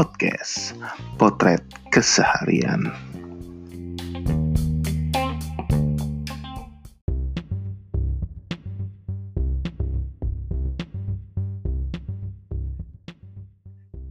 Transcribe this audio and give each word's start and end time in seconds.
podcast 0.00 0.72
Potret 1.20 1.60
Keseharian. 1.92 2.88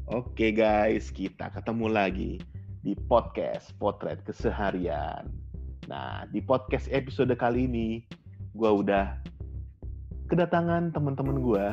Oke 0.05 0.53
guys, 0.53 1.09
kita 1.09 1.49
ketemu 1.49 1.89
lagi 1.89 2.37
di 2.85 2.93
podcast 3.09 3.73
Potret 3.81 4.21
Keseharian. 4.29 5.25
Nah, 5.89 6.29
di 6.29 6.37
podcast 6.45 6.85
episode 6.93 7.33
kali 7.33 7.65
ini, 7.65 8.05
gue 8.53 8.69
udah 8.69 9.17
kedatangan 10.29 10.93
teman-teman 10.93 11.41
gue. 11.41 11.65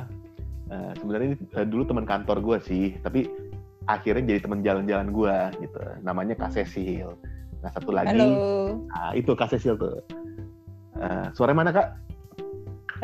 Uh, 0.73 0.93
sebenarnya 1.05 1.37
ini 1.37 1.39
uh, 1.53 1.69
dulu 1.69 1.85
teman 1.85 2.09
kantor 2.09 2.41
gue 2.41 2.59
sih, 2.65 2.97
tapi 3.05 3.46
akhirnya 3.87 4.35
jadi 4.35 4.41
teman 4.43 4.61
jalan-jalan 4.63 5.09
gue 5.15 5.37
gitu. 5.63 5.79
Namanya 6.03 6.35
Kak 6.35 6.55
Cecil. 6.55 7.15
Nah, 7.63 7.71
satu 7.73 7.91
lagi, 7.91 8.15
Halo. 8.15 8.29
nah, 8.91 9.11
itu 9.15 9.33
Kak 9.35 9.51
Cecil 9.51 9.79
tuh. 9.79 10.03
Uh, 10.97 11.29
suara 11.37 11.53
mana 11.53 11.71
kak? 11.77 11.93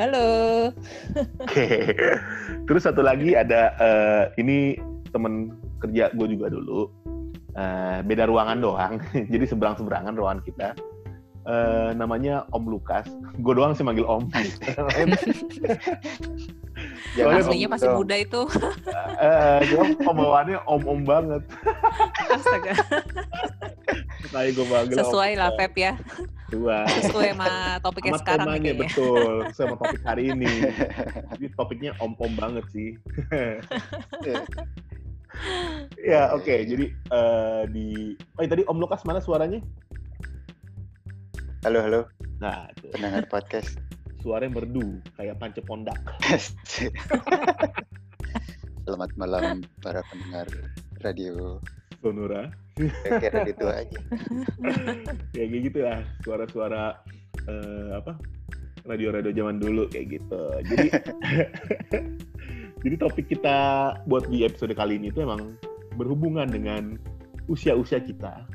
Halo. 0.00 0.72
Oke. 1.44 1.92
Terus 2.64 2.82
satu 2.88 3.04
lagi 3.04 3.36
ada 3.36 3.76
uh, 3.76 4.24
ini 4.40 4.80
temen 5.12 5.52
kerja 5.84 6.08
gue 6.16 6.26
juga 6.32 6.48
dulu. 6.48 6.88
Uh, 7.52 8.00
beda 8.08 8.24
ruangan 8.24 8.64
doang, 8.64 8.96
jadi 9.32 9.44
seberang 9.44 9.76
seberangan 9.76 10.16
ruangan 10.16 10.40
kita. 10.48 10.72
Uh, 11.44 11.92
namanya 11.92 12.48
Om 12.56 12.64
Lukas. 12.72 13.04
Gue 13.44 13.52
doang 13.52 13.76
sih 13.76 13.84
manggil 13.84 14.08
Om. 14.08 14.32
Jangan 17.12 17.44
Aslinya 17.44 17.68
masih 17.68 17.88
muda 17.92 18.16
itu. 18.16 18.42
uh, 18.46 19.58
dia 19.60 19.82
pembawaannya 20.00 20.58
om-om 20.64 21.00
banget. 21.04 21.42
Astaga. 22.32 22.72
Kayak 24.32 24.50
gue 24.56 24.96
Sesuai 24.96 25.36
lah 25.36 25.52
Feb 25.60 25.74
ya. 25.76 25.92
Dua. 26.48 26.88
Sesuai 26.88 27.36
sama 27.36 27.50
topiknya 27.84 28.12
sama 28.16 28.20
sekarang 28.24 28.46
temanya, 28.48 28.72
betul. 28.76 29.34
Sama 29.52 29.74
topik 29.76 30.02
hari 30.04 30.32
ini. 30.32 30.52
Jadi 31.36 31.46
topiknya 31.52 31.90
om-om 32.00 32.32
banget 32.36 32.64
sih. 32.72 32.96
ya 35.96 36.28
oke 36.36 36.44
okay. 36.44 36.68
jadi 36.68 36.92
uh, 37.08 37.64
di 37.72 38.16
oh 38.36 38.44
tadi 38.44 38.62
Om 38.68 38.78
Lukas 38.78 39.02
mana 39.08 39.18
suaranya 39.18 39.64
halo 41.64 41.80
halo 41.80 42.00
nah 42.36 42.68
itu. 42.76 42.92
pendengar 42.92 43.24
podcast 43.32 43.80
suaranya 44.22 44.62
merdu 44.62 45.02
kayak 45.18 45.36
panca 45.42 45.58
pondak. 45.66 45.98
Selamat 48.86 49.10
malam 49.18 49.66
para 49.82 49.98
pendengar 50.06 50.46
radio 51.02 51.58
Sonora. 51.98 52.54
Kayak 52.78 53.42
radio 53.42 53.54
tua 53.58 53.74
aja. 53.82 54.00
Ya 55.34 55.44
kayak 55.50 55.62
gitu 55.66 55.78
lah 55.82 56.06
suara-suara 56.22 57.02
uh, 57.50 57.90
apa 57.98 58.14
radio-radio 58.86 59.34
zaman 59.34 59.58
dulu 59.58 59.90
kayak 59.90 60.18
gitu. 60.22 60.42
Jadi 60.70 60.88
jadi 62.86 62.94
topik 62.98 63.26
kita 63.26 63.58
buat 64.06 64.30
di 64.30 64.46
episode 64.46 64.74
kali 64.78 65.02
ini 65.02 65.10
itu 65.10 65.22
emang 65.22 65.58
berhubungan 65.98 66.46
dengan 66.46 66.94
usia-usia 67.50 67.98
kita. 68.02 68.46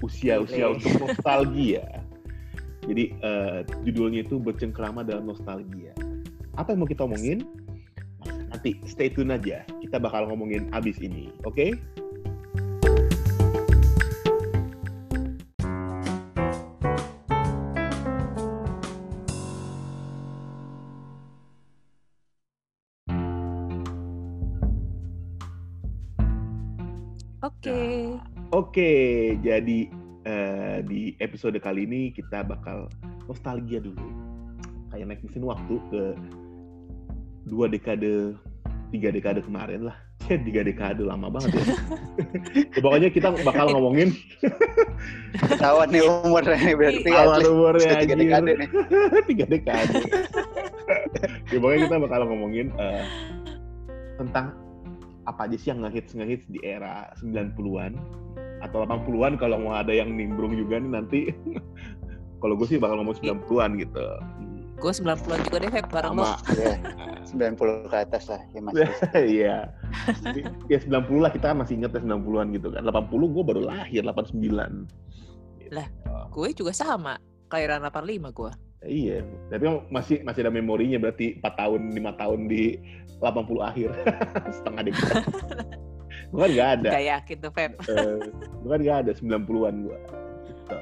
Usia-usia 0.00 0.76
untuk 0.76 0.92
nostalgia. 1.00 2.04
Jadi 2.86 3.04
uh, 3.20 3.66
judulnya 3.82 4.22
itu 4.22 4.38
bercengkrama 4.38 5.02
dalam 5.02 5.26
nostalgia. 5.26 5.90
Apa 6.54 6.72
yang 6.72 6.86
mau 6.86 6.88
kita 6.88 7.04
omongin? 7.04 7.42
Nanti 8.50 8.78
stay 8.86 9.10
tune 9.10 9.34
aja. 9.34 9.66
Kita 9.82 9.98
bakal 9.98 10.30
ngomongin 10.30 10.70
abis 10.70 11.02
ini, 11.02 11.34
oke? 11.42 11.54
Okay? 11.54 11.70
Oke. 27.46 27.70
Nah, 27.70 28.22
Oke, 28.54 28.78
okay, 28.78 29.10
jadi 29.42 29.90
uh, 30.26 30.78
di 30.84 31.14
episode 31.22 31.56
kali 31.62 31.86
ini 31.86 32.10
kita 32.10 32.42
bakal 32.42 32.90
nostalgia 33.30 33.78
dulu. 33.78 34.02
Kayak 34.90 35.14
naik 35.14 35.22
mesin 35.22 35.46
waktu 35.46 35.74
ke 35.88 36.02
dua 37.46 37.70
dekade, 37.70 38.34
tiga 38.90 39.08
dekade 39.14 39.40
kemarin 39.46 39.88
lah. 39.88 39.96
tiga 40.46 40.66
dekade 40.66 41.06
lama 41.06 41.30
banget 41.30 41.54
ya. 41.54 41.64
ya 42.74 42.80
pokoknya 42.82 43.08
kita 43.14 43.28
bakal 43.46 43.70
ngomongin 43.70 44.10
ketahuan 45.54 45.86
nih 45.94 46.02
umurnya 46.02 46.58
nih 46.58 46.74
berarti 46.74 47.10
awal 47.14 47.40
umurnya 47.46 47.92
tiga 48.02 48.14
dekade 48.18 48.52
nih. 48.58 48.68
tiga 49.30 49.44
dekade. 49.46 50.02
ya 51.46 51.58
pokoknya 51.62 51.80
kita 51.86 51.96
bakal 52.02 52.20
ngomongin 52.26 52.74
uh, 52.74 53.06
tentang 54.18 54.56
apa 55.26 55.50
aja 55.50 55.56
sih 55.58 55.68
yang 55.74 55.82
ngehits 55.82 56.14
ngehits 56.14 56.46
di 56.50 56.58
era 56.62 57.10
90-an 57.22 57.98
atau 58.66 58.82
80-an 58.84 59.38
kalau 59.38 59.62
mau 59.62 59.78
ada 59.78 59.94
yang 59.94 60.12
nimbrung 60.12 60.54
juga 60.58 60.82
nih 60.82 60.90
nanti 60.90 61.20
kalau 62.42 62.54
gue 62.58 62.66
sih 62.68 62.78
bakal 62.78 63.00
ngomong 63.00 63.16
90-an 63.18 63.70
gitu. 63.80 64.06
Gue 64.76 64.92
90-an 64.92 65.40
juga 65.48 65.56
deh, 65.56 65.70
Feb, 65.72 65.86
bareng 65.88 66.20
lo. 66.20 66.36
Ya, 66.52 66.76
90 67.24 67.88
ke 67.88 67.96
atas 67.96 68.28
lah, 68.28 68.42
ya 68.52 68.60
mas. 68.60 68.76
Iya. 69.16 69.72
ya 70.68 70.78
90 70.84 71.24
lah, 71.24 71.32
kita 71.32 71.56
kan 71.56 71.64
masih 71.64 71.80
inget 71.80 71.96
ya 71.96 72.00
90-an 72.04 72.52
gitu 72.52 72.68
kan. 72.68 72.84
80 72.84 73.08
gue 73.08 73.42
baru 73.42 73.60
lahir, 73.64 74.04
89. 74.04 74.36
Gitu. 74.36 75.72
Lah, 75.72 75.88
gue 76.28 76.48
juga 76.52 76.76
sama. 76.76 77.16
Kelahiran 77.48 77.88
85 77.88 78.36
gue. 78.36 78.52
Iya, 78.84 79.24
tapi 79.48 79.64
masih 79.88 80.20
masih 80.22 80.40
ada 80.44 80.52
memorinya 80.52 81.00
berarti 81.00 81.40
4 81.40 81.56
tahun, 81.56 81.80
5 81.96 82.20
tahun 82.20 82.40
di 82.46 82.64
80 83.18 83.64
akhir. 83.64 83.90
Setengah 84.60 84.82
dekade. 84.84 85.24
Bukan 86.34 86.48
nggak 86.52 86.70
ada. 86.80 86.90
Gak 86.94 87.06
yakin 87.06 87.36
tuh, 87.38 87.52
Feb. 87.54 87.72
Uh, 87.86 88.18
bukan 88.66 88.78
nggak 88.82 88.98
ada 89.06 89.12
90-an 89.14 89.74
gue. 89.86 89.98
Gitu. 90.50 90.78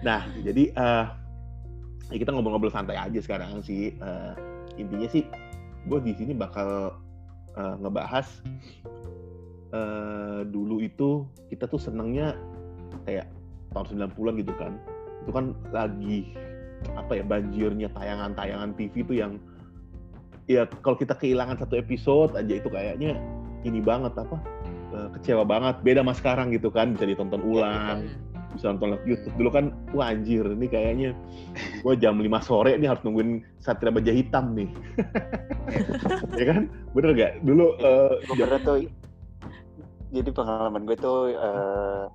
Nah, 0.00 0.22
jadi 0.40 0.64
uh, 0.78 1.06
ya 2.08 2.16
kita 2.16 2.30
ngobrol-ngobrol 2.32 2.72
santai 2.72 2.96
aja 2.96 3.20
sekarang 3.20 3.60
sih. 3.60 3.94
Uh, 4.00 4.32
intinya 4.80 5.08
sih, 5.10 5.26
gue 5.86 5.98
di 6.00 6.12
sini 6.16 6.32
bakal 6.32 6.96
uh, 7.58 7.74
ngebahas 7.82 8.26
uh, 9.74 10.40
dulu 10.46 10.80
itu 10.80 11.26
kita 11.50 11.66
tuh 11.68 11.80
senengnya 11.80 12.38
kayak 13.04 13.28
tahun 13.74 14.10
90-an 14.10 14.34
gitu 14.40 14.54
kan. 14.56 14.72
Itu 15.26 15.30
kan 15.34 15.44
lagi 15.74 16.32
apa 16.96 17.20
ya 17.20 17.24
banjirnya 17.26 17.92
tayangan-tayangan 17.92 18.72
TV 18.72 19.04
itu 19.04 19.14
yang 19.20 19.36
ya 20.48 20.64
kalau 20.80 20.96
kita 20.96 21.12
kehilangan 21.12 21.60
satu 21.60 21.76
episode 21.76 22.34
aja 22.34 22.56
itu 22.56 22.66
kayaknya 22.72 23.20
ini 23.64 23.80
banget 23.82 24.16
apa 24.16 24.36
kecewa 24.90 25.46
banget. 25.46 25.78
Beda 25.86 26.02
sama 26.02 26.14
sekarang 26.18 26.50
gitu 26.50 26.68
kan 26.72 26.98
bisa 26.98 27.06
ditonton 27.06 27.42
ulang 27.46 28.10
bisa 28.54 28.74
nonton 28.74 28.98
live 28.98 29.06
YouTube. 29.06 29.34
Dulu 29.38 29.50
kan 29.50 29.64
wah 29.94 30.10
anjir 30.10 30.42
ini 30.42 30.66
kayaknya 30.66 31.10
gue 31.82 31.94
jam 31.98 32.18
5 32.18 32.26
sore 32.42 32.74
nih 32.76 32.88
harus 32.90 33.02
nungguin 33.06 33.42
Satria 33.62 33.94
Baja 33.94 34.12
Hitam 34.12 34.54
nih. 34.54 34.70
Ya 36.34 36.50
kan? 36.50 36.66
Bener 36.96 37.14
gak 37.14 37.32
dulu 37.46 37.78
uh, 37.78 38.18
jam... 38.34 38.50
tuh 38.66 38.90
jadi 40.10 40.30
pengalaman 40.34 40.82
gue 40.82 40.98
tuh 40.98 41.30
uh, 41.38 42.10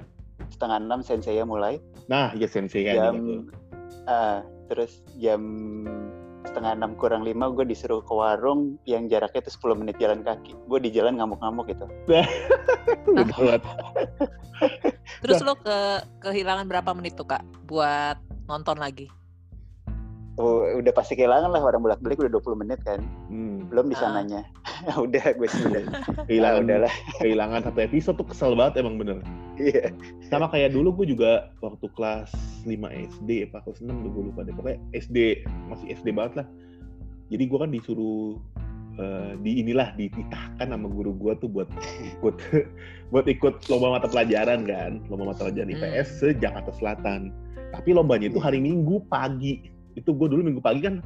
setengah 0.51 0.83
enam 0.83 0.99
sensei 0.99 1.39
mulai. 1.47 1.79
Nah 2.11 2.35
ya 2.35 2.51
sensei 2.51 2.83
jam 2.83 3.47
uh, 4.11 4.43
terus 4.67 4.99
jam 5.15 5.41
setengah 6.45 6.77
enam 6.77 6.93
kurang 6.95 7.25
lima 7.25 7.49
gue 7.51 7.65
disuruh 7.65 8.01
ke 8.05 8.13
warung 8.13 8.77
yang 8.85 9.09
jaraknya 9.09 9.41
itu 9.45 9.51
10 9.57 9.81
menit 9.81 9.95
jalan 9.97 10.21
kaki. 10.21 10.53
Gue 10.69 10.79
di 10.79 10.93
jalan 10.93 11.17
ngamuk-ngamuk 11.17 11.65
gitu. 11.69 11.85
Terus 15.25 15.41
lo 15.43 15.57
ke 15.59 15.77
kehilangan 16.23 16.69
berapa 16.69 16.93
menit 16.93 17.17
tuh 17.17 17.27
kak 17.27 17.43
buat 17.65 18.21
nonton 18.45 18.77
lagi? 18.77 19.09
Oh, 20.35 20.67
udah 20.67 20.91
pasti 20.91 21.15
kehilangan 21.15 21.47
lah 21.47 21.63
orang 21.63 21.79
bolak 21.79 22.03
balik 22.03 22.19
udah 22.19 22.31
20 22.31 22.61
menit 22.61 22.79
kan. 22.83 22.99
Hmm. 23.31 23.55
belum 23.65 23.89
di 23.89 23.97
sananya 23.97 24.45
ah. 24.87 25.01
udah 25.05 25.25
gue 25.33 25.47
sih 25.49 25.65
udah 25.65 25.83
kehilangan 26.29 26.61
nah, 26.61 26.65
udahlah. 26.69 26.93
Kehilangan 27.19 27.61
satu 27.65 27.79
episode 27.81 28.15
tuh 28.19 28.27
kesel 28.29 28.53
banget 28.53 28.85
emang 28.85 29.01
bener 29.01 29.19
iya. 29.59 29.91
Sama 30.27 30.49
kayak 30.51 30.73
dulu 30.73 31.03
gue 31.03 31.15
juga 31.15 31.51
waktu 31.61 31.87
kelas 31.93 32.31
5 32.63 32.71
SD 33.19 33.49
apa 33.51 33.63
kelas 33.65 33.79
6 33.81 33.91
gue 33.91 34.23
lupa 34.31 34.43
deh. 34.43 34.53
Pokoknya 34.55 34.79
SD 34.95 35.45
masih 35.67 35.95
SD 35.95 36.15
banget 36.15 36.43
lah. 36.43 36.47
Jadi 37.33 37.43
gue 37.49 37.57
kan 37.57 37.71
disuruh 37.73 38.37
uh, 39.01 39.33
di 39.41 39.61
inilah 39.63 39.95
dititahkan 39.97 40.67
sama 40.69 40.87
guru 40.87 41.15
gue 41.17 41.33
tuh 41.41 41.49
buat 41.49 41.69
ikut 42.19 42.35
buat 43.11 43.25
ikut 43.25 43.65
lomba 43.71 43.99
mata 43.99 44.07
pelajaran 44.07 44.65
kan. 44.65 45.01
Lomba 45.09 45.33
mata 45.33 45.47
pelajaran 45.47 45.73
IPS 45.73 46.07
hmm. 46.09 46.17
se 46.19 46.27
Jakarta 46.37 46.71
Selatan. 46.75 47.33
Tapi 47.73 47.89
lombanya 47.91 48.31
itu 48.31 48.39
hari 48.39 48.61
Minggu 48.61 49.03
pagi. 49.07 49.71
Itu 49.95 50.11
gue 50.11 50.27
dulu 50.27 50.43
minggu 50.43 50.59
pagi 50.59 50.83
kan 50.83 50.99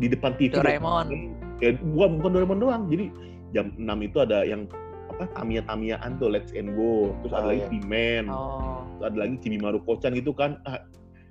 di 0.00 0.08
depan 0.08 0.36
TV 0.36 0.56
Doraemon. 0.56 1.36
ya 1.60 1.72
bukan 1.80 2.20
bukan 2.20 2.30
Doraemon 2.36 2.58
doang. 2.60 2.82
Jadi 2.88 3.12
jam 3.54 3.72
6 3.76 4.08
itu 4.08 4.18
ada 4.20 4.44
yang 4.44 4.68
apa 5.16 5.32
Tamiya 5.32 5.64
Tamiyaan 5.64 6.20
tuh 6.20 6.28
Let's 6.28 6.52
and 6.52 6.76
Go 6.76 7.16
terus 7.20 7.32
ada 7.32 7.44
Oh, 7.44 7.48
lagi 7.48 7.62
iya. 7.62 7.68
P-Man 7.72 8.24
Oh. 8.28 8.84
terus 8.92 9.04
ada 9.08 9.16
lagi 9.18 9.34
Cibimaru 9.40 9.78
Kocan 9.82 10.12
gitu 10.12 10.30
kan 10.30 10.60
Ah, 10.62 10.84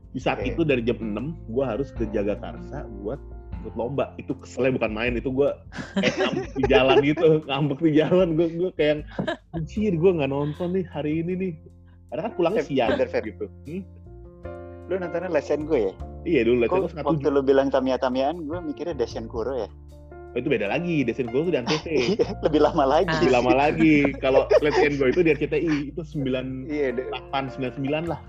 di 0.10 0.18
saat 0.18 0.42
Oke. 0.42 0.52
itu 0.52 0.62
dari 0.64 0.82
jam 0.82 0.98
6 0.98 1.14
gue 1.48 1.64
harus 1.64 1.92
ke 1.92 2.10
Jagakarsa 2.10 2.90
buat 3.00 3.22
ikut 3.62 3.74
lomba 3.76 4.14
itu 4.16 4.34
keselnya 4.36 4.78
bukan 4.78 4.92
main 4.92 5.14
itu 5.14 5.30
gue 5.30 5.50
ngambek 6.02 6.50
di 6.54 6.64
jalan 6.66 6.98
gitu 7.02 7.28
ngambek 7.44 7.80
di 7.80 7.92
jalan 7.94 8.28
gue 8.34 8.48
gue 8.52 8.70
kayak 8.74 8.90
yang, 8.90 9.02
anjir 9.52 9.94
gue 9.94 10.12
nggak 10.14 10.30
nonton 10.30 10.68
nih 10.72 10.86
hari 10.88 11.20
ini 11.20 11.34
nih 11.36 11.54
karena 12.10 12.22
kan 12.26 12.34
pulangnya 12.34 12.62
Eh, 12.62 12.68
siang 12.68 12.90
Feb. 12.96 13.24
gitu 13.28 13.46
Hmm? 13.66 13.82
Lu 14.86 14.94
nontonnya 14.96 15.30
lesen 15.30 15.66
gue 15.66 15.90
ya? 15.90 15.94
iya 16.24 16.42
dulu 16.42 16.62
Kok 16.64 16.90
setengah 16.90 17.06
waktu 17.12 17.28
lu 17.28 17.42
bilang 17.42 17.70
Tamiya-Tamiaan, 17.70 18.46
gue 18.46 18.60
mikirnya 18.64 18.94
Dashen 18.94 19.26
Kuro 19.26 19.58
ya? 19.58 19.70
Oh, 20.36 20.44
itu 20.44 20.52
beda 20.52 20.68
lagi 20.68 21.02
Desen 21.02 21.32
Go 21.32 21.42
itu 21.42 21.56
di 21.56 21.58
Antv 21.58 21.80
Lebih 22.46 22.60
lama 22.60 22.84
lagi. 22.84 23.08
lebih 23.16 23.32
lama 23.32 23.52
lagi 23.56 23.96
kalau 24.20 24.44
Let's 24.60 24.76
and 24.78 25.00
Go 25.00 25.08
itu 25.08 25.24
di 25.24 25.32
RCTI 25.32 25.96
itu 25.96 26.02
98 26.04 26.68
Iya, 26.68 26.92
udah, 26.92 27.06
99 27.50 27.80
lah 28.04 28.20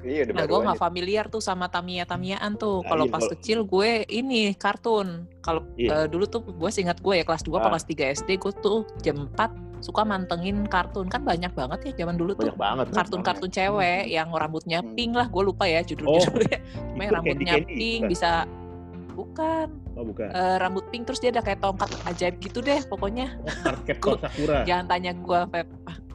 iya 0.00 0.24
udah 0.24 0.32
Nah, 0.32 0.46
gue 0.46 0.58
nggak 0.62 0.78
familiar 0.78 1.24
tuh 1.26 1.42
sama 1.42 1.66
Tamiya 1.66 2.06
Tamiyaan 2.06 2.56
tuh. 2.56 2.80
Nah, 2.80 2.88
Kalau 2.88 3.04
iya, 3.04 3.12
pas 3.12 3.20
kalau- 3.20 3.32
kecil 3.34 3.58
gue 3.62 3.90
ini 4.08 4.54
kartun. 4.54 5.28
Kalau 5.40 5.60
Iya. 5.76 5.92
eh, 5.92 6.06
dulu 6.06 6.24
tuh 6.24 6.40
gue 6.40 6.70
seingat 6.70 7.02
gue 7.02 7.12
ya 7.12 7.24
kelas 7.26 7.42
2 7.42 7.52
Ah. 7.52 7.60
apa 7.60 7.76
kelas 7.76 7.84
3 7.84 8.04
SD 8.08 8.38
gue 8.38 8.52
tuh 8.56 8.88
jam 9.02 9.28
4 9.28 9.52
suka 9.80 10.00
mantengin 10.02 10.64
kartun 10.64 11.04
kan 11.04 11.20
banyak 11.20 11.50
banget 11.50 11.78
ya 11.82 11.92
zaman 11.98 12.14
dulu 12.14 12.32
tuh 12.32 12.46
banyak 12.46 12.56
banget 12.56 12.84
banyak 12.86 12.96
kartun-kartun 12.96 13.50
cewek 13.50 14.02
yang 14.06 14.28
rambutnya 14.30 14.78
Hmm. 14.78 14.92
pink 14.94 15.12
lah 15.12 15.26
gue 15.26 15.42
lupa 15.42 15.64
ya 15.64 15.80
Oh, 15.80 15.84
judul-judulnya 15.84 16.58
Cuma 16.94 17.02
rambutnya 17.16 17.44
Candy 17.50 17.64
Candy, 17.64 17.74
pink 17.74 18.00
bukan? 18.00 18.08
bisa 18.08 18.30
bukan 19.10 19.66
oh 19.96 20.04
bukan 20.04 20.28
eh, 20.30 20.56
rambut 20.58 20.84
pink 20.88 21.06
terus 21.06 21.18
dia 21.18 21.30
ada 21.30 21.42
kayak 21.42 21.60
tongkat 21.60 21.90
ajaib 22.06 22.36
gitu 22.38 22.58
deh 22.60 22.80
pokoknya 22.86 23.34
oh, 24.06 24.16
Sakura 24.22 24.62
jangan 24.68 24.86
tanya 24.86 25.12
gue 25.14 25.40
Feb 25.50 25.68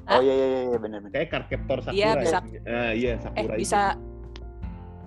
Oh 0.06 0.22
iya 0.22 0.38
iya 0.38 0.48
iya 0.70 0.78
benar 0.78 1.02
benar. 1.02 1.18
kayak 1.18 1.34
Cardcaptor 1.34 1.82
Sakura 1.82 1.98
Iya, 1.98 2.10
bisa. 2.22 2.38
ya. 2.46 2.62
Ah, 2.70 2.92
iya 2.94 3.10
eh 3.18 3.20
Sakura 3.26 3.54
itu. 3.58 3.62
bisa 3.66 3.82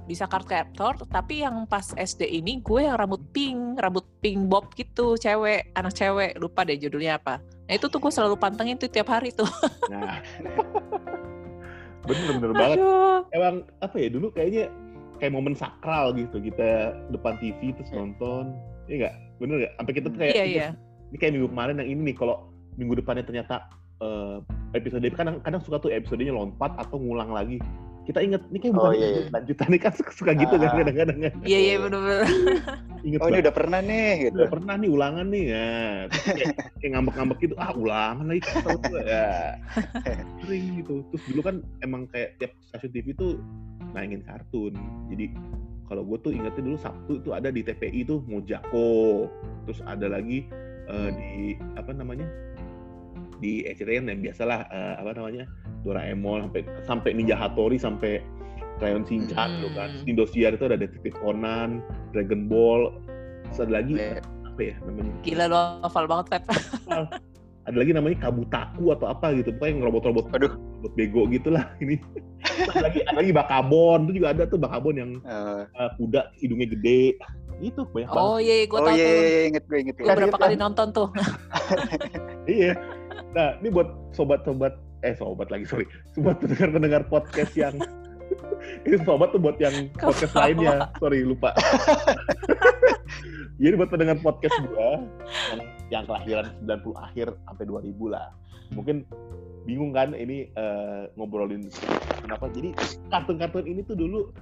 bisa 0.08 0.24
card 0.24 0.48
captor 0.48 0.96
tapi 1.06 1.44
yang 1.44 1.68
pas 1.68 1.92
SD 1.92 2.24
ini 2.40 2.64
gue 2.64 2.80
yang 2.88 2.96
rambut 2.96 3.20
pink 3.30 3.76
rambut 3.76 4.08
pink 4.24 4.48
bob 4.48 4.72
gitu 4.72 5.20
cewek 5.20 5.68
anak 5.76 5.92
cewek 5.92 6.32
lupa 6.40 6.64
deh 6.64 6.80
judulnya 6.80 7.20
apa 7.20 7.44
nah 7.68 7.76
itu 7.76 7.86
tuh 7.86 8.00
gue 8.00 8.08
selalu 8.08 8.40
pantengin 8.40 8.80
tuh 8.80 8.88
tiap 8.88 9.12
hari 9.12 9.30
tuh 9.30 9.44
nah 9.92 10.18
bener 12.08 12.40
bener 12.40 12.52
banget 12.56 12.78
Aduh. 12.80 13.20
emang 13.36 13.54
apa 13.84 13.96
ya 14.00 14.08
dulu 14.08 14.32
kayaknya 14.32 14.72
kayak 15.18 15.32
momen 15.32 15.52
sakral 15.52 16.10
gitu 16.12 16.38
kita 16.38 16.68
depan 17.08 17.36
TV 17.36 17.72
terus 17.72 17.88
Iya. 17.88 17.98
nonton 17.98 18.44
iya 18.84 18.96
nggak 18.98 19.14
bener 19.36 19.54
nggak 19.58 19.72
sampai 19.74 19.92
kita 19.92 20.06
tuh 20.06 20.12
Hmm. 20.14 20.22
kayak 20.22 20.34
iya 20.34 20.44
iya 20.46 20.68
ini 21.08 21.16
kayak 21.16 21.32
minggu 21.34 21.48
kemarin 21.48 21.74
yang 21.76 21.88
ini 21.88 22.00
nih 22.04 22.16
kalau 22.16 22.36
minggu 22.74 22.94
depannya 22.94 23.22
ternyata 23.22 23.54
eh, 23.98 24.36
episode 24.72 25.02
kadang 25.10 25.36
kadang 25.40 25.58
suka 25.58 25.76
tuh 25.78 25.90
episodenya 25.90 26.30
lompat 26.30 26.70
atau 26.76 26.96
ngulang 26.96 27.28
lagi 27.28 27.58
kita 28.04 28.24
inget 28.24 28.40
ini 28.48 28.56
kayak 28.58 28.72
bukan 28.72 28.88
Oh, 28.88 28.94
iya, 28.94 29.08
iya. 29.10 29.22
lanjutan 29.28 29.68
nih 29.68 29.80
kan 29.82 29.92
suka, 29.92 30.10
suka 30.10 30.32
gitu 30.32 30.54
kan 30.54 30.64
Ah. 30.64 30.76
kadang-kadang 30.80 31.18
kan 31.20 31.32
iya 31.44 31.58
iya 31.60 31.74
bener-bener 31.76 32.24
inget 33.06 33.18
Oh 33.18 33.26
ini 33.26 33.32
banget. 33.32 33.42
udah 33.42 33.54
pernah 33.54 33.80
nih 33.80 34.08
gitu. 34.22 34.34
udah 34.34 34.48
pernah 34.48 34.74
nih 34.74 34.88
ulangan 34.88 35.26
nih 35.28 35.44
ya 35.46 35.68
kayak, 36.08 36.48
kayak 36.80 36.90
ngambek-ngambek 36.90 37.38
gitu 37.38 37.54
ah 37.58 37.70
ulangan 37.74 38.24
lagi 38.24 38.40
kesel 38.40 38.76
gue 38.80 39.00
ya 39.02 39.28
sering 40.40 40.64
gitu 40.78 40.94
terus 41.10 41.22
dulu 41.26 41.40
kan 41.42 41.56
emang 41.80 42.02
kayak 42.08 42.28
tiap 42.38 42.52
stasiun 42.64 42.92
TV 42.92 43.06
tuh 43.12 43.32
mainin 43.98 44.22
kartun. 44.22 44.78
Jadi 45.10 45.34
kalau 45.90 46.06
gue 46.06 46.18
tuh 46.22 46.30
ingetnya 46.30 46.62
dulu 46.62 46.78
Sabtu 46.78 47.18
itu 47.18 47.34
ada 47.34 47.50
di 47.50 47.66
TPI 47.66 48.06
tuh 48.06 48.22
Mojako. 48.30 49.26
Terus 49.66 49.82
ada 49.82 50.06
lagi 50.06 50.46
eh, 50.86 51.10
di 51.10 51.32
apa 51.74 51.90
namanya? 51.90 52.28
Di 53.42 53.66
SCTN 53.66 54.06
yang 54.06 54.20
biasalah 54.22 54.70
eh, 54.70 54.94
apa 55.02 55.10
namanya? 55.18 55.44
Doraemon 55.82 56.46
sampai 56.46 56.60
sampai 56.86 57.10
Ninja 57.18 57.34
Hattori 57.34 57.78
sampai 57.78 58.22
Crayon 58.78 59.02
Shinchan 59.02 59.34
kan 59.34 59.50
Hmm. 59.58 59.74
Terus 59.74 60.06
Indosiar 60.06 60.54
itu 60.54 60.64
ada 60.70 60.78
Detektif 60.78 61.18
Conan 61.18 61.82
Dragon 62.14 62.46
Ball. 62.46 62.94
Terus 63.50 63.58
ada 63.66 63.82
lagi 63.82 63.98
Iya. 63.98 64.22
apa 64.46 64.60
ya 64.62 64.74
namanya? 64.86 65.12
Gila 65.26 65.44
lo 65.50 65.60
hafal 65.82 66.04
banget 66.06 66.26
Feb. 66.30 66.42
Ada 67.68 67.76
lagi 67.76 67.92
namanya 67.92 68.16
Kabutaku 68.22 68.96
atau 68.96 69.06
apa 69.10 69.34
gitu. 69.36 69.50
Pokoknya 69.56 69.72
yang 69.76 69.82
robot-robot. 69.90 70.24
Aduh. 70.36 70.52
Robot 70.78 70.92
bego 70.94 71.26
gitulah 71.26 71.66
ini. 71.82 71.98
Ada 72.70 72.86
lagi 72.86 73.00
ada 73.02 73.18
lagi 73.20 73.32
Bakabon 73.34 74.06
itu 74.06 74.22
juga 74.22 74.28
ada 74.30 74.42
tuh 74.46 74.58
Bakabon 74.62 74.94
yang 74.94 75.10
Eh, 75.26 75.62
uh, 75.74 75.90
kuda 75.98 76.30
hidungnya 76.38 76.70
gede. 76.78 77.18
Itu 77.58 77.82
banyak 77.90 78.06
banget. 78.06 78.22
Oh 78.30 78.38
iya 78.38 78.54
gue 78.70 78.78
oh 78.78 78.86
tahu 78.86 78.94
iya, 78.94 79.02
tuh. 79.02 79.10
iya, 79.10 79.26
iya, 79.26 79.42
inget 79.50 79.64
gue 79.66 79.78
inget 79.82 79.94
gue. 79.98 80.06
gue 80.06 80.14
berapa 80.14 80.38
kali 80.38 80.54
nonton 80.54 80.86
tuh. 80.94 81.08
Iya. 82.48 82.72
Nah 83.36 83.60
ini 83.60 83.68
buat 83.68 83.92
sobat-sobat 84.16 84.72
eh 85.04 85.12
sobat 85.18 85.52
lagi 85.52 85.68
sorry. 85.68 85.84
Buat 86.16 86.40
pendengar-pendengar 86.40 87.04
podcast 87.12 87.52
yang 87.52 87.76
ini 88.88 88.96
sobat 89.04 89.36
tuh 89.36 89.40
buat 89.42 89.60
yang 89.60 89.92
podcast 90.00 90.32
lainnya. 90.32 90.88
Sorry 90.96 91.28
lupa. 91.28 91.52
Jadi 93.60 93.74
buat 93.76 93.90
pendengar 93.92 94.16
podcast 94.24 94.56
gua 94.64 95.02
yang, 95.52 95.60
yang 95.92 96.02
kelahiran 96.08 96.46
90 96.64 96.94
akhir 96.96 97.26
sampai 97.36 97.64
2000 97.68 98.14
lah. 98.16 98.32
Mungkin 98.72 99.04
bingung 99.68 99.92
kan 99.92 100.16
ini 100.16 100.48
eh, 100.48 101.02
ngobrolin 101.14 101.68
kenapa 102.24 102.48
jadi 102.48 102.72
kartun-kartun 103.12 103.68
ini 103.68 103.84
tuh 103.84 103.94
dulu 103.94 104.32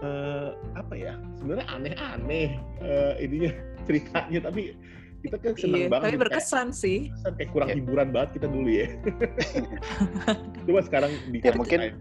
eh, 0.00 0.54
apa 0.72 0.94
ya 0.94 1.18
sebenarnya 1.34 1.66
aneh-aneh 1.66 2.48
eh, 2.78 3.12
ininya 3.18 3.50
ceritanya 3.82 4.38
tapi 4.46 4.78
kita 5.18 5.34
kan 5.34 5.50
seneng 5.58 5.80
iya 5.82 5.88
banget 5.90 5.98
tapi 5.98 6.14
gitu, 6.14 6.14
kayak- 6.14 6.22
berkesan 6.30 6.68
sih 6.70 6.98
Kan 7.26 7.32
kayak 7.34 7.50
kurang 7.50 7.68
Ya. 7.68 7.74
hiburan 7.74 8.08
banget 8.14 8.30
kita 8.38 8.46
dulu 8.46 8.68
ya. 8.70 8.86
Coba 10.62 10.80
sekarang 10.86 11.10
di 11.26 11.38
Ya, 11.42 11.52
mungkin- 11.52 11.98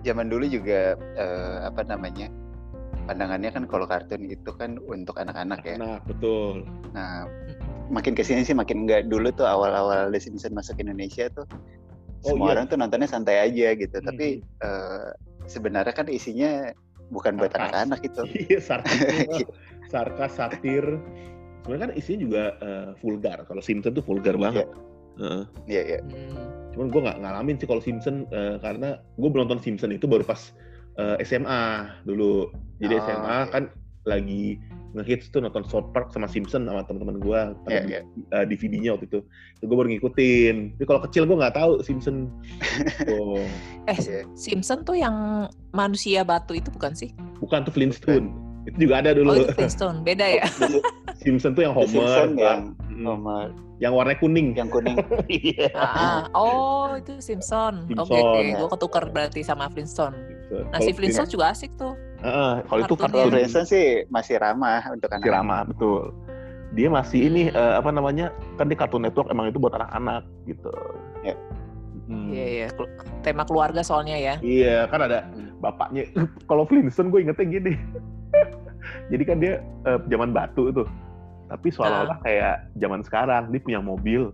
Zaman 0.00 0.26
dulu 0.30 0.46
juga 0.46 0.94
eh, 0.96 1.56
apa 1.60 1.82
namanya? 1.82 2.30
Pandangannya 3.04 3.50
kan 3.50 3.64
kalau 3.66 3.84
kartun 3.84 4.22
itu 4.24 4.48
kan 4.54 4.78
untuk 4.80 5.18
anak-anak 5.18 5.60
ya. 5.60 5.76
Nah, 5.76 5.98
betul. 6.00 6.62
Nah, 6.94 7.26
makin 7.90 8.14
ke 8.14 8.22
sini 8.22 8.46
sih 8.46 8.54
makin 8.54 8.86
enggak 8.86 9.10
dulu 9.10 9.28
tuh 9.34 9.44
awal-awal 9.44 10.08
The 10.08 10.22
Simpsons 10.22 10.54
masuk 10.54 10.78
Indonesia 10.78 11.26
tuh 11.34 11.44
Oh, 12.20 12.36
semua 12.36 12.52
iya. 12.52 12.60
orang 12.60 12.66
tuh 12.68 12.76
nontonnya 12.76 13.08
santai 13.08 13.40
aja 13.40 13.72
gitu. 13.80 13.96
Hmm. 13.96 14.12
Tapi 14.12 14.44
eh, 14.44 15.08
sebenarnya 15.48 15.96
kan 15.96 16.04
isinya 16.12 16.68
bukan 17.08 17.40
buat 17.40 17.48
Sarkas. 17.48 17.64
anak-anak 17.72 18.00
itu. 18.04 18.22
Iya, 18.44 18.60
sarkas, 18.60 19.00
sarkas, 19.92 20.32
satir. 20.36 20.84
Sebenarnya 21.64 21.82
kan 21.88 21.92
isinya 21.96 22.18
juga 22.20 22.42
eh, 22.60 22.88
vulgar. 23.00 23.48
Kalau 23.48 23.64
Simpson 23.64 23.96
tuh 23.96 24.04
vulgar 24.04 24.36
banget. 24.36 24.68
Heeh. 25.16 25.42
Iya, 25.64 25.82
iya. 25.96 25.98
Hmm. 26.04 26.36
Cuman 26.76 26.86
gue 26.92 27.00
nggak 27.08 27.18
ngalamin 27.24 27.56
sih 27.56 27.64
kalau 27.64 27.80
Simpson 27.80 28.28
eh, 28.28 28.60
karena 28.60 29.00
gue 29.16 29.28
belum 29.32 29.48
nonton 29.48 29.64
Simpson 29.64 29.88
itu 29.88 30.04
baru 30.04 30.28
pas 30.28 30.52
SMA 31.24 31.64
dulu. 32.04 32.52
Jadi 32.84 33.00
Oh, 33.00 33.04
SMA 33.08 33.38
iya. 33.40 33.48
kan 33.48 33.72
lagi 34.08 34.56
ngehits 34.90 35.30
tuh 35.30 35.38
nonton 35.44 35.62
South 35.68 35.92
Park 35.94 36.10
sama 36.10 36.26
Simpson 36.26 36.66
sama 36.66 36.82
teman-teman 36.82 37.22
gue 37.22 37.40
Iya, 37.70 37.82
iya. 37.86 38.00
uh, 38.34 38.42
DVD-nya 38.42 38.98
waktu 38.98 39.06
itu. 39.06 39.20
Itu 39.60 39.64
gue 39.70 39.76
baru 39.76 39.88
ngikutin. 39.92 40.56
Tapi 40.80 40.84
kalau 40.88 41.00
kecil 41.06 41.28
gue 41.28 41.36
nggak 41.38 41.54
tahu 41.54 41.78
Simpson. 41.84 42.26
oh, 43.12 43.38
eh 43.90 43.96
Iya. 43.96 44.26
Simpson 44.34 44.82
tuh 44.82 44.98
yang 44.98 45.46
manusia 45.70 46.26
batu 46.26 46.56
itu 46.56 46.72
bukan 46.74 46.96
sih 46.96 47.12
bukan 47.40 47.64
tuh 47.64 47.72
Flintstone. 47.72 48.28
Itu 48.68 48.86
juga 48.86 49.00
ada 49.00 49.16
dulu. 49.16 49.32
oh 49.32 49.36
itu 49.40 49.52
Flintstone 49.56 50.04
beda 50.04 50.26
ya 50.26 50.46
Simpson 51.24 51.56
tuh 51.56 51.64
yang 51.64 51.72
Homer, 51.72 51.88
Simpsons 51.88 52.36
Bart. 52.36 52.40
yang. 52.40 52.60
Homer, 53.00 53.48
yang 53.80 53.92
warnanya 53.96 54.20
kuning. 54.20 54.52
yang 54.52 54.68
kuning. 54.68 54.96
Iya. 55.32 55.72
Ah, 55.72 56.28
oh 56.36 56.92
itu 57.00 57.16
Simpson. 57.24 57.88
Oke 57.96 58.12
Simpson, 58.12 58.20
oke, 58.20 58.40
ya. 58.44 58.56
gue 58.60 58.68
ketukar 58.76 59.04
berarti 59.08 59.40
sama 59.40 59.68
Flintstone. 59.72 60.16
Simpson. 60.16 60.64
Nah 60.68 60.78
si 60.84 60.90
Flintstone 60.92 61.28
juga 61.32 61.44
asik 61.52 61.72
tuh. 61.80 61.96
Heeh, 62.20 62.52
kalau 62.62 62.80
itu 62.82 62.94
kartun 62.94 63.30
Flintstone 63.30 63.64
sih 63.64 63.86
masih 64.08 64.36
ramah 64.36 64.84
untuk 64.88 65.08
anak. 65.08 65.24
masih 65.24 65.32
ramah, 65.32 65.60
betul. 65.64 66.12
Dia 66.70 66.88
masih 66.88 67.20
ini 67.26 67.42
Hmm. 67.48 67.56
eh, 67.56 67.74
apa 67.76 67.90
namanya? 67.90 68.26
Kan 68.54 68.68
di 68.68 68.76
Cartoon 68.76 69.02
Network 69.02 69.26
emang 69.28 69.48
itu 69.48 69.56
buat 69.56 69.72
anak-anak 69.72 70.22
gitu. 70.44 70.70
Ya. 71.22 71.34
Hmm. 72.06 72.28
Iya 72.28 72.46
iya. 72.46 72.66
Kelu- 72.70 72.92
Tema 73.20 73.42
keluarga 73.42 73.80
soalnya 73.80 74.14
ya. 74.14 74.34
Iya, 74.38 74.86
kan 74.86 75.00
ada 75.00 75.24
Hmm. 75.26 75.56
bapaknya. 75.58 76.06
Kalau 76.48 76.64
Flintstone 76.64 77.08
gue 77.08 77.20
ingetnya 77.20 77.46
gini. 77.48 77.72
Jadi 79.10 79.22
kan 79.24 79.36
dia 79.38 79.58
eh, 79.84 79.98
zaman 80.06 80.30
batu 80.30 80.70
tuh. 80.70 80.86
Tapi 81.48 81.66
seolah-olah 81.68 82.14
Ah. 82.14 82.22
kayak 82.22 82.54
zaman 82.76 83.00
sekarang 83.02 83.50
dia 83.50 83.58
punya 83.58 83.80
mobil 83.80 84.30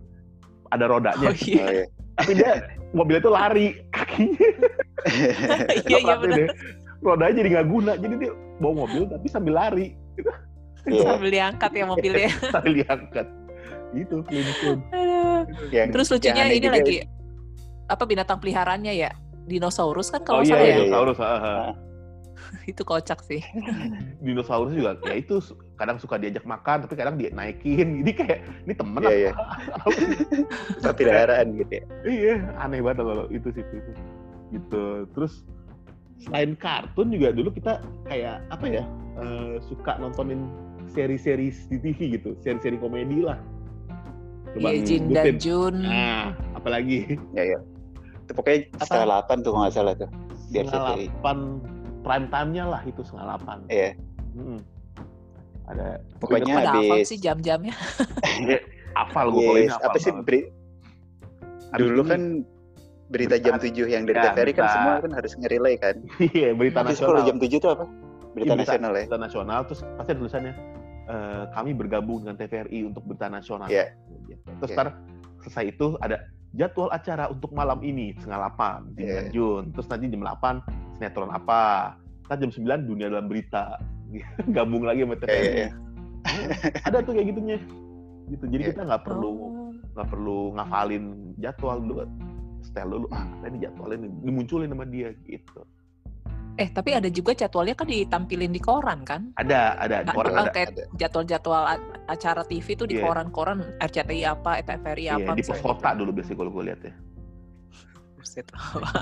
ada 0.69 0.85
rodanya. 0.85 1.23
Oh 1.23 1.35
iya. 1.39 1.63
Oh, 1.63 1.71
iya. 1.71 1.85
Tapi 2.13 2.31
dia 2.33 2.51
mobilnya 2.91 3.21
tuh 3.21 3.33
lari 3.33 3.67
kakinya. 3.89 4.47
Iya 5.87 5.97
iya 5.97 6.15
benar. 6.17 6.49
Rodanya 7.07 7.35
jadi 7.35 7.49
nggak 7.55 7.67
guna. 7.67 7.91
Jadi 7.95 8.15
dia 8.19 8.31
bawa 8.57 8.73
mobil 8.83 9.03
tapi 9.07 9.27
sambil 9.27 9.53
lari 9.55 9.87
Iya. 10.87 11.03
Sambil 11.13 11.29
diangkat 11.29 11.71
ya 11.71 11.85
mobilnya. 11.85 12.29
sambil 12.55 12.73
diangkat. 12.75 13.27
Gitu. 13.91 14.17
Yang- 15.71 15.91
Terus 15.95 16.07
lucunya 16.11 16.43
ini 16.47 16.57
juga 16.59 16.75
lagi 16.79 16.97
apa 17.87 18.03
binatang 18.03 18.39
peliharaannya 18.39 18.93
ya? 18.95 19.11
Dinosaurus 19.47 20.11
kan 20.11 20.19
Oh 20.27 20.39
kalau 20.39 20.43
iya, 20.43 20.55
ya. 20.55 20.63
iya. 20.63 20.75
dinosaurus. 20.83 21.19
ah, 21.19 21.71
itu 22.71 22.81
kocak 22.83 23.19
sih. 23.23 23.41
dinosaurus 24.19 24.71
juga 24.71 24.95
ya 25.03 25.15
itu 25.17 25.39
kadang 25.75 25.97
suka 25.97 26.15
diajak 26.15 26.43
makan 26.43 26.83
tapi 26.83 26.93
kadang 26.95 27.15
dia 27.15 27.31
naikin 27.31 28.03
jadi 28.03 28.11
kayak 28.13 28.39
ini 28.63 28.73
temen 28.75 29.01
Iya, 29.03 29.13
iya. 29.13 29.31
apa 30.79 30.91
peliharaan 30.93 31.47
gitu 31.55 31.71
ya. 31.73 31.83
iya 32.05 32.35
aneh 32.59 32.79
banget 32.79 33.03
kalau 33.03 33.25
itu 33.29 33.47
sih 33.51 33.63
itu 33.63 33.91
gitu 34.51 34.83
terus 35.11 35.43
selain 36.17 36.53
kartun 36.53 37.07
juga 37.09 37.29
dulu 37.29 37.49
kita 37.49 37.77
kayak 38.05 38.41
apa 38.49 38.65
ya 38.67 38.83
eh, 39.15 39.61
suka 39.63 39.97
nontonin 39.97 40.49
seri-seri 40.87 41.49
di 41.67 41.77
TV 41.77 42.17
gitu 42.17 42.33
seri-seri 42.39 42.77
komedi 42.77 43.21
lah 43.21 43.37
coba 44.49 44.67
Iya, 44.69 44.81
Jin 44.81 45.03
dan. 45.11 45.35
Jun. 45.37 45.75
nah 45.83 46.31
apalagi 46.53 47.19
Ya, 47.31 47.43
ya. 47.45 47.59
Itu 48.23 48.31
pokoknya 48.33 48.59
Apa? 48.73 48.83
setengah 48.83 49.05
delapan 49.07 49.35
tuh 49.37 49.49
kalau 49.49 49.61
nggak 49.61 49.73
salah 49.73 49.93
tuh. 49.95 50.09
Di 50.47 50.59
setengah 50.59 50.95
delapan 50.95 51.37
prime 52.01 52.27
time-nya 52.27 52.63
lah 52.65 52.81
itu 52.83 52.99
setengah 53.01 53.25
delapan 53.27 53.57
Iya. 53.67 53.89
Mm. 54.33 54.59
ada 55.67 55.87
Pokoknya 56.17 56.53
hafal 56.57 56.75
habis 56.89 57.05
sih 57.05 57.19
jam-jamnya. 57.19 57.75
apal 58.97 59.29
gue 59.29 59.39
kalau 59.39 59.55
ini 59.55 59.67
Yes, 59.67 59.75
apal 59.75 59.85
apa 59.85 59.97
sih 59.99 60.11
beri- 60.17 60.49
dulu 61.75 62.01
ini- 62.01 62.09
kan 62.09 62.21
berita 63.07 63.35
jam 63.37 63.55
Berita- 63.55 63.87
7 63.87 63.87
yang 63.89 64.03
dari 64.03 64.17
ya, 64.17 64.23
TVRI 64.29 64.53
kan 64.53 64.65
semua 64.67 64.93
kan 64.99 65.11
harus 65.15 65.31
nge-relay 65.35 65.75
kan. 65.75 65.95
iya 66.19 66.49
berita 66.51 66.79
Terus 66.81 66.89
nasional 66.93 67.09
kalau 67.09 67.21
jam 67.23 67.37
7 67.39 67.47
itu 67.53 67.67
apa? 67.67 67.85
Berita 68.31 68.53
Iya, 68.53 68.59
nasional 68.59 68.91
ya. 68.91 68.97
berita 69.01 69.17
nasional 69.17 69.59
terus 69.65 69.79
pasti 69.95 70.09
ada 70.11 70.19
tulisannya 70.19 70.53
eh, 71.07 71.43
kami 71.49 71.71
bergabung 71.71 72.19
dengan 72.21 72.35
TVRI 72.35 72.79
untuk 72.83 73.01
berita 73.01 73.27
nasional. 73.27 73.67
Iya. 73.67 73.95
Gitu. 74.25 74.43
Terus 74.59 74.69
Iya. 74.69 74.77
ntar 74.77 74.87
selesai 75.39 75.65
itu 75.69 75.87
ada 75.97 76.17
jadwal 76.51 76.89
acara 76.89 77.25
untuk 77.27 77.51
malam 77.51 77.79
ini 77.79 78.11
setengah 78.13 78.39
8 78.51 78.91
di 78.91 79.03
bulan 79.05 79.27
Jun. 79.31 79.63
Terus 79.71 79.87
nanti 79.87 80.05
jam 80.07 80.21
8 80.21 80.53
sinetron 80.93 81.31
apa. 81.31 81.95
Ntar 82.27 82.37
jam 82.37 82.51
9 82.51 82.83
dunia 82.83 83.07
dalam 83.07 83.25
berita. 83.25 83.79
Gabung 84.55 84.83
lagi 84.83 85.03
sama 85.03 85.15
TVRI. 85.15 85.47
iya, 85.57 85.69
ada 86.83 86.99
tuh 86.99 87.15
kayak 87.15 87.27
gitunya. 87.31 87.57
Gitu. 88.27 88.43
Jadi 88.51 88.63
kita 88.67 88.81
nggak 88.83 89.03
perlu 89.03 89.31
Oh. 89.31 89.71
nggak 89.95 90.07
perlu 90.07 90.39
ngafalin 90.53 91.03
jadwal 91.35 91.79
dulu. 91.79 92.03
Setel 92.67 92.87
dulu 92.91 93.07
ah 93.09 93.23
ini 93.47 93.57
jadwalnya 93.59 93.97
nih. 94.03 94.11
dimunculin 94.21 94.67
sama 94.67 94.85
dia 94.85 95.09
gitu. 95.23 95.63
Eh, 96.57 96.67
tapi 96.67 96.89
ada 96.91 97.05
juga 97.07 97.31
jadwalnya 97.31 97.77
kan 97.77 97.85
ditampilin 97.85 98.49
di 98.49 98.57
koran 98.57 99.05
kan? 99.05 99.29
Ada 99.37 99.77
ada 99.77 99.95
di 100.01 100.07
Nah, 100.09 100.15
koran 100.17 100.33
oh, 100.33 100.41
ada. 100.41 100.51
kayak 100.51 100.69
jadwal-jadwal 100.97 101.63
acara 102.09 102.41
TV 102.43 102.67
tuh 102.73 102.89
di 102.89 102.97
Iya. 102.97 103.05
koran-koran 103.05 103.61
RCTI 103.77 104.25
apa, 104.25 104.65
TVRI 104.65 105.05
Iya, 105.05 105.13
apa. 105.21 105.31
di 105.37 105.45
pos 105.45 105.61
kota 105.61 105.93
gitu. 105.93 105.99
dulu 106.01 106.09
biasanya 106.17 106.37
kalau 106.37 106.51
gue 106.51 106.63
lihat 106.65 106.81
ya. 106.81 106.93
Buset. 108.17 108.45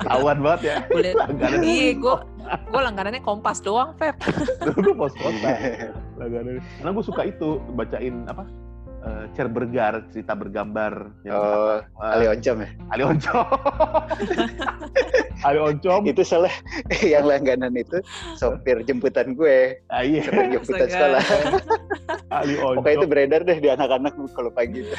Tawan 0.03 0.38
banget 0.43 0.62
ya. 0.62 0.75
Boleh. 0.91 1.12
Langganan 1.15 1.60
Iya, 1.63 1.89
gue 1.95 2.15
gue 2.43 2.81
langganannya 2.84 3.22
Kompas 3.24 3.63
doang, 3.63 3.95
Feb. 3.95 4.15
dulu 4.67 4.79
gue 4.84 4.95
pos 5.00 5.15
kota. 5.15 5.50
Langganan. 6.19 6.60
Karena 6.60 6.91
gue 6.91 7.05
suka 7.07 7.22
itu 7.24 7.50
bacain 7.72 8.27
apa? 8.27 8.43
Eh, 9.05 9.24
cer 9.38 9.47
bergar, 9.47 10.01
cerita 10.09 10.33
bergambar. 10.33 11.13
yang 11.21 11.38
Oh, 11.38 11.77
eh, 11.79 12.13
Ali 12.17 12.25
Oncom 12.29 12.57
ya. 12.65 12.69
Ali 12.89 13.03
Oncom. 13.05 13.45
Ali 15.47 15.59
Oncom. 15.62 16.01
Itu 16.09 16.25
salah 16.25 16.51
yang 17.05 17.29
langganan 17.29 17.77
itu 17.77 18.01
sopir 18.35 18.81
jemputan 18.83 19.38
gue, 19.38 19.77
Ah, 19.93 20.01
iya. 20.01 20.25
sopir 20.25 20.57
jemputan 20.57 20.88
sekolah. 20.89 21.24
Ali 22.41 22.55
Oncom. 22.57 22.81
Pokoknya 22.81 22.97
itu 22.97 23.07
beredar 23.07 23.41
deh 23.45 23.57
di 23.62 23.69
anak-anak 23.69 24.13
kalau 24.33 24.50
pagi 24.50 24.81
itu. 24.81 24.95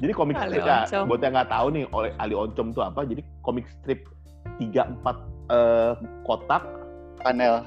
Jadi 0.00 0.12
komik 0.16 0.40
Ali 0.40 0.56
strip 0.56 0.64
ya, 0.64 1.04
buat 1.04 1.20
yang 1.20 1.36
nggak 1.36 1.52
tahu 1.52 1.66
nih 1.76 1.84
oleh 1.92 2.10
Ali 2.16 2.32
Oncom 2.32 2.72
itu 2.72 2.80
apa? 2.80 3.04
Jadi 3.04 3.20
komik 3.44 3.68
strip 3.68 4.08
3 4.56 5.04
4 5.04 5.52
eh, 5.52 5.92
kotak 6.24 6.64
Panel. 7.20 7.60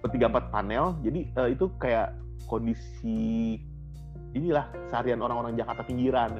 Tiga 0.00 0.32
empat 0.32 0.48
panel 0.48 0.96
jadi 1.04 1.28
eh, 1.28 1.48
itu 1.52 1.68
kayak 1.76 2.16
kondisi 2.48 3.60
inilah 4.32 4.66
seharian 4.88 5.20
orang-orang 5.20 5.58
Jakarta 5.58 5.82
pinggiran 5.82 6.30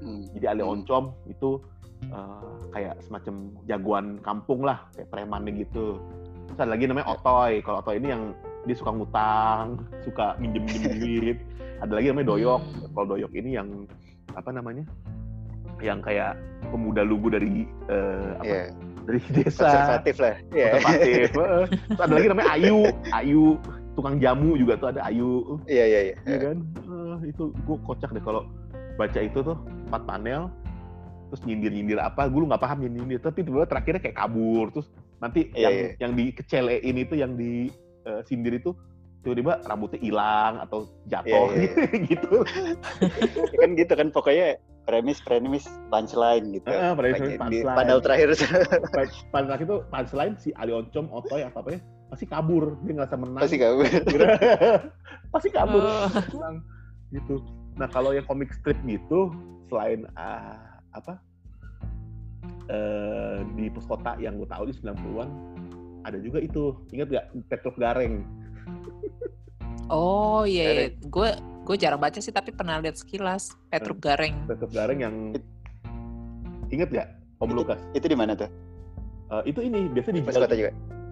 hmm. 0.00 0.30
jadi 0.38 0.54
Ale 0.54 0.62
Hmm. 0.62 0.72
Oncom 0.78 1.12
itu 1.26 1.58
eh, 2.06 2.52
kayak 2.72 2.94
semacam 3.04 3.34
jagoan 3.66 4.06
kampung 4.22 4.60
lah 4.62 4.86
kayak 4.94 5.08
premannya 5.10 5.52
gitu 5.66 5.98
terus 6.50 6.58
ada 6.58 6.72
lagi 6.74 6.84
namanya 6.86 7.10
Otoy 7.14 7.60
kalau 7.62 7.78
Otoy 7.82 7.98
ini 7.98 8.08
yang 8.10 8.22
dia 8.64 8.76
suka 8.76 8.90
ngutang 8.92 9.78
suka 10.06 10.36
minjem 10.38 10.62
minjem 10.66 10.94
duit 11.02 11.38
ada 11.80 11.92
lagi 11.96 12.12
namanya 12.12 12.28
Doyok 12.36 12.60
Hmm. 12.60 12.90
kalau 12.94 13.06
Doyok 13.16 13.32
ini 13.34 13.50
yang 13.56 13.68
apa 14.36 14.50
namanya 14.54 14.84
yang 15.80 16.04
kayak 16.04 16.36
pemuda 16.68 17.00
lugu 17.02 17.32
dari 17.32 17.64
eh, 17.88 18.30
apa 18.36 18.44
Iya, 18.44 18.62
dari 19.08 19.18
desa 19.32 19.64
konservatif 19.64 20.14
lah. 20.20 20.34
Iya. 20.52 20.70
konservatif. 20.76 21.28
Terus 21.88 22.00
ada 22.04 22.12
lagi 22.14 22.26
namanya 22.28 22.48
Ayu, 22.52 22.78
Ayu 23.10 23.44
tukang 23.98 24.16
jamu 24.22 24.54
juga 24.54 24.78
tuh 24.78 24.88
ada 24.94 25.02
Ayu, 25.06 25.58
Iya, 25.66 25.84
iya, 25.86 26.00
iya. 26.12 26.16
ya 26.24 26.38
kan? 26.50 26.56
Eh, 26.62 27.34
itu 27.34 27.50
gue 27.52 27.76
kocak 27.84 28.10
deh 28.14 28.22
kalau 28.22 28.46
baca 28.96 29.20
itu 29.20 29.38
tuh 29.40 29.56
empat 29.90 30.02
panel, 30.06 30.46
terus 31.32 31.42
nyindir 31.46 31.72
nyindir 31.74 31.98
apa, 31.98 32.30
gue 32.30 32.40
nggak 32.42 32.62
paham 32.62 32.78
nyindir 32.86 33.18
tapi 33.18 33.42
tiba-tiba 33.42 33.66
terakhirnya 33.68 34.00
kayak 34.02 34.16
kabur, 34.18 34.70
terus 34.70 34.88
nanti 35.18 35.50
Iya, 35.52 35.62
yang 35.68 35.74
iya. 35.74 35.88
yang 36.00 36.12
dikecelein 36.16 36.96
itu 36.96 37.14
yang 37.18 37.32
di 37.34 37.68
eh, 38.06 38.20
sindir 38.24 38.56
itu 38.56 38.72
tiba-tiba 39.20 39.60
rambutnya 39.68 40.00
hilang 40.00 40.64
atau 40.64 40.88
jatuh 41.04 41.52
Iya, 41.52 41.68
iya, 41.92 41.98
gitu. 42.16 42.34
Ya 43.52 43.56
kan 43.60 43.70
gitu 43.76 43.92
kan 43.92 44.08
pokoknya 44.14 44.56
premis 44.88 45.20
premis 45.20 45.68
punchline 45.92 46.56
gitu. 46.56 46.66
Heeh, 46.72 46.92
premis, 46.96 47.20
Pokoknya 47.20 47.36
punchline. 47.36 47.68
Di 47.68 47.78
panel 47.78 47.98
terakhir 48.00 48.28
Pada 49.28 49.44
saat 49.52 49.60
itu 49.60 49.76
punchline 49.92 50.34
si 50.40 50.50
Ali 50.56 50.72
Oncom, 50.72 51.12
Otoy 51.12 51.44
apa 51.44 51.60
apa 51.60 51.70
ya 51.76 51.80
pasti 52.10 52.26
kabur, 52.26 52.74
dia 52.82 52.92
ngerasa 52.98 53.14
menang. 53.14 53.40
pasti 53.40 53.56
kamu. 53.56 53.80
pasti 55.32 55.48
kabur 55.54 55.82
Oh. 55.86 56.08
Gitu 57.10 57.38
nah 57.78 57.88
kalau 57.88 58.12
yang 58.12 58.26
komik 58.26 58.52
strip 58.52 58.76
gitu 58.84 59.30
selain 59.70 60.04
ah, 60.18 60.82
apa 60.92 61.16
eh, 62.68 63.40
di 63.56 63.70
pos 63.72 63.86
kota 63.86 64.18
yang 64.20 64.36
gue 64.36 64.48
tahu 64.50 64.68
di 64.68 64.74
90-an 64.76 65.28
ada 66.04 66.18
juga 66.20 66.44
itu 66.44 66.76
ingat 66.92 67.08
gak 67.08 67.26
Petrov 67.48 67.78
Gareng 67.78 68.26
Oh 69.90 70.46
iya, 70.46 70.70
iya. 70.70 70.86
gue 70.94 71.28
gue 71.66 71.76
jarang 71.78 71.98
baca 71.98 72.14
sih 72.22 72.30
tapi 72.30 72.54
pernah 72.54 72.78
lihat 72.78 72.94
sekilas 72.94 73.58
Petruk 73.74 73.98
Gareng. 73.98 74.46
Petrov 74.46 74.70
Gareng 74.70 75.02
yang 75.02 75.14
ingat 76.70 76.94
gak 76.94 77.08
Om 77.42 77.50
Lukas 77.50 77.82
itu 77.90 78.06
di 78.06 78.14
mana 78.14 78.38
tuh? 78.38 78.46
Eh, 79.34 79.50
itu 79.50 79.66
ini 79.66 79.90
biasa 79.90 80.14
Di 80.14 80.22
di 80.22 80.22
pos 80.22 80.38
kota 80.38 80.54
juga. 80.54 80.70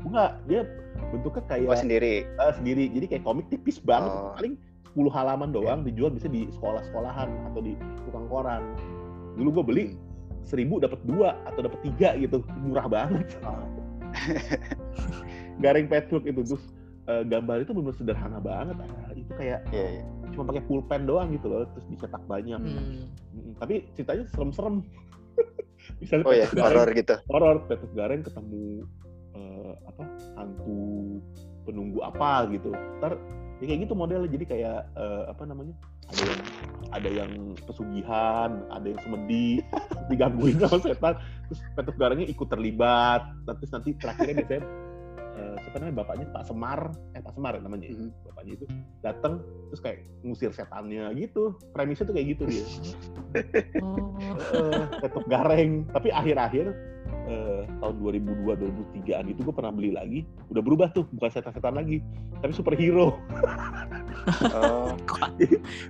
Enggak 0.08 0.30
dia 0.44 0.60
bentuknya 1.08 1.42
kayak 1.46 1.66
Oh 1.66 1.76
sendiri. 1.76 2.14
eh, 2.26 2.52
sendiri. 2.52 2.84
Jadi 2.90 3.04
kayak 3.06 3.22
komik 3.22 3.46
tipis 3.48 3.78
banget. 3.78 4.10
Oh. 4.10 4.34
paling 4.34 4.54
10 4.88 5.08
halaman 5.08 5.48
doang 5.48 5.78
dijual 5.82 6.10
bisa 6.10 6.26
di 6.26 6.46
sekolah-sekolahan 6.50 7.28
atau 7.46 7.60
di 7.60 7.72
tukang 8.02 8.26
koran. 8.26 8.62
Dulu 9.36 9.48
gue 9.54 9.64
beli 9.64 9.84
seribu 10.42 10.78
dapat 10.78 10.98
dua 11.04 11.36
atau 11.44 11.60
dapat 11.60 11.78
tiga 11.84 12.16
gitu. 12.16 12.40
Murah 12.58 12.86
banget. 12.88 13.26
Gareng 15.62 15.86
Petruk 15.86 16.24
itu. 16.24 16.40
Terus 16.44 16.64
eh, 17.06 17.22
gambar 17.24 17.62
itu 17.62 17.72
benar 17.72 17.94
sederhana 17.94 18.38
banget. 18.38 18.76
Ah, 18.80 19.12
itu 19.12 19.30
kayak 19.34 19.60
Iya, 19.70 19.86
iya. 19.92 20.02
cuma 20.32 20.44
pakai 20.48 20.62
pulpen 20.64 21.02
doang 21.04 21.28
gitu 21.30 21.46
loh 21.46 21.62
terus 21.68 21.84
dicetak 21.88 22.20
banyak. 22.26 22.58
Hmm. 22.58 23.06
Mm, 23.32 23.50
tapi 23.58 23.74
ceritanya 23.94 24.24
serem-serem. 24.30 24.82
Misalnya 26.02 26.24
Oh 26.26 26.34
ya, 26.34 26.46
horor 26.52 26.88
gitu. 26.92 27.14
horor 27.30 27.56
Petruk 27.64 27.92
Gareng 27.94 28.20
ketemu 28.20 28.84
eh, 29.38 29.73
apa 29.87 30.02
hantu 30.35 30.78
penunggu 31.62 32.02
apa 32.02 32.50
gitu. 32.50 32.75
Ntar 32.99 33.14
ya 33.62 33.64
kayak 33.71 33.80
gitu 33.87 33.95
modelnya. 33.95 34.30
Jadi 34.30 34.45
kayak 34.45 34.80
eh, 34.99 35.25
apa 35.30 35.42
namanya 35.47 35.75
ada 36.09 36.23
yang 36.25 36.40
ada 36.88 37.09
yang 37.12 37.33
pesugihan 37.68 38.50
ada 38.73 38.87
yang 38.88 39.00
semedi 39.04 39.61
digangguin 40.11 40.59
sama 40.59 40.83
setan. 40.83 41.14
Terus 41.49 41.61
Petruk 41.78 41.97
Garengnya 41.97 42.26
ikut 42.26 42.49
terlibat. 42.50 43.23
Terus 43.47 43.71
nanti 43.71 43.90
terakhirnya 43.95 44.35
biasanya 44.42 44.62
eh, 45.38 45.57
siapa 45.62 45.76
namanya 45.78 45.97
bapaknya 46.02 46.26
Pak 46.35 46.45
Semar. 46.49 46.80
Eh 47.14 47.21
Pak 47.23 47.33
Semar 47.37 47.52
ya 47.54 47.62
namanya 47.62 47.87
ya, 47.87 47.95
Mhm. 47.95 48.11
bapaknya 48.26 48.52
itu 48.59 48.66
datang 49.04 49.33
terus 49.68 49.80
kayak 49.85 49.99
ngusir 50.25 50.50
setannya 50.50 51.12
gitu. 51.14 51.54
Premisnya 51.76 52.09
tuh 52.09 52.14
kayak 52.16 52.28
gitu 52.35 52.45
dia. 52.49 52.66
Oh. 53.85 54.16
Petruk 55.04 55.28
Gareng. 55.28 55.85
Tapi 55.92 56.09
akhir-akhir 56.09 56.66
eh, 57.28 57.62
tahun 57.78 57.94
2002 57.99 58.56
2003an 58.97 59.25
itu 59.28 59.40
gue 59.40 59.52
pernah 59.52 59.70
beli 59.70 59.90
lagi 59.90 60.20
udah 60.49 60.58
berubah 60.58 60.88
tuh 60.90 61.04
bukan 61.11 61.30
setan-setan 61.30 61.76
lagi 61.76 62.00
tapi 62.40 62.52
superhero 62.52 63.20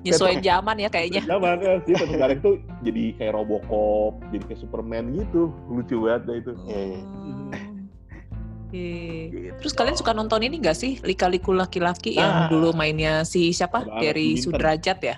Nyesuaiin 0.02 0.40
zaman 0.40 0.76
ya 0.78 0.88
kayaknya. 0.88 1.22
zaman 1.24 1.58
ya 1.58 1.72
jadi 1.80 1.94
Petruk 1.96 2.18
Gareng 2.18 2.40
tuh 2.40 2.54
jadi 2.80 3.02
kayak 3.16 3.32
Robocop 3.34 4.12
jadi 4.28 4.42
kayak 4.44 4.60
Superman 4.60 5.04
gitu 5.12 5.50
lucu 5.66 5.96
banget 6.00 6.22
dah 6.24 6.36
itu. 6.36 6.52
Hmm. 6.54 6.98
Gitu. 8.68 9.56
Terus 9.56 9.72
kalian 9.72 9.96
suka 9.96 10.12
nonton 10.12 10.44
ini 10.44 10.60
gak 10.60 10.76
sih 10.76 11.00
Lika-liku 11.00 11.50
laki-laki 11.50 12.14
yang 12.14 12.28
Ah. 12.28 12.48
dulu 12.48 12.76
mainnya 12.76 13.24
si 13.24 13.48
siapa? 13.48 13.80
Dari. 13.88 14.36
Sudrajat 14.36 14.98
ya? 15.00 15.16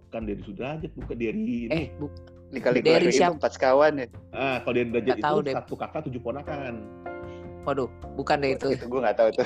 bukan 0.00 0.26
dari 0.26 0.42
Sudrajat 0.42 0.90
bukan 0.96 1.14
dari 1.14 1.30
ini 1.30 1.56
Eh, 1.70 1.86
bu- 1.94 2.10
dikali 2.50 2.76
Dari 2.76 2.84
keluarga 2.84 3.06
itu 3.06 3.16
siapa? 3.16 3.34
empat 3.36 3.50
sekawan 3.52 3.92
ya. 3.94 4.06
ah 4.32 4.56
kalau 4.60 4.76
Nggak 4.82 5.18
tahu 5.20 5.38
itu 5.38 5.46
deh. 5.46 5.54
satu 5.54 5.74
kakak 5.76 6.00
tujuh 6.06 6.20
ponakan 6.20 6.74
Waduh, 7.60 7.86
bukan 8.16 8.40
deh 8.40 8.56
itu. 8.56 8.72
Itu 8.72 8.88
gue 8.88 9.00
nggak 9.00 9.16
tahu 9.16 9.28
tuh. 9.32 9.44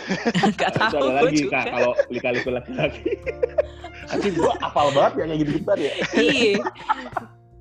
Gak 0.54 0.70
Nah, 0.70 0.86
itu 0.86 0.94
tahu 0.94 1.02
ada 1.02 1.10
gue 1.10 1.18
lagi 1.26 1.36
juga. 1.40 1.50
kak 1.52 1.64
kalau 1.68 1.92
lika-liku 2.06 2.48
laki-laki. 2.48 3.02
Tapi 4.14 4.28
gua 4.30 4.52
hafal 4.60 4.88
banget 4.92 5.12
ya 5.12 5.24
kayak 5.26 5.38
gitu 5.40 5.50
gitu 5.52 5.72
ya. 5.74 5.92
Iya. 6.14 6.52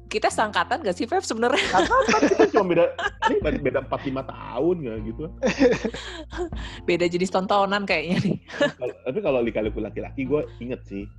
Kita 0.06 0.30
sangkatan 0.30 0.86
gak 0.86 0.94
sih, 0.94 1.10
Feb 1.10 1.26
sebenarnya? 1.26 1.58
Angkatan 1.74 2.22
kita 2.30 2.44
cuma 2.54 2.64
beda 2.70 2.86
ini 3.26 3.36
beda 3.58 3.80
4 3.82 4.14
5 4.14 4.30
tahun 4.30 4.76
nggak 4.78 4.98
gitu. 5.04 5.24
Beda 6.88 7.06
jenis 7.08 7.30
tontonan 7.30 7.84
kayaknya 7.84 8.18
nih. 8.22 8.38
Kalau- 8.78 9.00
Tapi 9.02 9.20
kalau 9.20 9.40
lika-liku 9.42 9.80
laki-laki 9.80 10.22
gue 10.24 10.42
inget 10.60 10.86
sih 10.86 11.10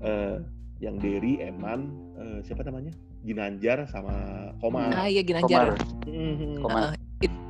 eh, 0.00 0.36
yang 0.78 0.98
Derry, 0.98 1.38
Eman, 1.40 1.88
eh, 2.16 2.38
siapa 2.42 2.60
namanya? 2.60 2.90
Ginanjar 3.24 3.88
sama 3.88 4.12
Komar. 4.60 4.92
Ah 4.92 5.08
iya 5.08 5.24
Ginanjar. 5.24 5.74
Komar. 5.74 6.06
Mhm. 6.06 6.50
Komar. 6.60 6.80
Heeh. 6.92 7.24
It- 7.24 7.40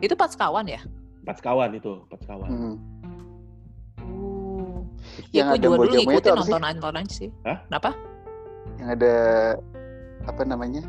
itu 0.00 0.14
pas 0.14 0.30
kawan 0.30 0.66
ya? 0.70 0.80
Empat 1.26 1.40
sekawan 1.40 1.70
itu, 1.74 1.92
empat 2.06 2.18
sekawan. 2.22 2.48
Hmm. 2.48 2.74
Uh. 4.04 4.78
Yang 5.32 5.34
Ya 5.34 5.42
gue 5.44 5.56
ada 5.58 5.64
juga 5.66 5.76
dulu 5.76 5.92
ngikutin 5.92 6.32
apa 6.32 6.44
sih? 7.08 7.28
Hah? 7.44 7.58
Kenapa? 7.66 7.90
Yang 8.78 8.88
ada 9.00 9.14
apa 10.24 10.42
namanya? 10.44 10.82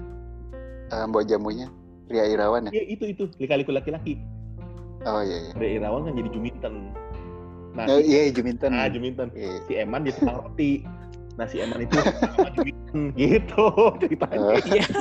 Uh, 0.93 1.05
Mbak 1.09 1.23
Jamunya 1.25 1.67
Ria 2.11 2.25
Irawan 2.29 2.69
ya? 2.69 2.71
Iya 2.77 2.83
itu 2.93 3.03
itu 3.09 3.23
lika-liku 3.41 3.73
laki-laki. 3.73 4.21
Oh 5.05 5.21
iya 5.21 5.49
iya. 5.49 5.53
Ray 5.57 5.71
Irawan 5.81 6.05
kan 6.05 6.13
jadi 6.13 6.29
Juminten. 6.29 6.73
Nah, 7.75 7.85
Oh, 7.91 7.99
si, 7.99 8.07
iya 8.07 8.31
Juminten. 8.31 8.71
ah, 8.71 8.87
Juminten. 8.87 9.27
Iya. 9.35 9.59
Si 9.67 9.73
Eman 9.75 10.05
dia 10.07 10.13
tukang 10.15 10.39
roti. 10.39 10.85
Nah 11.35 11.45
si 11.47 11.59
Eman 11.59 11.83
itu 11.83 11.95
sama 12.35 12.49
Juminten 12.55 13.01
gitu 13.15 13.65
ceritanya. 14.01 14.37
Oh. 14.39 14.59
Iya. 14.63 14.85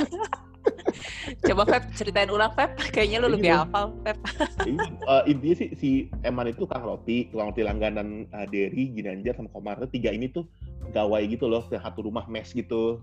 Coba 1.45 1.63
Feb 1.69 1.85
ceritain 1.93 2.31
ulang 2.33 2.53
Feb. 2.57 2.71
Kayaknya 2.95 3.19
lu 3.21 3.29
lebih 3.37 3.53
gitu. 3.53 3.61
hafal 3.61 3.85
Feb. 4.05 4.19
Eh, 4.65 5.23
intinya 5.29 5.57
sih 5.61 5.69
si 5.77 5.91
Eman 6.25 6.49
itu 6.51 6.65
tukang 6.65 6.85
roti, 6.85 7.29
tukang 7.29 7.53
roti 7.53 7.63
langganan 7.65 8.25
uh, 8.33 8.47
Derry, 8.49 8.93
Ginanjar 8.97 9.37
sama 9.37 9.53
Komar 9.53 9.77
itu 9.83 10.01
tiga 10.01 10.11
ini 10.15 10.33
tuh 10.33 10.49
gawai 10.93 11.25
gitu 11.29 11.49
loh, 11.49 11.65
satu 11.69 12.09
rumah 12.09 12.25
mes 12.29 12.49
gitu. 12.53 13.01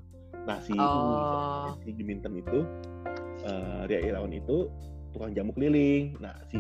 Nah 0.50 0.58
si 0.64 0.74
Oh. 0.74 1.78
si 1.86 1.94
Juminten 1.94 2.34
itu, 2.42 2.66
uh, 3.46 3.86
Ria 3.86 4.02
Irawan 4.10 4.34
itu 4.34 4.70
tukang 5.14 5.36
jamu 5.38 5.54
keliling. 5.54 6.18
Nah 6.18 6.34
si 6.50 6.58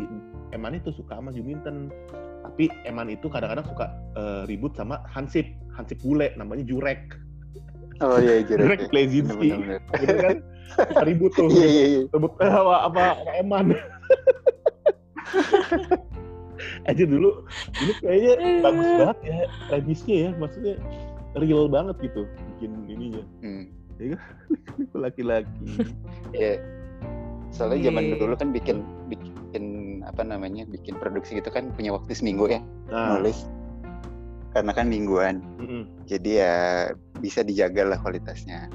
Eman 0.54 0.78
itu 0.78 0.94
suka 0.94 1.18
sama 1.18 1.34
Juminten, 1.34 1.90
tapi 2.51 2.67
Eman 2.84 3.08
itu 3.08 3.31
kadang-kadang 3.31 3.63
suka 3.63 3.88
eh, 4.20 4.43
ribut 4.46 4.75
sama 4.75 5.00
Hansip, 5.08 5.48
Hansip 5.72 6.03
bule, 6.03 6.36
namanya 6.36 6.67
Jurek. 6.67 7.15
Oh 8.03 8.20
iya 8.20 8.43
Jurek. 8.43 8.60
Jurek 8.67 8.81
Plezinski. 8.91 9.50
Benar-benar. 9.55 9.79
Gitu 9.98 10.15
kan 10.20 10.38
ribut 11.08 11.31
tuh. 11.31 11.48
Iya 11.48 11.67
iya 11.67 11.86
iya. 11.88 12.01
Ribut 12.12 12.34
eh, 12.43 12.51
apa, 12.51 12.75
apa 12.91 13.03
Eman. 13.39 13.65
aja 16.86 17.03
dulu 17.10 17.46
ini 17.81 17.93
kayaknya 18.03 18.34
bagus 18.62 18.89
banget 19.00 19.17
ya 19.25 19.38
premisnya 19.70 20.15
ya 20.27 20.29
maksudnya 20.38 20.75
real 21.39 21.65
banget 21.65 21.96
gitu 22.05 22.22
bikin 22.53 22.72
ininya 22.86 23.24
Hmm. 23.41 23.65
laki-laki 25.01 25.50
Iya. 26.34 26.58
Soalnya 27.53 27.89
zaman 27.91 28.03
Iya. 28.13 28.17
dulu 28.17 28.34
kan 28.38 28.50
bikin 28.50 28.77
bikin 29.10 29.29
apa 30.08 30.22
namanya 30.24 30.63
bikin 30.67 30.96
produksi 30.98 31.39
gitu 31.39 31.51
kan 31.51 31.72
punya 31.75 31.96
waktu 31.96 32.15
seminggu 32.15 32.48
ya 32.48 32.62
nah 32.91 33.17
nulis. 33.17 33.48
Karena 34.51 34.75
kan 34.75 34.91
mingguan. 34.91 35.39
Mm-mm. 35.63 35.88
jadi 36.03 36.31
ya 36.43 36.55
bisa 37.24 37.39
dijaga 37.39 37.88
lah 37.88 37.98
kualitasnya. 38.03 38.67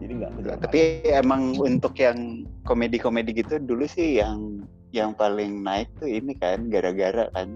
Jadi 0.00 0.12
nggak 0.16 0.32
kejar 0.40 0.56
tapi 0.64 0.80
emang 1.12 1.60
untuk 1.60 1.92
yang 2.00 2.48
komedi-komedi 2.64 3.36
gitu 3.36 3.60
dulu 3.60 3.84
sih 3.84 4.16
yang 4.20 4.64
yang 4.96 5.12
paling 5.12 5.60
naik 5.60 5.92
tuh 6.00 6.08
ini 6.08 6.32
kan 6.40 6.72
gara-gara 6.72 7.28
kan. 7.36 7.52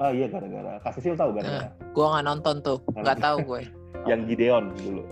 Ah 0.00 0.08
iya 0.08 0.24
gara-gara. 0.30 0.80
Kasih 0.80 1.12
sil 1.12 1.16
tahu 1.20 1.36
gara-gara? 1.36 1.68
Gua 1.92 2.16
nggak 2.16 2.26
nonton 2.32 2.56
tuh. 2.64 2.78
Nggak 2.96 3.18
tahu 3.20 3.36
gue. 3.44 3.62
yang 4.10 4.24
Gideon 4.24 4.72
dulu 4.78 5.04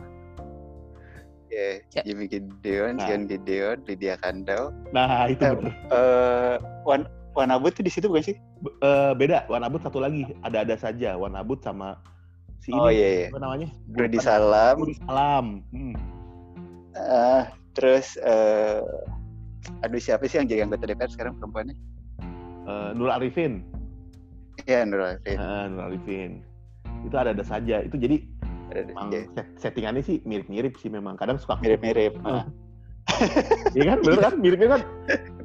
ya 1.57 1.71
Ya. 1.97 2.03
Jimmy 2.05 2.29
Gideon, 2.29 3.01
Nah. 3.01 3.09
Gideon, 3.25 3.81
Lydia 3.89 4.21
Kandau, 4.21 4.69
nah 4.93 5.25
itu 5.27 5.41
Eh, 5.41 5.73
eh 5.89 6.55
Wan 6.85 7.09
Wanabut 7.33 7.73
tuh 7.73 7.81
di 7.81 7.89
situ 7.89 8.09
bukan 8.09 8.25
sih? 8.25 8.37
B- 8.61 8.73
eh, 8.81 9.13
beda 9.13 9.45
Wanabut 9.47 9.81
satu 9.81 10.01
lagi 10.01 10.25
ada-ada 10.41 10.77
saja 10.77 11.17
Wanabut 11.17 11.61
sama 11.61 12.01
si 12.61 12.73
ini 12.73 12.79
Oh 12.79 12.89
iya 12.89 13.09
iya. 13.09 13.27
apa 13.29 13.39
namanya 13.39 13.69
Rudy 13.89 14.17
Salam, 14.19 14.75
Budi 14.77 14.97
Salam 15.01 15.45
hmm. 15.69 15.95
eh, 16.93 17.43
terus 17.73 18.17
eh 18.19 18.81
aduh 19.83 19.99
siapa 19.99 20.25
sih 20.25 20.39
yang 20.39 20.47
jadi 20.47 20.61
anggota 20.63 20.87
DPR 20.87 21.11
sekarang 21.11 21.37
perempuannya? 21.37 21.77
Eh, 22.67 22.91
Nur 22.93 23.09
Arifin 23.09 23.61
Ya 24.65 24.83
Nur 24.83 25.05
Arifin. 25.05 25.37
Ah, 25.37 25.69
Nur 25.69 25.89
Arifin 25.89 26.41
itu 27.05 27.15
ada-ada 27.15 27.45
saja 27.45 27.85
itu 27.85 27.95
jadi 27.95 28.17
Ada 28.77 28.85
di 28.85 28.93
emang 28.93 29.09
sini. 29.09 29.21
set- 29.33 29.53
settingannya 29.57 30.03
sih 30.05 30.17
mirip-mirip 30.23 30.77
sih 30.77 30.93
memang 30.93 31.17
kadang 31.17 31.41
suka 31.41 31.57
Mirip-mirip. 31.59 32.21
Ah. 32.23 32.45
Nah, 32.45 32.47
Iya 33.73 33.85
kan, 33.87 33.99
bener 34.03 34.19
kan? 34.21 34.35
Miripnya 34.37 34.69
kan 34.77 34.81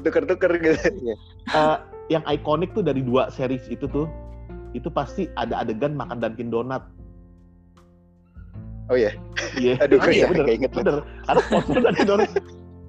tuker-tuker 0.02 0.52
gitu. 0.60 0.76
Iya. 1.00 1.16
eh, 1.48 1.78
yang 2.10 2.24
ikonik 2.26 2.74
tuh 2.74 2.82
dari 2.82 3.00
dua 3.00 3.30
series 3.30 3.64
itu 3.70 3.88
tuh, 3.88 4.10
itu 4.74 4.90
pasti 4.90 5.32
ada 5.38 5.62
adegan 5.62 5.94
makan 5.94 6.20
Dunkin 6.20 6.50
Donat. 6.50 6.84
Oh 8.90 8.98
iya. 8.98 9.16
Iya, 9.56 9.78
Aduh, 9.86 9.96
Oh 9.96 10.04
gue 10.04 10.12
iya, 10.12 10.26
ya 10.26 10.28
bener, 10.28 10.46
keinget 10.50 10.72
loh. 10.74 10.84
bener. 10.84 10.96
Karena 11.24 11.42
sponsor 11.42 11.76
Dunkin 11.80 12.08
Donat 12.10 12.30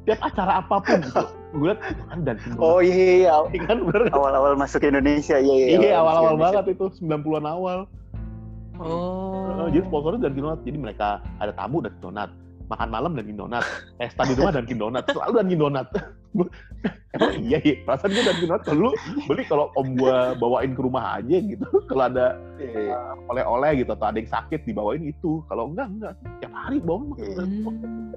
tiap 0.02 0.18
acara 0.18 0.52
apa 0.59 0.76
pun 0.83 0.98
gitu, 0.98 1.22
gue 1.55 1.64
liat 1.70 1.78
makan 2.02 2.18
Dunkin 2.26 2.50
Donat. 2.50 2.64
Oh 2.66 2.78
iya, 2.83 2.96
iya, 2.96 3.14
iya. 3.14 3.35
Iya 3.52 3.62
kan, 3.62 3.76
bener 3.87 4.00
kan? 4.09 4.12
awal-awal 4.16 4.52
masuk 4.57 4.78
ke 4.83 4.88
Indonesia 4.90 5.37
iya 5.38 5.55
iya. 5.55 5.66
Iya, 5.78 5.90
awal-awal 6.00 6.35
banget 6.35 6.64
itu 6.74 6.87
90-an 6.98 7.46
awal. 7.46 7.78
Oh. 8.83 9.66
Eh, 9.66 9.79
jadi 9.79 9.85
sponsornya 9.87 10.21
Dunkin 10.27 10.42
Donat. 10.42 10.61
Jadi 10.66 10.79
mereka 10.79 11.09
ada 11.38 11.53
tamu 11.55 11.79
Dunkin 11.79 12.03
Donat, 12.03 12.31
makan 12.66 12.88
malam 12.90 13.12
Dunkin 13.14 13.38
Donat, 13.38 13.64
pesta 13.97 14.27
di 14.27 14.35
rumah 14.35 14.53
Dunkin 14.55 14.79
Donat, 14.79 15.05
selalu 15.11 15.33
Dunkin 15.38 15.61
Donat. 15.61 15.87
Emang 17.12 17.33
iya, 17.47 17.59
iya. 17.61 17.77
Perasaan 17.85 18.11
gue 18.16 18.25
Dunkin 18.25 18.47
Donat 18.49 18.62
kalau 18.64 18.81
lu 18.88 18.90
beli 19.29 19.42
kalau 19.45 19.66
om 19.77 19.88
gua 19.95 20.33
bawain 20.40 20.73
ke 20.73 20.81
rumah 20.81 21.21
aja 21.21 21.37
gitu. 21.38 21.66
Kalau 21.87 22.09
ada. 22.09 22.40
Iya, 22.57 22.92
iya. 22.92 22.99
oleh-oleh 23.29 23.85
gitu 23.85 23.90
atau 23.92 24.07
ada 24.09 24.18
yang 24.18 24.31
sakit 24.31 24.61
dibawain 24.64 25.05
itu. 25.05 25.45
Kalau 25.47 25.71
enggak 25.71 25.88
enggak 25.92 26.12
tiap 26.40 26.53
hari 26.57 26.81
bawa. 26.81 27.14
Hmm. 27.21 28.16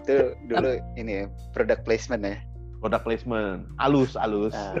Itu 0.00 0.36
dulu 0.48 0.80
ini 0.96 1.12
ya, 1.12 1.24
product 1.52 1.84
placement 1.84 2.24
ya. 2.24 2.38
product 2.76 3.08
placement. 3.08 3.66
Alus, 3.80 4.14
alus. 4.20 4.52
Ah, 4.54 4.76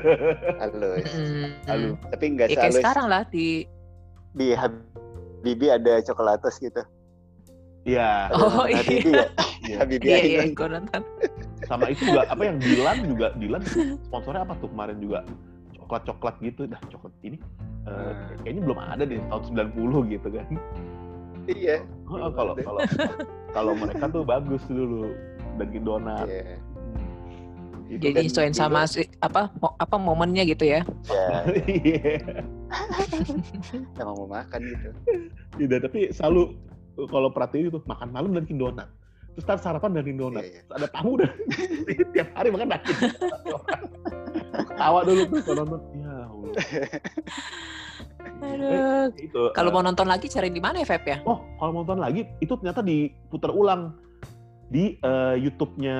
halus. 0.62 1.08
Mm-mm. 1.16 1.48
Alus. 1.66 1.96
Tapi 2.12 2.24
nggak 2.36 2.46
Ya 2.52 2.68
kayak 2.68 2.76
sekarang 2.78 3.06
lah 3.08 3.24
di 3.32 3.64
di 4.36 4.52
Habibi 4.52 5.66
ada 5.72 6.04
coklatos 6.04 6.60
gitu. 6.60 6.84
Iya. 7.86 8.28
Oh, 8.34 8.66
iya. 8.68 8.82
Habibi 8.82 9.10
ya? 9.14 9.26
iya. 9.64 9.76
Habibi 9.80 10.04
Iya 10.04 10.18
iya 10.20 10.40
gue 10.50 10.68
nonton. 10.68 11.02
Sama 11.64 11.88
itu 11.88 12.02
juga 12.04 12.26
apa 12.28 12.42
yang 12.44 12.58
Dilan 12.60 12.98
juga 13.08 13.26
Dilan 13.38 13.62
sponsornya 14.06 14.42
apa 14.44 14.54
tuh 14.60 14.68
kemarin 14.70 14.98
juga 15.00 15.22
coklat-coklat 15.78 16.34
gitu. 16.44 16.66
Dah 16.68 16.80
coklat 16.92 17.14
ini 17.24 17.38
eh, 17.86 17.94
Hmm. 18.12 18.42
kayaknya 18.42 18.62
belum 18.66 18.78
ada 18.82 19.04
di 19.06 19.16
tahun 19.30 19.42
90 19.72 20.14
gitu 20.18 20.28
kan. 20.34 20.46
Iya. 21.46 21.76
Oh, 22.10 22.26
kalau 22.34 22.52
ada. 22.58 22.62
kalau 22.66 22.80
kalau 23.54 23.72
mereka 23.78 24.04
tuh 24.10 24.22
bagus 24.26 24.62
dulu 24.66 25.14
Dunkin 25.56 25.82
Donat. 25.86 26.26
Iya. 26.26 26.58
Hmm. 27.86 27.94
Itu 27.94 28.02
Jadi 28.02 28.14
kan 28.18 28.24
juga- 28.26 28.50
sama 28.50 28.80
si- 28.84 29.06
apa 29.22 29.54
mo- 29.56 29.76
apa 29.78 29.96
momennya 29.96 30.42
gitu 30.42 30.66
ya. 30.66 30.82
Ya, 31.06 31.26
Iya. 31.70 32.18
emang 34.02 34.16
mau 34.18 34.28
makan 34.28 34.60
gitu. 34.60 34.88
Iya, 35.62 35.78
tapi 35.78 36.10
selalu 36.10 36.50
kalau 37.06 37.30
perhatiin 37.30 37.70
itu 37.70 37.78
makan 37.84 38.10
malam 38.10 38.34
Dunkin 38.34 38.58
Donat. 38.58 38.90
Terus 39.32 39.44
ntar 39.44 39.58
sarapan 39.60 39.94
Dunkin 39.94 40.18
Donat. 40.18 40.42
Iya, 40.42 40.50
iya. 40.50 40.62
Terus 40.64 40.76
ada 40.76 40.88
tamu 40.90 41.12
dan 41.14 41.30
tiap 42.14 42.28
hari 42.34 42.48
makan 42.50 42.66
Donat. 42.66 42.82
Tawa 44.76 45.00
dulu 45.06 45.22
tuh 45.30 45.40
kalau 45.42 45.62
nonton. 45.62 45.80
Ya 45.94 46.14
Allah. 46.26 46.52
Aduh. 48.36 49.06
Itu. 49.16 49.42
Kalau 49.54 49.70
eh, 49.70 49.74
mau 49.74 49.82
nonton 49.82 50.06
lagi 50.06 50.26
cari 50.26 50.50
di 50.50 50.58
mana 50.58 50.82
ya 50.82 50.86
Feb 50.86 51.04
ya? 51.06 51.18
Oh, 51.24 51.38
kalau 51.56 51.70
mau 51.72 51.80
nonton 51.82 52.02
lagi 52.02 52.26
itu 52.42 52.52
ternyata 52.58 52.82
diputar 52.82 53.54
ulang 53.54 53.94
di 54.68 54.98
eh, 54.98 55.34
YouTube-nya 55.38 55.98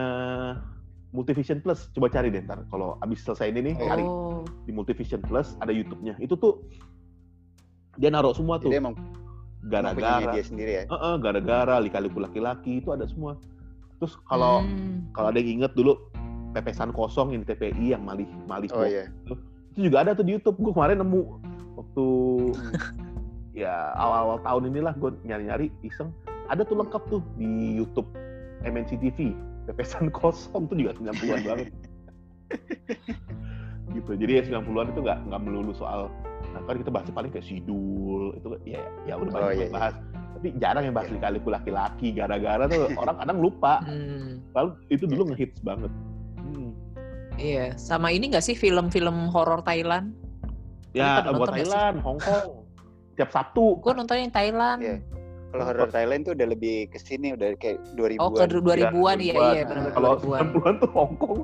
Multivision 1.17 1.65
Plus. 1.65 1.89
Coba 1.97 2.13
cari 2.13 2.29
deh 2.29 2.45
ntar. 2.45 2.61
Kalau 2.69 3.01
abis 3.01 3.25
selesai 3.25 3.49
ini 3.49 3.73
nih, 3.73 3.75
cari 3.81 4.05
Oh. 4.05 4.45
di 4.69 4.71
Multivision 4.71 5.25
Plus 5.25 5.57
ada 5.59 5.73
YouTube-nya. 5.73 6.21
Itu 6.21 6.37
tuh 6.37 6.61
dia 7.97 8.13
naruh 8.13 8.37
semua 8.37 8.61
tuh. 8.61 8.69
Jadi 8.69 8.79
emang 8.85 8.95
Gara-gara, 9.67 10.31
dia 10.31 10.45
sendiri 10.47 10.73
ya. 10.79 10.83
Heeh, 10.87 11.15
gara-gara 11.19 11.83
lika-liku 11.83 12.23
laki-laki 12.23 12.79
itu 12.79 12.95
ada 12.95 13.03
semua. 13.09 13.35
Terus 13.99 14.15
kalau 14.29 14.63
Hmm. 14.63 15.09
kalau 15.11 15.33
ada 15.33 15.41
yang 15.41 15.59
inget 15.59 15.73
dulu 15.75 15.97
pepesan 16.53 16.93
kosong 16.93 17.33
yang 17.35 17.43
di 17.43 17.49
TPI 17.51 17.97
yang 17.97 18.05
malih 18.05 18.29
malih 18.47 18.69
Oh 18.71 18.85
iya. 18.87 19.09
itu 19.27 19.35
juga 19.75 20.07
ada 20.07 20.15
tuh 20.15 20.23
di 20.23 20.37
YouTube. 20.39 20.61
Gue 20.61 20.71
kemarin 20.71 21.01
nemu 21.03 21.23
waktu 21.75 22.05
Hmm. 22.55 23.57
ya 23.57 23.91
awal-awal 23.97 24.39
tahun 24.41 24.63
inilah 24.71 24.95
gue 24.95 25.11
nyari-nyari 25.25 25.73
iseng 25.83 26.13
ada 26.47 26.63
tuh 26.63 26.77
lengkap 26.77 27.03
tuh 27.11 27.21
di 27.35 27.75
YouTube 27.75 28.07
MNC 28.63 29.01
TV 29.01 29.33
pepesan 29.67 30.09
kosong 30.15 30.71
tuh 30.71 30.77
juga 30.79 30.95
90-an 30.99 31.43
banget. 31.43 31.69
Gitu. 33.97 34.13
Jadi 34.19 34.33
ya 34.39 34.43
90-an 34.45 34.93
itu 34.93 35.01
nggak 35.01 35.19
nggak 35.31 35.41
melulu 35.41 35.73
soal 35.73 36.13
nah, 36.53 36.61
kan 36.65 36.77
kita 36.81 36.91
bahas 36.93 37.09
paling 37.13 37.31
kayak 37.33 37.47
sidul 37.49 38.33
itu 38.37 38.47
ya 38.65 38.83
ya 39.05 39.15
udah 39.17 39.33
Oh, 39.33 39.41
banyak 39.41 39.57
iya, 39.57 39.65
yang 39.69 39.75
bahas. 39.75 39.95
Tapi 40.37 40.49
jarang 40.61 40.85
yang 40.85 40.95
bahas 40.97 41.09
lika-liku 41.09 41.49
laki-laki 41.49 42.13
gara-gara 42.13 42.65
tuh 42.69 42.93
orang 43.03 43.17
kadang 43.17 43.39
lupa. 43.41 43.81
Hmm, 43.85 44.45
lalu 44.53 44.71
itu 44.93 45.05
dulu 45.09 45.33
ngehits 45.33 45.61
banget. 45.65 45.93
Hmm. 46.37 46.71
iya, 47.41 47.73
sama 47.77 48.13
ini 48.13 48.33
nggak 48.33 48.45
sih 48.45 48.57
film-film 48.57 49.29
horor 49.33 49.61
Thailand? 49.65 50.13
ya 50.97 51.21
buat? 51.29 51.53
Thailand 51.53 52.01
Hong 52.01 52.21
Kong. 52.21 52.65
Tiap 53.17 53.33
Sabtu. 53.33 53.81
Gue 53.81 53.93
nonton 53.97 54.17
yang 54.21 54.33
Thailand. 54.33 54.81
Iya. 54.81 54.97
Kalau 55.57 55.65
horor 55.67 55.89
Thailand 55.89 56.21
tuh 56.23 56.33
udah 56.33 56.47
lebih 56.47 56.77
ke 56.87 56.99
sini 56.99 57.33
udah 57.33 57.57
kayak 57.57 57.81
2000-an. 57.93 58.21
Oh, 58.21 58.31
ke 58.31 58.45
2000-an 58.47 59.19
ya, 59.19 59.35
iya, 59.35 59.63
benar 59.65 59.89
kalau 59.91 60.13
2000-an. 60.19 60.45
90-an 60.53 60.75
tuh 60.77 60.91
Hong 60.93 61.15
Kong 61.17 61.41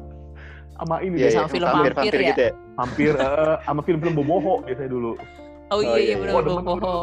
sama 0.75 0.97
ini 0.99 1.15
Iya, 1.17 1.25
deh, 1.25 1.33
sama 1.35 1.49
film 1.49 1.65
vampir, 1.65 1.73
vampir 1.73 1.95
vampir 1.95 2.15
ya? 2.15 2.29
gitu 2.29 2.43
ya. 2.43 2.53
hampir 2.75 3.13
eh, 3.15 3.55
sama 3.63 3.81
film-film 3.81 4.15
boboho 4.15 4.53
biasanya 4.63 4.91
dulu 4.91 5.13
Oh 5.15 5.25
Oh, 5.73 5.81
iya, 5.81 5.89
iya, 5.89 5.97
iya 5.97 6.05
iya. 6.05 6.17
benar 6.19 6.35
demen 6.43 6.65
Boboho. 6.67 6.97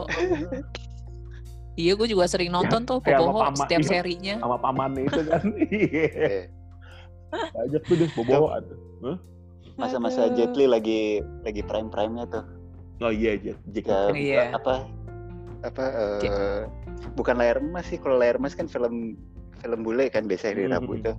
Iya, 1.73 1.91
gue 1.95 2.07
juga 2.07 2.25
sering 2.27 2.51
nonton 2.51 2.81
tuh 2.83 2.99
sama 2.99 3.17
Boboho 3.17 3.39
Pama- 3.41 3.57
setiap 3.57 3.81
iya. 3.81 3.89
serinya. 3.89 4.35
sama 4.37 4.57
pamannya 4.57 5.03
itu 5.05 5.21
kan 5.23 5.43
iya 5.71 6.05
Iya. 6.05 6.41
banyak 7.29 7.81
tuh 7.83 7.95
deh 7.95 8.09
boboho 8.11 8.45
ada 8.51 8.73
Masa-masa 9.75 10.27
Aduh. 10.27 10.35
Jet 10.35 10.53
Li 10.53 10.65
lagi 10.65 11.01
lagi 11.39 11.61
prime-prime-nya 11.61 12.25
tuh. 12.27 12.43
oh 12.99 13.09
iya 13.09 13.39
Jack 13.39 13.63
Ke, 13.79 14.11
Iya. 14.11 14.51
apa 14.53 14.83
apa 15.63 15.85
eh, 16.23 16.63
bukan 17.19 17.35
layar 17.35 17.59
emas 17.59 17.87
sih 17.91 17.99
kalau 17.99 18.15
layar 18.15 18.39
emas 18.39 18.55
kan 18.55 18.67
film 18.71 19.19
film 19.59 19.79
bule 19.83 20.07
kan 20.07 20.23
biasanya 20.23 20.53
di 20.55 20.63
Hmm. 20.67 20.75
Rabu 20.79 20.91
itu 20.99 21.13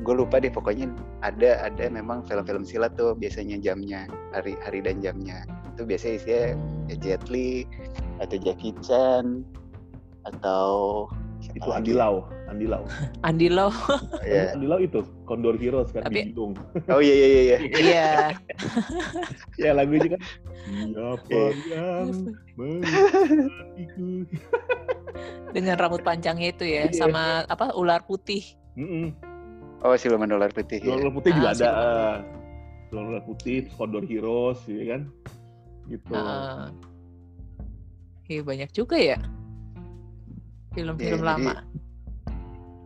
gue 0.00 0.14
lupa 0.16 0.40
deh 0.40 0.48
pokoknya 0.48 0.88
ada 1.20 1.60
ada 1.60 1.84
memang 1.92 2.24
film-film 2.24 2.64
silat 2.64 2.96
tuh 2.96 3.12
biasanya 3.12 3.60
jamnya 3.60 4.08
hari 4.32 4.56
hari 4.64 4.80
dan 4.80 5.04
jamnya. 5.04 5.44
Itu 5.76 5.84
biasanya 5.84 6.14
isinya 6.16 6.42
ya 6.88 6.96
Jet 7.04 7.24
Li 7.28 7.68
atau 8.18 8.36
Jackie 8.40 8.72
Chan 8.80 9.44
atau 10.24 11.04
itu 11.52 11.68
Lau 11.92 12.28
Andi 12.50 12.66
Lau 12.66 12.82
Andi 13.26 13.46
Lo. 13.48 13.70
Iya. 14.26 14.52
Andi 14.52 14.66
Lau 14.66 14.78
itu 14.78 15.00
Condor 15.24 15.54
Heroes 15.54 15.94
kan 15.94 16.02
Tapi- 16.02 16.26
di 16.26 16.34
Bidung 16.34 16.52
oh 16.90 17.00
iya 17.00 17.14
iya 17.14 17.28
iya 17.28 17.42
iya 17.42 17.58
Iya. 17.80 18.10
ya 19.56 19.70
lagunya 19.72 20.08
kan 20.12 20.20
siapa 20.60 21.22
Iya. 21.30 21.48
yang 21.70 22.08
menghatiku 22.58 24.08
Dengan 25.50 25.74
rambut 25.76 26.02
panjangnya 26.02 26.48
itu 26.50 26.62
ya, 26.64 26.86
Iya. 26.86 26.94
sama 26.94 27.42
apa 27.44 27.74
ular 27.74 28.02
putih. 28.02 28.42
Mm-mm. 28.74 29.10
oh 29.82 29.94
siluman 29.94 30.30
ular 30.30 30.50
putih 30.50 30.78
ya. 30.78 30.94
Ular 30.94 31.10
putih 31.10 31.30
juga 31.34 31.48
Ah, 31.48 31.54
ada 31.54 31.70
siluman. 32.86 33.08
Ular 33.10 33.22
putih 33.24 33.56
Condor 33.74 34.04
Heroes 34.04 34.62
ya 34.64 34.84
kan 34.90 35.00
gitu 35.86 36.10
Heeh. 36.10 36.62
Iya 38.26 38.40
banyak 38.42 38.70
juga 38.70 38.94
ya 38.94 39.18
film-film 40.70 41.18
Iya, 41.18 41.26
lama. 41.26 41.52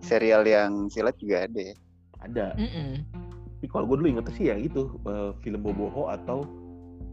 Serial 0.05 0.43
yang 0.45 0.71
silat 0.87 1.17
juga 1.17 1.49
ada 1.49 1.61
ya 1.61 1.75
ada 2.21 2.47
Mm-mm. 2.55 3.01
tapi 3.59 3.67
kalau 3.67 3.85
gue 3.88 3.97
dulu 3.99 4.09
inget 4.12 4.29
sih 4.33 4.49
yang 4.49 4.61
itu 4.61 4.87
eh, 5.03 5.33
film 5.40 5.61
boboho 5.61 6.09
atau 6.09 6.45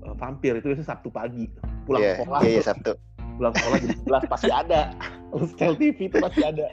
eh, 0.04 0.14
vampir 0.16 0.56
itu 0.56 0.68
biasanya 0.68 0.90
Sabtu 0.92 1.10
pagi 1.10 1.48
pulang 1.84 2.02
iya 2.02 2.14
sekolah 2.20 2.40
iya 2.42 2.50
iya 2.50 2.60
tuh. 2.60 2.68
Sabtu 2.68 2.92
pulang 3.32 3.54
sekolah 3.56 3.78
jam 3.80 3.90
11 4.28 4.32
pasti 4.32 4.52
ada 4.52 4.82
Setel 5.32 5.74
TV 5.76 5.98
itu 6.12 6.18
pasti 6.20 6.42
ada 6.44 6.68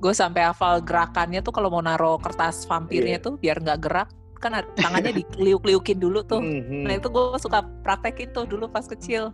Gue 0.00 0.10
sampai 0.10 0.50
hafal 0.50 0.82
gerakannya 0.82 1.40
tuh 1.40 1.54
kalau 1.54 1.70
mau 1.70 1.78
naro 1.78 2.18
kertas 2.18 2.66
vampirnya 2.66 3.20
Iya. 3.20 3.24
tuh 3.24 3.38
biar 3.38 3.62
nggak 3.62 3.78
gerak 3.80 4.08
kan 4.40 4.56
tangannya 4.74 5.12
dikeliuk-keliukin 5.14 6.00
dulu 6.00 6.24
tuh. 6.24 6.40
Mhm. 6.40 6.88
Nah 6.88 6.96
itu 6.96 7.06
gue 7.06 7.38
suka 7.38 7.60
praktekin 7.84 8.32
tuh 8.32 8.48
dulu 8.48 8.66
pas 8.66 8.82
kecil. 8.82 9.30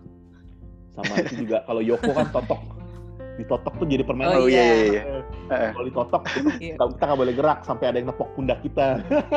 sama 0.92 1.12
itu 1.20 1.44
juga 1.44 1.60
kalau 1.64 1.84
Yoko 1.84 2.08
kan 2.08 2.24
totok 2.32 2.56
ditotok 3.36 3.74
tuh 3.76 3.86
jadi 3.86 4.02
permainan 4.02 4.36
Oh, 4.38 4.48
iya 4.48 4.58
iya. 4.58 4.64
iya 4.64 4.84
iya 4.84 5.02
Eh, 5.02 5.22
Heeh. 5.48 5.70
kalau 5.72 5.84
ditotok 5.84 6.22
Iya. 6.64 6.74
kita 6.80 7.02
nggak 7.04 7.20
boleh 7.20 7.34
gerak 7.34 7.58
sampai 7.62 7.84
ada 7.86 7.96
yang 7.96 8.08
nepok 8.08 8.28
pundak 8.32 8.58
kita 8.60 8.86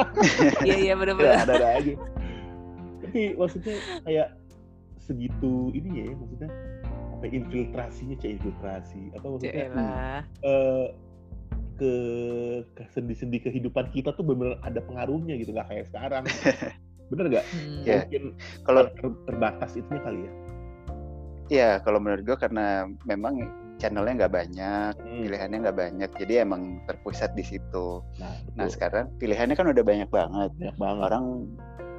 Iya 0.67 0.75
iya 0.75 0.87
ya, 0.87 0.95
bener-bener. 0.95 1.35
ada 1.37 1.53
ada 1.55 1.67
aja 1.77 1.93
tapi 2.99 3.33
maksudnya 3.33 3.75
kayak 4.03 4.27
segitu 4.99 5.53
ini 5.73 5.89
ya 5.97 6.13
maksudnya 6.13 6.49
apa 7.09 7.23
ya, 7.25 7.31
infiltrasinya 7.35 8.15
cek 8.15 8.31
infiltrasi 8.37 9.01
apa 9.11 9.25
maksudnya 9.25 9.65
eh, 10.39 10.87
ke 11.75 11.93
ke 12.69 12.83
sendi-sendi 12.89 13.39
kehidupan 13.41 13.89
kita 13.89 14.11
tuh 14.11 14.21
benar 14.21 14.59
ada 14.61 14.77
pengaruhnya 14.79 15.35
gitu 15.35 15.51
nggak 15.51 15.67
kayak 15.67 15.85
sekarang 15.87 16.23
bener 17.09 17.25
nggak 17.27 17.45
Hmm. 17.49 17.81
Iya. 17.81 17.95
mungkin 18.05 18.23
kalau 18.61 18.81
ter- 18.91 19.19
terbatas 19.25 19.71
itunya 19.73 20.01
kali 20.03 20.19
ya 20.21 20.31
ya 21.49 21.69
kalau 21.81 21.97
menurut 21.97 22.21
gue 22.21 22.37
karena 22.37 22.85
memang 23.03 23.41
channelnya 23.79 24.13
nggak 24.19 24.33
banyak 24.35 24.93
Hmm. 24.93 25.21
pilihannya 25.23 25.57
nggak 25.61 25.77
banyak 25.77 26.09
jadi 26.15 26.33
emang 26.43 26.83
terpusat 26.85 27.31
di 27.31 27.41
situ. 27.41 28.03
Nah, 28.19 28.35
nah 28.53 28.67
sekarang 28.67 29.15
pilihannya 29.15 29.55
kan 29.55 29.65
udah 29.65 29.81
banyak 29.81 30.09
banget. 30.09 30.51
Banyak 30.53 30.77
banget. 30.77 31.03
Orang 31.05 31.25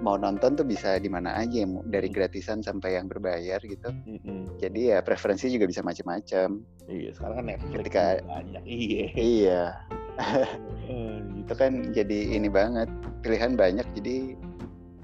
mau 0.01 0.17
nonton 0.17 0.55
tuh 0.55 0.65
bisa 0.65 0.97
di 0.97 1.09
mana 1.09 1.35
aja 1.35 1.61
dari 1.87 2.09
Hmm. 2.09 2.15
gratisan 2.15 2.61
sampai 2.61 2.97
yang 2.97 3.05
berbayar 3.07 3.61
gitu. 3.61 3.89
Mm-mm. 3.91 4.57
jadi 4.57 4.81
ya 4.87 4.99
preferensi 5.01 5.49
juga 5.49 5.65
bisa 5.65 5.81
macam-macam 5.81 6.61
iya 6.87 7.11
sekarang 7.11 7.37
kan 7.37 7.45
Netflix 7.47 7.73
Ketika- 7.81 8.21
banyak. 8.23 8.63
Iya. 8.65 9.05
Iya. 9.15 9.63
Eh, 10.17 10.47
gitu. 11.37 11.41
Itu 11.43 11.53
kan 11.55 11.73
jadi 11.91 12.19
ini 12.35 12.49
banget 12.49 12.89
pilihan 13.21 13.53
banyak 13.55 13.85
jadi 13.93 14.37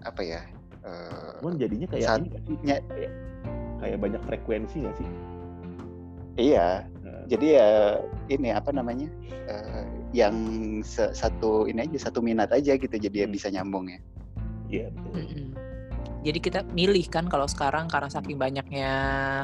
apa 0.00 0.22
ya 0.22 0.40
eh, 0.80 1.30
cuman 1.40 1.58
jadinya 1.58 1.86
kayak 1.90 2.04
Saat- 2.06 2.24
ini 2.46 2.56
kayak, 2.64 2.82
kayak 3.76 3.98
banyak 3.98 4.22
frekuensi 4.22 4.76
nggak 4.80 4.96
sih 4.96 5.08
iya 6.36 6.84
Nah, 7.00 7.22
jadi 7.26 7.46
ya 7.52 7.68
ini 8.28 8.50
apa 8.50 8.70
namanya 8.70 9.06
eh, 9.46 9.84
yang 10.12 10.34
se- 10.80 11.12
satu 11.12 11.64
ini 11.64 11.82
aja 11.82 11.98
satu 12.02 12.18
minat 12.18 12.50
aja 12.50 12.74
gitu 12.74 12.90
jadi 12.92 13.24
ya 13.24 13.26
Hmm. 13.26 13.34
bisa 13.34 13.48
nyambung 13.48 13.86
ya 13.86 13.98
iya 14.68 14.86
betul 14.90 15.22
Mm-mm. 15.22 15.46
Jadi 16.26 16.42
kita 16.42 16.66
milih 16.66 17.06
kan 17.06 17.30
kalau 17.30 17.46
sekarang 17.46 17.86
karena 17.86 18.10
saking 18.10 18.34
banyaknya 18.34 18.90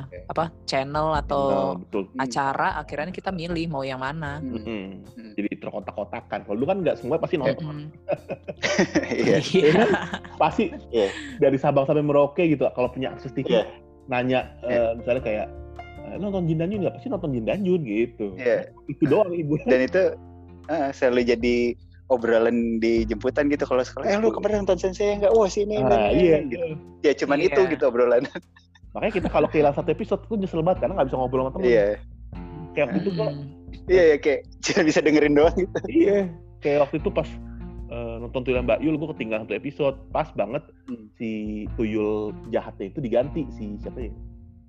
Oke. 0.02 0.26
apa 0.26 0.44
channel 0.64 1.14
Nah, 1.14 1.22
atau 1.22 1.44
betul 1.78 2.10
Hmm. 2.10 2.18
acara 2.18 2.74
akhirnya 2.74 3.14
kita 3.14 3.30
milih 3.30 3.70
mau 3.70 3.86
yang 3.86 4.02
mana. 4.02 4.42
Hmm. 4.42 4.58
Mm-mm. 4.58 4.84
Hmm. 5.06 5.32
jadi 5.32 5.62
terkotak-kotakan 5.62 6.42
kalau 6.42 6.56
dulu 6.58 6.66
kan 6.66 6.78
nggak 6.82 6.98
semua 6.98 7.16
pasti 7.16 7.38
nonton 7.38 7.62
Mm-mm. 7.62 7.86
iya 9.22 9.38
Iya. 9.38 9.84
pasti 10.34 10.74
Iya. 10.90 11.06
dari 11.38 11.54
Sabang 11.54 11.86
sampai 11.86 12.02
Merauke 12.02 12.42
gitu 12.44 12.66
kalau 12.68 12.90
punya 12.90 13.14
akses 13.14 13.30
TV 13.30 13.46
Iya. 13.48 13.62
nanya 14.04 14.50
eh, 14.64 14.98
misalnya 14.98 15.22
kayak 15.22 15.46
nonton 16.18 16.44
Jin 16.46 16.58
dan 16.60 16.68
Jun 16.70 16.80
nggak? 16.82 16.94
Pasti 16.98 17.08
nonton 17.08 17.30
Jin 17.34 17.44
dan 17.46 17.60
Jun 17.62 17.80
gitu. 17.82 18.26
Iya. 18.36 18.70
itu 18.90 19.02
doang 19.06 19.30
ibu. 19.32 19.54
Dan 19.64 19.80
itu 19.84 20.02
eh, 20.68 20.88
selalu 20.92 21.20
jadi 21.26 21.56
obrolan 22.08 22.76
di 22.76 23.08
jemputan 23.08 23.48
gitu 23.48 23.64
kalau 23.64 23.80
sekolah. 23.80 24.04
Eh 24.04 24.20
lu 24.20 24.28
kemarin 24.30 24.62
nonton 24.66 24.76
sensei 24.76 25.16
enggak 25.16 25.32
wah 25.32 25.48
sini 25.48 25.80
ini, 25.80 25.88
ah, 25.88 26.12
ini, 26.12 26.22
iya. 26.28 26.38
gitu. 26.44 26.76
ya 27.00 27.12
cuman 27.16 27.38
Iya. 27.40 27.48
itu 27.48 27.60
gitu 27.72 27.84
obrolan. 27.88 28.22
Makanya 28.92 29.12
kita 29.16 29.28
kalau 29.32 29.48
kehilangan 29.48 29.80
satu 29.80 29.90
episode 29.96 30.20
tuh 30.28 30.36
nyesel 30.36 30.60
banget 30.60 30.84
karena 30.84 31.00
nggak 31.00 31.08
bisa 31.08 31.16
ngobrol 31.16 31.48
sama 31.48 31.52
temen. 31.56 31.64
Iya. 31.72 31.86
Kayak 32.72 32.84
waktu 32.88 32.98
itu 33.00 33.10
kok 33.16 33.30
Mm-mm. 33.32 33.88
iya 33.88 34.02
ya 34.04 34.16
kayak 34.20 34.40
cuma 34.64 34.80
bisa 34.84 35.00
dengerin 35.00 35.34
doang 35.34 35.56
gitu. 35.56 35.78
Iya. 35.88 36.18
Kayak 36.60 36.78
waktu 36.88 36.96
itu 37.00 37.08
pas 37.08 37.28
eh, 37.88 38.14
nonton 38.20 38.40
Tuyul 38.44 38.60
Mbak 38.62 38.78
Yul 38.84 38.96
gue 39.00 39.08
ketinggalan 39.16 39.42
satu 39.48 39.56
episode. 39.56 39.96
Pas 40.12 40.28
banget 40.36 40.62
Hmm. 40.84 41.08
si 41.16 41.30
Tuyul 41.80 42.36
jahatnya 42.52 42.92
itu 42.92 43.00
diganti 43.00 43.48
si 43.56 43.80
siapa 43.80 43.96
ya 43.96 44.12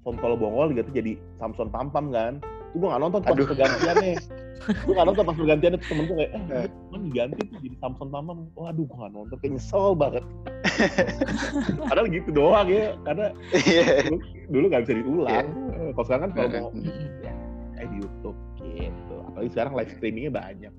Sontol 0.03 0.35
Bongol 0.35 0.75
diganti 0.75 0.91
jadi 0.93 1.13
Samson 1.39 1.71
Pampam 1.71 2.11
kan. 2.11 2.43
Itu 2.73 2.83
gue 2.83 2.89
gak 2.89 3.01
nonton 3.01 3.21
pas 3.23 3.31
Aduh. 3.33 3.47
pergantiannya. 3.47 4.13
Gue 4.63 4.93
gak 4.95 5.07
nonton 5.07 5.23
pas 5.23 5.35
pergantiannya 5.37 5.77
terus 5.79 5.89
temen 5.91 6.03
gue 6.07 6.17
kayak 6.19 6.31
eh 6.35 6.65
kan 6.67 7.01
diganti 7.07 7.41
tuh 7.47 7.57
jadi 7.63 7.75
Samson 7.79 8.09
Pampam. 8.11 8.37
Waduh 8.59 8.83
gue 8.83 8.97
gak 8.99 9.11
nonton. 9.15 9.35
Kayak 9.39 9.51
nyesel 9.57 9.87
banget. 9.95 10.23
Padahal 11.89 12.07
gitu 12.11 12.29
doang 12.31 12.67
ya 12.67 12.95
karena 13.07 13.25
iya. 13.67 13.83
dulu, 14.07 14.17
dulu 14.51 14.65
gak 14.71 14.81
bisa 14.83 14.93
diulang. 14.99 15.45
Eh, 15.77 15.89
kalau 15.95 16.05
sekarang 16.07 16.23
kan 16.23 16.31
kalau 16.35 16.49
mau 16.51 16.69
Mm-mm. 16.75 17.07
ya 17.23 17.33
kayak 17.77 17.87
di 17.87 17.95
YouTube 18.03 18.37
gitu. 18.59 19.15
Apalagi 19.31 19.49
sekarang 19.55 19.73
live 19.79 19.91
streamingnya 19.95 20.31
banyak. 20.33 20.73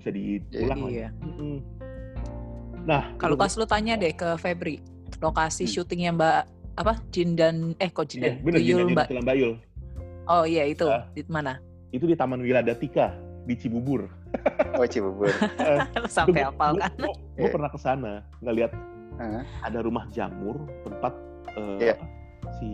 Bisa 0.00 0.08
diulang 0.08 0.80
lagi. 0.88 0.94
Iya. 0.96 1.08
Mm-mm. 1.20 1.56
nah 2.82 3.02
Kalau 3.20 3.36
pas 3.38 3.52
lu 3.54 3.62
tanya 3.68 3.94
deh 3.94 4.10
ke 4.10 4.34
Febri, 4.40 4.82
lokasi 5.22 5.68
Hmm. 5.68 5.72
syutingnya 5.76 6.10
Mbak 6.16 6.42
apa 6.74 6.96
Jin 7.10 7.34
dan 7.34 7.76
eh 7.76 7.88
kok 7.88 8.06
Jin 8.06 8.20
Iya, 8.20 8.28
dan 8.30 8.34
bener 8.42 8.58
Tuyul 8.58 8.68
Jin 8.78 8.86
dan 8.88 8.94
Mbak. 8.96 9.24
Bayul 9.24 9.52
Oh 10.24 10.44
iya 10.44 10.64
itu 10.64 10.86
Ah. 10.86 11.04
di 11.10 11.22
mana? 11.26 11.58
itu 11.90 12.04
di 12.04 12.14
Taman 12.14 12.40
Wiladatika 12.40 13.12
di 13.42 13.52
Cibubur 13.52 14.08
oh 14.72 14.86
Cibubur 14.86 15.28
Sampai 16.08 16.40
hafal 16.42 16.78
kan? 16.78 16.92
gue 16.96 17.12
Iya. 17.38 17.50
pernah 17.50 17.68
ke 17.68 17.76
sana 17.76 18.12
ngelihat 18.38 18.72
Hah? 19.14 19.44
ada 19.62 19.78
rumah 19.80 20.08
jamur 20.08 20.56
tempat 20.82 21.12
eh, 21.52 21.78
Iya. 21.82 21.94
apa, 21.94 22.06
si 22.54 22.68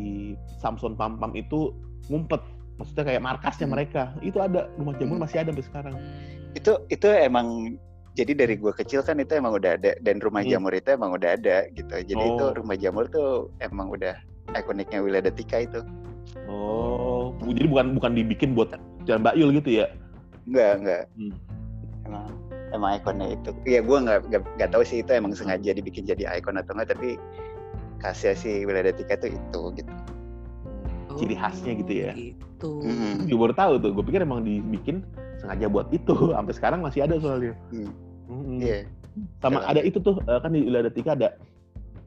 Samson 0.56 0.94
Pampam 0.94 1.34
itu 1.34 1.74
ngumpet 2.06 2.38
maksudnya 2.76 3.04
kayak 3.04 3.22
markasnya 3.24 3.66
Hmm. 3.66 3.74
mereka 3.74 4.02
itu 4.20 4.38
ada 4.38 4.70
rumah 4.76 4.94
jamur 4.94 5.16
Hmm. 5.16 5.24
masih 5.24 5.38
ada 5.40 5.50
sampai 5.50 5.66
sekarang 5.66 5.94
itu 6.54 6.72
itu 6.88 7.06
emang 7.11 7.74
jadi 8.18 8.35
dari 8.35 8.54
gua 8.59 8.74
kecil 8.74 9.07
kan 9.07 9.22
itu 9.22 9.38
emang 9.38 9.54
udah 9.54 9.78
ada 9.78 9.94
dan 10.02 10.18
rumah 10.18 10.42
Hmm. 10.42 10.50
jamur 10.59 10.74
itu 10.74 10.90
emang 10.90 11.14
udah 11.14 11.38
ada 11.38 11.70
gitu. 11.70 11.94
Jadi 11.94 12.18
itu 12.18 12.44
Oh. 12.44 12.50
rumah 12.50 12.74
jamur 12.74 13.07
tuh 13.07 13.46
emang 13.62 13.94
udah 13.94 14.18
ikoniknya 14.59 14.98
Wiladetika 14.98 15.62
itu. 15.62 15.81
Oh, 16.50 17.33
jadi 17.46 17.70
bukan 17.70 17.94
bukan 17.94 18.12
dibikin 18.18 18.52
buat 18.59 18.74
Jalan 19.07 19.22
Mbak 19.22 19.35
Yul 19.38 19.50
gitu 19.62 19.70
ya? 19.81 19.87
Enggak, 20.50 20.72
enggak. 20.83 21.02
Hmm. 21.14 21.33
Emang 22.04 22.26
emang 22.74 22.90
ikonnya 22.98 23.26
itu. 23.38 23.50
Iya, 23.64 23.81
gua 23.87 23.98
nggak 24.02 24.18
nggak 24.28 24.70
tahu 24.74 24.83
sih 24.83 25.00
itu 25.00 25.11
emang 25.14 25.33
sengaja 25.33 25.70
dibikin 25.70 26.04
jadi 26.04 26.26
ikon 26.37 26.59
atau 26.59 26.74
enggak, 26.74 26.98
tapi 26.98 27.16
khasnya 28.02 28.35
si 28.35 28.66
Wiladetika 28.66 29.14
tuh 29.16 29.31
itu 29.31 29.62
gitu. 29.78 29.92
Ciri 31.16 31.35
khasnya 31.35 31.72
gitu 31.78 31.92
ya? 31.92 32.12
Gitu. 32.14 32.70
Mm-mm. 32.85 33.26
Gue 33.26 33.38
baru 33.38 33.54
tahu 33.57 33.72
tuh. 33.83 33.90
Gue 33.90 34.04
pikir 34.07 34.22
emang 34.22 34.46
dibikin 34.46 35.02
sengaja 35.42 35.66
buat 35.66 35.90
itu. 35.90 36.14
Sampai 36.37 36.54
sekarang 36.54 36.78
masih 36.85 37.02
ada 37.09 37.18
soalnya. 37.18 37.59
Hmm. 37.74 37.90
Mm-mm. 38.28 38.60
Iya. 38.60 38.84
Sama 39.40 39.58
Jalan. 39.58 39.70
ada 39.72 39.80
itu 39.82 39.98
tuh 39.98 40.14
eh, 40.22 40.38
kan 40.38 40.50
di 40.52 40.60
Wiladetika 40.62 41.10
ada 41.12 41.28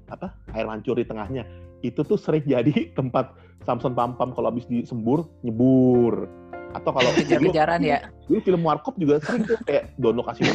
apa 0.07 0.31
air 0.53 0.65
mancur 0.65 0.95
di 0.95 1.03
tengahnya. 1.03 1.43
Itu 1.81 2.01
tuh 2.01 2.15
sering 2.15 2.45
jadi 2.45 2.71
tempat 2.97 3.33
Samson 3.61 3.91
Pampam 3.91 4.31
kalau 4.31 4.49
habis 4.49 4.65
disembur 4.65 5.27
nyebur. 5.41 6.29
Atau 6.71 6.95
kalau 6.95 7.09
Kejar-kejaran 7.19 7.83
ya. 7.83 8.07
dulu 8.25 8.39
film 8.41 8.61
Warkop 8.63 8.95
juga 8.95 9.19
sering 9.19 9.43
tuh 9.43 9.59
kayak 9.65 9.91
Dono 9.99 10.23
kasih 10.23 10.47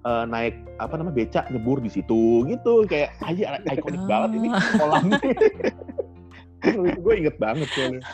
eh, 0.00 0.24
naik 0.28 0.52
apa 0.76 1.00
namanya 1.00 1.16
becak 1.16 1.48
nyebur 1.48 1.80
di 1.80 1.88
situ 1.88 2.44
gitu 2.44 2.84
kayak 2.84 3.16
aja 3.24 3.56
ikonik 3.72 4.04
banget 4.04 4.36
ini 4.36 4.48
Ah. 4.52 4.60
kolamnya. 4.76 5.16
gue 7.00 7.14
inget 7.16 7.40
banget 7.40 7.68
soalnya. 7.72 8.04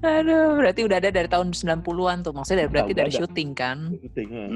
Aduh, 0.00 0.56
berarti 0.56 0.88
udah 0.88 0.96
ada 0.98 1.12
dari 1.12 1.28
tahun 1.28 1.52
90-an 1.52 2.24
tuh. 2.24 2.32
Maksudnya 2.32 2.64
dari, 2.64 2.70
berarti 2.72 2.92
udah 2.96 3.04
dari 3.04 3.12
syuting 3.12 3.50
kan? 3.52 3.78
Syuting, 3.92 4.28
eh. 4.32 4.48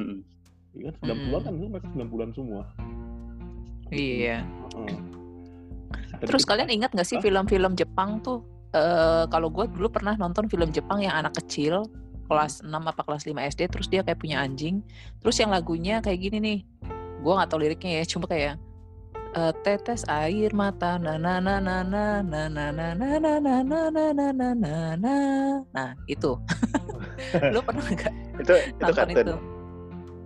Iya 0.76 0.92
kan 1.00 1.16
90-an 1.16 1.42
kan 1.42 1.52
itu 1.56 1.66
masih 1.72 1.88
90-an 1.96 2.30
semua. 2.36 2.62
Iya. 3.88 4.44
Tapi 6.20 6.28
Terus 6.28 6.44
kalian 6.44 6.68
ingat 6.68 6.92
gak 6.92 7.08
sih 7.08 7.18
film-film 7.20 7.72
Jepang 7.74 8.20
tuh? 8.20 8.44
eh 8.76 9.24
kalau 9.32 9.48
gue 9.48 9.64
dulu 9.72 9.88
pernah 9.88 10.18
nonton 10.20 10.52
film 10.52 10.68
Jepang 10.68 11.00
yang 11.00 11.16
anak 11.16 11.32
kecil 11.40 11.86
kelas 12.28 12.60
6 12.60 12.68
apa 12.74 13.00
kelas 13.06 13.24
5 13.24 13.32
SD 13.56 13.60
terus 13.72 13.86
dia 13.88 14.04
kayak 14.04 14.20
punya 14.20 14.42
anjing. 14.42 14.84
Terus 15.22 15.40
yang 15.40 15.48
lagunya 15.48 16.04
kayak 16.04 16.20
gini 16.20 16.36
nih. 16.42 16.58
Gue 17.24 17.32
nggak 17.32 17.48
tahu 17.48 17.62
liriknya 17.64 18.02
ya, 18.02 18.04
cuma 18.04 18.28
kayak 18.28 18.60
eh, 19.32 19.52
tetes 19.64 20.04
air 20.10 20.50
mata 20.52 20.98
na 21.00 21.16
na 21.16 21.40
na 21.40 21.56
na 21.62 21.80
na 21.86 22.20
na 22.20 22.42
na 22.52 22.66
na 22.72 22.88
na 22.92 23.16
na 23.16 23.40
na 23.40 23.54
na 23.64 23.80
na 23.88 24.04
na 24.12 24.26
na 24.32 24.48
na 24.56 24.74
na 24.96 25.16
nah 25.72 25.90
itu 26.08 26.36
lu 27.52 27.60
pernah 27.64 27.84
nggak 27.84 28.12
Itu 28.40 28.54
itu 28.56 28.80
nonton 28.82 28.96
kartun. 29.08 29.16
itu 29.24 29.34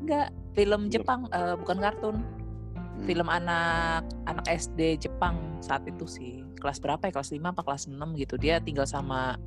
nggak 0.06 0.28
film 0.52 0.88
Jepang 0.88 1.26
eh, 1.30 1.54
bukan 1.56 1.78
kartun. 1.78 2.16
Hmm. 2.20 3.08
film 3.08 3.32
anak 3.32 4.04
anak 4.28 4.44
SD 4.44 5.00
Jepang 5.00 5.38
saat 5.58 5.88
itu 5.88 6.04
sih. 6.04 6.44
Kelas 6.60 6.76
berapa 6.76 7.00
ya? 7.00 7.12
Kelas 7.12 7.32
5 7.32 7.40
apa 7.40 7.64
kelas 7.64 7.88
6 7.88 7.96
gitu. 8.14 8.36
Dia 8.36 8.60
tinggal 8.60 8.84
sama 8.84 9.40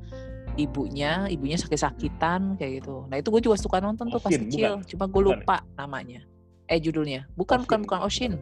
ibunya 0.54 1.26
ibunya 1.26 1.54
sakit-sakitan 1.54 2.58
kayak 2.58 2.82
gitu. 2.82 3.06
Nah 3.06 3.18
itu 3.18 3.30
gue 3.30 3.42
juga 3.42 3.54
suka 3.54 3.78
nonton 3.78 4.10
tuh 4.10 4.18
pas 4.18 4.30
Oshin, 4.30 4.46
kecil. 4.46 4.78
bukan? 4.78 4.86
cuma 4.86 5.04
gue 5.06 5.12
Bukan 5.14 5.26
ya? 5.30 5.38
lupa 5.38 5.56
namanya. 5.74 6.20
Eh 6.66 6.78
judulnya. 6.78 7.26
Bukan 7.34 7.62
bukan 7.62 7.86
bukan 7.86 8.00
Oshin. 8.02 8.34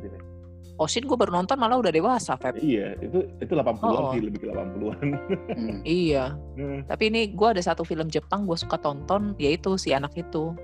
Oshin 0.80 1.04
gue 1.04 1.14
baru 1.14 1.36
nonton 1.36 1.60
malah 1.60 1.76
udah 1.76 1.92
dewasa 1.92 2.32
Feb. 2.34 2.56
Iya, 2.58 2.96
itu 2.98 3.28
itu 3.38 3.52
80-an 3.52 3.84
Oh, 3.84 4.08
oh. 4.08 4.12
sih, 4.16 4.20
lebih 4.24 4.38
ke 4.40 4.46
80-an. 4.48 5.06
Hmm. 5.52 5.78
iya. 5.84 6.24
Nah, 6.56 6.84
tapi 6.88 7.08
ini 7.08 7.32
gue 7.32 7.48
ada 7.48 7.60
satu 7.60 7.84
film 7.84 8.08
Jepang 8.08 8.44
gue 8.44 8.56
suka 8.56 8.76
tonton 8.76 9.36
yaitu 9.36 9.76
si 9.76 9.92
anak 9.92 10.12
itu 10.16 10.56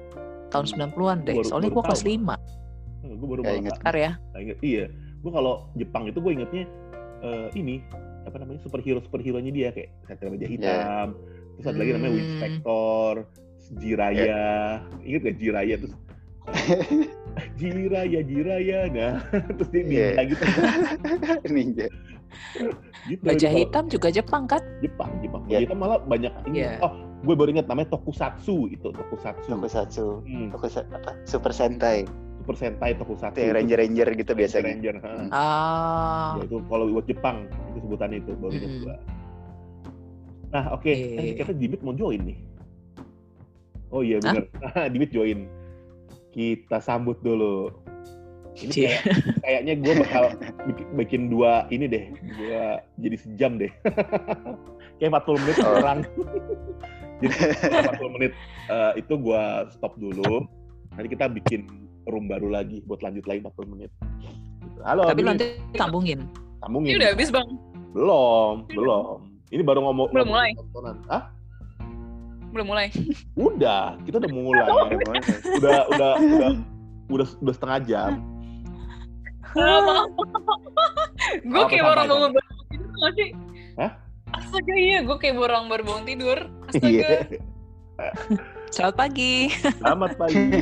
tahun 0.49 0.65
Hmm. 0.67 0.91
90-an 0.91 1.19
deh 1.23 1.35
Baru- 1.35 1.47
soalnya 1.47 1.71
gue 1.71 1.83
kelas 1.83 2.03
tahu, 2.03 2.11
5 2.11 2.35
gue 3.09 3.29
baru 3.29 3.41
malah 3.43 3.57
inget. 3.57 3.75
ntar 3.79 3.95
ya 3.95 4.11
inget. 4.35 4.59
Iya, 4.61 4.85
gue 4.93 5.31
kalau 5.31 5.55
Jepang 5.75 6.05
itu 6.05 6.19
gue 6.19 6.33
ingetnya 6.35 6.65
eh, 7.19 7.49
ini 7.53 7.83
apa 8.23 8.37
namanya 8.37 8.61
superhero 8.61 9.01
superhero-nya 9.01 9.49
dia 9.49 9.69
kayak 9.71 9.91
Satria 10.05 10.29
Baja 10.29 10.47
Hitam. 10.47 11.09
Terus 11.55 11.67
ada 11.67 11.77
lagi 11.77 11.91
namanya 11.91 12.11
Hmm. 12.11 12.19
Winspector, 12.21 13.15
Jiraya. 13.75 14.45
Ingat 15.01 15.21
gak 15.23 15.37
Jiraya 15.37 15.75
terus 15.77 15.95
Jiraya, 17.57 18.21
Jiraya, 18.21 18.79
nah 18.89 19.15
terus 19.57 19.69
dia 19.69 19.83
Iya. 19.83 19.87
ninja 19.87 20.23
gitu. 20.27 20.45
Ninja. 21.55 21.87
Gitu. 23.07 23.23
Baja 23.23 23.49
Kalau 23.49 23.59
Hitam 23.59 23.85
juga 23.89 24.09
Jepang 24.09 24.45
kan 24.45 24.63
Jepang, 24.79 25.11
Jepang. 25.21 25.43
Iya. 25.47 25.59
Baja 25.59 25.65
Hitam 25.65 25.79
malah 25.79 25.99
banyak 26.01 26.33
ini. 26.47 26.57
Iya. 26.61 26.73
Oh, 26.81 26.93
gue 27.23 27.35
baru 27.35 27.49
ingat 27.51 27.67
namanya 27.67 27.89
Tokusatsu 27.93 28.69
itu, 28.69 28.89
Tokusatsu. 28.89 29.49
Tokusatsu. 29.51 30.07
Hmm, 30.23 30.49
Tokusatsu 30.51 30.93
apa? 30.93 31.13
Super 31.25 31.53
Sentai. 31.53 32.05
Super 32.39 32.55
Sentai 32.55 32.91
Tokusatsu. 32.95 33.37
Itu 33.37 33.45
yang 33.45 33.57
Ranger-Ranger 33.57 34.09
gitu 34.15 34.33
Ranger, 34.33 34.39
biasanya. 34.39 34.69
Ranger. 34.71 34.95
Hmm. 35.01 35.29
ah 35.31 36.31
Ya, 36.37 36.43
itu 36.45 36.57
kalau 36.65 36.85
buat 36.89 37.07
Jepang 37.07 37.37
itu 37.71 37.79
sebutan 37.83 38.11
itu 38.13 38.31
baru 38.35 38.53
ingat 38.53 38.71
Mm-mm. 38.71 38.83
gua. 38.83 38.97
Nah 40.49 40.65
oke, 40.73 40.89
Iya. 40.89 41.21
eh, 41.21 41.35
kita 41.37 41.53
Dimit 41.53 41.81
mau 41.81 41.93
join 41.93 42.25
nih. 42.25 42.39
Oh 43.89 44.01
iya 44.01 44.17
benar. 44.19 44.45
Nah, 44.55 44.89
Dimit 44.93 45.11
join. 45.11 45.49
Kita 46.29 46.79
sambut 46.79 47.19
dulu. 47.21 47.73
Ini 48.59 48.73
kayak, 48.75 49.01
kayaknya 49.41 49.75
gue 49.79 49.95
bakal 50.03 50.25
bikin, 50.67 50.87
bikin 50.95 51.23
dua 51.31 51.53
ini 51.71 51.87
deh, 51.87 52.05
dua 52.35 52.83
jadi 52.99 53.17
sejam 53.17 53.55
deh. 53.55 53.71
kayak 54.99 55.15
40 55.15 55.39
menit 55.39 55.57
Oh. 55.59 55.71
kurang. 55.73 55.99
jadi 57.23 57.35
40 57.95 58.15
menit 58.19 58.33
eh, 58.67 58.93
itu 58.99 59.15
gue 59.15 59.43
stop 59.71 59.95
dulu. 59.95 60.47
Nanti 60.91 61.09
kita 61.09 61.31
bikin 61.31 61.71
room 62.11 62.27
baru 62.27 62.51
lagi 62.51 62.83
buat 62.83 62.99
lanjut 62.99 63.25
lagi 63.25 63.39
40 63.41 63.75
menit. 63.75 63.91
Gitu. 64.59 64.79
Halo, 64.83 65.07
tapi 65.07 65.23
nanti 65.23 65.45
sambungin 65.75 66.27
sambungin. 66.59 66.95
Ini 66.95 66.99
udah 66.99 67.11
habis 67.15 67.29
bang, 67.31 67.49
Belum, 67.95 68.55
belum. 68.69 69.17
Ini 69.49 69.63
baru 69.65 69.81
ngomong 69.81 70.13
Belum 70.13 70.29
mulai. 70.29 70.51
tontonan. 70.59 70.97
Hah? 71.07 71.25
belum 72.49 72.65
mulai. 72.65 72.89
Udah, 73.37 74.01
kita 74.09 74.17
udah 74.19 74.33
mulai. 74.33 74.65
Udah, 75.61 75.85
udah, 75.93 76.13
udah, 76.17 76.51
udah, 77.13 77.29
udah 77.45 77.55
setengah 77.55 77.79
jam. 77.85 78.13
Gue 81.49 81.65
kayak 81.71 81.85
orang 81.87 82.07
bangun 82.09 82.31
baru 82.37 82.51
tidur 82.69 82.91
nggak 82.99 83.13
sih? 83.17 83.29
Hah? 83.79 83.93
Astaga 84.37 84.75
iya, 84.77 84.99
gue 85.03 85.17
kayak 85.17 85.37
orang 85.41 85.65
baru 85.73 85.83
bangun 85.89 86.05
tidur. 86.05 86.39
Iya. 86.77 87.09
Astaga. 87.09 87.17
selamat 88.71 88.95
pagi 88.95 89.51
Selamat 89.81 90.13
pagi. 90.15 90.39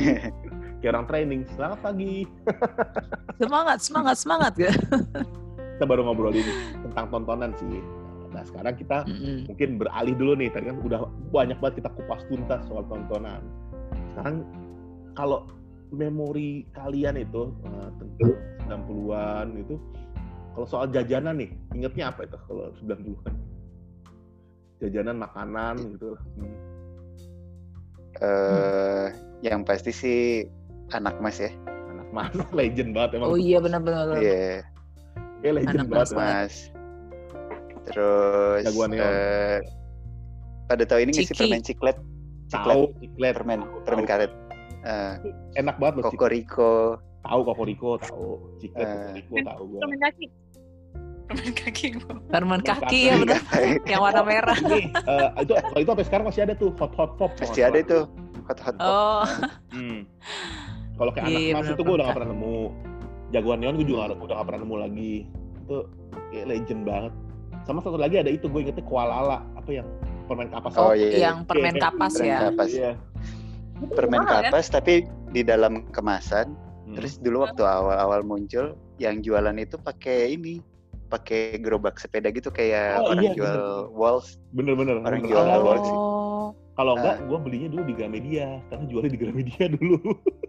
Kayak 0.77 0.91
orang 0.93 1.07
training. 1.09 1.41
Selamat 1.57 1.79
pagi. 1.81 2.25
semangat 3.41 3.81
semangat 3.81 4.15
semangat 4.17 4.51
gak 4.57 4.77
Kita 5.77 5.85
baru 5.89 6.05
ngobrolin 6.05 6.45
tentang 6.85 7.09
tontonan 7.09 7.51
sih. 7.57 7.81
Nah, 8.29 8.45
sekarang 8.45 8.77
kita 8.77 9.05
Mm-mm. 9.09 9.49
mungkin 9.49 9.69
beralih 9.81 10.13
dulu 10.13 10.37
nih. 10.37 10.49
Tadi 10.53 10.69
kan 10.69 10.77
udah 10.85 11.01
banyak 11.33 11.57
banget 11.57 11.81
kita 11.81 11.89
kupas 11.97 12.21
tuntas 12.29 12.61
soal 12.69 12.85
tontonan. 12.85 13.41
Sekarang 14.13 14.45
kalau 15.17 15.49
memori 15.91 16.67
kalian 16.75 17.15
itu 17.19 17.53
eh, 17.63 17.89
tentang 17.99 18.83
90-an 18.87 19.47
itu 19.61 19.75
kalau 20.57 20.65
soal 20.65 20.89
jajanan 20.89 21.37
nih, 21.37 21.53
ingetnya 21.77 22.09
apa 22.09 22.25
itu 22.25 22.33
kalau 22.49 22.73
90-an? 22.81 23.33
Jajanan, 24.81 25.21
makanan 25.21 25.77
gitu. 25.93 26.17
Hmm. 26.17 26.57
Eh, 28.17 29.05
yang 29.45 29.61
pasti 29.61 29.93
sih 29.93 30.19
anak 30.97 31.13
mas 31.21 31.37
ya. 31.37 31.53
Anak 31.93 32.09
mas, 32.09 32.33
legend 32.57 32.97
banget 32.97 33.21
emang. 33.21 33.29
oh 33.29 33.37
iya 33.37 33.61
benar-benar 33.61 34.17
Iya, 34.17 34.65
Kayak 35.45 35.53
legend 35.61 35.77
Anak 35.77 35.87
banget. 35.93 36.09
mas 36.09 36.11
mas. 36.17 36.53
Terus 37.85 38.61
Jagoan 38.65 38.89
eh, 38.97 39.61
pada 40.65 40.83
tahu 40.89 40.99
ini 41.05 41.11
nggak 41.21 41.29
sih 41.29 41.37
permen 41.37 41.61
ciklet? 41.61 41.97
Tahu, 42.49 42.97
ciklet. 42.97 43.33
Permen, 43.37 43.61
Tahu, 43.61 43.85
permen 43.85 44.05
karet. 44.09 44.33
Eh, 44.87 45.13
Enak 45.57 45.75
banget 45.77 45.93
loh. 45.99 46.03
Kokoriko. 46.07 46.73
Tahu 47.21 47.39
Kokoriko, 47.43 47.89
tahu. 47.99 48.29
Ciklet 48.57 48.87
Eh. 48.87 48.93
Kokoriko, 48.95 49.35
tahu 49.45 49.63
gua. 49.67 49.79
Permen 49.83 49.99
kaki. 49.99 50.25
Permen 51.27 51.51
kaki 51.53 51.85
gue. 51.93 52.13
permen 52.31 52.61
kaki 52.61 52.81
kaki. 52.81 52.99
ya 53.03 53.13
benar 53.19 53.41
yang 53.83 53.99
warna 53.99 54.23
merah 54.23 54.55
Ini, 54.57 54.79
eh, 54.87 55.27
itu 55.43 55.53
kalau 55.53 55.75
itu 55.77 55.89
sampai 55.91 56.07
sekarang 56.07 56.25
masih 56.25 56.41
ada 56.41 56.53
tuh 56.55 56.71
hot 56.73 56.93
hot 56.95 57.11
pop. 57.19 57.31
nggak 57.35 57.67
ada 57.67 57.79
itu. 57.83 57.99
Hot 58.47 58.59
hot 58.63 58.75
pop. 58.75 58.87
oh 58.87 59.23
Hmm. 59.69 59.99
Kalau 60.95 61.11
kayak 61.11 61.27
Iya, 61.27 61.35
anak 61.35 61.51
mas 61.51 61.61
bener, 61.61 61.75
itu 61.75 61.81
gue 61.83 61.93
udah 61.93 61.99
permen 61.99 62.07
gak 62.07 62.15
pernah 62.15 62.29
nemu. 62.31 62.55
Jagoan 63.27 63.57
neon 63.59 63.75
gue 63.75 63.85
juga 63.85 63.99
nggak- 64.01 64.23
udah 64.23 64.33
gak 64.33 64.47
pernah 64.47 64.61
nemu 64.63 64.75
lagi. 64.79 65.13
Itu 65.59 65.75
kayak 66.31 66.45
legend 66.47 66.81
banget. 66.87 67.13
Sama 67.61 67.79
satu 67.83 67.97
lagi 67.99 68.15
ada 68.15 68.31
itu 68.31 68.45
gue 68.47 68.59
ingetnya 68.63 68.85
koalala 68.87 69.37
apa 69.53 69.69
yang 69.69 69.87
permen 70.25 70.47
kapas. 70.47 70.73
Oh, 70.75 70.91
iya, 70.91 71.07
iya. 71.07 71.17
yang 71.27 71.37
permen 71.43 71.75
Iya, 71.75 71.83
kapas 71.83 72.13
permen 72.15 72.29
ya 72.29 72.37
kapas. 72.41 72.69
Iya. 72.71 72.91
Permen 73.89 74.21
Mahal, 74.21 74.43
kan? 74.43 74.43
kapas 74.49 74.67
tapi 74.67 74.93
di 75.29 75.41
dalam 75.41 75.85
kemasan. 75.89 76.53
Hmm. 76.83 76.95
Terus 76.95 77.17
dulu 77.17 77.43
waktu 77.43 77.61
awal-awal 77.61 78.21
muncul 78.21 78.73
yang 78.97 79.19
jualan 79.19 79.53
itu 79.55 79.75
pakai 79.77 80.33
ini, 80.33 80.63
pakai 81.07 81.55
gerobak 81.57 81.95
sepeda 81.95 82.27
gitu 82.29 82.47
kayak 82.47 82.99
Oh, 82.99 83.11
orang 83.11 83.23
iya, 83.23 83.33
jual 83.33 83.53
bener. 83.53 83.83
walls. 83.91 84.27
bener-bener. 84.51 84.95
Orang 84.99 85.21
bener. 85.21 85.29
jual 85.29 85.43
Kalau- 85.43 85.63
walls 85.63 85.87
oh 85.87 86.49
Kalau 86.73 86.93
enggak, 86.93 87.17
Ah. 87.17 87.25
gue 87.25 87.37
belinya 87.41 87.67
dulu 87.71 87.83
di 87.83 87.93
Gramedia. 87.93 88.47
Karena 88.69 88.85
jualnya 88.85 89.09
di 89.09 89.17
Gramedia 89.17 89.65
dulu. 89.81 89.97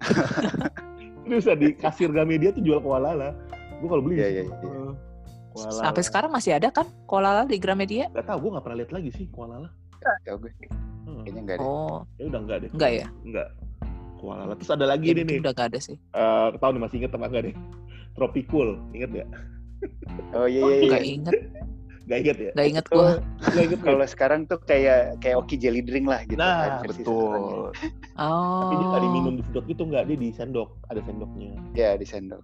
Ini 1.25 1.35
bisa 1.35 1.53
di 1.55 1.73
kasir 1.73 2.09
Gramedia 2.09 2.53
tuh 2.53 2.61
jual 2.61 2.81
koalala. 2.81 3.33
Gue 3.81 3.89
kalau 3.89 4.03
beli 4.03 4.21
Iya, 4.21 4.29
di 4.29 4.35
iya, 4.35 4.43
situ. 4.45 4.67
iya. 4.67 4.77
Eh, 4.77 4.93
koalala. 5.53 5.81
Sampai 5.81 6.03
sekarang 6.05 6.31
masih 6.31 6.53
ada 6.53 6.69
kan 6.69 6.85
koalala 7.05 7.43
di 7.45 7.57
Gramedia? 7.57 8.13
Gak 8.13 8.27
tau, 8.27 8.39
gue 8.39 8.51
gak 8.51 8.61
pernah 8.61 8.79
lihat 8.79 8.93
lagi 8.93 9.11
sih 9.11 9.25
koalala. 9.29 9.69
Tau 10.23 10.37
gue. 10.39 10.53
Hmm. 11.05 11.23
Kayaknya 11.23 11.41
enggak 11.41 11.57
ada. 11.57 11.65
Oh, 11.65 11.99
Ya 12.17 12.25
udah 12.27 12.41
enggak 12.43 12.59
deh. 12.61 12.71
enggak 12.73 12.91
ya? 12.95 13.07
Enggak. 13.23 13.49
Koalala. 14.19 14.53
Terus 14.59 14.71
ada 14.73 14.87
lagi 14.87 15.07
Ya, 15.07 15.15
nih. 15.17 15.39
udah 15.39 15.53
gak 15.53 15.69
ada 15.71 15.79
sih. 15.79 15.95
Eh, 15.95 16.47
tahu 16.57 16.71
nih 16.73 16.83
masih 16.83 16.97
inget 16.99 17.13
apa 17.13 17.27
enggak 17.27 17.43
deh? 17.47 17.55
Tropicool, 18.13 18.69
inget 18.91 19.11
gak? 19.15 19.29
Oh 20.35 20.45
iya 20.45 20.59
iya. 20.61 20.75
iya. 20.75 20.91
Gak 20.91 21.05
inget, 21.07 21.35
Gak 22.09 22.19
inget 22.19 22.37
ya? 22.41 22.51
gak 22.51 22.67
inget 22.67 22.85
Itu 22.85 22.95
gua. 22.95 23.11
Gak 23.47 23.63
inget 23.63 23.81
Kalau 23.81 24.05
sekarang 24.05 24.41
tuh 24.45 24.59
kayak 24.61 25.01
kayak 25.21 25.37
Oki 25.39 25.55
jelly 25.55 25.81
drink 25.81 26.05
lah 26.05 26.25
gitu 26.25 26.35
Nah, 26.37 26.57
kan 26.59 26.71
ya. 26.83 26.89
betul. 26.91 27.71
Oh. 28.17 28.61
Tapi 28.61 28.75
dia 28.75 28.87
nggak 28.89 29.03
diminum 29.05 29.35
di 29.35 29.43
sedot 29.45 29.65
gitu 29.65 29.83
nggak, 29.85 30.03
dia 30.05 30.17
di 30.17 30.29
sendok, 30.33 30.69
ada 30.89 31.01
sendoknya. 31.01 31.53
Ya 31.73 31.95
di 31.95 32.03
sendok. 32.03 32.43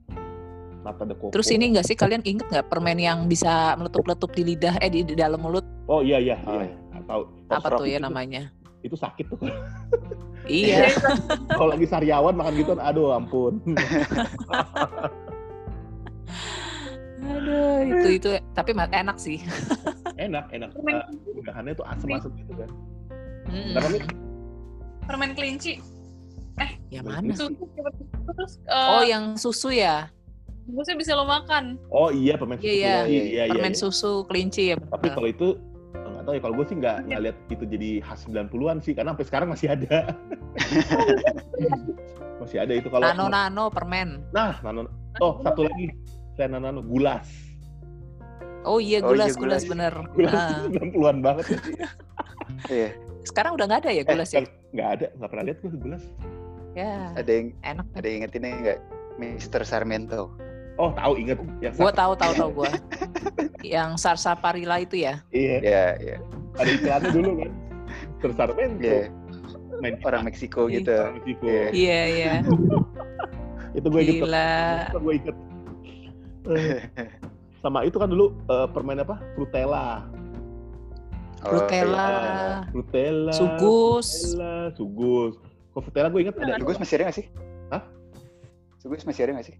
Nata 0.85 1.03
de 1.03 1.17
coco. 1.17 1.33
Terus 1.33 1.49
ini 1.49 1.73
enggak 1.73 1.89
sih 1.89 1.97
kalian 1.97 2.21
inget 2.23 2.45
nggak 2.47 2.69
permen 2.69 3.01
yang 3.01 3.25
bisa 3.25 3.73
meletup-letup 3.75 4.31
di 4.31 4.45
lidah 4.47 4.77
eh 4.79 4.87
di, 4.87 5.01
di 5.03 5.17
dalam 5.17 5.41
mulut 5.41 5.65
Oh 5.87 6.01
iya 6.01 6.17
iya 6.19 6.37
Oh, 6.45 6.61
iya. 6.61 6.77
Tahu. 7.05 7.23
apa 7.49 7.69
tuh 7.75 7.87
ya 7.87 7.99
itu- 7.99 8.05
namanya? 8.05 8.43
Itu 8.81 8.97
sakit 8.97 9.25
tuh. 9.29 9.39
Iya. 10.45 10.93
Kalau 11.57 11.73
lagi 11.73 11.89
sariawan 11.89 12.37
makan 12.37 12.53
gitu, 12.55 12.77
aduh 12.77 13.17
ampun. 13.17 13.57
Aduh, 17.25 17.81
itu 17.81 18.09
itu 18.21 18.29
tapi 18.53 18.77
enak 18.93 19.17
sih. 19.17 19.41
enak, 20.21 20.45
enak. 20.53 20.69
Uh, 20.77 21.01
udahannya 21.35 21.73
tuh 21.73 21.87
asem-asem 21.89 22.29
gitu 22.37 22.53
kan. 22.55 22.69
Kenapa 23.49 23.89
nih? 23.89 24.03
permen 25.05 25.31
kelinci. 25.33 25.81
Yang 26.89 27.05
mana? 27.09 27.33
Susu 27.33 27.65
terus 28.37 28.53
Oh, 28.69 29.01
eh 29.01 29.09
yang 29.09 29.25
susu 29.37 29.69
ya? 29.73 30.09
bungkusnya 30.65 30.97
bisa 30.97 31.13
lo 31.13 31.25
makan. 31.25 31.77
Oh 31.89 32.09
iya 32.09 32.37
permen 32.37 32.57
susu 32.57 32.69
Iya, 32.69 32.73
iya. 32.73 32.97
kelinci. 33.05 33.17
iya, 33.33 33.43
iya, 33.45 33.53
Permen 33.53 33.73
iya. 33.73 33.81
susu 33.81 34.13
kelinci 34.25 34.63
ya. 34.73 34.77
Tapi 34.81 35.09
kalau 35.09 35.29
itu 35.29 35.49
nggak 36.25 36.33
tahu 36.33 36.35
ya. 36.35 36.43
Kalau 36.43 36.55
gue 36.57 36.67
sih 36.67 36.77
nggak 36.81 36.97
nggak 37.05 37.21
lihat 37.21 37.37
itu 37.53 37.65
jadi 37.69 37.91
khas 38.01 38.21
90-an 38.25 38.79
sih, 38.81 38.93
karena 38.97 39.13
sampai 39.13 39.27
sekarang 39.29 39.49
masih 39.53 39.69
ada. 39.71 39.99
masih 42.41 42.59
ada 42.65 42.73
itu 42.73 42.89
kalau. 42.89 43.05
Nano-nano 43.05 43.69
permen. 43.69 44.25
Nah, 44.33 44.57
nano. 44.65 44.89
Oh 45.21 45.39
satu 45.45 45.69
lagi, 45.69 45.93
saya 46.35 46.49
nano 46.51 46.81
gulas. 46.81 47.29
Oh 48.65 48.81
iya 48.81 49.05
Oh, 49.05 49.13
iya, 49.13 49.29
gulas, 49.29 49.37
gulas, 49.37 49.61
gulas. 49.61 49.63
bener. 49.69 49.95
Gulas 50.17 50.33
Ah. 50.33 50.65
90-an 50.73 51.17
banget 51.21 51.45
ya. 51.53 51.59
Iya. 52.73 52.89
Sekarang 53.29 53.61
udah 53.61 53.69
nggak 53.69 53.81
ada 53.85 53.91
ya 53.93 54.03
gulas 54.09 54.29
ya? 54.33 54.41
Eh, 54.41 54.49
nggak 54.73 54.89
ada, 54.89 55.07
nggak 55.21 55.29
pernah 55.29 55.45
lihat 55.45 55.59
gue 55.61 55.71
gulas. 55.77 56.05
Ya, 56.75 57.13
Ada 57.15 57.31
yang 57.31 57.49
enak. 57.63 57.87
ada 57.93 58.07
yang 58.09 58.17
ingetinnya 58.25 58.51
enggak? 58.57 58.79
Mr. 59.15 59.63
Sarmento. 59.63 60.33
Oh 60.75 60.91
tahu 60.91 61.15
inget 61.15 61.39
yang 61.63 61.71
Gua 61.79 61.95
tahu 61.95 62.19
tahu 62.19 62.33
tahu 62.35 62.51
gua. 62.51 62.67
yang 63.63 63.97
sarsaparilla 63.97 64.79
itu 64.79 65.03
ya. 65.03 65.21
Iya, 65.31 65.57
Ya, 65.61 65.85
ya. 65.99 66.17
ada 66.57 66.71
iklannya 66.71 67.09
dulu 67.11 67.31
kan. 67.41 67.51
Tersarmento. 68.21 68.85
Iya. 68.85 69.09
Main 69.83 69.99
Orang 70.03 70.23
Meksiko 70.25 70.67
Iya. 70.67 70.75
gitu. 70.81 70.93
orang 70.93 71.15
Meksiko. 71.19 71.45
Iya. 71.47 71.65
Iya 71.73 72.01
iya. 72.07 72.33
Itu 73.79 73.87
gue 73.91 74.01
inget. 74.01 74.17
Gila. 74.23 74.55
Itu 74.87 74.99
gue 75.01 75.15
inget. 75.19 75.37
Eh, 76.45 76.79
Sama 77.59 77.81
itu 77.83 77.97
kan 77.97 78.07
dulu 78.07 78.37
eh, 78.47 78.67
permen 78.71 79.01
apa? 79.01 79.17
Frutella. 79.35 80.05
Oh, 81.45 81.49
Frutella, 81.51 82.09
iya. 82.09 82.45
Frutella. 82.71 83.33
sugus. 83.33 84.09
Frutella, 84.33 84.55
sugus. 84.77 85.35
Kok 85.73 85.81
Frutella 85.83 86.09
gue 86.09 86.21
inget 86.23 86.37
ada. 86.39 86.57
Sugus 86.57 86.77
masih 86.79 86.95
ada 86.95 87.03
nggak 87.09 87.17
sih? 87.19 87.27
Hah? 87.69 87.83
Sugus 88.79 89.03
masih 89.03 89.21
ada 89.25 89.31
nggak 89.37 89.47
sih? 89.49 89.57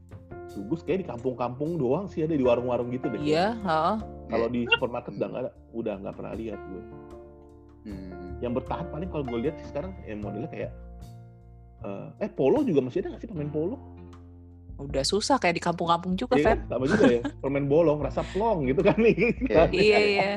Sugus 0.55 0.87
kayak 0.87 1.03
di 1.03 1.07
kampung-kampung 1.11 1.75
doang 1.77 2.07
sih 2.07 2.23
ada 2.23 2.39
di 2.39 2.45
warung-warung 2.47 2.95
gitu 2.95 3.11
deh. 3.11 3.19
Iya, 3.19 3.59
heeh. 3.59 3.97
Kalau 4.31 4.47
di 4.47 4.63
supermarket 4.71 5.19
udah 5.19 5.29
nggak 5.29 5.43
ada, 5.43 5.53
udah 5.75 5.95
nggak 5.99 6.15
pernah 6.15 6.33
lihat 6.39 6.61
gue. 6.71 6.83
Hmm. 7.85 8.39
Yang 8.39 8.53
bertahan 8.63 8.87
paling 8.89 9.09
kalau 9.11 9.25
gue 9.27 9.39
lihat 9.45 9.55
sih 9.61 9.67
sekarang 9.69 9.93
ya 10.07 10.15
modelnya 10.17 10.49
kayak 10.49 10.71
eh, 11.85 12.09
eh 12.25 12.31
polo 12.31 12.65
juga 12.65 12.81
masih 12.81 13.05
ada 13.05 13.09
nggak 13.15 13.23
sih 13.27 13.29
permen 13.29 13.51
polo? 13.51 13.77
Udah 14.75 15.05
susah 15.07 15.39
kayak 15.39 15.59
di 15.59 15.63
kampung-kampung 15.63 16.19
juga, 16.19 16.35
Iya 16.35 16.43
Feb. 16.43 16.51
kan? 16.51 16.59
Sama 16.67 16.85
juga 16.91 17.05
ya. 17.07 17.21
Permen 17.43 17.67
bolong, 17.71 17.99
rasa 18.03 18.27
plong 18.35 18.67
gitu 18.67 18.83
kan 18.83 18.99
nih. 18.99 19.15
Iya. 19.47 19.63
Iya, 19.71 19.99
iya. 20.03 20.31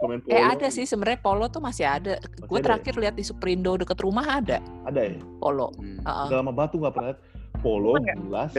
Permen 0.00 0.24
polo. 0.24 0.32
Eh 0.32 0.40
ada 0.40 0.68
sih 0.72 0.88
sebenarnya 0.88 1.20
polo 1.20 1.44
tuh 1.52 1.60
masih 1.60 1.84
ada. 1.84 2.16
Gue 2.48 2.64
ada 2.64 2.72
terakhir 2.72 2.96
lihat 2.96 3.14
di 3.18 3.24
Superindo 3.26 3.76
deket 3.76 4.00
rumah 4.00 4.40
ada 4.40 4.56
Ada 4.88 5.00
ya? 5.12 5.20
polo. 5.36 5.68
Hmm. 5.76 6.00
Heeh. 6.00 6.26
Udah 6.32 6.36
lama 6.40 6.52
batu 6.56 6.80
nggak 6.80 6.94
pernah 6.96 7.08
lihat. 7.12 7.20
Polo, 7.60 7.92
gulas. 8.00 8.52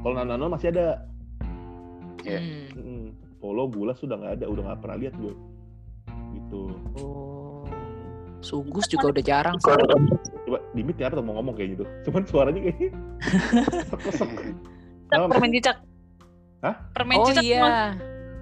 Kalau 0.00 0.14
nano 0.16 0.46
masih 0.48 0.72
ada. 0.72 1.04
Iya. 2.24 2.40
Hmm. 2.40 2.66
Mm, 2.76 3.06
Polo, 3.40 3.68
gulas 3.68 3.96
sudah 4.00 4.16
nggak 4.16 4.32
ada. 4.40 4.44
Udah 4.48 4.62
nggak 4.72 4.80
pernah 4.80 4.96
lihat 5.00 5.14
gue. 5.16 5.34
Gitu. 6.36 6.62
Oh. 7.00 7.64
Sugus 8.40 8.88
juga 8.88 9.12
udah 9.12 9.24
jarang 9.24 9.56
sih. 9.60 9.68
Coba 10.48 10.58
di 10.72 10.80
mic 10.80 10.96
ya, 10.96 11.12
mau 11.20 11.36
ngomong 11.36 11.52
kayak 11.52 11.76
gitu. 11.76 11.84
Cuman 12.08 12.22
suaranya 12.24 12.60
kayaknya. 12.64 12.90
Cicak, 14.00 14.28
Kenapa? 15.12 15.32
permen 15.36 15.50
cicak. 15.52 15.76
Hah? 16.64 16.74
Permen 16.96 17.16
Oh 17.20 17.26
cicak. 17.28 17.42
Iya, 17.44 17.60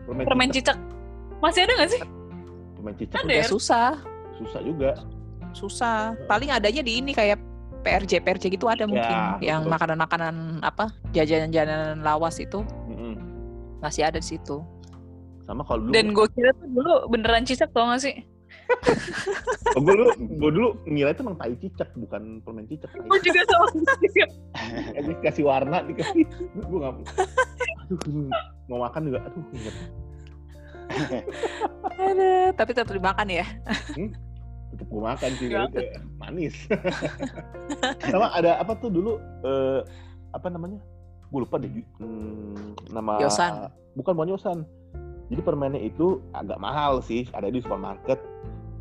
Permen, 0.06 0.24
Permen 0.26 0.48
cicak. 0.54 0.76
cicak. 0.78 1.42
Masih 1.42 1.60
ada 1.66 1.72
nggak 1.74 1.90
sih? 1.90 2.00
Permen 2.78 2.94
cicak 2.94 3.18
Ada 3.18 3.26
udah 3.26 3.34
ya? 3.34 3.46
susah, 3.50 3.90
susah 4.38 4.60
juga. 4.62 4.90
susah. 5.56 6.14
Paling 6.30 6.54
adanya 6.54 6.82
di 6.84 7.02
ini 7.02 7.10
kayak 7.10 7.40
PRJ 7.80 8.20
PRJ 8.20 8.44
gitu 8.52 8.66
ada 8.66 8.84
mungkin 8.84 9.06
Ya, 9.38 9.54
yang 9.54 9.64
betul. 9.64 9.72
makanan-makanan 9.78 10.34
apa 10.60 10.90
jajanan-jajanan 11.12 12.02
lawas 12.02 12.36
itu 12.38 12.62
Mm-mm. 12.86 13.14
masih 13.78 14.04
ada 14.04 14.18
di 14.18 14.28
situ. 14.28 14.60
Sama 15.44 15.64
kalau 15.64 15.80
dulu, 15.80 15.92
Dan 15.96 16.12
gue 16.12 16.26
kira 16.32 16.52
tuh 16.52 16.68
dulu 16.68 16.92
beneran 17.08 17.42
cicak 17.42 17.72
tau 17.72 17.88
gak 17.88 18.04
sih? 18.04 18.16
oh, 19.76 19.80
gue 19.80 19.94
dulu, 19.96 20.12
gue 20.18 20.50
dulu 20.52 20.68
ngira 20.84 21.12
itu 21.12 21.20
emang 21.20 21.36
tai 21.36 21.56
cicak, 21.56 21.88
bukan 21.96 22.44
permen 22.44 22.68
cicak. 22.68 22.88
Gue 22.92 23.20
juga 23.20 23.40
sama 23.48 23.66
juga. 23.72 24.26
Kasih, 24.92 25.14
kasih 25.24 25.44
warna 25.44 25.76
dikasih. 25.84 26.24
gue 26.52 26.78
nggak. 26.78 26.94
Aduh, 27.88 28.28
mau 28.68 28.84
makan 28.84 29.08
juga. 29.08 29.24
Aduh, 29.24 29.44
inget. 29.52 29.74
Aduh, 31.96 32.48
tapi 32.56 32.70
tetap 32.72 32.92
dimakan 32.92 33.28
ya. 33.28 33.46
Tetep 33.68 34.27
gue 34.78 35.02
makan 35.02 35.30
sih, 35.36 35.46
Iya. 35.50 35.66
kayak 35.68 35.98
manis. 36.16 36.54
Sama 38.12 38.30
ada 38.30 38.62
apa 38.62 38.78
tuh 38.78 38.88
dulu? 38.88 39.18
eh, 39.42 39.80
apa 40.30 40.46
namanya? 40.46 40.78
Gue 41.28 41.42
lupa 41.44 41.58
deh. 41.58 41.68
Hmm, 41.98 42.72
nama. 42.88 43.18
Yosan. 43.18 43.68
Bukan 43.98 44.14
bukan 44.14 44.28
Yosan. 44.32 44.58
Jadi 45.28 45.40
permennya 45.44 45.82
itu 45.82 46.24
agak 46.32 46.56
mahal 46.56 47.04
sih, 47.04 47.28
ada 47.36 47.52
di 47.52 47.60
supermarket. 47.60 48.16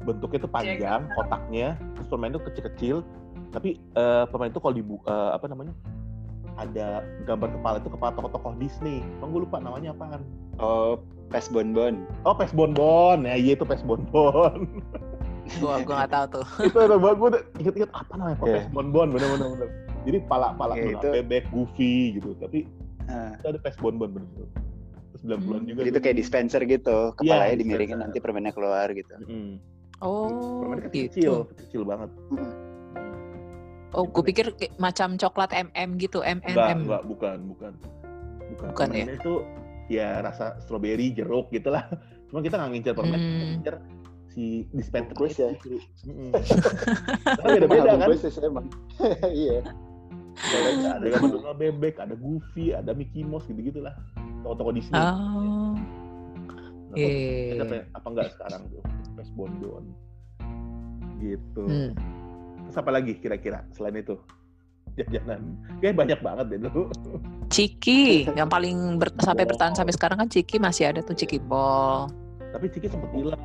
Bentuknya 0.07 0.39
itu 0.39 0.49
panjang, 0.49 1.01
kotaknya, 1.12 1.75
terus 1.97 2.07
permen 2.07 2.31
itu 2.31 2.39
kecil-kecil. 2.39 2.95
Tapi 3.51 3.75
eh, 3.75 4.23
permen 4.29 4.53
itu 4.53 4.60
kalau 4.63 4.75
dibu 4.75 4.95
eh, 5.03 5.31
apa 5.36 5.49
namanya? 5.51 5.75
Ada 6.57 7.05
gambar 7.27 7.53
kepala 7.53 7.75
itu 7.77 7.89
kepala 7.91 8.12
tokoh-tokoh 8.15 8.55
Disney. 8.57 9.03
Emang 9.19 9.29
gue 9.29 9.41
lupa 9.45 9.62
namanya 9.62 9.91
apaan. 9.93 10.23
Oh, 10.57 10.97
pas 11.29 11.45
bonbon. 11.51 12.01
Oh, 12.25 12.33
Pes 12.33 12.49
Bonbon. 12.49 13.27
Ya, 13.29 13.38
iya 13.38 13.53
itu 13.53 13.62
Pes 13.62 13.83
Bonbon. 13.86 14.65
Gua 15.57 15.75
gua 15.81 15.95
nggak 15.97 16.12
tahu 16.12 16.25
tuh. 16.33 16.45
itu 16.67 16.77
ada 16.77 16.95
banget 16.95 17.17
udah 17.19 17.41
inget-inget 17.57 17.91
apa 17.91 18.13
namanya 18.13 18.38
Iya. 18.38 18.53
Pes 18.53 18.67
Bonbon 18.69 19.07
bener-bener 19.10 19.47
bener. 19.51 19.69
Jadi 20.03 20.17
pala-pala 20.23 20.73
Iya, 20.73 20.81
yeah, 20.81 20.93
itu- 20.95 21.13
bebek, 21.15 21.43
goofy 21.49 21.93
gitu. 22.15 22.30
Tapi 22.38 22.59
Ah, 23.07 23.32
itu 23.34 23.47
ada 23.47 23.59
Pes 23.59 23.76
Bonbon 23.76 24.09
bener 24.11 24.28
Terus 25.09 25.22
90-an 25.24 25.61
juga. 25.63 25.80
jadi 25.80 25.89
itu 25.89 25.99
kayak 25.99 26.17
dispenser 26.17 26.61
gitu. 26.61 26.97
Kepalanya 27.13 27.24
dispenser. 27.49 27.59
dimiringin 27.59 27.97
nanti 27.97 28.17
permennya 28.17 28.51
keluar 28.51 28.88
gitu. 28.91 29.15
Mm. 29.24 29.53
Oh, 29.97 30.61
Permennya 30.61 30.88
kecil, 30.88 31.09
gitu. 31.09 31.34
kecil 31.57 31.82
banget. 31.84 32.09
Hmm. 32.30 32.53
Oh, 33.89 34.03
gue 34.05 34.24
pikir 34.26 34.51
kayak 34.53 34.76
macam 34.78 35.15
coklat 35.15 35.49
MM 35.49 35.95
gitu, 35.97 36.19
Enggak, 36.19 36.43
MNM. 36.45 36.78
enggak, 36.86 37.01
bukan, 37.07 37.38
bukan. 37.49 37.72
Bukan, 38.47 38.67
Bukan 38.69 38.88
ya? 38.91 39.05
Itu 39.09 39.34
ya 39.88 40.19
rasa 40.19 40.59
strawberry, 40.59 41.09
jeruk 41.11 41.49
gitu 41.49 41.72
lah. 41.72 41.88
Cuma 42.28 42.43
kita 42.43 42.59
nggak 42.59 42.72
ngincer 42.74 42.93
permen, 42.93 43.15
Hmm. 43.15 43.39
ngincer 43.55 43.76
si 44.38 44.69
dispenser 44.69 45.17
Bungkus 45.17 45.41
ya? 45.41 45.49
itu. 45.49 45.81
Mm-mm. 46.05 46.29
Tapi 47.41 47.49
beda-beda 47.57 47.97
kan? 47.97 48.07
Emang. 48.45 48.65
Iya. 49.33 49.65
Ada 50.38 51.01
ada 51.01 51.05
gambar 51.09 51.29
Donald 51.33 51.57
bebek, 51.57 51.97
ada 51.97 52.13
Goofy, 52.13 52.69
ada 52.69 52.93
Mickey 52.93 53.25
Mouse 53.25 53.49
gitu-gitu 53.49 53.81
lah. 53.81 53.97
Toko-toko 54.45 54.69
Disney. 54.69 54.93
Oh, 54.93 55.73
iya. 56.93 57.57
Ada 57.57 57.65
apa, 57.65 57.75
apa 57.97 58.07
enggak 58.13 58.27
sekarang 58.38 58.61
tuh? 58.69 58.81
Pes 59.17 59.33
Bonbon. 59.33 59.89
Gitu. 61.17 61.63
Hmm. 61.65 61.91
Terus 62.69 62.77
apa 62.77 62.91
lagi 62.93 63.17
kira-kira 63.17 63.65
selain 63.73 63.97
itu? 63.97 64.13
Jajanan. 64.93 65.57
Kayak 65.81 66.05
banyak 66.05 66.19
banget 66.21 66.45
deh 66.53 66.59
dulu. 66.69 66.93
Ciki 67.49 68.29
yang 68.38 68.45
paling 68.45 69.01
ber- 69.01 69.17
sampai 69.17 69.49
bertahan 69.49 69.73
sampai 69.73 69.97
sekarang 69.97 70.21
kan 70.21 70.29
Ciki 70.29 70.61
masih 70.61 70.93
ada 70.93 71.01
tuh 71.01 71.17
Ciki 71.17 71.41
Ball. 71.41 72.13
Tapi 72.53 72.69
Ciki 72.69 72.93
sempat 72.93 73.09
hilang. 73.17 73.41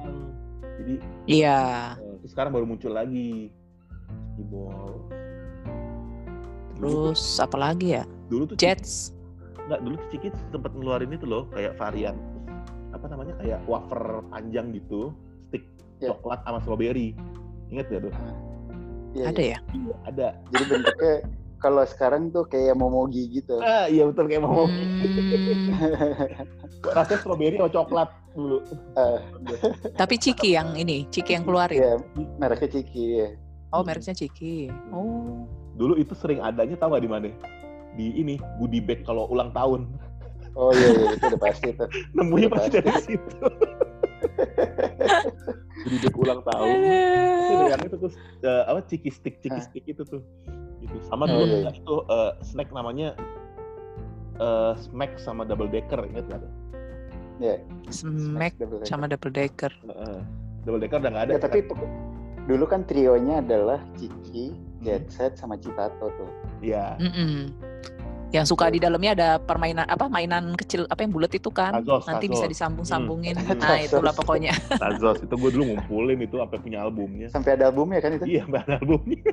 Jadi 0.82 0.94
Iya. 1.30 1.94
terus 2.18 2.30
sekarang 2.30 2.50
baru 2.50 2.66
muncul 2.66 2.90
lagi. 2.90 3.54
Ciki 4.34 4.42
Ball. 4.44 4.98
Terus 6.74 7.22
apa 7.38 7.56
lagi 7.56 7.94
ya? 7.94 8.04
dulu 8.26 8.48
tuh 8.48 8.56
Jets. 8.56 9.12
nggak 9.62 9.78
dulu 9.78 9.94
tuh 9.94 10.08
Ciki 10.10 10.28
sempat 10.50 10.72
ngeluarin 10.72 11.12
itu 11.12 11.22
loh 11.22 11.46
kayak 11.48 11.76
varian 11.76 12.16
apa 12.90 13.06
namanya 13.06 13.36
kayak 13.38 13.60
wafer 13.64 14.02
panjang 14.28 14.72
gitu 14.72 15.12
stick 15.46 15.62
Ya. 16.00 16.10
coklat 16.10 16.42
sama 16.42 16.58
strawberry 16.58 17.14
ingat 17.68 17.86
gak 17.86 18.02
tuh 18.02 18.12
Iya, 19.12 19.24
Ada 19.28 19.40
iya. 19.40 19.58
ya? 19.60 19.94
ada 20.02 20.26
Jadi 20.48 20.64
bentuknya 20.66 21.14
kalau 21.62 21.86
sekarang 21.86 22.28
tuh 22.28 22.42
kayak 22.44 22.74
momogi 22.74 23.30
gitu. 23.32 23.62
ah 23.62 23.86
iya 23.86 24.02
betul 24.04 24.26
kayak 24.26 24.42
mau 24.42 24.66
Hmm, 24.66 25.78
rasanya 26.96 27.18
strawberry 27.18 27.56
sama 27.56 27.70
coklat 27.70 28.08
dulu 28.32 28.58
Eh, 28.96 29.18
tapi 29.94 30.14
Ciki 30.16 30.52
yang 30.52 30.74
ini, 30.74 31.06
Ciki 31.06 31.32
yang 31.32 31.44
keluarin. 31.44 31.78
Iya, 31.78 31.92
mereknya 32.36 32.68
Ciki 32.72 33.04
ya. 33.14 33.28
Oh, 33.70 33.80
mereknya 33.80 34.12
Ciki. 34.12 34.68
Oh. 34.90 35.46
dulu 35.72 35.96
itu 35.96 36.12
sering 36.12 36.36
adanya 36.38 36.76
tahu 36.76 36.92
gak 36.92 37.00
di 37.00 37.08
mana 37.08 37.32
di 37.92 38.12
ini 38.12 38.36
goodie 38.58 38.78
bag 38.78 39.00
kalau 39.02 39.24
ulang 39.26 39.48
tahun 39.52 39.88
Oh 40.52 40.68
iya, 40.68 40.84
iya 40.92 41.16
itu 41.16 41.24
udah 41.26 41.40
pasti 41.40 41.68
tuh. 41.72 41.88
nemunya 42.14 42.48
pasti 42.50 42.76
dari 42.76 42.92
situ 43.00 43.36
bag 46.02 46.14
ulang 46.14 46.40
tahun 46.42 46.78
itu 47.42 47.52
yang 47.66 47.80
itu 47.82 47.96
tuh 47.98 48.10
eh, 48.40 48.62
apa 48.64 48.80
ciki 48.82 49.10
stick 49.10 49.36
ciki 49.38 49.52
Hah. 49.52 49.64
stick 49.64 49.84
itu 49.84 50.02
tuh 50.02 50.22
gitu 50.78 50.96
sama 51.02 51.24
Oh, 51.24 51.42
dulu 51.42 51.54
iya, 51.56 51.58
ada 51.64 51.72
itu 51.72 51.94
eh, 52.06 52.32
snack 52.42 52.68
namanya 52.70 53.14
eh 54.34 54.72
smack 54.80 55.16
sama 55.16 55.42
double 55.42 55.66
decker 55.66 56.00
ingat 56.04 56.26
gak 56.26 56.40
tuh 56.40 56.52
Iya. 57.38 57.58
Smack 57.88 58.54
double 58.56 58.78
decker. 58.78 58.86
sama 58.86 59.04
double 59.06 59.32
decker. 59.32 59.72
Heeh. 59.82 60.18
double 60.62 60.78
decker 60.78 60.98
udah 61.00 61.10
nggak 61.10 61.24
ada 61.26 61.32
Ya, 61.32 61.40
tapi 61.40 61.58
pokok- 61.60 61.90
dulu 62.42 62.64
kan 62.64 62.82
trionya 62.84 63.38
adalah 63.38 63.82
Ciki, 63.92 64.54
Jet 64.78 65.06
Set, 65.08 65.34
sama 65.34 65.54
Citato 65.56 66.06
tuh. 66.12 66.30
Iya. 66.60 66.94
Mm-mm. 66.98 67.50
Yang 68.32 68.46
suka 68.48 68.66
di 68.66 68.80
dalamnya 68.80 69.12
ada 69.12 69.28
permainan 69.38 69.84
apa 69.84 70.08
mainan 70.08 70.56
kecil 70.56 70.88
apa 70.88 71.04
yang 71.04 71.12
bulat 71.12 71.28
itu 71.30 71.48
kan? 71.48 71.76
Tazos, 71.78 72.08
Nanti 72.08 72.26
tazos. 72.26 72.34
bisa 72.34 72.46
disambung-sambungin. 72.48 73.36
Hmm. 73.36 73.44
Nah, 73.52 73.76
Tazos. 73.76 73.92
itulah 73.92 74.12
pokoknya. 74.12 74.52
Tazos 74.82 75.20
itu 75.20 75.34
gue 75.34 75.50
dulu 75.52 75.64
ngumpulin 75.70 76.18
itu 76.18 76.36
apa 76.38 76.56
punya 76.56 76.80
albumnya 76.80 77.28
Sampai 77.28 77.54
ada 77.54 77.68
albumnya 77.68 78.00
kan 78.00 78.12
itu. 78.14 78.24
iya 78.26 78.42
mbak 78.42 78.64
albumnya 78.72 79.20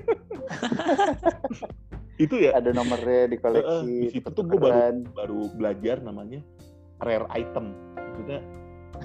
itu 2.19 2.35
ya 2.37 2.51
Ada 2.53 2.69
nomornya 2.71 3.21
di 3.25 3.37
koleksi. 3.37 3.63
Heeh, 3.63 3.81
di 4.03 4.07
situ 4.11 4.27
tuh 4.29 4.43
gua 4.43 4.59
baru- 4.59 5.07
baru 5.09 5.39
belajar 5.53 5.97
namanya 5.99 6.43
rare 6.99 7.23
item 7.31 7.71
maksudnya 7.95 8.39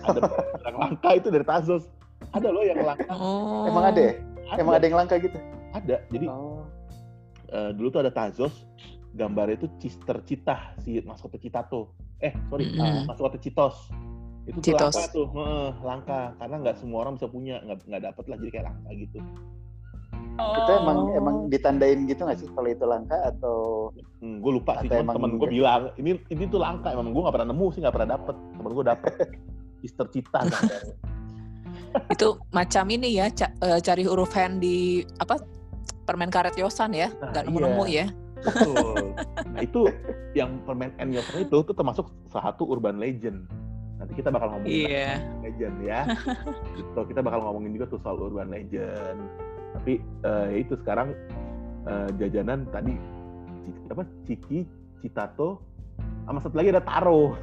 ada 0.02 0.20
barang 0.58 0.76
langka 0.76 1.10
itu 1.14 1.28
dari 1.30 1.46
Tazos 1.46 1.86
ada 2.32 2.50
loh 2.50 2.66
yang 2.66 2.82
langka 2.82 3.06
Oh. 3.08 3.62
Emang 3.64 3.86
ada 3.86 4.00
ya? 4.02 4.14
Emang 4.58 4.74
ada 4.74 4.84
yang 4.84 4.98
langka 4.98 5.14
gitu? 5.16 5.38
ada 5.70 6.02
jadi 6.08 6.26
Oh. 6.26 6.66
eh, 7.48 7.70
dulu 7.70 7.88
tuh 7.88 8.00
ada 8.00 8.10
Tazos 8.10 8.66
gambarnya 9.14 9.56
itu 9.56 9.68
Cister 9.78 10.18
Citah 10.20 10.74
si 10.82 10.98
maskotnya 11.00 11.38
Citato 11.38 11.94
eh 12.18 12.34
sorry 12.50 12.66
Mm-mm. 12.68 13.06
maskotnya 13.06 13.38
Citos 13.38 13.88
itu 14.44 14.58
tuh 14.58 14.74
Citos. 14.74 14.92
langka 14.92 15.08
tuh 15.08 15.26
Heeh, 15.30 15.68
langka 15.80 16.20
karena 16.36 16.56
nggak 16.60 16.76
semua 16.76 16.98
orang 17.00 17.14
bisa 17.16 17.26
punya 17.26 17.62
nggak 17.62 17.78
nggak 17.86 18.02
dapet 18.04 18.24
lah 18.26 18.36
jadi 18.36 18.50
kayak 18.50 18.66
langka 18.68 18.90
gitu 18.92 19.18
Itu 20.34 20.70
emang 20.74 20.98
Oh. 21.06 21.14
emang 21.14 21.36
ditandain 21.46 22.10
gitu 22.10 22.26
nggak 22.26 22.38
sih 22.38 22.50
kalau 22.50 22.66
itu 22.66 22.82
langka 22.82 23.14
atau 23.24 23.88
hmm, 24.18 24.42
gue 24.42 24.52
lupa 24.52 24.82
sih 24.82 24.90
cuman 24.90 25.02
emang 25.06 25.14
temen 25.14 25.30
gue 25.32 25.46
gitu? 25.46 25.54
bilang 25.56 25.82
ini 25.94 26.10
ini 26.26 26.44
tuh 26.50 26.58
langka 26.58 26.90
emang 26.90 27.14
gue 27.14 27.22
nggak 27.22 27.34
pernah 27.38 27.48
nemu 27.54 27.66
sih 27.70 27.80
nggak 27.80 27.94
pernah 27.94 28.10
dapet 28.18 28.34
temen 28.50 28.72
gue 28.74 28.84
dapet 28.84 29.12
Cister 29.80 30.06
Citah 30.10 30.42
gambarnya. 30.42 30.94
Itu 32.08 32.28
macam 32.50 32.84
ini 32.88 33.14
ya, 33.14 33.30
ca- 33.30 33.54
eh, 33.60 33.78
cari 33.78 34.02
huruf 34.02 34.32
hand 34.34 34.58
di 34.58 35.04
apa? 35.20 35.38
Permen 36.02 36.28
karet 36.28 36.56
Yosan 36.58 36.90
ya, 36.92 37.12
Nah, 37.14 37.30
nggak 37.30 37.44
nemu-nemu 37.46 37.84
ya. 37.86 38.06
Betul. 38.44 39.16
Nah 39.50 39.60
itu 39.60 39.80
yang 40.38 40.60
permen 40.62 40.92
Yosan 41.08 41.44
itu 41.44 41.56
tuh 41.62 41.74
termasuk 41.74 42.06
salah 42.28 42.52
satu 42.52 42.68
urban 42.68 42.96
legend. 42.96 43.48
Nanti 43.94 44.12
kita 44.14 44.28
bakal 44.28 44.52
ngomongin 44.52 44.84
Iya. 44.84 45.10
urban 45.16 45.40
legend 45.42 45.76
ya. 45.80 46.00
Gitu, 46.78 47.00
kita 47.08 47.20
bakal 47.20 47.40
ngomongin 47.40 47.72
juga 47.72 47.86
tuh 47.88 48.00
soal 48.00 48.20
urban 48.20 48.50
legend. 48.50 49.18
Tapi 49.74 49.92
eh, 50.22 50.46
ya 50.52 50.58
itu 50.60 50.74
sekarang 50.78 51.16
eh, 51.84 52.08
jajanan 52.16 52.68
tadi 52.68 52.94
apa 53.88 54.04
Ciki, 54.24 54.68
Citato, 55.00 55.56
sama 56.24 56.38
satu 56.38 56.54
lagi 56.54 56.68
ada 56.68 56.84
Taro. 56.84 57.32
Oh 57.32 57.36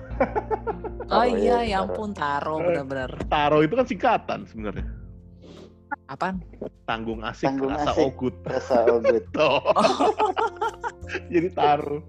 Taro, 1.10 1.26
iya, 1.28 1.36
iya, 1.36 1.58
ya 1.66 1.78
Taro. 1.82 1.86
ampun 1.89 2.10
Taro 2.14 2.56
Eh. 2.58 2.64
bener-bener. 2.70 3.12
Taro 3.26 3.58
itu 3.62 3.74
kan 3.74 3.86
singkatan 3.86 4.39
sebenarnya. 4.45 4.86
Apaan? 6.06 6.39
Tanggung 6.84 7.20
asik, 7.22 7.48
Tanggung 7.48 7.72
rasa 7.72 7.92
asik. 7.92 8.06
ogut. 8.10 8.36
rasa 8.44 8.76
ogut? 8.89 9.24
Tuh. 9.36 9.60
Jadi 11.34 11.48
Taro. 11.52 12.00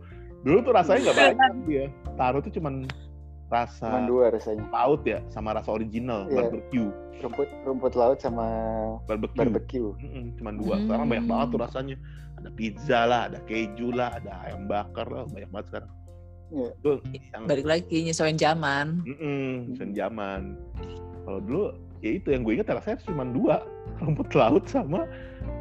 Dulu 0.43 0.59
tuh 0.61 0.73
rasanya 0.73 1.01
nggak 1.05 1.17
banyak 1.17 1.37
dia. 1.65 1.85
Taro 2.15 2.39
tuh 2.39 2.51
cuman 2.51 2.87
rasa 3.47 3.85
Cuma 3.87 4.01
dua 4.03 4.25
rasanya. 4.29 4.65
laut 4.67 5.03
ya 5.05 5.21
sama 5.29 5.53
rasa 5.53 5.71
original 5.71 6.25
Iya. 6.25 6.35
barbecue 6.41 6.89
Rumput 7.21 7.49
rumput 7.63 7.93
laut 7.93 8.17
sama 8.17 8.47
barbecue, 9.05 9.39
barbecue. 9.39 9.91
Mm-mm, 10.01 10.33
cuman 10.35 10.55
dua 10.57 10.75
sekarang 10.81 11.07
banyak 11.07 11.23
Hmm. 11.23 11.33
banget 11.33 11.47
tuh 11.47 11.61
rasanya 11.61 11.97
ada 12.35 12.51
pizza 12.51 13.01
lah 13.05 13.21
ada 13.29 13.39
keju 13.45 13.93
lah 13.93 14.09
ada 14.11 14.33
ayam 14.43 14.65
bakar 14.65 15.05
lah 15.07 15.29
banyak 15.29 15.47
banget 15.47 15.67
sekarang 15.69 15.91
Iya. 16.49 16.69
yang 17.31 17.43
Balik 17.45 17.67
lagi 17.67 17.97
nyesuaiin 18.03 18.37
zaman. 18.37 18.87
mm 19.05 19.57
sen 19.75 19.91
zaman 19.93 20.57
kalau 21.23 21.39
dulu 21.39 21.65
ya 22.03 22.19
itu 22.19 22.35
yang 22.35 22.43
gue 22.43 22.59
ingat 22.59 22.69
rasanya 22.75 22.99
cuma 23.07 23.25
dua 23.25 23.63
rumput 24.05 24.29
laut 24.35 24.67
sama 24.67 25.07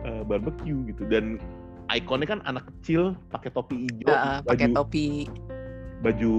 eh, 0.03 0.21
barbecue 0.25 0.89
gitu 0.89 1.05
dan 1.07 1.37
ikonnya 1.93 2.27
kan 2.37 2.39
anak 2.49 2.65
kecil 2.67 3.13
pakai 3.29 3.53
topi 3.53 3.87
hijau 3.87 4.09
Ah, 4.09 4.39
pakai 4.43 4.73
topi 4.73 5.29
baju 6.01 6.33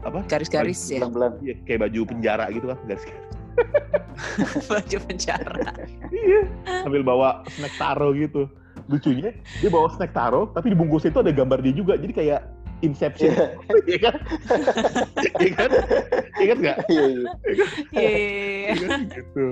apa 0.00 0.24
garis-garis 0.28 0.80
ya. 0.88 1.04
Iya, 1.44 1.54
kayak 1.68 1.80
baju 1.88 2.00
penjara 2.08 2.48
gitu 2.52 2.72
kan 2.72 2.78
garis 2.88 3.04
Baju 4.70 4.96
penjara. 5.04 5.72
Iya, 6.08 6.40
sambil 6.80 7.04
bawa 7.04 7.44
snack 7.52 7.74
taro 7.76 8.16
gitu. 8.16 8.48
Lucunya 8.88 9.36
dia 9.60 9.68
bawa 9.68 9.92
snack 9.92 10.16
taro, 10.16 10.48
tapi 10.56 10.72
di 10.72 10.76
bungkus 10.76 11.04
itu 11.04 11.20
ada 11.20 11.28
gambar 11.28 11.60
dia 11.60 11.74
juga. 11.76 12.00
Jadi 12.00 12.12
kayak 12.16 12.40
Inception, 12.80 13.32
Iya. 13.36 13.46
iya 13.84 13.98
kan? 14.00 14.14
Iya 15.36 15.52
kan? 15.52 15.70
Ingat 16.40 16.58
nggak? 16.58 16.78
Iya, 16.88 17.02
iya. 17.04 17.24
Iya. 17.92 18.10
Iya 18.72 18.74
kan? 18.88 19.00
gitu. 19.12 19.48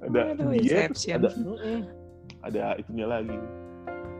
Ada 0.00 0.20
Aduh, 0.34 0.50
dia, 0.50 0.60
Inception. 0.88 1.18
ada 1.20 1.30
ada 2.40 2.64
itunya 2.80 3.06
lagi. 3.06 3.38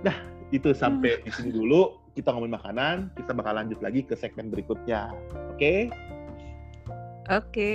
Nah, 0.05 0.17
itu 0.53 0.71
sampai 0.71 1.19
di 1.25 1.31
sini 1.33 1.51
dulu. 1.51 1.99
Kita 2.11 2.35
ngomongin 2.35 2.59
makanan, 2.59 2.95
kita 3.15 3.31
bakal 3.33 3.55
lanjut 3.55 3.79
lagi 3.81 4.03
ke 4.03 4.19
segmen 4.19 4.51
berikutnya. 4.51 5.15
Oke? 5.55 5.89
Oke. 7.31 7.73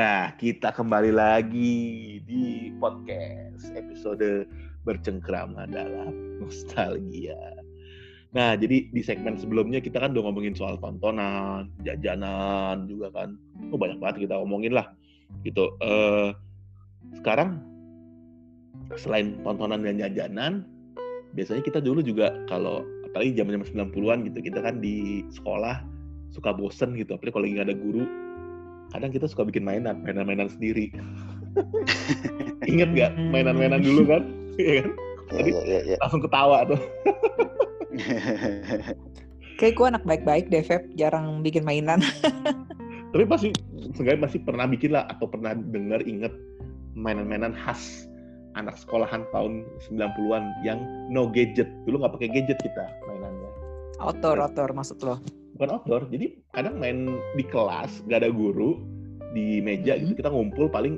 Ya, 0.00 0.32
kita 0.40 0.72
kembali 0.72 1.12
lagi 1.12 1.76
di 2.24 2.72
podcast 2.80 3.68
episode 3.76 4.48
bercengkrama 4.88 5.68
dalam 5.68 6.40
nostalgia. 6.40 7.36
Nah, 8.32 8.56
jadi 8.56 8.88
di 8.88 9.02
segmen 9.04 9.36
sebelumnya 9.36 9.76
kita 9.76 10.00
kan 10.00 10.16
udah 10.16 10.24
ngomongin 10.24 10.56
soal 10.56 10.80
tontonan, 10.80 11.68
jajanan 11.84 12.88
juga 12.88 13.12
kan. 13.12 13.36
Oh, 13.68 13.76
banyak 13.76 14.00
banget 14.00 14.24
kita 14.24 14.40
ngomongin 14.40 14.72
lah. 14.72 14.88
Gitu. 15.44 15.68
Eh 15.84 16.32
sekarang 17.20 17.60
selain 18.96 19.36
tontonan 19.44 19.84
dan 19.84 20.00
jajanan, 20.00 20.64
biasanya 21.36 21.60
kita 21.60 21.76
dulu 21.76 22.00
juga 22.00 22.32
kalau 22.48 22.88
apalagi 23.04 23.36
zaman-zaman 23.36 23.92
90-an 23.92 24.18
gitu, 24.32 24.38
kita 24.48 24.64
kan 24.64 24.80
di 24.80 25.28
sekolah 25.28 25.84
suka 26.32 26.56
bosen 26.56 26.96
gitu, 26.96 27.20
apalagi 27.20 27.36
kalau 27.36 27.44
lagi 27.44 27.60
ada 27.68 27.76
guru, 27.76 28.08
kadang 28.90 29.10
kita 29.14 29.26
suka 29.30 29.46
bikin 29.46 29.64
mainan, 29.64 30.02
mainan-mainan 30.02 30.50
sendiri. 30.50 30.90
Ingat 32.70 32.88
nggak 32.94 33.10
mainan-mainan 33.30 33.82
dulu 33.82 34.02
kan? 34.06 34.22
Iya 34.60 34.84
kan? 34.84 34.92
Iya, 35.32 35.40
iya, 35.40 35.62
iya, 35.64 35.80
iya. 35.94 35.96
Langsung 36.04 36.20
ketawa 36.20 36.68
tuh. 36.68 36.76
Kayak 39.62 39.72
gue 39.72 39.86
anak 39.88 40.04
baik-baik 40.04 40.52
deh, 40.52 40.60
Feb. 40.60 40.84
Jarang 41.00 41.40
bikin 41.40 41.64
mainan. 41.64 42.04
Tapi 43.14 43.24
pasti, 43.24 43.48
seenggaknya 43.96 44.28
pasti 44.28 44.38
pernah 44.42 44.68
bikin 44.68 44.92
lah 44.92 45.08
atau 45.08 45.32
pernah 45.32 45.56
dengar 45.56 46.04
inget 46.04 46.34
mainan-mainan 46.92 47.56
khas 47.56 48.10
anak 48.58 48.76
sekolahan 48.76 49.24
tahun 49.32 49.64
90-an 49.88 50.44
yang 50.66 50.82
no 51.08 51.30
gadget. 51.30 51.70
Dulu 51.88 52.04
nggak 52.04 52.20
pakai 52.20 52.28
gadget 52.36 52.58
kita 52.60 52.84
mainannya. 53.08 53.48
Outdoor, 54.02 54.44
outdoor 54.44 54.76
maksud 54.76 55.00
lo. 55.00 55.16
Bukan 55.60 55.76
outdoor, 55.76 56.08
jadi 56.08 56.40
kadang 56.56 56.80
main 56.80 57.04
di 57.36 57.44
kelas, 57.44 58.00
nggak 58.08 58.24
ada 58.24 58.32
guru, 58.32 58.80
di 59.36 59.60
meja 59.60 59.92
gitu, 60.00 60.16
Mhm. 60.16 60.18
kita 60.24 60.32
ngumpul 60.32 60.72
paling 60.72 60.96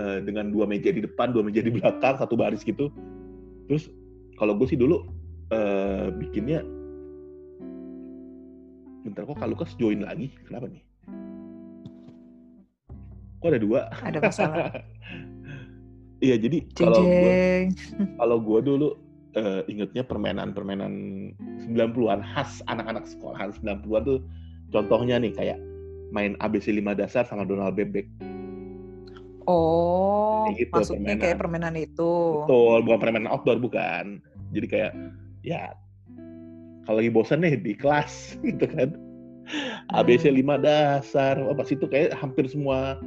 eh, 0.00 0.24
dengan 0.24 0.48
dua 0.48 0.64
meja 0.64 0.88
di 0.88 1.04
depan, 1.04 1.36
dua 1.36 1.44
meja 1.44 1.60
di 1.60 1.68
belakang, 1.68 2.16
satu 2.16 2.32
baris 2.32 2.64
gitu. 2.64 2.88
Terus 3.68 3.92
kalau 4.40 4.56
gue 4.56 4.64
sih 4.64 4.80
dulu 4.80 5.04
eh, 5.52 6.08
bikinnya 6.16 6.64
bentar 9.04 9.28
kok 9.28 9.36
Kak 9.36 9.48
Lukas 9.52 9.76
join 9.76 10.00
lagi 10.00 10.30
kenapa 10.46 10.70
nih 10.70 10.80
kok 13.40 13.48
ada 13.50 13.60
dua 13.60 13.80
Ada 14.00 14.18
masalah. 14.20 14.68
iya 16.24 16.36
jadi 16.36 16.64
kalau 16.72 17.02
jeng. 17.04 17.72
kalau 18.16 18.36
gua 18.38 18.60
dulu 18.62 18.88
eh, 19.36 19.62
ingetnya 19.70 20.02
permainan-permainan 20.06 20.92
90-an 21.70 22.20
khas 22.34 22.62
anak-anak 22.66 23.06
sekolahan 23.06 23.54
90-an 23.54 24.02
tuh 24.06 24.20
contohnya 24.74 25.18
nih 25.18 25.32
kayak 25.34 25.58
main 26.10 26.34
ABC 26.42 26.74
5 26.74 26.98
dasar 26.98 27.22
sama 27.26 27.46
Donald 27.46 27.78
Bebek. 27.78 28.06
Oh, 29.46 30.46
Kayak 30.50 30.56
gitu, 30.66 30.72
maksudnya 30.74 31.14
kayak 31.18 31.38
permainan. 31.38 31.74
permainan 31.74 31.90
itu. 31.90 32.12
Betul, 32.44 32.78
bukan 32.86 32.98
permainan 33.02 33.30
outdoor 33.30 33.58
bukan. 33.58 34.04
Jadi 34.50 34.66
kayak 34.66 34.92
ya 35.46 35.74
kalau 36.86 36.98
lagi 37.00 37.10
bosan 37.10 37.42
nih 37.42 37.54
di 37.58 37.72
kelas 37.74 38.34
gitu 38.46 38.66
kan. 38.66 38.94
ABC 39.90 40.30
5 40.30 40.62
dasar, 40.62 41.34
oh, 41.42 41.54
pas 41.54 41.66
itu 41.66 41.82
kayak 41.90 42.14
hampir 42.14 42.46
semua 42.46 43.02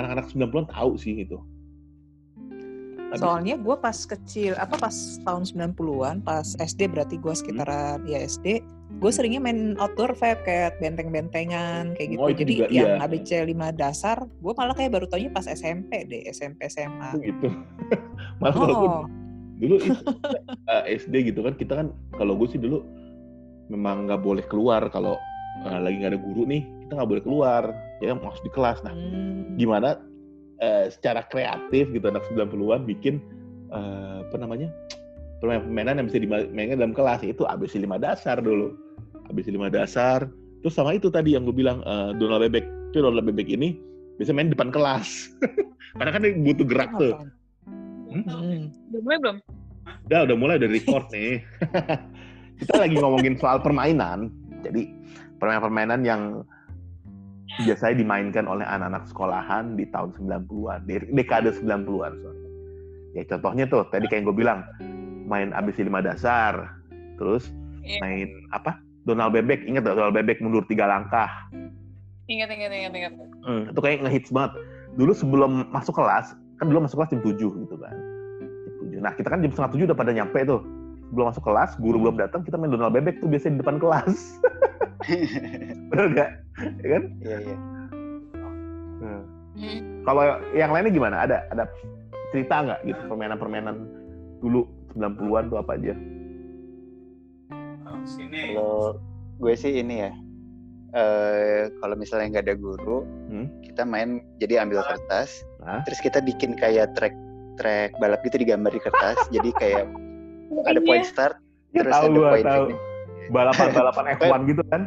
anak-anak 0.00 0.32
90-an 0.32 0.66
tahu 0.72 0.96
sih 0.96 1.20
itu. 1.20 1.36
Soalnya 3.20 3.54
gue 3.60 3.76
pas 3.78 3.94
kecil, 3.94 4.52
apa 4.56 4.74
pas 4.78 4.94
tahun 5.22 5.42
90-an, 5.46 6.22
pas 6.24 6.46
SD 6.58 6.90
berarti 6.90 7.16
gue 7.18 7.34
sekitaran 7.34 8.02
Hmm. 8.04 8.10
ya 8.10 8.18
SD, 8.24 8.64
gue 8.98 9.10
seringnya 9.10 9.40
main 9.42 9.76
outdoor 9.78 10.14
vape 10.16 10.42
kayak 10.46 10.78
benteng-bentengan 10.80 11.94
kayak 11.94 12.16
gitu. 12.16 12.22
Oh, 12.22 12.30
Jadi 12.32 12.52
juga, 12.62 12.66
yang 12.70 12.98
iya. 12.98 13.04
ABC 13.04 13.30
5 13.44 13.70
dasar, 13.74 14.18
gue 14.24 14.52
malah 14.56 14.74
kayak 14.74 14.92
baru 14.94 15.06
taunya 15.10 15.30
pas 15.30 15.46
SMP 15.46 16.06
deh, 16.06 16.24
SMP 16.30 16.66
SMA. 16.70 17.10
gitu. 17.20 17.48
Malah 18.42 18.56
Oh, 18.56 19.04
dulu 19.58 19.78
itu 19.78 20.02
eh, 20.66 20.82
SD 20.98 21.30
gitu 21.30 21.46
kan 21.46 21.54
kita 21.54 21.72
kan 21.78 21.86
kalau 22.18 22.34
gue 22.34 22.48
sih 22.50 22.58
dulu 22.58 22.82
memang 23.70 24.10
nggak 24.10 24.22
boleh 24.22 24.44
keluar 24.50 24.90
kalau 24.90 25.14
eh, 25.62 25.78
lagi 25.78 26.02
nggak 26.02 26.12
ada 26.14 26.20
guru 26.20 26.42
nih 26.44 26.62
kita 26.84 26.92
nggak 26.98 27.10
boleh 27.10 27.22
keluar 27.24 27.62
ya 28.02 28.12
harus 28.18 28.42
di 28.42 28.50
kelas 28.50 28.82
nah 28.82 28.92
hmm. 28.92 29.56
gimana 29.56 30.02
eh, 30.60 30.86
secara 30.92 31.24
kreatif 31.26 31.90
gitu 31.90 32.06
anak 32.06 32.22
90-an 32.30 32.84
bikin 32.86 33.22
eh, 33.72 34.18
apa 34.26 34.36
namanya 34.38 34.68
permainan-permainan 35.42 36.02
yang 36.02 36.06
bisa 36.10 36.18
dimainkan 36.22 36.78
dalam 36.78 36.94
kelas 36.94 37.22
itu 37.26 37.42
ABC 37.46 37.80
5 37.80 37.98
dasar 37.98 38.38
dulu 38.38 38.74
ABC 39.32 39.50
5 39.54 39.70
dasar 39.72 40.28
terus 40.62 40.74
sama 40.76 40.96
itu 40.96 41.12
tadi 41.12 41.34
yang 41.34 41.48
gue 41.48 41.56
bilang 41.56 41.82
eh, 41.84 42.10
Donald 42.18 42.44
Bebek 42.46 42.64
itu 42.94 43.02
Donald 43.02 43.26
Bebek 43.26 43.50
ini 43.50 43.78
bisa 44.14 44.30
main 44.30 44.50
depan 44.50 44.70
kelas 44.70 45.34
karena 45.98 46.10
kan 46.10 46.20
dia 46.26 46.34
butuh 46.34 46.66
gerak 46.66 46.90
tuh? 46.98 47.14
Hmm? 48.10 48.24
Hmm. 48.26 48.60
Udah 48.90 49.00
mulai 49.02 49.18
belum? 49.18 49.36
Udah, 50.06 50.20
udah 50.26 50.36
mulai 50.36 50.56
dari 50.58 50.72
record 50.78 51.06
nih. 51.10 51.42
Kita 52.62 52.74
lagi 52.78 52.94
ngomongin 52.98 53.34
soal 53.38 53.58
permainan. 53.62 54.30
Jadi, 54.62 54.90
permainan-permainan 55.42 56.00
yang 56.06 56.22
biasanya 57.62 57.96
dimainkan 58.02 58.44
oleh 58.50 58.66
anak-anak 58.66 59.06
sekolahan 59.06 59.78
di 59.78 59.86
tahun 59.94 60.10
90-an, 60.18 60.80
di 60.88 60.94
dekade 61.14 61.54
90-an, 61.54 62.12
sorry. 62.18 62.42
Ya, 63.14 63.22
contohnya 63.30 63.64
tuh, 63.70 63.86
tadi 63.94 64.10
kayak 64.10 64.26
gue 64.26 64.34
bilang, 64.34 64.66
main 65.30 65.54
ABC 65.54 65.86
5 65.86 66.02
dasar, 66.02 66.74
terus 67.16 67.54
Iya. 67.84 68.00
main 68.00 68.28
apa? 68.50 68.80
Donald 69.04 69.36
Bebek, 69.36 69.68
ingat 69.68 69.84
gak 69.84 69.96
Donald 70.00 70.16
Bebek 70.16 70.40
mundur 70.40 70.64
tiga 70.64 70.88
langkah? 70.88 71.28
Ingat, 72.24 72.48
ingat, 72.48 72.72
ingat, 72.72 72.92
ingat. 72.96 73.12
Hmm, 73.44 73.62
itu 73.68 73.80
kayak 73.84 74.00
ngehits 74.00 74.32
banget. 74.32 74.56
Dulu 74.96 75.12
sebelum 75.12 75.68
masuk 75.68 75.92
kelas, 75.92 76.32
kan 76.56 76.72
dulu 76.72 76.88
masuk 76.88 77.04
kelas 77.04 77.12
jam 77.12 77.20
7 77.20 77.36
gitu 77.36 77.76
kan. 77.76 77.94
Jam 78.40 78.74
7. 78.88 79.04
Nah, 79.04 79.12
kita 79.12 79.28
kan 79.28 79.44
jam 79.44 79.52
setengah 79.52 79.70
7 79.76 79.86
udah 79.92 79.98
pada 80.00 80.12
nyampe 80.16 80.40
tuh. 80.48 80.64
Sebelum 81.14 81.30
masuk 81.30 81.46
kelas, 81.46 81.78
guru 81.78 82.02
belum 82.02 82.18
datang, 82.18 82.42
kita 82.42 82.58
main 82.58 82.74
Donald 82.74 82.90
Bebek 82.90 83.22
tuh 83.22 83.30
biasanya 83.30 83.54
di 83.54 83.60
depan 83.62 83.78
kelas. 83.78 84.42
Bener 85.94 86.06
gak? 86.10 86.30
Ya 86.82 86.88
kan? 86.90 87.02
Iya 87.22 87.36
iya. 87.38 87.56
Nah, 88.98 89.22
Hmm. 89.54 90.02
Kalau 90.02 90.22
yang 90.50 90.74
lainnya 90.74 90.90
gimana? 90.90 91.22
Ada 91.22 91.46
ada 91.54 91.70
cerita 92.34 92.66
nggak 92.66 92.80
gitu 92.82 92.98
permainan-permainan 93.06 93.76
dulu 94.42 94.66
90-an 94.90 95.46
tuh 95.46 95.58
apa 95.62 95.78
aja? 95.78 95.94
Kalau 98.50 98.98
gue 99.38 99.54
sih 99.54 99.78
ini 99.78 100.02
ya. 100.02 100.12
eh 100.90 101.70
kalau 101.78 101.94
misalnya 101.94 102.34
nggak 102.34 102.44
ada 102.46 102.54
guru, 102.54 103.06
Hmm. 103.26 103.46
kita 103.62 103.82
main 103.82 104.18
jadi 104.38 104.62
ambil 104.62 104.82
kertas, 104.82 105.42
Hah? 105.62 105.82
terus 105.82 105.98
kita 105.98 106.18
bikin 106.18 106.54
kayak 106.54 106.94
track 106.94 107.14
track 107.54 107.94
balap 107.98 108.22
gitu 108.22 108.38
digambar 108.38 108.70
di 108.70 108.78
kertas, 108.78 109.18
jadi 109.34 109.50
kayak 109.58 109.86
ada 110.62 110.76
Iya. 110.76 110.86
point 110.86 111.04
start, 111.04 111.34
Ya 111.70 111.82
terus 111.82 111.92
tahu 111.92 112.06
ada 112.06 112.20
point 112.30 112.46
tahu. 112.46 112.64
finish. 112.68 112.82
Balapan-balapan 113.26 114.04
F1 114.20 114.40
gitu 114.46 114.62
kan? 114.68 114.82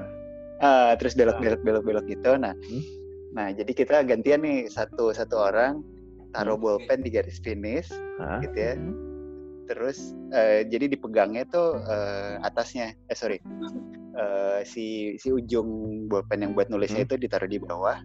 Ah, 0.58 0.92
terus 0.96 1.14
belok-belok 1.14 1.62
belok-belok 1.62 2.06
gitu. 2.08 2.32
Nah, 2.36 2.54
Hmm. 2.54 2.84
nah 3.30 3.48
jadi 3.50 3.70
kita 3.70 4.02
gantian 4.04 4.42
nih 4.42 4.66
satu 4.68 5.12
satu 5.12 5.38
orang 5.38 5.82
taruh 6.30 6.56
Hmm. 6.56 6.64
bolpen 6.64 7.00
di 7.00 7.10
garis 7.10 7.38
finish, 7.38 7.90
gitu 8.40 8.56
ya. 8.56 8.74
Terus 9.66 10.00
eh, 10.30 10.64
jadi 10.64 10.88
dipegangnya 10.88 11.44
tuh 11.46 11.78
eh, 11.78 12.40
atasnya, 12.42 12.96
eh 13.04 13.14
sorry, 13.14 13.38
eh, 14.14 14.60
si 14.64 14.86
si 15.16 15.28
ujung 15.28 15.68
bolpen 16.08 16.42
yang 16.42 16.54
buat 16.54 16.68
nulisnya 16.68 17.04
Hmm. 17.04 17.10
itu 17.10 17.16
ditaruh 17.20 17.48
di 17.48 17.58
bawah. 17.58 18.00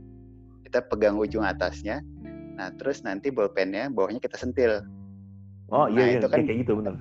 Kita 0.63 0.83
pegang 0.83 1.17
ujung 1.17 1.43
atasnya. 1.43 2.01
Nah, 2.53 2.69
terus 2.75 3.01
nanti 3.01 3.29
bolpennya 3.29 3.89
bawahnya 3.89 4.19
kita 4.19 4.37
sentil. 4.37 4.85
Oh 5.69 5.89
iya 5.89 5.97
Nah, 5.99 6.07
iya 6.07 6.19
itu 6.19 6.27
kan- 6.27 6.43
kayak 6.43 6.59
gitu 6.59 6.73
bener. 6.75 6.95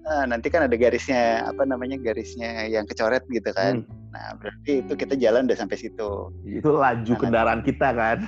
Nah, 0.00 0.24
nanti 0.26 0.48
kan 0.48 0.64
ada 0.64 0.76
garisnya 0.80 1.44
apa 1.44 1.62
namanya 1.68 2.00
garisnya 2.00 2.66
yang 2.66 2.88
kecoret 2.88 3.22
gitu 3.28 3.52
kan. 3.52 3.84
Hmm. 3.84 3.98
Nah, 4.10 4.34
berarti 4.40 4.82
itu 4.82 4.92
kita 4.96 5.14
jalan 5.14 5.46
udah 5.46 5.58
sampai 5.60 5.78
situ. 5.78 6.34
Itu 6.42 6.74
laju 6.74 7.12
Nah, 7.14 7.20
kendaraan 7.20 7.60
kita 7.62 7.94
kan? 7.94 8.18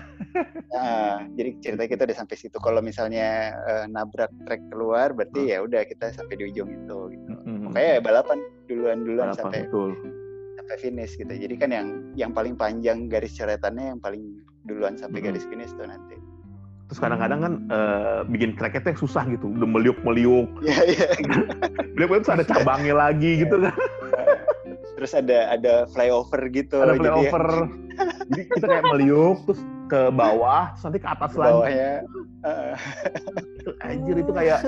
Nah, 0.70 1.26
jadi 1.38 1.50
ceritanya 1.58 1.90
kita 1.90 2.02
udah 2.06 2.18
sampai 2.22 2.36
situ. 2.38 2.56
Kalau 2.60 2.80
misalnya 2.84 3.56
eh, 3.56 3.84
nabrak 3.90 4.30
trek 4.46 4.62
keluar, 4.70 5.10
berarti 5.16 5.56
ya 5.56 5.64
udah 5.64 5.82
kita 5.82 6.14
sampai 6.14 6.38
di 6.38 6.52
ujung 6.52 6.70
itu. 6.70 6.98
Gitu. 7.16 7.30
Hmm. 7.48 7.72
Makanya 7.72 7.90
ya 7.98 8.00
balapan 8.04 8.38
duluan-duluan 8.70 9.32
Balapan, 9.32 9.40
sampai 9.42 9.60
betul. 9.66 9.90
sampai 10.60 10.76
finish 10.78 11.12
gitu. 11.18 11.32
Jadi 11.34 11.54
kan 11.58 11.70
yang 11.74 11.86
yang 12.14 12.30
paling 12.30 12.54
panjang 12.54 13.10
garis 13.10 13.34
coretannya 13.34 13.96
yang 13.96 14.00
paling 14.00 14.22
duluan 14.62 14.94
sampai 14.94 15.18
Mm-mm. 15.18 15.34
garis 15.34 15.44
finish 15.50 15.72
tuh 15.74 15.88
nanti. 15.90 16.14
Terus 16.92 17.00
kadang-kadang 17.00 17.40
kan 17.40 17.52
eh, 17.72 18.20
bikin 18.28 18.52
tracknya 18.52 18.84
tuh 18.84 18.90
yang 18.92 19.00
susah 19.00 19.24
gitu, 19.32 19.48
udah 19.48 19.64
meliuk-meliuk. 19.64 20.44
Iya 20.68 20.80
iya. 20.92 21.08
Meliuk-meliuk 21.96 22.28
terus 22.28 22.36
ada 22.36 22.44
cabangnya 22.44 22.92
lagi 22.92 23.40
gitu 23.40 23.64
kan. 23.64 23.72
Terus 25.00 25.12
ada 25.16 25.56
ada 25.56 25.74
flyover 25.88 26.52
gitu. 26.52 26.84
Ada 26.84 26.92
jadi 26.92 27.00
flyover. 27.00 27.46
Jadi 28.28 28.42
kita 28.44 28.66
kayak 28.68 28.84
meliuk 28.92 29.40
terus 29.48 29.60
ke 29.88 30.00
bawah, 30.12 30.76
terus 30.76 30.84
nanti 30.84 31.00
ke 31.00 31.08
atas 31.08 31.32
ke 31.32 31.40
lagi. 31.40 31.52
bawahnya. 31.56 31.90
eh, 32.44 32.72
Itu 33.56 33.70
anjir 33.80 34.16
itu 34.20 34.32
kayak 34.36 34.60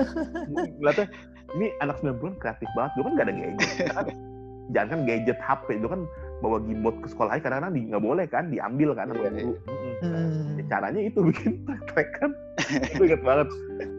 ngeliatnya 0.81 1.05
ini 1.53 1.69
anak 1.77 2.01
90-an 2.01 2.35
kreatif 2.41 2.69
banget. 2.73 2.91
Dulu 2.97 3.03
kan 3.05 3.13
gak 3.21 3.25
ada 3.29 3.33
gadget. 3.37 3.69
Kan, 3.93 4.05
jangan 4.73 4.89
kan 4.89 4.99
gadget 5.05 5.37
HP, 5.37 5.67
dulu 5.77 5.89
kan 5.93 6.01
bawa 6.45 6.61
gimbot 6.61 6.93
ke 7.01 7.07
sekolah 7.09 7.41
kadang-kadang 7.41 7.73
di- 7.73 7.89
nggak 7.89 8.03
boleh 8.03 8.25
kan, 8.29 8.53
diambil 8.53 8.93
kan 8.93 9.09
sama 9.09 9.17
Iya, 9.17 9.29
guru. 9.33 9.53
Mm-mm. 9.65 9.93
Hmm. 10.05 10.57
Ya, 10.57 10.63
caranya 10.69 11.01
itu 11.01 11.19
bikin 11.33 11.51
track 11.89 12.09
kan. 12.15 12.29
itu 12.93 13.01
inget 13.03 13.21
banget. 13.25 13.47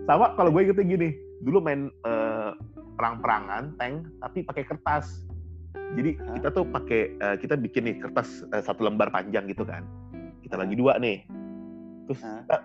Sama 0.06 0.30
kalau 0.34 0.54
gue 0.54 0.62
ingetnya 0.62 0.86
gini, 0.86 1.08
dulu 1.42 1.58
main 1.58 1.90
eh, 1.90 2.50
perang-perangan 2.94 3.74
tank 3.76 4.06
tapi 4.22 4.38
pakai 4.40 4.64
kertas. 4.64 5.26
Jadi 5.98 6.14
kita 6.38 6.48
tuh 6.50 6.64
pakai 6.64 7.00
eh, 7.12 7.36
kita 7.36 7.58
bikin 7.58 7.82
nih 7.84 7.96
kertas 7.98 8.46
eh, 8.48 8.62
satu 8.62 8.86
lembar 8.86 9.10
panjang 9.10 9.44
gitu 9.46 9.66
kan. 9.66 9.82
Kita 10.40 10.54
bagi 10.54 10.78
dua 10.78 10.94
nih. 10.96 11.26
Terus 12.06 12.22
kita 12.22 12.56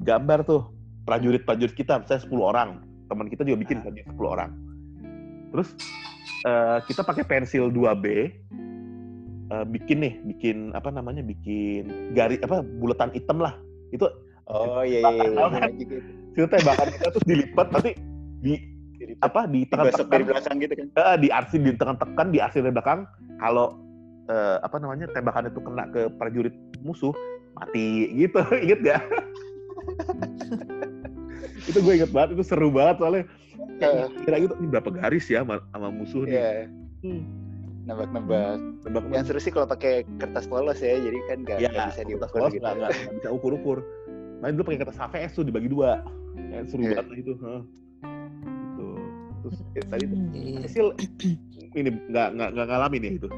gambar 0.00 0.38
tuh 0.42 0.72
prajurit-prajurit 1.04 1.76
kita, 1.76 2.00
misalnya 2.00 2.24
10 2.24 2.32
orang. 2.42 2.70
Teman 3.06 3.28
kita 3.28 3.44
juga 3.44 3.60
bikin 3.60 3.78
prajurit 3.78 4.08
10 4.08 4.18
orang. 4.26 4.50
Terus 5.52 5.68
eh, 6.42 6.78
kita 6.84 7.00
pakai 7.00 7.22
pensil 7.22 7.68
2B 7.68 8.04
eh, 9.50 9.64
bikin 9.66 9.98
nih, 10.02 10.14
bikin 10.24 10.56
apa 10.74 10.88
namanya? 10.90 11.22
bikin 11.22 12.12
garis 12.14 12.40
apa 12.42 12.62
bulatan 12.62 13.10
hitam 13.14 13.38
lah. 13.42 13.54
Itu 13.94 14.10
Oh 14.46 14.82
iya 14.86 14.98
iya 15.02 15.10
iya. 15.10 15.26
Iya, 15.26 15.46
kan? 15.50 15.70
juga. 15.74 15.98
itu 16.36 16.46
tembakan 16.54 16.86
kita 16.94 17.08
terus 17.10 17.26
dilipat 17.26 17.66
nanti 17.74 17.90
di 18.44 18.52
apa 19.20 19.46
di 19.50 19.64
Digosok 19.66 20.06
dari 20.08 20.22
tekan-tekan 20.22 20.22
belakang 20.30 20.56
gitu 20.62 20.74
kan. 20.76 20.86
eh, 20.94 21.16
di 21.18 21.28
arsip 21.30 21.60
di 21.62 21.72
tekan-tekan 21.74 22.26
di 22.30 22.38
arsip 22.38 22.60
dari 22.62 22.74
belakang 22.74 23.00
kalau 23.42 23.66
eh, 24.30 24.56
apa 24.62 24.76
namanya 24.78 25.06
tembakan 25.10 25.50
itu 25.50 25.60
kena 25.62 25.84
ke 25.90 26.02
prajurit 26.16 26.54
musuh 26.86 27.12
mati 27.56 28.12
gitu 28.14 28.40
inget 28.64 28.80
gak 28.84 29.02
itu 31.70 31.78
gue 31.82 31.92
inget 31.98 32.10
banget 32.14 32.38
itu 32.38 32.44
seru 32.46 32.68
banget 32.70 32.96
soalnya 33.02 33.24
kayak 33.82 34.08
kira 34.24 34.36
gitu 34.40 34.54
ini 34.62 34.66
berapa 34.70 34.90
garis 34.92 35.26
ya 35.28 35.42
sama, 35.42 35.60
sama 35.72 35.88
musuh 35.90 36.22
nih 36.24 36.32
Iya. 36.36 36.50
Hmm. 37.04 37.22
Nebak-nebak. 37.86 38.58
tembak 38.82 39.02
Yang 39.08 39.24
seru 39.30 39.40
sih 39.40 39.52
kalau 39.54 39.64
pakai 39.64 40.02
kertas 40.18 40.44
polos 40.44 40.78
ya, 40.78 40.98
jadi 40.98 41.18
kan 41.30 41.38
nggak 41.42 41.58
ya 41.62 41.70
bisa 41.86 42.02
diukur 42.02 42.28
polos 42.28 42.50
gitu. 42.50 42.62
nggak 42.62 42.74
nggak 42.76 42.90
nggak 42.92 43.14
bisa 43.16 43.28
ukur-ukur 43.30 43.78
main 44.36 44.52
dulu 44.52 44.64
pakai 44.68 44.80
kertas 44.82 44.98
HVS 44.98 45.32
tuh 45.32 45.44
dibagi 45.44 45.68
dua 45.70 46.02
ya, 46.50 46.60
seru 46.66 46.82
Iya. 46.82 47.00
banget 47.00 47.24
itu 47.24 47.32
Hah. 47.40 47.62
gitu 47.62 48.52
itu 48.66 48.88
terus 49.40 49.56
ya, 49.72 49.82
tadi 49.86 50.04
tuh 50.04 50.18
Hmm, 50.18 50.34
iya. 50.34 50.58
Cecil 50.66 50.86
ini 51.72 51.88
nggak 52.10 52.28
nggak 52.34 52.48
nggak 52.52 52.66
ngalamin 52.68 53.00
ya 53.00 53.10
itu 53.16 53.28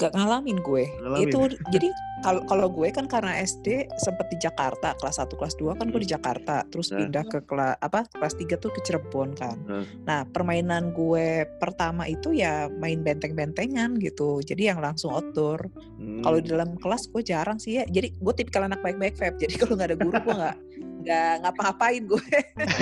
Gak 0.00 0.12
ngalamin 0.16 0.58
gue. 0.58 0.84
Ngalamin. 0.98 1.28
Itu 1.28 1.38
jadi 1.68 1.88
kalau 2.20 2.44
kalau 2.44 2.68
gue 2.68 2.88
kan 2.88 3.04
karena 3.04 3.32
SD 3.38 3.88
sempet 3.96 4.28
di 4.28 4.36
Jakarta 4.36 4.92
kelas 4.96 5.16
1 5.16 5.32
kelas 5.32 5.56
2 5.56 5.72
kan 5.76 5.88
gue 5.88 6.00
di 6.00 6.08
Jakarta, 6.08 6.64
terus 6.68 6.88
Nah. 6.88 7.00
pindah 7.00 7.24
ke 7.24 7.38
kelas 7.44 7.76
apa? 7.80 8.04
kelas 8.12 8.34
3 8.36 8.56
tuh 8.56 8.68
ke 8.68 8.80
Cirebon 8.80 9.32
kan. 9.32 9.56
Nah. 9.64 9.84
Nah, 10.04 10.20
permainan 10.26 10.92
gue 10.92 11.28
pertama 11.56 12.04
itu 12.04 12.32
ya 12.32 12.68
main 12.70 13.00
benteng-bentengan 13.00 13.96
gitu. 13.96 14.40
Jadi 14.40 14.68
yang 14.68 14.80
langsung 14.80 15.12
outdoor. 15.12 15.68
Hmm. 15.96 16.20
Kalau 16.20 16.38
di 16.40 16.48
dalam 16.48 16.76
kelas 16.76 17.08
gue 17.08 17.20
jarang 17.20 17.56
sih 17.56 17.80
ya. 17.80 17.84
Jadi 17.84 18.12
gue 18.12 18.32
tipikal 18.34 18.64
anak 18.64 18.80
baik-baik 18.80 19.16
Feb. 19.16 19.36
Jadi 19.36 19.56
kalau 19.56 19.76
nggak 19.76 19.88
ada 19.92 19.98
guru 19.98 20.16
gue 20.18 20.34
nggak 20.36 20.56
nggak 21.00 21.32
ngapa-ngapain 21.40 22.02
gue. 22.04 22.26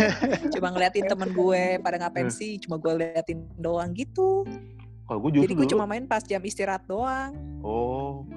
cuma 0.54 0.74
ngeliatin 0.74 1.06
temen 1.06 1.30
gue 1.30 1.62
pada 1.78 1.96
ngapain 1.96 2.26
Hmm. 2.26 2.34
sih. 2.34 2.58
Cuma 2.58 2.74
gue 2.76 2.92
liatin 2.96 3.46
doang 3.56 3.94
gitu. 3.94 4.42
Kalau 5.09 5.18
gue 5.18 5.30
justru 5.32 5.44
Jadi 5.46 5.54
gue 5.54 5.64
dulu- 5.64 5.74
cuma 5.74 5.84
main 5.86 6.04
pas 6.04 6.20
jam 6.20 6.38
istirahat 6.38 6.84
doang. 6.84 7.32
Oh, 7.61 8.28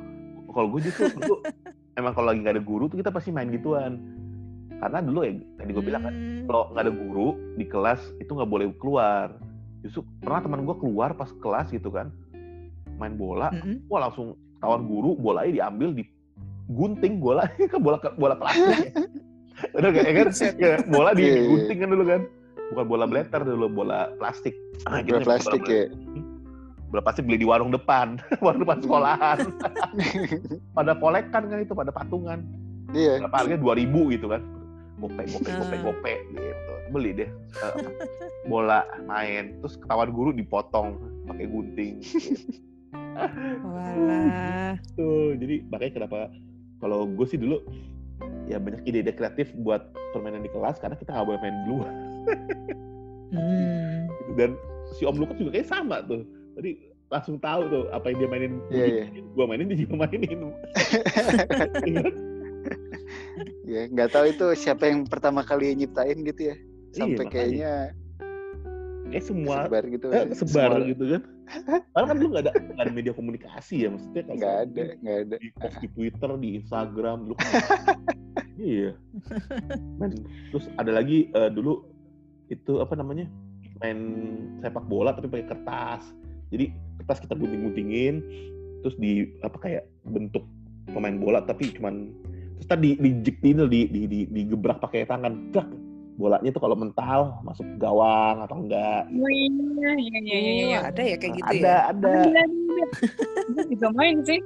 kalau 0.47 0.67
gue 0.69 0.82
justru 0.82 1.11
dulu 1.11 1.43
emang 1.99 2.13
kalau 2.13 2.32
lagi 2.32 2.39
nggak 2.39 2.55
ada 2.55 2.63
guru 2.63 2.88
tuh 2.88 2.97
kita 2.97 3.11
pasti 3.11 3.30
main 3.30 3.47
gituan. 3.49 3.99
Karena 4.74 4.97
dulu 4.99 5.22
ya 5.22 5.32
tadi 5.55 5.69
gue 5.69 5.84
bilang 5.84 6.01
kan, 6.01 6.13
Hmm. 6.13 6.43
kalau 6.47 6.63
nggak 6.72 6.82
ada 6.82 6.93
guru 6.95 7.28
di 7.53 7.65
kelas 7.65 8.01
itu 8.17 8.32
nggak 8.32 8.49
boleh 8.49 8.65
keluar. 8.76 9.36
Justru 9.82 10.01
pernah 10.17 10.41
teman 10.41 10.63
gue 10.63 10.76
keluar 10.76 11.11
pas 11.11 11.30
kelas 11.34 11.69
gitu 11.69 11.89
kan, 11.89 12.09
main 12.95 13.13
bola, 13.13 13.49
Mm-mm. 13.51 13.86
wah 13.88 14.01
langsung 14.01 14.34
tawan 14.57 14.86
guru, 14.86 15.13
bolanya 15.13 15.51
diambil 15.59 15.91
di 15.91 16.05
gunting 16.67 17.17
bola 17.17 17.45
kan 17.67 17.78
bola 17.78 17.97
bola 18.15 18.36
plastik. 18.36 18.78
ya. 18.80 18.89
Udah 19.78 19.89
kayak 19.91 20.11
kan, 20.15 20.26
Buset. 20.28 20.53
ya, 20.55 20.74
bola 20.84 21.11
di 21.11 21.22
Iya, 21.22 21.28
iya. 21.28 21.38
digunting 21.39 21.78
kan 21.78 21.89
dulu 21.89 22.03
kan, 22.07 22.22
bukan 22.72 22.86
bola 22.88 23.05
blatter 23.05 23.41
dulu, 23.43 23.65
bola 23.69 23.99
plastik. 24.15 24.55
Ah, 24.84 25.01
gitu 25.01 25.11
Bola 25.11 25.19
nih, 25.19 25.28
plastik 25.28 25.61
bola- 25.61 25.74
ya. 25.76 25.84
Bola 26.92 27.02
plastik 27.02 27.24
beli 27.24 27.39
di 27.39 27.48
warung 27.48 27.72
depan, 27.72 28.20
warung 28.46 28.68
depan 28.68 28.84
sekolahan. 28.84 29.38
pada 30.78 30.92
kolekan 31.00 31.44
kan 31.48 31.60
itu, 31.64 31.72
pada 31.72 31.89
patungan. 31.89 32.44
Iya. 32.92 33.24
Berapa 33.24 33.48
harganya 33.48 33.62
dua 33.64 33.74
ribu 33.80 34.12
gitu 34.12 34.28
kan? 34.28 34.44
Gope, 35.00 35.24
gope, 35.24 35.50
gope, 35.50 35.76
Ah. 35.76 35.82
gope 35.82 36.14
gitu. 36.36 36.74
Beli 36.92 37.16
deh 37.16 37.30
eh, 37.32 37.74
bola 38.46 38.84
main, 39.08 39.56
terus 39.64 39.80
ketahuan 39.80 40.12
guru 40.12 40.36
dipotong 40.36 41.00
pakai 41.26 41.48
gunting. 41.48 42.04
Walah. 43.64 44.76
Tuh, 44.94 45.39
jadi 45.39 45.64
makanya 45.72 45.94
kenapa 46.04 46.18
kalau 46.84 47.08
gue 47.08 47.26
sih 47.26 47.39
dulu 47.39 47.64
ya 48.46 48.60
banyak 48.60 48.84
ide-ide 48.84 49.16
kreatif 49.16 49.56
buat 49.64 49.89
permainan 50.12 50.44
di 50.44 50.52
kelas 50.52 50.78
karena 50.78 51.00
kita 51.00 51.16
nggak 51.16 51.26
boleh 51.26 51.39
main 51.39 51.56
di 51.56 51.68
luar. 51.72 51.94
Hmm. 53.32 54.12
gitu. 54.12 54.32
Dan 54.36 54.50
si 55.00 55.08
Om 55.08 55.18
Lukas 55.18 55.39
juga 55.39 55.52
kayak 55.56 55.72
sama 55.72 56.04
tuh. 56.04 56.28
Tadi 56.54 56.72
langsung 57.08 57.36
tahu 57.38 57.62
tuh 57.68 57.84
apa 57.91 58.06
yang 58.12 58.18
dia 58.24 58.30
mainin. 58.30 58.54
Iya, 58.72 58.86
iya. 58.88 59.06
Gue 59.36 59.45
mainin 59.45 59.68
dia 59.68 59.80
juga 59.80 59.95
mainin. 60.06 60.39
Iya? 61.82 62.04
Ya, 63.66 63.82
nggak 63.89 64.10
tahu 64.12 64.26
itu 64.30 64.45
siapa 64.54 64.86
yang 64.86 65.08
pertama 65.08 65.41
kali 65.41 65.74
nyiptain 65.74 66.20
gitu 66.22 66.54
ya. 66.54 66.56
Sampai 66.91 67.26
makanya. 67.26 67.32
kayaknya 67.32 67.74
Kayak 69.12 69.26
semua 69.28 69.56
sebar 69.66 69.84
gitu. 69.91 70.08
eh, 70.08 70.24
sebar 70.32 70.70
Semua- 70.78 70.88
gitu 70.88 71.04
kan. 71.10 71.22
Padahal 71.91 72.08
kan 72.08 72.16
dulu 72.16 72.30
nggak 72.32 72.43
ada 72.47 72.52
nggak 72.56 72.86
ada 72.88 72.93
media 72.93 73.12
komunikasi 73.12 73.76
ya 73.84 73.89
maksudnya 73.91 74.24
kalau 74.24 74.38
Nggak 74.39 74.56
ada, 74.64 74.84
nggak 75.04 75.18
ada. 75.20 75.36
di 75.36 75.49
post 75.52 75.78
di 75.82 75.88
Twitter, 75.91 76.30
di 76.39 76.49
Instagram 76.56 77.18
dulu 77.28 77.36
kan. 77.36 77.52
iya. 78.72 78.91
Terus 80.54 80.66
ada 80.78 80.91
lagi 80.93 81.28
eh, 81.28 81.49
dulu 81.52 81.84
itu 82.47 82.74
apa 82.80 82.93
namanya? 82.95 83.26
main 83.82 83.97
sepak 84.62 84.86
bola 84.86 85.10
tapi 85.12 85.26
pakai 85.28 85.47
kertas. 85.49 86.04
Jadi 86.52 86.66
kertas 87.02 87.20
kita 87.24 87.34
gunting-guntingin 87.34 88.16
terus 88.82 88.97
di 88.97 89.30
apa 89.45 89.58
kayak 89.62 89.84
bentuk 90.10 90.43
pemain 90.89 91.14
bola 91.16 91.45
tapi 91.45 91.70
cuman 91.70 92.10
terus 92.58 92.68
tadi 92.68 92.97
di 92.97 93.10
di 93.22 93.32
di 93.32 93.80
di, 93.88 94.02
di, 94.08 94.20
digebrak 94.28 94.84
pakai 94.84 95.08
tangan. 95.08 95.52
Dak. 95.56 95.68
Bolanya 96.20 96.54
tuh 96.54 96.62
kalau 96.62 96.78
mental 96.78 97.41
masuk 97.41 97.66
gawang 97.82 98.45
atau 98.45 98.62
enggak. 98.62 99.10
Oh 99.10 99.32
iya, 99.32 99.49
iya, 99.49 99.91
iya, 99.97 100.20
iya, 100.22 100.52
iya. 100.54 100.78
Oh, 100.78 100.89
ada 100.91 101.02
ya 101.02 101.16
kayak 101.18 101.34
gitu 101.39 101.49
ada, 101.49 101.66
ya. 101.66 101.78
ada. 101.89 102.14
Ada, 102.30 103.62
juga 103.74 103.88
main 103.95 104.18
sih. 104.22 104.39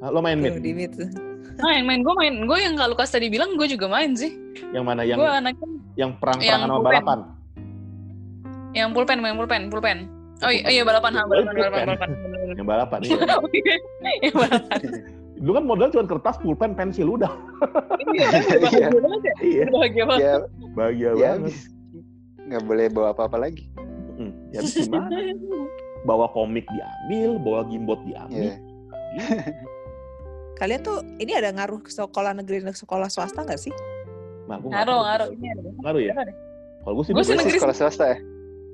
Nah, 0.00 0.08
lo 0.08 0.24
main 0.24 0.40
di 0.40 0.72
Meet 0.72 0.92
tuh. 0.96 1.10
Main, 1.60 1.84
main. 1.84 2.00
Gue 2.00 2.14
main. 2.16 2.34
Gue 2.48 2.58
yang 2.64 2.80
kalau 2.80 2.96
Lukas 2.96 3.12
tadi 3.12 3.28
bilang, 3.28 3.60
gue 3.60 3.68
juga 3.68 3.92
main 3.92 4.16
sih. 4.16 4.32
Yang 4.72 4.84
mana? 4.88 5.04
Yang 5.04 5.18
Gue 5.20 5.30
anaknya 5.30 5.68
yang 5.96 6.10
perang-perangan 6.16 6.48
yang 6.48 6.60
sama 6.64 6.76
pulpen. 6.80 6.88
balapan? 6.88 7.20
yang 8.72 8.88
pulpen, 8.96 9.18
main 9.20 9.36
pulpen, 9.36 9.62
pulpen. 9.68 9.98
Oh 10.42 10.50
iya, 10.50 10.66
iya 10.68 10.82
balapan, 10.82 11.12
ha, 11.14 11.22
balapan, 11.22 11.54
Pulpen. 11.54 11.70
balapan, 11.70 11.86
balapan. 11.86 12.10
Yang 12.52 12.66
balapan 12.66 12.98
iya. 13.00 13.16
Oh, 13.38 13.48
iya. 13.48 13.74
Yang 14.20 14.34
balapan. 14.36 14.78
Dulu 15.42 15.52
kan 15.52 15.64
modal 15.66 15.88
cuma 15.90 16.04
kertas, 16.06 16.36
pulpen, 16.38 16.70
pensil 16.74 17.08
udah. 17.10 17.32
Iya, 18.12 18.28
bahagia 18.58 18.88
banget 18.92 19.22
ya. 19.22 19.34
Iya. 19.40 19.64
Bahagia 19.70 20.04
banget. 20.04 20.20
Ya, 20.22 20.34
Bahagia 20.72 21.10
ya 21.14 21.30
banget. 21.38 21.54
Nggak 22.42 22.62
boleh 22.66 22.86
bawa 22.90 23.08
apa-apa 23.10 23.36
lagi. 23.38 23.64
Mm, 24.18 24.32
Ya 24.50 24.60
gimana? 24.60 25.16
Bawa 26.02 26.26
komik 26.28 26.66
diambil, 26.68 27.30
bawa 27.38 27.60
gimbot 27.64 28.00
diambil. 28.02 28.50
Iya. 28.50 28.54
Kalian 30.58 30.80
tuh 30.82 31.02
ini 31.18 31.32
ada 31.32 31.50
ngaruh 31.50 31.80
ke 31.80 31.90
sekolah 31.90 32.34
negeri 32.34 32.62
dan 32.62 32.74
sekolah 32.74 33.06
swasta 33.06 33.42
nggak 33.42 33.58
sih? 33.58 33.72
Nah, 34.46 34.58
Ngaruh, 34.58 35.00
ngaruh. 35.00 35.28
Ini 35.32 35.46
ada. 35.48 35.60
Ngaruh 35.80 36.00
ya? 36.02 36.12
Kalau 36.82 36.94
gue 36.98 37.04
sih, 37.06 37.12
Gue 37.14 37.24
sih 37.24 37.34
negeri 37.34 37.56
sekolah 37.56 37.76
swasta 37.76 38.04
ya. 38.10 38.18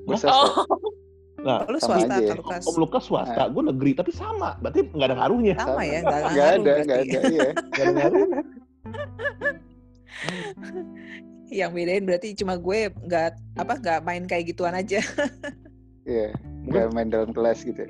Gue 0.04 0.16
Hah? 0.16 0.20
swasta. 0.20 0.36
Oh, 0.64 0.92
Nah, 1.38 1.62
Kalau 1.62 1.78
sama 1.78 2.02
swasta, 2.02 2.14
aja 2.14 2.18
ya. 2.18 2.34
kalau 2.34 2.42
Lukas. 2.42 2.62
Om 2.66 2.76
Lukas 2.82 3.02
swasta, 3.06 3.42
gue 3.46 3.62
negeri, 3.70 3.90
tapi 3.94 4.10
sama. 4.10 4.50
Berarti 4.58 4.80
nggak 4.90 5.06
ada 5.06 5.16
ngaruhnya. 5.16 5.54
Sama 5.54 5.82
ya, 5.82 5.98
nggak 6.02 6.18
Nggak 6.18 6.34
ngaruh 6.34 6.42
ada, 6.42 6.56
nggak 6.58 6.76
berarti. 6.82 6.98
ada. 6.98 7.20
Iya. 7.30 7.48
Nggak 7.70 7.78
ada 7.78 7.92
ngaruhnya. 7.94 8.40
Yang 11.48 11.70
bedain 11.72 12.04
berarti 12.04 12.28
cuma 12.36 12.54
gue 12.58 12.78
nggak 12.92 13.28
apa 13.56 13.72
nggak 13.80 14.00
main 14.04 14.22
kayak 14.26 14.44
gituan 14.46 14.74
aja. 14.74 15.00
Iya. 16.04 16.36
Nggak 16.68 16.86
main 16.92 17.08
dalam 17.08 17.30
kelas 17.32 17.64
gitu. 17.64 17.80
ya. 17.80 17.88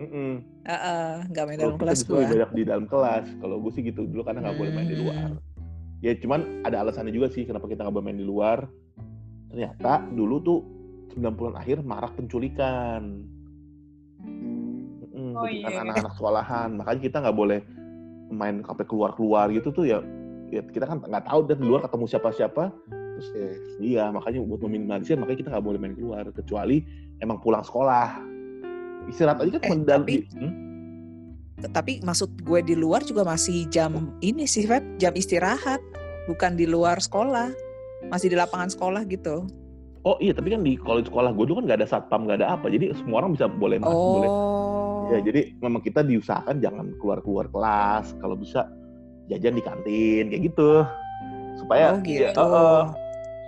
Heeh, 0.69 1.11
nggak 1.33 1.45
main 1.47 1.59
dalam 1.59 1.75
kelas 1.77 2.05
gue. 2.05 2.15
lebih 2.15 2.31
banyak 2.39 2.51
di 2.55 2.63
dalam 2.63 2.85
kelas. 2.87 3.27
Kalau 3.39 3.57
gue 3.59 3.73
sih 3.73 3.83
gitu 3.83 4.07
dulu 4.07 4.23
karena 4.23 4.47
nggak 4.47 4.57
boleh 4.57 4.71
main 4.71 4.87
di 4.87 4.99
luar. 4.99 5.29
Hmm. 5.35 5.41
Ya 5.99 6.15
cuman 6.15 6.63
ada 6.63 6.87
alasannya 6.87 7.11
juga 7.11 7.27
sih 7.31 7.43
kenapa 7.43 7.67
kita 7.67 7.83
nggak 7.83 7.95
boleh 7.95 8.07
main 8.07 8.21
di 8.21 8.27
luar. 8.27 8.59
Ternyata 9.51 10.07
dulu 10.13 10.37
tuh 10.39 10.59
90-an 11.17 11.57
akhir 11.57 11.83
marak 11.83 12.15
penculikan. 12.15 13.27
Hmm. 15.29 15.37
Oh, 15.37 15.45
penculikan 15.45 15.73
iya. 15.73 15.81
anak-anak 15.85 16.13
sekolahan. 16.15 16.69
Makanya 16.77 17.01
kita 17.03 17.17
nggak 17.21 17.37
boleh 17.37 17.61
main 18.29 18.55
sampai 18.61 18.85
keluar-keluar 18.85 19.47
gitu 19.51 19.69
tuh 19.71 19.85
ya. 19.85 20.01
ya 20.49 20.65
kita 20.65 20.85
kan 20.85 21.05
nggak 21.05 21.29
tahu 21.29 21.45
dan 21.45 21.57
di 21.61 21.67
luar 21.69 21.85
ketemu 21.85 22.05
siapa-siapa. 22.09 22.65
Terus 22.89 23.29
Iya. 23.35 23.51
iya 23.79 24.05
makanya 24.09 24.39
buat 24.43 24.61
meminimalisir 24.63 25.19
makanya 25.19 25.39
kita 25.39 25.51
nggak 25.53 25.67
boleh 25.67 25.79
main 25.79 25.93
keluar 25.93 26.25
kecuali 26.31 26.85
emang 27.19 27.37
pulang 27.39 27.61
sekolah. 27.61 28.23
Istirahat 29.09 29.45
aja 29.45 29.59
kan 29.59 29.69
Eh, 29.73 29.85
dalam 29.85 30.05
tapi- 30.05 30.25
hmm? 30.29 30.53
Tapi 31.59 31.99
maksud 32.01 32.47
gue 32.47 32.61
di 32.63 32.79
luar 32.79 33.03
juga 33.03 33.27
masih 33.27 33.67
jam 33.67 34.15
ini 34.23 34.47
sih, 34.47 34.63
Feb, 34.63 35.03
jam 35.03 35.11
istirahat, 35.19 35.83
bukan 36.31 36.55
di 36.55 36.71
luar 36.71 37.03
sekolah, 37.03 37.51
masih 38.07 38.31
di 38.31 38.39
lapangan 38.39 38.71
sekolah 38.71 39.03
gitu. 39.11 39.43
Oh 40.07 40.15
iya, 40.23 40.31
tapi 40.31 40.55
kan 40.55 40.63
di 40.63 40.79
di 40.79 41.03
sekolah 41.03 41.35
gue 41.35 41.45
dulu 41.51 41.59
kan 41.59 41.65
nggak 41.67 41.79
ada 41.83 41.89
satpam, 41.91 42.31
nggak 42.31 42.39
ada 42.41 42.55
apa. 42.55 42.71
Jadi 42.71 42.95
semua 42.95 43.27
orang 43.27 43.35
bisa 43.35 43.51
boleh 43.51 43.83
masuk, 43.83 43.91
boleh. 43.91 44.31
Oh, 45.09 45.11
Ya, 45.11 45.25
jadi 45.25 45.57
memang 45.59 45.81
kita 45.81 46.05
diusahakan 46.05 46.61
jangan 46.61 46.93
keluar-keluar 47.01 47.49
kelas. 47.49 48.13
Kalau 48.21 48.37
bisa 48.37 48.69
jajan 49.27 49.57
di 49.57 49.63
kantin 49.63 50.29
kayak 50.29 50.43
gitu. 50.47 50.85
Supaya 51.57 51.97
oh 51.97 52.05
ya, 52.05 52.29
gitu. 52.29 52.39
eh, 52.39 52.45
eh, 52.45 52.83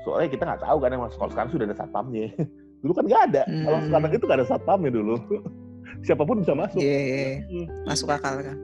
soalnya 0.02 0.28
kita 0.28 0.42
nggak 0.42 0.62
tahu 0.64 0.76
kan 0.80 0.90
emang 0.90 1.10
sekolah 1.12 1.30
sekarang 1.30 1.50
sudah 1.52 1.66
ada 1.68 1.76
satpamnya. 1.76 2.32
dulu 2.80 2.92
kan 2.96 3.04
nggak 3.04 3.22
ada. 3.28 3.42
Kalau 3.44 3.76
Hmm. 3.76 3.86
sekarang 3.86 4.10
itu 4.10 4.24
nggak 4.24 4.38
ada 4.40 4.48
satpamnya 4.48 4.90
dulu. 4.90 5.16
Siapa 6.06 6.22
pun 6.24 6.40
bisa 6.40 6.56
masuk. 6.56 6.80
Iya, 6.80 6.96
iya, 6.98 7.16
iya. 7.44 7.66
Masuk 7.84 8.08
akal 8.08 8.40
kan. 8.40 8.56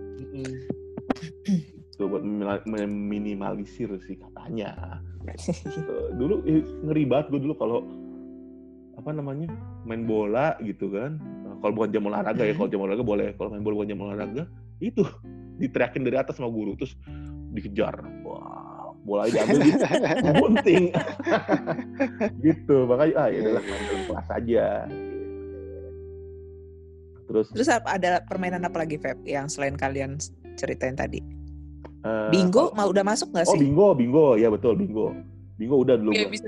Tuh 1.96 2.06
buat 2.06 2.20
meminimal- 2.20 2.64
meminimalisir 2.64 3.88
sih 4.04 4.16
katanya. 4.16 4.72
Eh, 5.26 6.08
dulu 6.14 6.38
ngeri 6.86 7.02
banget 7.02 7.34
gue 7.34 7.40
dulu 7.42 7.54
kalau 7.58 7.82
apa 8.94 9.10
namanya 9.10 9.50
main 9.82 10.06
bola 10.06 10.54
gitu 10.62 10.86
kan 10.88 11.18
kalau 11.58 11.72
bukan 11.74 11.90
jam 11.90 12.04
olahraga 12.04 12.38
ya 12.38 12.50
Hmm. 12.50 12.58
kalau 12.58 12.68
jam 12.68 12.80
olahraga 12.80 13.04
boleh 13.04 13.26
kalau 13.34 13.48
main 13.48 13.60
bola 13.60 13.74
bukan 13.76 13.88
jam 13.88 14.00
olahraga 14.00 14.42
itu 14.78 15.02
diteriakin 15.56 16.02
dari 16.02 16.16
atas 16.16 16.36
sama 16.36 16.48
guru 16.48 16.74
terus 16.74 16.92
dikejar 17.50 17.94
wah 18.22 18.92
bola 19.00 19.24
diambil 19.24 19.60
di 19.64 19.72
gunting 20.34 20.84
gitu 22.44 22.84
makanya 22.84 23.14
ah 23.16 23.28
ya 23.28 23.38
adalah 23.40 23.62
main 23.62 23.82
dalam 23.82 24.02
kelas 24.04 24.28
aja 24.32 24.66
terus 27.26 27.46
Terus 27.50 27.68
ada 27.68 28.22
permainan 28.22 28.62
apa 28.62 28.78
lagi, 28.78 28.96
Feb, 28.96 29.18
yang 29.24 29.46
selain 29.46 29.74
kalian 29.74 30.14
ceritain 30.54 30.94
tadi? 30.94 31.18
eh, 32.00 32.30
Bingo, 32.30 32.70
mau 32.72 32.86
udah 32.86 33.02
masuk 33.02 33.30
nggak 33.30 33.46
oh 33.46 33.52
sih? 33.52 33.60
bingo 33.60 33.88
bingo 33.92 34.26
ya 34.34 34.46
betul 34.46 34.78
bingo 34.78 35.10
bingo 35.56 35.76
udah 35.76 35.98
dulu 35.98 36.12
Iya 36.12 36.28
bisa. 36.28 36.46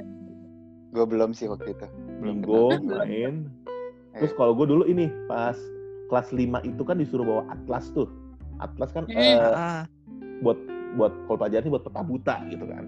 Gue 0.89 1.05
belum 1.05 1.31
sih 1.33 1.45
waktu 1.47 1.69
itu. 1.71 1.87
belum 2.19 2.37
Bingo 2.41 2.63
kenal. 2.73 3.03
main. 3.03 3.35
Eh. 4.19 4.21
Terus 4.21 4.35
kalau 4.35 4.53
gue 4.53 4.67
dulu 4.67 4.83
ini 4.85 5.07
pas 5.27 5.55
kelas 6.09 6.35
5 6.35 6.43
itu 6.67 6.83
kan 6.83 6.99
disuruh 6.99 7.23
bawa 7.23 7.43
atlas 7.49 7.95
tuh. 7.95 8.11
Atlas 8.59 8.91
kan 8.91 9.07
Hmm. 9.07 9.15
eh, 9.15 9.39
Ah, 9.55 9.83
buat 10.43 10.59
buat 10.99 11.15
kalau 11.25 11.39
pelajaran 11.39 11.71
buat 11.71 11.85
peta 11.87 12.03
buta 12.03 12.35
gitu 12.51 12.65
kan. 12.67 12.83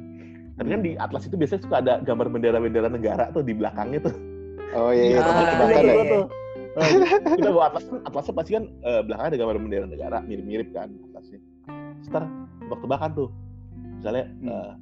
Tapi 0.59 0.68
kan 0.68 0.81
di 0.83 0.93
atlas 0.99 1.24
itu 1.24 1.39
biasanya 1.39 1.62
suka 1.62 1.76
ada 1.78 1.93
gambar 2.03 2.26
bendera-bendera 2.28 2.91
negara 2.91 3.31
tuh 3.31 3.41
di 3.41 3.55
belakangnya 3.55 4.03
tuh. 4.03 4.14
Oh 4.70 4.91
iya, 4.91 5.05
iya, 5.07 5.18
Ah, 5.20 5.66
Iya, 5.66 5.81
iya, 5.81 5.93
ya. 5.95 6.05
tuh. 6.11 6.24
Nah, 6.70 6.87
kita 7.35 7.51
bawa 7.51 7.64
atlas 7.70 7.85
kan, 7.87 7.99
atlasnya 8.05 8.35
pasti 8.35 8.51
kan 8.55 8.64
eh, 8.83 9.01
belakangnya 9.03 9.31
ada 9.31 9.39
gambar 9.39 9.57
bendera 9.59 9.87
negara, 9.87 10.18
mirip-mirip 10.22 10.68
kan 10.70 10.89
atlasnya. 11.11 11.39
Ntar 12.11 12.22
tebak-tebakan 12.61 13.11
tuh. 13.14 13.28
Misalnya 14.01 14.24
Hmm. 14.33 14.49
eh, 14.49 14.72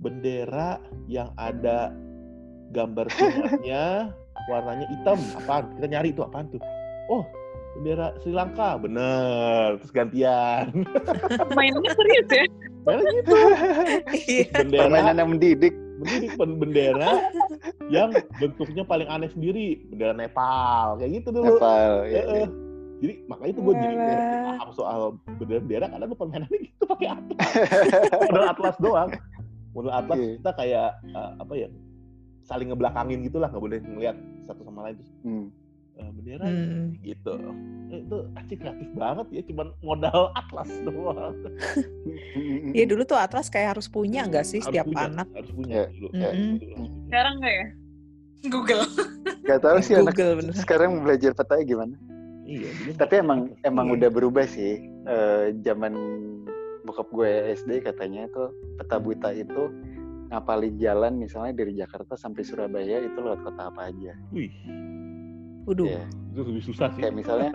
bendera 0.00 0.70
yang 1.06 1.30
ada 1.36 1.92
gambar 2.70 3.06
singanya 3.10 4.14
warnanya 4.46 4.86
hitam, 4.86 5.18
apaan? 5.36 5.64
Kita 5.74 5.86
nyari 5.86 6.08
itu 6.10 6.22
apaan 6.22 6.46
tuh? 6.48 6.62
Oh, 7.06 7.26
bendera 7.74 8.14
Sri 8.20 8.30
Lanka, 8.30 8.78
bener. 8.78 9.76
Terus 9.82 9.92
gantian. 9.92 10.64
Mainnya 11.58 11.90
serius 11.92 12.28
ya? 12.30 12.44
Mainnya 12.82 13.10
gitu. 13.12 13.32
iya. 14.30 14.46
Bendera 14.54 14.80
Permainan 14.86 15.16
yang 15.16 15.30
mendidik. 15.30 15.74
mendidik 16.00 16.32
bendera 16.40 17.12
yang 17.92 18.08
bentuknya 18.40 18.80
paling 18.80 19.04
aneh 19.04 19.28
sendiri 19.28 19.84
bendera 19.84 20.16
Nepal 20.16 20.96
kayak 20.96 21.20
gitu 21.20 21.28
dulu 21.28 21.60
Nepal. 21.60 22.08
Eh. 22.08 22.24
iya. 22.24 22.48
jadi 23.04 23.14
makanya 23.28 23.50
itu 23.52 23.60
gue 23.60 23.74
jadi 23.76 23.96
paham 24.56 24.70
soal 24.72 25.00
bendera-bendera 25.36 25.92
karena 25.92 26.04
gue 26.08 26.16
permainannya 26.16 26.56
gitu 26.72 26.84
pakai 26.88 27.06
atlas 27.12 27.52
modal 28.16 28.44
atlas 28.48 28.76
doang 28.80 29.10
modal 29.76 29.92
atlas 29.92 30.16
Iya. 30.16 30.32
kita 30.40 30.50
kayak 30.56 30.88
eh, 31.04 31.30
apa 31.36 31.52
ya 31.52 31.68
saling 32.50 32.68
ngebelakangin 32.68 33.22
gitu 33.22 33.38
lah 33.38 33.46
nggak 33.46 33.62
boleh 33.62 33.78
ngeliat 33.80 34.16
satu 34.44 34.66
sama 34.66 34.84
lain 34.84 34.98
terus 34.98 35.10
Hmm. 35.22 35.46
eh, 35.94 36.10
bendera 36.10 36.44
Hmm. 36.44 36.98
gitu 37.00 37.32
Eh, 37.88 38.00
itu 38.00 38.16
anjing 38.32 38.58
kreatif 38.58 38.88
banget 38.92 39.26
ya 39.30 39.42
cuman 39.44 39.66
modal 39.80 40.20
atlas 40.32 40.70
doang 40.82 41.34
Iya 42.70 42.84
dulu 42.86 43.02
tuh 43.04 43.14
Atlas 43.16 43.46
kayak 43.46 43.74
harus 43.74 43.86
punya 43.86 44.24
nggak 44.24 44.42
sih 44.42 44.58
Harus 44.58 44.66
setiap 44.68 44.86
punya, 44.86 45.06
anak? 45.08 45.26
harus 45.32 45.50
punya 45.52 45.74
Iya. 45.76 45.84
dulu. 45.90 46.08
Mm-mm. 46.08 46.22
Harus 46.22 46.46
punya. 46.56 46.76
Sekarang 47.04 47.34
enggak 47.36 47.54
ya? 47.54 47.66
Google. 48.42 48.82
Gak 49.42 49.60
tahu 49.60 49.78
sih 49.80 49.94
anak 49.94 50.06
Google 50.08 50.32
bener. 50.38 50.52
sekarang 50.56 50.90
belajar 51.00 51.30
petanya 51.32 51.64
gimana. 51.64 51.94
iya 52.42 52.70
dulu 52.72 52.90
Tapi 52.96 53.14
emang 53.16 53.40
emang 53.62 53.86
Iya. 53.86 53.94
udah 53.96 54.10
berubah 54.10 54.44
sih. 54.44 54.72
Eh, 55.04 55.44
zaman 55.60 55.92
bokap 56.82 57.06
gue 57.08 57.28
SD 57.52 57.84
katanya 57.84 58.24
itu 58.24 58.42
peta 58.76 58.96
buta 58.96 59.30
itu 59.30 59.62
ngapalin 60.30 60.74
jalan 60.76 61.12
misalnya 61.16 61.52
dari 61.52 61.74
Jakarta 61.74 62.14
sampai 62.14 62.40
Surabaya 62.40 62.98
itu 63.00 63.16
lewat 63.16 63.42
kota 63.42 63.66
apa 63.66 63.90
aja. 63.90 64.14
wih 64.30 64.50
Waduh. 65.62 65.86
Iya. 65.86 66.02
itu 66.30 66.40
lebih 66.40 66.64
susah 66.64 66.88
sih 66.88 67.00
Kayak 67.00 67.14
misalnya, 67.16 67.50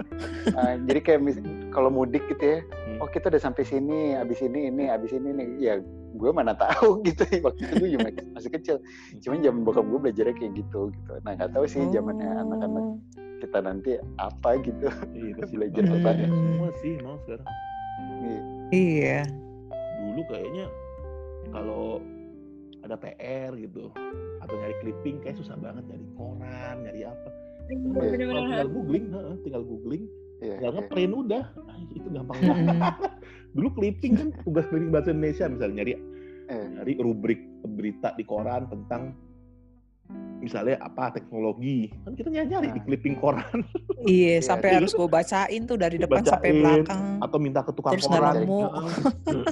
eh, 0.45 0.73
jadi 0.84 0.99
kayak 1.01 1.21
mis- 1.21 1.41
kalau 1.69 1.89
mudik 1.89 2.21
gitu 2.28 2.43
ya, 2.45 2.59
Hmm. 2.61 2.99
oh 2.99 3.07
kita 3.07 3.28
udah 3.28 3.41
sampai 3.41 3.63
sini, 3.63 4.13
abis 4.13 4.39
ini 4.41 4.67
ini, 4.67 4.88
abis 4.88 5.11
ini 5.11 5.32
nih, 5.32 5.47
ya 5.57 5.73
gue 6.13 6.32
mana 6.32 6.53
tahu 6.53 6.99
gitu 7.07 7.23
waktu 7.41 7.59
itu 7.61 7.73
gue 7.78 7.89
juga 7.91 8.07
masih 8.32 8.51
kecil. 8.51 8.76
Cuman 9.19 9.39
zaman 9.41 9.61
bokap 9.63 9.84
gue 9.86 9.99
belajarnya 10.01 10.36
kayak 10.38 10.53
gitu 10.55 10.91
gitu. 10.91 11.11
Nah 11.21 11.34
nggak 11.34 11.51
tahu 11.51 11.65
sih 11.65 11.82
zamannya 11.89 12.30
Oh. 12.30 12.41
anak-anak 12.45 12.86
kita 13.38 13.57
nanti 13.59 13.91
apa 14.17 14.49
gitu. 14.59 14.88
Iya, 15.09 15.32
pasti 15.34 15.53
Belajar 15.57 15.82
petanya. 15.82 16.03
banyak 16.05 16.30
semua 16.30 16.69
sih 16.78 16.93
mau 17.01 17.15
sekarang. 17.17 17.47
Iya. 18.21 18.39
Iya. 18.71 19.19
Dulu 19.97 20.21
kayaknya 20.26 20.65
kalau 21.49 21.99
ada 22.86 22.95
PR 22.95 23.51
gitu 23.55 23.89
atau 24.39 24.53
nyari 24.53 24.75
clipping 24.79 25.15
kayak 25.19 25.36
susah 25.36 25.57
banget 25.57 25.83
nyari 25.86 26.05
koran, 26.13 26.75
nyari 26.81 27.01
apa. 27.03 27.29
Kalau 27.65 27.97
Bener-bener. 27.97 28.45
tinggal 28.45 28.69
googling, 28.69 29.05
heeh, 29.09 29.36
tinggal 29.41 29.63
googling, 29.65 30.03
Iya, 30.38 30.53
tinggal 30.55 30.71
iya. 30.71 30.77
ngeprint 30.79 31.13
udah. 31.17 31.43
Ah, 31.65 31.77
itu 31.89 32.07
gampang 32.07 32.38
banget. 32.45 32.93
Dulu 33.51 33.69
clipping 33.73 34.13
kan 34.13 34.27
tugas 34.43 34.65
clipping 34.67 34.91
bahasa 34.91 35.09
Indonesia 35.09 35.45
misalnya 35.47 35.75
nyari 35.75 35.93
Eh, 36.45 36.65
nyari 36.69 36.93
rubrik 37.01 37.41
berita 37.65 38.13
di 38.13 38.21
koran 38.21 38.69
tentang 38.69 39.17
misalnya 40.38 40.77
apa 40.77 41.09
teknologi 41.09 41.89
kan 42.05 42.13
kita 42.13 42.29
nyari, 42.29 42.45
-nyari 42.45 42.67
di 42.69 42.77
Nah. 42.77 42.86
clipping 42.86 43.15
koran 43.17 43.57
Iya, 44.05 44.38
Iya, 44.38 44.45
sampai 44.45 44.69
iya. 44.69 44.77
harus 44.77 44.93
gue 44.93 45.09
bacain 45.09 45.61
tuh 45.65 45.73
dari 45.73 45.97
depan 45.97 46.21
sampai 46.21 46.53
Bacain, 46.53 46.61
belakang. 46.61 47.01
atau 47.17 47.38
minta 47.41 47.65
ke 47.65 47.71
tukang 47.73 47.97
Terus 47.97 48.05
koran 48.05 48.33
nemu. 48.38 48.61
Hmm. 49.25 49.45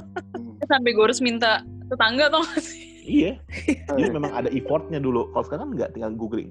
Sampai 0.70 0.94
gue 0.94 1.02
harus 1.02 1.18
minta 1.18 1.60
tetangga 1.84 2.30
tau 2.30 2.46
gak 2.46 2.62
sih? 2.62 2.93
Iya 3.04 3.32
Oh, 3.86 3.94
Jadi 3.94 4.02
iya. 4.02 4.12
memang 4.12 4.32
ada 4.32 4.48
effortnya 4.48 4.98
dulu. 4.98 5.28
Kalau 5.30 5.44
sekarang 5.44 5.66
nggak 5.70 5.92
tinggal 5.92 6.12
googling. 6.12 6.50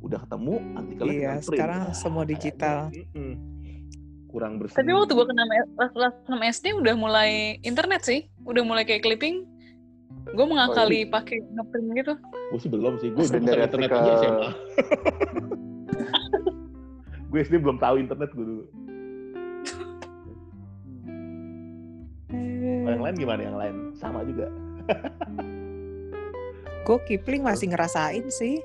Udah 0.00 0.18
ketemu, 0.18 0.54
artikelnya 0.74 1.04
Iya, 1.06 1.20
tinggal 1.22 1.38
print. 1.38 1.48
sekarang 1.50 1.82
Ah, 1.82 1.94
semua 1.94 2.24
digital. 2.24 2.78
ada. 2.86 2.96
Mm-mm. 3.14 3.32
Kurang 4.26 4.52
bersih. 4.58 4.74
Tapi 4.74 4.90
waktu 4.90 5.12
gue 5.12 5.26
kena 5.26 5.44
kelas 5.70 5.92
kelas 5.92 6.14
6 6.26 6.42
SD 6.50 6.74
udah 6.74 6.94
mulai 6.94 7.30
internet 7.60 8.02
sih. 8.02 8.26
Udah 8.42 8.60
mulai 8.60 8.82
kayak 8.82 9.00
clipping. 9.02 9.46
Gue 10.26 10.42
mengakali 10.42 11.06
pakai 11.06 11.38
ngeprint 11.48 11.88
gitu. 11.94 12.14
Gue 12.50 12.58
sih 12.58 12.68
belum 12.68 12.98
sih. 12.98 13.08
Gue 13.10 13.22
belum 13.22 13.44
dari 13.44 13.62
internet 13.62 13.90
aja 13.90 14.10
SMA. 14.18 14.50
gue 17.26 17.38
SD 17.40 17.54
belum 17.58 17.78
tahu 17.78 17.94
internet 17.98 18.30
gue 18.30 18.42
dulu. 18.42 18.64
Yang 22.84 23.00
lain 23.00 23.16
gimana? 23.16 23.40
Yang 23.42 23.56
lain 23.56 23.74
sama 23.94 24.20
juga. 24.22 24.46
Gue 26.84 26.98
Kipling 27.08 27.42
masih 27.42 27.72
ngerasain 27.72 28.28
sih. 28.28 28.60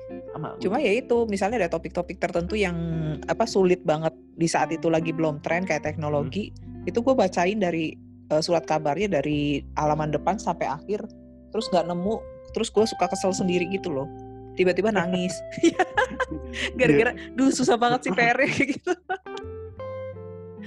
Cuma 0.60 0.76
ya 0.78 0.92
itu, 0.92 1.24
misalnya 1.26 1.66
ada 1.66 1.70
topik-topik 1.72 2.20
tertentu 2.20 2.54
yang 2.54 2.76
apa 3.26 3.48
sulit 3.48 3.80
banget 3.82 4.12
di 4.36 4.44
saat 4.44 4.68
itu 4.72 4.92
lagi 4.92 5.10
belum 5.10 5.40
tren 5.40 5.64
kayak 5.64 5.84
teknologi, 5.84 6.52
itu 6.84 7.00
gue 7.00 7.14
bacain 7.16 7.56
dari 7.56 7.96
eh, 8.30 8.42
surat 8.44 8.64
kabarnya 8.68 9.20
dari 9.20 9.64
halaman 9.76 10.12
depan 10.12 10.36
sampai 10.36 10.68
akhir, 10.68 11.04
terus 11.50 11.66
nggak 11.72 11.88
nemu, 11.88 12.20
terus 12.52 12.68
gue 12.68 12.84
suka 12.84 13.08
kesel 13.08 13.32
sendiri 13.32 13.66
gitu 13.72 13.88
loh. 13.88 14.06
Tiba-tiba 14.54 14.92
nangis. 14.92 15.32
Gara-gara, 16.78 17.16
duh 17.32 17.48
susah 17.48 17.80
banget 17.80 18.08
sih 18.08 18.12
PR 18.12 18.36
gitu. 18.44 18.92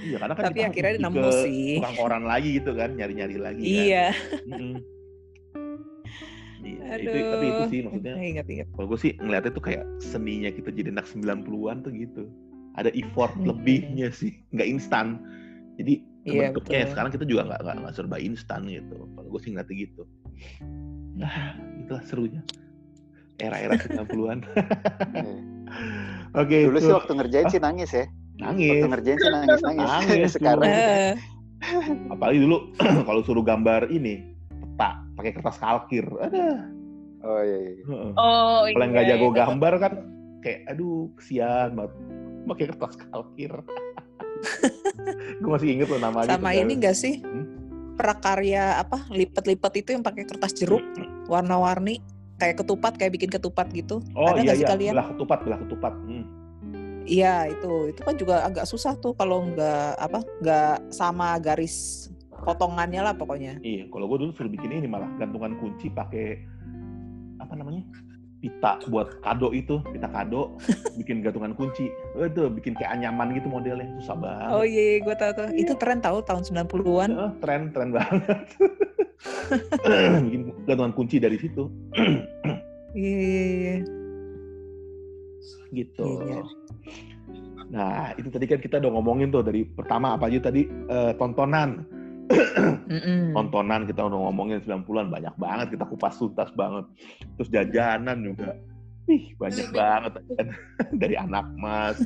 Iya, 0.04 0.16
karena 0.20 0.34
kan 0.36 0.44
Tapi 0.52 0.60
akhirnya 0.68 0.94
nemu 1.08 1.28
sih. 1.46 1.80
Tukang 1.80 1.96
koran 1.96 2.24
lagi 2.28 2.48
gitu 2.60 2.76
kan, 2.76 2.92
nyari-nyari 2.92 3.36
lagi. 3.40 3.62
kan. 3.62 3.72
Iya. 3.72 4.06
Mm-mm. 4.44 4.74
Iya, 6.64 6.80
Aduh. 6.90 7.04
itu, 7.04 7.16
tapi 7.28 7.44
itu 7.46 7.62
sih 7.68 7.78
maksudnya 7.82 8.14
Ingat-ingat. 8.32 8.66
kalau 8.72 8.86
gue 8.88 8.98
sih 8.98 9.12
ngeliatnya 9.16 9.52
tuh 9.52 9.60
kayak 9.62 9.84
seninya 10.00 10.48
kita 10.48 10.68
jadi 10.70 10.88
anak 10.90 11.04
90-an 11.06 11.76
tuh 11.80 11.92
gitu 11.92 12.22
ada 12.74 12.88
effort 12.90 13.30
Hmm. 13.34 13.46
lebihnya 13.46 14.08
sih 14.10 14.32
nggak 14.50 14.66
instan 14.66 15.20
jadi 15.76 16.00
Iya, 16.24 16.48
bentuknya 16.48 16.80
betul. 16.80 16.92
sekarang 16.96 17.10
kita 17.12 17.24
juga 17.28 17.42
nggak 17.44 17.60
nggak 17.76 17.92
serba 17.92 18.16
instan 18.16 18.64
gitu 18.64 18.96
kalau 19.12 19.28
gue 19.28 19.40
sih 19.40 19.52
ngeliatnya 19.52 19.76
gitu 19.78 20.02
nah 21.14 21.34
itulah 21.76 22.02
serunya 22.02 22.40
era-era 23.36 23.76
90-an 23.76 24.38
Iya. 25.12 25.36
oke 26.40 26.56
Dulu 26.64 26.74
itu. 26.74 26.86
sih 26.88 26.94
waktu 26.96 27.12
ngerjain 27.12 27.46
sih 27.46 27.60
nangis 27.60 27.90
ya. 27.92 28.04
nangis 28.34 28.72
Waktu 28.72 28.88
ngerjain 28.88 29.16
sih 29.16 29.30
nangis 29.30 29.60
nangis. 29.60 29.86
Nangis, 29.86 30.30
Sekarang 30.40 30.72
apalagi 32.08 32.38
dulu 32.40 32.56
kalau 33.06 33.20
suruh 33.20 33.44
gambar 33.44 33.88
ini 33.88 34.24
peta 34.50 35.03
pakai 35.24 35.40
kertas 35.40 35.56
kalkir 35.56 36.04
ada 36.20 36.68
oh 37.24 37.40
iya 37.40 37.58
iya. 37.64 37.74
Oh 38.12 38.68
kalau 38.68 38.86
nggak 38.92 39.04
iya, 39.08 39.16
jago 39.16 39.28
iya. 39.32 39.36
gambar 39.40 39.72
kan 39.80 39.92
kayak 40.44 40.60
aduh 40.68 41.08
kesian 41.16 41.72
banget 41.72 41.92
pakai 42.44 42.64
kertas 42.68 42.94
kalkir 43.08 43.52
gue 45.40 45.48
masih 45.48 45.80
inget 45.80 45.88
loh 45.88 45.96
namanya 46.04 46.36
sama 46.36 46.52
tuh, 46.52 46.60
ini 46.60 46.64
Gal. 46.68 46.76
enggak 46.76 46.96
sih? 47.00 47.14
Hmm? 47.24 47.46
Prakarya 47.94 48.82
apa? 48.82 49.06
Lipet-lipet 49.08 49.72
itu 49.80 49.96
yang 49.96 50.04
pakai 50.04 50.28
kertas 50.28 50.52
jeruk 50.52 50.84
warna-warni 51.30 52.04
kayak 52.36 52.60
ketupat 52.60 52.98
kayak 53.00 53.16
bikin 53.16 53.30
ketupat 53.32 53.70
gitu. 53.72 54.04
oh 54.12 54.34
Ada 54.34 54.36
iya 54.36 54.44
nggak 54.44 54.56
sih 54.58 54.64
iya 54.66 54.72
kalian? 54.76 54.92
belah 54.92 55.08
ketupat 55.16 55.38
belah 55.48 55.60
ketupat 55.64 55.94
hmm. 56.04 56.24
Iya 57.04 57.52
itu 57.52 57.72
itu 57.92 58.00
kan 58.00 58.14
juga 58.16 58.36
agak 58.48 58.64
susah 58.64 58.96
tuh 58.96 59.12
kalau 59.12 59.44
nggak 59.52 59.92
apa 60.00 60.20
nggak 60.40 60.76
sama 60.88 61.36
garis 61.36 62.08
potongannya 62.44 63.00
lah 63.00 63.14
pokoknya. 63.16 63.58
iya 63.64 63.88
kalau 63.88 64.06
gue 64.06 64.18
dulu 64.24 64.30
suruh 64.36 64.52
bikin 64.52 64.70
ini 64.70 64.86
malah 64.86 65.08
gantungan 65.16 65.56
kunci 65.58 65.88
pakai 65.88 66.38
apa 67.40 67.52
namanya 67.56 67.82
pita 68.44 68.76
buat 68.92 69.24
kado 69.24 69.56
itu 69.56 69.80
pita 69.88 70.04
kado 70.12 70.60
bikin 71.00 71.24
gantungan 71.24 71.56
kunci 71.56 71.88
itu 72.20 72.42
bikin 72.52 72.76
kayak 72.76 73.00
anyaman 73.00 73.32
gitu 73.32 73.48
modelnya 73.48 73.88
susah 74.04 74.16
banget 74.20 74.50
Oh 74.52 74.64
iya, 74.68 75.00
gue 75.00 75.14
tahu 75.16 75.30
tuh. 75.32 75.48
Itu 75.56 75.72
tren 75.80 76.04
tahu 76.04 76.20
tahun 76.20 76.44
90-an. 76.44 77.08
Eh, 77.08 77.32
tren 77.40 77.72
tren 77.72 77.88
banget 77.96 78.44
bikin 80.28 80.52
gantungan 80.68 80.92
kunci 80.92 81.16
dari 81.16 81.40
situ 81.40 81.72
Iya, 82.94 83.10
iya, 83.18 83.44
iya. 83.50 83.76
gitu. 85.74 86.06
Iya. 86.22 86.42
Nah, 87.74 88.14
itu 88.14 88.30
tadi 88.30 88.46
kan 88.46 88.62
kita 88.62 88.78
udah 88.78 88.92
ngomongin 88.94 89.34
tuh 89.34 89.42
dari 89.42 89.66
pertama 89.66 90.14
apa 90.14 90.30
aja 90.30 90.46
tadi 90.46 90.68
eh, 90.68 91.12
tontonan. 91.18 91.82
Tontonan 93.34 93.84
kita 93.84 94.00
udah 94.06 94.18
ngomongin 94.30 94.62
90-an 94.64 95.12
banyak 95.12 95.34
banget 95.36 95.66
kita 95.76 95.84
kupas 95.84 96.16
tuntas 96.16 96.50
banget. 96.56 96.84
Terus 97.36 97.48
jajanan 97.52 98.18
juga. 98.24 98.56
Wih, 99.04 99.36
banyak 99.36 99.68
banget 99.74 100.12
kan. 100.16 100.46
Dari 101.02 101.16
anak 101.20 101.44
mas, 101.60 102.00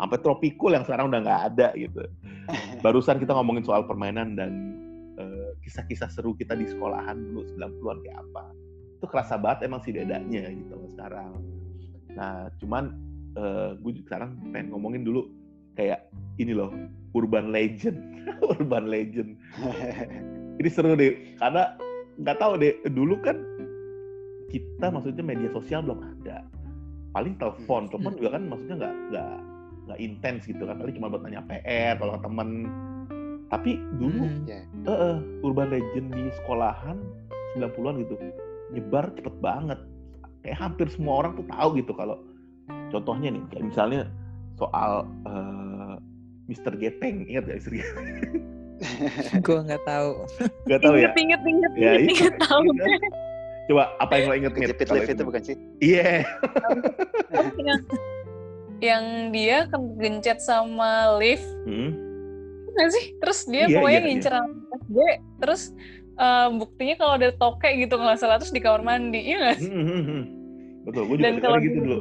sampai 0.00 0.18
tropikul 0.18 0.74
yang 0.74 0.82
sekarang 0.82 1.12
udah 1.12 1.20
nggak 1.22 1.42
ada 1.54 1.68
gitu. 1.78 2.02
Barusan 2.82 3.22
kita 3.22 3.30
ngomongin 3.36 3.62
soal 3.62 3.86
permainan 3.86 4.34
dan 4.34 4.50
eh, 5.14 5.50
kisah-kisah 5.62 6.10
seru 6.10 6.34
kita 6.34 6.58
di 6.58 6.66
sekolahan 6.66 7.14
dulu 7.14 7.46
90-an 7.54 7.98
kayak 8.02 8.18
apa. 8.18 8.44
Itu 8.98 9.06
kerasa 9.06 9.38
banget 9.38 9.70
emang 9.70 9.80
sih 9.86 9.94
bedanya 9.94 10.50
gitu 10.50 10.74
sekarang. 10.98 11.38
Nah, 12.18 12.50
cuman 12.58 12.98
eh, 13.38 13.70
gue 13.78 14.02
sekarang 14.02 14.34
pengen 14.50 14.74
ngomongin 14.74 15.06
dulu 15.06 15.30
kayak 15.80 16.00
ini 16.36 16.52
loh, 16.52 16.68
urban 17.16 17.48
legend. 17.48 17.96
urban 18.52 18.92
legend. 18.92 19.40
Ini 20.60 20.68
seru 20.68 20.92
deh, 20.92 21.40
karena 21.40 21.72
nggak 22.20 22.36
tahu 22.36 22.60
deh, 22.60 22.76
dulu 22.92 23.16
kan 23.24 23.32
kita 24.52 24.92
maksudnya 24.92 25.24
media 25.24 25.48
sosial 25.56 25.80
belum 25.80 26.04
ada. 26.20 26.44
Paling 27.16 27.40
telepon, 27.40 27.88
telepon 27.88 28.12
juga 28.20 28.36
kan 28.36 28.44
maksudnya 28.44 28.76
nggak 28.76 28.94
nggak 29.08 29.34
nggak 29.88 29.98
intens 30.04 30.44
gitu 30.44 30.62
kan, 30.68 30.76
paling 30.76 30.92
cuma 31.00 31.08
buat 31.08 31.24
nanya 31.24 31.40
PR 31.48 31.96
kalau 31.96 32.20
ke 32.20 32.20
temen. 32.28 32.48
Tapi 33.48 33.70
dulu 33.96 34.20
Hmm. 34.20 34.44
Ya. 34.46 34.60
eh, 34.84 34.90
eh, 34.92 35.16
urban 35.42 35.72
legend 35.72 36.12
di 36.12 36.28
sekolahan 36.38 37.00
90-an 37.56 38.04
gitu 38.04 38.14
nyebar 38.76 39.10
cepet 39.16 39.34
banget. 39.40 39.80
Kayak 40.44 40.58
hampir 40.60 40.86
semua 40.92 41.24
orang 41.24 41.40
tuh 41.40 41.46
tahu 41.48 41.68
gitu 41.80 41.92
kalau 41.96 42.20
contohnya 42.92 43.32
nih 43.32 43.42
kayak 43.48 43.64
misalnya 43.72 44.00
soal 44.60 45.08
eh, 45.24 45.69
Mr. 46.50 46.74
Gepeng, 46.74 47.30
ingat 47.30 47.46
gak 47.46 47.58
Mr. 47.62 47.72
Gepeng? 47.78 48.06
gue 49.46 49.58
nggak 49.70 49.82
tahu. 49.86 50.10
Gak 50.66 50.80
tahu 50.82 50.94
ya? 50.98 51.12
Ingat, 51.14 51.16
ingat, 51.16 51.40
ingat, 51.46 51.72
Ya 51.78 51.92
ingat, 51.94 52.00
itu. 52.02 52.12
ingat, 52.26 52.36
tahu. 52.42 52.62
Coba 53.70 53.84
apa 54.02 54.12
yang 54.18 54.26
lo 54.26 54.34
inget 54.34 54.52
Kejepit 54.58 54.86
kalau 54.90 54.98
lift 54.98 55.12
itu 55.14 55.22
bukan 55.22 55.42
sih? 55.46 55.56
Iya. 55.78 56.26
yang, 57.62 57.80
yang 58.82 59.04
dia 59.30 59.70
kegencet 59.70 60.42
sama 60.42 61.14
lift 61.22 61.46
Hmm. 61.68 61.94
nggak 62.74 62.88
sih? 62.90 63.04
Terus 63.22 63.38
dia 63.46 63.64
Iya, 63.66 63.76
pokoknya 63.78 64.00
iya, 64.00 64.06
ngincer 64.10 64.32
sama 64.34 64.54
SD, 64.74 64.98
terus 65.38 65.62
eh, 66.16 66.48
buktinya 66.50 66.94
kalau 66.98 67.12
ada 67.14 67.28
tokek 67.30 67.72
gitu 67.78 67.94
nggak 67.94 68.18
salah 68.18 68.36
terus 68.42 68.50
di 68.50 68.58
kamar 68.58 68.82
mandi, 68.82 69.20
iya 69.22 69.36
nggak 69.38 69.56
sih? 69.62 69.70
Hmm, 69.70 69.86
hmm, 69.86 70.02
hmm. 70.02 70.22
Betul, 70.80 71.02
gue 71.06 71.16
juga 71.20 71.26
Dan 71.30 71.34
kalau 71.38 71.58
gitu 71.60 71.78
dulu. 71.78 71.98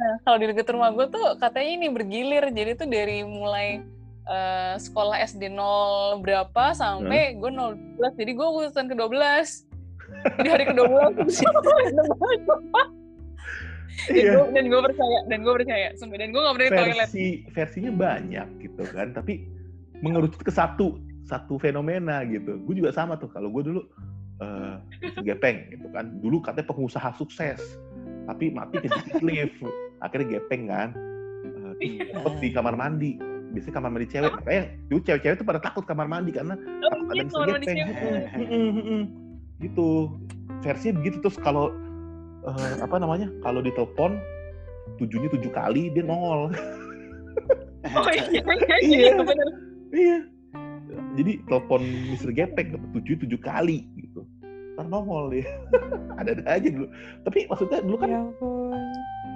Nah, 0.00 0.14
kalau 0.24 0.36
di 0.40 0.48
dekat 0.48 0.72
rumah 0.72 0.90
gue 0.96 1.06
tuh 1.12 1.36
katanya 1.36 1.70
ini 1.76 1.88
bergilir, 1.92 2.48
jadi 2.48 2.72
tuh 2.80 2.88
dari 2.88 3.20
mulai 3.20 3.84
eh, 4.24 4.74
sekolah 4.80 5.20
SD 5.28 5.52
0 5.52 6.24
berapa 6.24 6.72
sampai 6.72 7.36
gue 7.36 7.50
012, 7.52 8.00
jadi 8.16 8.32
gue 8.32 8.48
urusan 8.48 8.88
ke 8.88 8.94
12 8.96 9.70
di 10.40 10.48
hari 10.48 10.64
ke 10.66 10.74
12 10.74 11.20
dan 14.08 14.16
Iya. 14.16 14.32
gue 14.32 14.46
dan 14.56 14.64
gue 14.72 14.80
percaya 14.80 15.18
dan 15.28 15.38
gue 15.44 15.54
percaya. 15.60 15.88
Sumpah 15.98 16.16
dan 16.16 16.28
gue 16.32 16.40
gak 16.40 16.54
pernah 16.56 16.68
di 16.68 16.72
toilet. 16.72 17.08
Versi 17.10 17.26
versinya 17.52 17.92
banyak 17.92 18.48
gitu 18.64 18.82
kan, 18.96 19.12
tapi 19.12 19.44
mengerucut 20.00 20.40
ke 20.40 20.52
satu 20.52 20.96
satu 21.28 21.60
fenomena 21.60 22.24
gitu. 22.24 22.56
Gue 22.64 22.80
juga 22.80 22.90
sama 22.96 23.20
tuh. 23.20 23.28
Kalau 23.28 23.52
gue 23.52 23.62
dulu 23.66 23.80
eh 24.40 24.76
gepeng 25.20 25.68
gitu 25.68 25.86
kan. 25.92 26.16
Dulu 26.16 26.40
katanya 26.40 26.66
pengusaha 26.72 27.10
sukses, 27.20 27.60
tapi 28.24 28.48
mati 28.50 28.80
kejepit 28.80 29.20
lift. 29.28 29.60
Akhirnya 30.00 30.38
gepeng 30.38 30.68
kan. 30.68 30.88
Terus 31.80 32.34
di 32.40 32.48
kamar 32.52 32.74
mandi. 32.76 33.16
Biasanya 33.50 33.74
kamar 33.74 33.90
mandi 33.96 34.06
cewek. 34.08 34.32
Makanya 34.44 34.62
dulu 34.88 35.00
cewek-cewek 35.04 35.36
tuh 35.40 35.46
pada 35.46 35.60
takut 35.60 35.84
kamar 35.88 36.06
mandi 36.06 36.30
karena 36.32 36.54
oh, 36.56 36.88
takut 36.92 37.04
ada 37.08 37.22
iya, 37.24 37.52
mandi 37.52 37.66
Gepeng. 37.66 39.02
Gitu. 39.60 39.88
Versinya 40.60 40.94
begitu 41.00 41.16
terus 41.24 41.38
kalau 41.40 41.72
eh, 42.44 42.74
apa 42.80 42.96
namanya? 43.00 43.28
Kalau 43.40 43.60
ditelepon 43.64 44.20
tujuhnya 44.98 45.28
tujuh 45.32 45.50
kali 45.52 45.92
dia 45.92 46.04
nongol. 46.04 46.50
oh 47.96 48.08
iya 48.16 48.24
iya 48.28 48.42
Iya. 48.80 48.98
iya 49.08 49.12
Iya. 49.90 50.18
Jadi 51.18 51.32
telepon 51.46 51.82
Mr. 52.14 52.30
Gepeng 52.34 52.74
dapat 52.74 52.88
tujuh 52.98 53.14
tujuh 53.26 53.40
kali 53.42 53.86
gitu. 53.98 54.22
Ntar 54.78 54.86
nongol 54.86 55.34
dia. 55.34 55.46
Ada-ada 56.20 56.44
aja 56.46 56.68
dulu. 56.70 56.86
Tapi 57.26 57.38
maksudnya 57.50 57.78
dulu 57.82 57.96
kan 57.98 58.08
Ya 58.10 58.22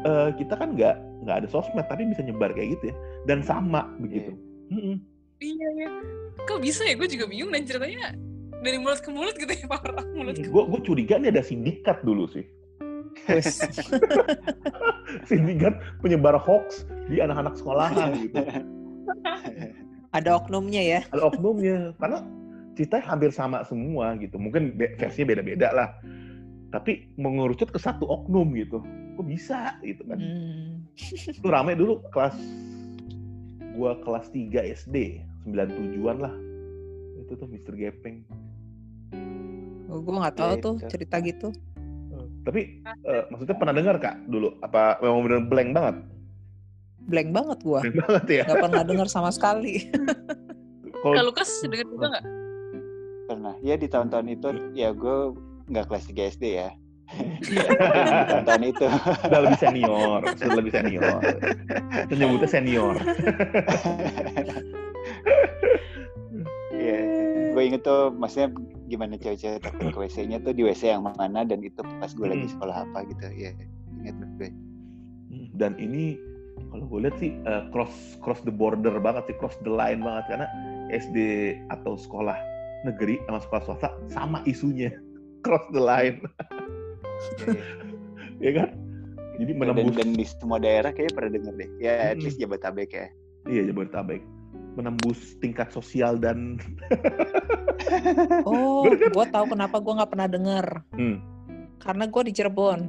eh, 0.05 0.29
kita 0.37 0.55
kan 0.55 0.77
nggak 0.77 0.97
nggak 1.25 1.37
ada 1.45 1.49
sosmed 1.49 1.85
tapi 1.89 2.05
bisa 2.09 2.23
nyebar 2.23 2.53
kayak 2.53 2.77
gitu 2.79 2.93
ya. 2.93 2.97
Dan 3.29 3.41
sama 3.45 3.89
begitu. 4.01 4.37
Mm-mm. 4.73 4.97
iya 5.45 5.69
iya 5.77 5.89
kok 6.49 6.61
bisa 6.65 6.83
ya 6.89 6.97
gue 6.97 7.09
juga 7.09 7.29
bingung 7.29 7.53
dan 7.53 7.69
ceritanya 7.69 8.17
dari 8.65 8.81
mulut 8.81 9.01
ke 9.05 9.13
mulut 9.13 9.37
gitu 9.37 9.53
ya 9.53 9.67
parah 9.69 10.05
mulut 10.17 10.41
ke 10.41 10.49
Gue 10.49 10.65
gue 10.69 10.81
curiga 10.81 11.21
nih 11.21 11.33
ada 11.33 11.45
sindikat 11.45 12.01
dulu 12.01 12.25
sih. 12.29 12.45
Sindikat 15.31 15.79
penyebar 16.03 16.35
hoax 16.35 16.83
di 17.07 17.23
anak-anak 17.23 17.55
sekolahan 17.61 18.11
gitu. 18.27 18.43
Ada 20.11 20.31
oknumnya 20.41 20.83
ya. 20.83 21.01
Ada 21.15 21.23
oknumnya 21.31 21.95
karena 22.01 22.19
ceritanya 22.75 23.05
hampir 23.07 23.31
sama 23.31 23.63
semua 23.69 24.19
gitu. 24.19 24.35
Mungkin 24.41 24.75
versinya 24.99 25.27
beda-beda 25.31 25.69
lah. 25.71 25.89
Tapi 26.75 27.07
mengerucut 27.15 27.71
ke 27.71 27.79
satu 27.79 28.03
oknum 28.05 28.51
gitu. 28.53 28.83
Kok 29.15 29.23
bisa 29.25 29.79
gitu 29.81 30.03
kan? 30.05 30.19
Hmm. 30.19 30.83
itu 31.29 31.43
rame 31.45 31.75
dulu 31.75 32.03
kelas 32.09 32.35
gua 33.73 33.99
kelas 34.01 34.31
3 34.31 34.47
SD 34.79 35.19
97-an 35.45 36.19
lah 36.19 36.31
itu 37.17 37.35
tuh 37.35 37.47
Mr. 37.47 37.75
Gepeng 37.75 38.23
Oh, 39.87 39.99
gue 39.99 40.11
nggak 40.13 40.35
tahu 40.35 40.53
Ya, 40.53 40.63
tuh 40.63 40.75
cerita 40.89 41.19
gitu. 41.19 41.51
tapi 42.43 42.79
eh, 42.85 43.23
maksudnya 43.27 43.55
pernah 43.55 43.73
dengar 43.73 43.97
kak 43.97 44.23
dulu 44.29 44.55
apa 44.61 45.01
memang 45.01 45.21
bener 45.25 45.41
blank 45.45 45.71
banget 45.73 45.97
Blank 47.05 47.29
banget 47.33 47.59
gue. 47.61 47.81
blank 47.83 47.97
banget 48.01 48.25
ya 48.31 48.43
Nggak 48.45 48.63
pernah 48.65 48.85
dengar 48.85 49.09
sama 49.09 49.29
sekali. 49.29 49.75
Kak 50.95 51.11
kalau 51.11 51.27
Lukas 51.27 51.51
dengar 51.61 51.87
juga 51.87 52.07
nggak 52.09 52.25
Pernah. 53.25 53.55
Ya 53.61 53.75
di 53.75 53.89
tahun-tahun 53.89 54.27
itu 54.31 54.47
ya 54.73 54.89
gue 54.91 55.19
nggak 55.69 55.85
kelas 55.89 56.05
3 56.09 56.33
SD 56.37 56.45
ya. 56.61 56.69
Iya. 57.45 57.65
di 57.69 58.25
tahun-tahun 58.33 58.63
itu. 58.65 58.87
udah 59.29 59.41
lebih 59.45 59.61
senior 59.61 60.21
sudah 60.41 60.57
lebih 60.57 60.73
senior 60.73 61.21
Kita 62.09 62.15
nyebutnya 62.17 62.49
senior 62.49 62.97
Iya. 66.75 66.99
Gue 67.55 67.63
inget 67.71 67.83
tuh 67.87 68.11
maksudnya 68.13 68.51
gimana 68.91 69.15
cewek-cewek 69.17 69.63
takut 69.63 69.89
ke 69.95 69.99
WC-nya 70.05 70.43
tuh 70.43 70.53
di 70.53 70.67
WC 70.67 70.91
yang 70.97 71.07
mana 71.07 71.47
dan 71.47 71.63
itu 71.63 71.81
pas 72.03 72.11
gue 72.11 72.27
lagi 72.27 72.45
Hmm. 72.45 72.53
sekolah 72.59 72.77
apa 72.89 72.99
gitu. 73.09 73.25
Iya. 73.31 73.51
Ingat 74.03 74.15
tuh 74.21 74.29
gue. 74.41 74.51
Hmm, 75.31 75.47
dan 75.55 75.73
ini 75.79 76.19
kalau 76.71 76.85
gue 76.87 77.01
lihat 77.07 77.17
sih 77.19 77.33
eh, 77.37 77.63
cross 77.71 78.19
cross 78.21 78.43
the 78.43 78.53
border 78.53 78.97
banget 78.99 79.29
sih 79.31 79.37
cross 79.39 79.55
the 79.63 79.71
line 79.71 80.03
banget 80.03 80.25
karena 80.35 80.47
SD 80.91 81.19
atau 81.71 81.95
sekolah 81.97 82.37
negeri 82.85 83.17
sama 83.25 83.39
sekolah 83.41 83.63
swasta 83.65 83.89
sama 84.13 84.39
isunya 84.45 84.93
cross 85.45 85.65
the 85.71 85.79
line 85.79 86.19
Iya. 87.39 87.53
ya 88.45 88.51
kan 88.55 88.69
jadi 89.35 89.51
dan, 89.51 89.59
menembus 89.59 89.95
dan 89.95 90.09
di 90.13 90.25
semua 90.25 90.59
daerah 90.59 90.91
kayaknya 90.91 91.15
pernah 91.15 91.33
denger 91.35 91.55
deh. 91.57 91.71
Ya 91.79 91.93
at 91.93 92.15
Mm-mm. 92.15 92.25
least 92.25 92.39
Jabotabek 92.39 92.91
ya. 92.91 93.07
iya 93.45 93.63
Jabodetabek 93.65 94.23
menembus 94.75 95.19
tingkat 95.39 95.71
sosial 95.71 96.17
dan 96.17 96.59
Oh, 98.47 98.87
kan? 98.87 99.11
gue 99.11 99.27
tahu 99.31 99.45
kenapa 99.49 99.77
gue 99.79 99.93
nggak 99.93 100.11
pernah 100.11 100.29
dengar. 100.29 100.67
Hmm. 100.93 101.21
Karena 101.77 102.05
gue 102.07 102.23
di 102.25 102.33
Cirebon. 102.33 102.81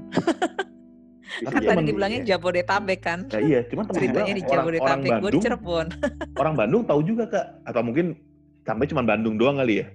Tapi 1.36 1.44
Kan 1.44 1.58
tadi 1.58 1.68
emang- 1.68 1.86
dibilangnya 1.86 2.22
Jabodetabek 2.24 3.00
kan. 3.02 3.20
ya, 3.28 3.40
iya 3.40 3.60
cuman 3.66 3.84
teman 3.86 3.98
Ceritanya 3.98 4.34
di 4.34 4.44
Jabodetabek, 4.44 5.12
gue 5.20 5.32
di 5.32 5.42
Cirebon. 5.42 5.86
orang 6.42 6.54
Bandung 6.56 6.84
tahu 6.86 7.02
juga 7.02 7.24
kak 7.26 7.46
atau 7.66 7.82
mungkin 7.82 8.16
sampai 8.62 8.86
cuma 8.86 9.02
Bandung 9.02 9.36
doang 9.36 9.58
kali 9.58 9.82
ya 9.82 9.88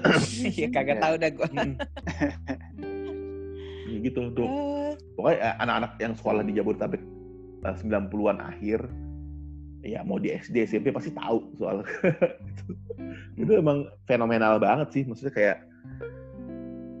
Iya 0.56 0.68
kagak 0.72 0.98
tahu 1.00 1.14
dah 1.18 1.30
gue. 1.30 1.48
Hmm. 1.52 1.74
Ya 3.92 3.98
gitu 4.08 4.32
tuh 4.32 4.48
pokoknya 5.20 5.38
eh, 5.52 5.54
anak-anak 5.60 5.92
yang 6.00 6.16
sekolah 6.16 6.40
di 6.48 6.56
Jabodetabek 6.56 7.02
eh, 7.60 7.76
90-an 7.84 8.40
akhir 8.40 8.88
ya 9.82 10.00
mau 10.06 10.16
di 10.16 10.30
SD 10.30 10.64
SMP 10.64 10.94
pasti 10.94 11.10
tahu 11.12 11.42
soal 11.58 11.82
itu. 13.40 13.52
Emang 13.52 13.90
fenomenal 14.06 14.62
banget 14.62 14.88
sih 14.94 15.02
maksudnya 15.04 15.34
kayak 15.34 15.58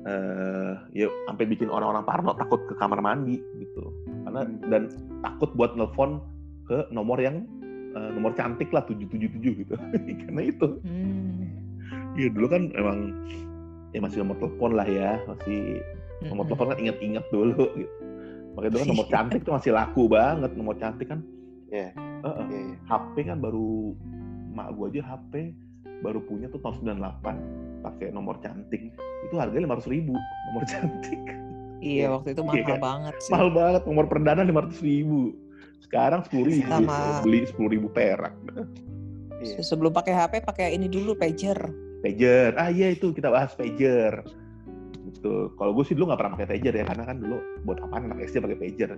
eh 0.02 0.74
ya 0.98 1.06
sampai 1.30 1.46
bikin 1.46 1.70
orang-orang 1.70 2.02
parno 2.02 2.34
takut 2.34 2.58
ke 2.66 2.74
kamar 2.74 2.98
mandi 2.98 3.38
gitu. 3.62 3.88
Karena 4.26 4.42
dan 4.66 4.90
takut 5.22 5.54
buat 5.54 5.78
nelfon 5.78 6.18
ke 6.66 6.90
nomor 6.90 7.22
yang 7.22 7.46
eh, 7.94 8.10
nomor 8.10 8.34
cantik 8.34 8.74
lah 8.74 8.82
777 8.90 9.62
gitu. 9.62 9.74
Karena 10.26 10.42
itu. 10.42 10.82
Hmm. 10.82 11.21
Iya 12.12 12.28
dulu 12.28 12.46
kan 12.46 12.62
emang 12.76 12.98
ya 13.90 14.00
masih 14.00 14.20
nomor 14.20 14.36
telepon 14.36 14.72
lah 14.72 14.84
ya 14.84 15.20
masih 15.24 15.80
nomor 16.24 16.44
telepon 16.44 16.72
kan 16.72 16.78
inget-inget 16.78 17.24
dulu 17.28 17.64
gitu. 17.80 17.88
Makanya 18.52 18.70
dulu 18.70 18.80
kan 18.80 18.88
nomor 18.92 19.06
cantik 19.14 19.40
tuh 19.42 19.52
masih 19.52 19.70
laku 19.72 20.02
banget 20.06 20.50
nomor 20.52 20.74
cantik 20.76 21.08
kan. 21.08 21.20
Iya. 21.72 21.90
Heeh. 21.96 22.44
Iya, 22.46 22.60
iya. 22.68 22.76
HP 22.84 23.14
kan 23.24 23.38
baru 23.40 23.96
mak 24.52 24.76
gua 24.76 24.92
aja 24.92 25.00
HP 25.02 25.56
baru 26.02 26.20
punya 26.20 26.50
tuh 26.50 26.60
tahun 26.60 27.00
98 27.00 27.24
pakai 27.82 28.10
nomor 28.10 28.36
cantik 28.38 28.92
itu 29.22 29.34
harganya 29.34 29.72
500 29.72 29.86
ribu 29.88 30.12
nomor 30.50 30.62
cantik 30.72 31.22
Iya, 31.82 32.14
waktu 32.14 32.30
itu 32.30 32.46
mahal 32.46 32.62
Iya. 32.62 32.78
banget 32.78 33.14
sih. 33.18 33.30
Mahal 33.34 33.50
banget, 33.50 33.82
nomor 33.90 34.06
perdana 34.06 34.46
500 34.46 34.78
ribu. 34.86 35.34
Sekarang 35.82 36.22
10 36.22 36.46
ribu, 36.46 36.70
Sama- 36.70 37.18
beli 37.26 37.42
10 37.42 37.66
ribu 37.66 37.90
perak. 37.90 38.30
Iya. 39.42 39.58
Sebelum 39.66 39.90
pakai 39.90 40.14
HP, 40.14 40.46
pakai 40.46 40.78
ini 40.78 40.86
dulu 40.86 41.18
pager. 41.18 41.58
Pager, 42.02 42.50
ah 42.58 42.68
iya 42.68 42.90
itu 42.90 43.14
kita 43.14 43.30
bahas 43.30 43.54
pager. 43.54 44.26
Gitu. 45.06 45.54
Kalau 45.54 45.70
gue 45.70 45.84
sih 45.86 45.94
dulu 45.94 46.10
nggak 46.10 46.18
pernah 46.18 46.32
pakai 46.34 46.48
pager 46.58 46.74
ya, 46.74 46.84
karena 46.86 47.04
kan 47.06 47.16
dulu 47.22 47.38
buat 47.62 47.78
apaan 47.78 48.10
anak 48.10 48.26
SD 48.26 48.42
pakai 48.42 48.58
pager. 48.58 48.90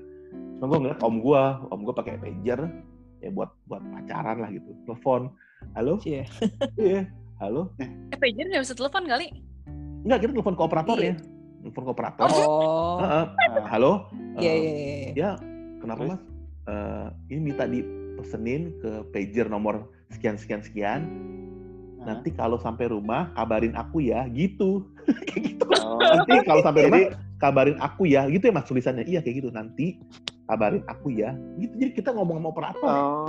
Cuma 0.57 0.67
gue 0.73 0.79
ngeliat 0.89 1.01
om 1.05 1.21
gue, 1.21 1.43
om 1.69 1.81
gue 1.85 1.95
pakai 1.95 2.17
pager, 2.17 2.61
ya 3.21 3.29
buat 3.29 3.53
buat 3.69 3.85
pacaran 3.93 4.41
lah 4.41 4.49
gitu. 4.49 4.73
Telepon, 4.89 5.29
halo, 5.77 6.01
Iya. 6.01 6.25
iya, 6.81 7.03
halo. 7.41 7.69
Eh, 7.77 8.17
pager 8.17 8.49
nggak 8.49 8.65
bisa 8.65 8.73
telepon 8.73 9.05
kali. 9.05 9.29
Enggak, 10.05 10.19
kita 10.25 10.33
telepon 10.37 10.55
ke 10.57 10.63
operator 10.65 10.97
Iya. 10.97 11.13
ya. 11.13 11.15
Telepon 11.65 11.83
ke 11.85 11.91
operator. 11.93 12.29
Oh. 12.33 12.97
Heeh. 13.01 13.25
halo, 13.69 13.93
Iya, 14.41 14.49
eh, 14.53 14.57
iya, 14.57 14.73
iya. 14.73 15.13
ya 15.13 15.31
kenapa 15.81 16.01
Terus? 16.05 16.13
mas? 16.17 16.23
Eh, 16.65 17.09
ini 17.29 17.41
minta 17.53 17.65
dipesenin 17.69 18.73
ke 18.81 19.05
pager 19.13 19.53
nomor 19.53 19.93
sekian 20.09 20.41
sekian 20.41 20.65
sekian. 20.65 21.01
Nanti 22.05 22.29
kalau 22.31 22.57
sampai 22.57 22.87
rumah 22.87 23.33
kabarin 23.33 23.73
aku 23.73 24.01
ya, 24.01 24.29
gitu. 24.31 24.85
kayak 25.29 25.43
gitu. 25.51 25.65
Oh. 25.81 25.97
Nanti 25.99 26.45
kalau 26.45 26.61
sampai 26.61 26.87
rumah 26.87 27.01
Jadi- 27.01 27.13
kabarin 27.37 27.79
aku 27.79 28.03
ya, 28.05 28.25
gitu 28.27 28.45
ya 28.45 28.53
mas 28.53 28.65
tulisannya. 28.65 29.05
Iya 29.05 29.21
kayak 29.21 29.37
gitu. 29.41 29.49
Nanti 29.51 29.97
kabarin 30.45 30.85
aku 30.87 31.09
ya. 31.11 31.33
Gitu. 31.57 31.73
Jadi 31.77 31.91
kita 31.93 32.13
ngomong 32.13 32.39
sama 32.39 32.49
operator. 32.49 32.85
Oh. 32.85 33.29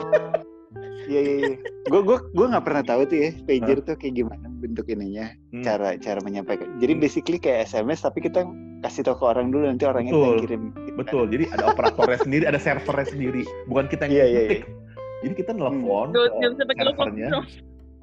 Iya 1.05 1.19
iya 1.21 1.33
iya. 1.37 1.55
Gue 1.85 2.01
gue 2.01 2.17
gue 2.33 2.45
nggak 2.45 2.65
pernah 2.65 2.83
tahu 2.83 3.01
tuh 3.05 3.17
ya 3.17 3.29
pager 3.45 3.79
tuh 3.79 3.95
kayak 3.95 4.15
gimana 4.17 4.47
bentuk 4.57 4.83
ininya, 4.87 5.31
Hmm. 5.53 5.61
cara 5.61 5.95
cara 5.95 6.19
menyampaikan. 6.19 6.67
Jadi 6.77 6.93
Hmm. 6.93 7.01
basically 7.01 7.37
kayak 7.37 7.69
SMS 7.69 8.01
tapi 8.01 8.19
kita 8.19 8.43
kasih 8.81 9.03
tahu 9.03 9.15
ke 9.15 9.25
orang 9.25 9.49
dulu 9.49 9.65
nanti 9.65 9.85
orangnya 9.85 10.11
Betul. 10.11 10.25
yang 10.27 10.41
kirim. 10.41 10.61
gitu. 10.75 10.95
Betul. 10.97 11.23
Jadi 11.29 11.43
ada 11.49 11.63
operatornya 11.69 12.19
sendiri, 12.19 12.43
ada 12.45 12.57
servernya 12.57 13.07
sendiri. 13.07 13.43
Bukan 13.65 13.85
kita 13.87 14.03
yang 14.05 14.13
Iya, 14.13 14.25
iya, 14.25 14.39
ngetik. 14.41 14.61
Jadi 15.23 15.33
kita 15.35 15.51
nelfon 15.53 16.07
Nggak 16.09 16.25
ke 16.25 16.33
nggak 16.33 16.51
bisa 16.51 16.63
pakai 16.65 16.81
telepon. 16.81 17.05
servernya. 17.05 17.29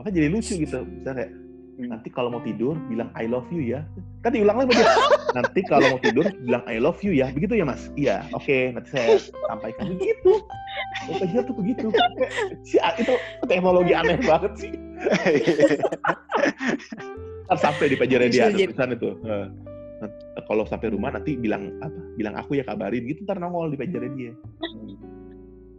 Makanya 0.03 0.15
jadi 0.19 0.29
lucu 0.35 0.55
gitu. 0.59 0.83
Misalnya 0.83 1.17
kayak 1.23 1.33
Hmm. 1.73 1.89
nanti 1.89 2.13
kalau 2.13 2.29
mau 2.29 2.43
tidur 2.45 2.77
bilang 2.85 3.09
I 3.17 3.25
love 3.25 3.49
you 3.49 3.65
ya. 3.65 3.81
Kan 4.21 4.37
diulang 4.37 4.61
lagi 4.61 4.77
dia. 4.77 4.93
nanti 5.39 5.61
kalau 5.65 5.97
mau 5.97 6.01
tidur 6.05 6.29
bilang 6.45 6.63
I 6.69 6.77
love 6.77 7.01
you 7.01 7.17
ya. 7.17 7.33
Begitu 7.33 7.59
ya 7.59 7.65
Mas? 7.65 7.89
Iya. 7.97 8.29
Oke, 8.37 8.77
nanti 8.77 8.93
saya 8.93 9.17
sampaikan 9.49 9.97
begitu. 9.97 10.33
Oh, 11.09 11.17
pager 11.17 11.43
tuh 11.49 11.57
begitu. 11.57 11.87
Si 12.63 12.77
itu 12.77 13.15
teknologi 13.49 13.97
aneh 13.97 14.21
banget 14.21 14.53
sih. 14.61 14.73
Ntar 17.49 17.59
sampai 17.59 17.89
di 17.89 17.97
pagernya 17.97 18.29
dia 18.29 18.43
ada 18.53 18.57
tulisan 18.57 18.91
itu. 18.93 19.11
Kalau 20.45 20.65
sampai 20.69 20.93
rumah 20.93 21.17
nanti 21.17 21.41
bilang 21.41 21.73
apa? 21.81 22.01
Bilang 22.21 22.37
aku 22.37 22.61
ya 22.61 22.65
kabarin 22.69 23.09
gitu 23.09 23.25
ntar 23.25 23.41
nongol 23.41 23.73
di 23.73 23.81
pagernya 23.81 24.13
dia. 24.13 24.33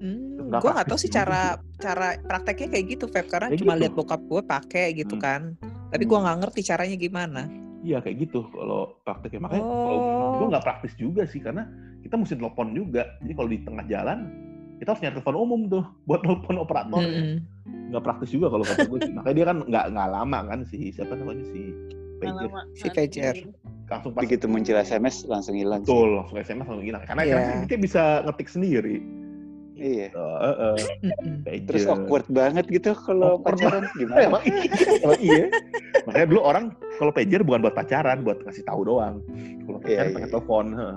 Hmm, 0.04 0.52
gue 0.52 0.68
nggak 0.70 0.84
tahu 0.86 1.00
sih 1.00 1.08
cara 1.18 1.42
cara 1.80 2.20
prakteknya 2.20 2.68
kayak 2.70 2.86
gitu, 2.92 3.06
Feb. 3.08 3.26
Karena 3.26 3.48
Kayak 3.48 3.60
cuma 3.60 3.74
gitu. 3.74 3.82
lihat 3.82 3.94
bokap 3.96 4.22
gue 4.22 4.42
pakai 4.44 4.86
gitu 4.94 5.16
Hmm. 5.16 5.24
kan. 5.24 5.42
Tapi 5.88 6.04
gue 6.04 6.18
nggak 6.20 6.38
ngerti 6.40 6.62
caranya 6.62 6.98
gimana. 6.98 7.42
Iya 7.80 8.00
kayak 8.00 8.16
gitu 8.22 8.48
kalau 8.48 8.96
prakteknya 9.02 9.40
makanya 9.42 9.64
kalau 9.64 9.98
Oh. 10.00 10.32
gue 10.38 10.48
nggak 10.50 10.64
praktis 10.64 10.94
juga 10.96 11.24
sih 11.24 11.40
karena 11.40 11.68
kita 12.00 12.16
mesti 12.16 12.34
telepon 12.34 12.72
juga 12.72 13.04
jadi 13.20 13.34
kalau 13.34 13.50
di 13.50 13.60
tengah 13.60 13.86
jalan 13.86 14.20
kita 14.74 14.88
harus 14.90 15.02
nyari 15.02 15.14
telepon 15.14 15.36
umum 15.38 15.62
tuh 15.70 15.84
buat 16.08 16.20
telepon 16.22 16.56
operator 16.58 17.00
Mm-mm. 17.02 17.44
nggak 17.92 18.00
praktis 18.02 18.32
juga 18.32 18.48
kalau 18.50 18.64
kata 18.64 18.88
gue 18.88 19.00
makanya 19.14 19.36
dia 19.36 19.46
kan 19.46 19.58
nggak 19.62 19.86
nggak 19.90 20.10
lama 20.10 20.40
kan 20.46 20.60
si 20.66 20.78
siapa 20.90 21.12
namanya 21.14 21.44
si 21.46 21.62
pager 22.18 22.48
lama. 22.48 22.62
Si 22.74 22.88
pager. 22.88 23.36
langsung 23.86 24.12
pas 24.12 24.22
Begitu 24.24 24.46
muncul 24.48 24.76
SMS 24.78 25.16
langsung 25.26 25.54
hilang. 25.54 25.80
sih. 25.80 25.92
betul 25.92 26.10
langsung 26.16 26.38
SMS 26.40 26.66
langsung 26.66 26.88
hilang 26.88 27.04
karena 27.04 27.22
Iya. 27.22 27.36
kan 27.36 27.68
dia 27.68 27.78
bisa 27.78 28.02
ngetik 28.24 28.48
sendiri 28.48 28.96
Iya. 29.74 30.08
Oh, 30.14 30.38
eh, 30.38 30.56
eh, 30.56 30.76
Mm-mm. 31.02 31.36
pager. 31.42 31.66
Terus 31.66 31.84
awkward 31.88 32.26
banget 32.30 32.66
gitu 32.70 32.94
kalau 32.94 33.42
pacaran 33.42 33.90
gimana? 34.00 34.22
emang 34.22 34.44
iya, 34.46 34.64
emang 35.02 35.20
iya. 35.20 35.46
Makanya 36.06 36.28
dulu 36.30 36.42
orang 36.42 36.66
kalau 36.96 37.10
pager 37.10 37.42
bukan 37.42 37.60
buat 37.62 37.74
pacaran, 37.74 38.22
buat 38.22 38.38
ngasih 38.46 38.64
tahu 38.64 38.86
doang. 38.86 39.20
Kalau 39.66 39.78
pacaran 39.82 39.90
Iya, 39.90 40.04
iya, 40.06 40.14
pakai 40.14 40.28
iya. 40.30 40.34
telepon. 40.34 40.66
heh. 40.74 40.96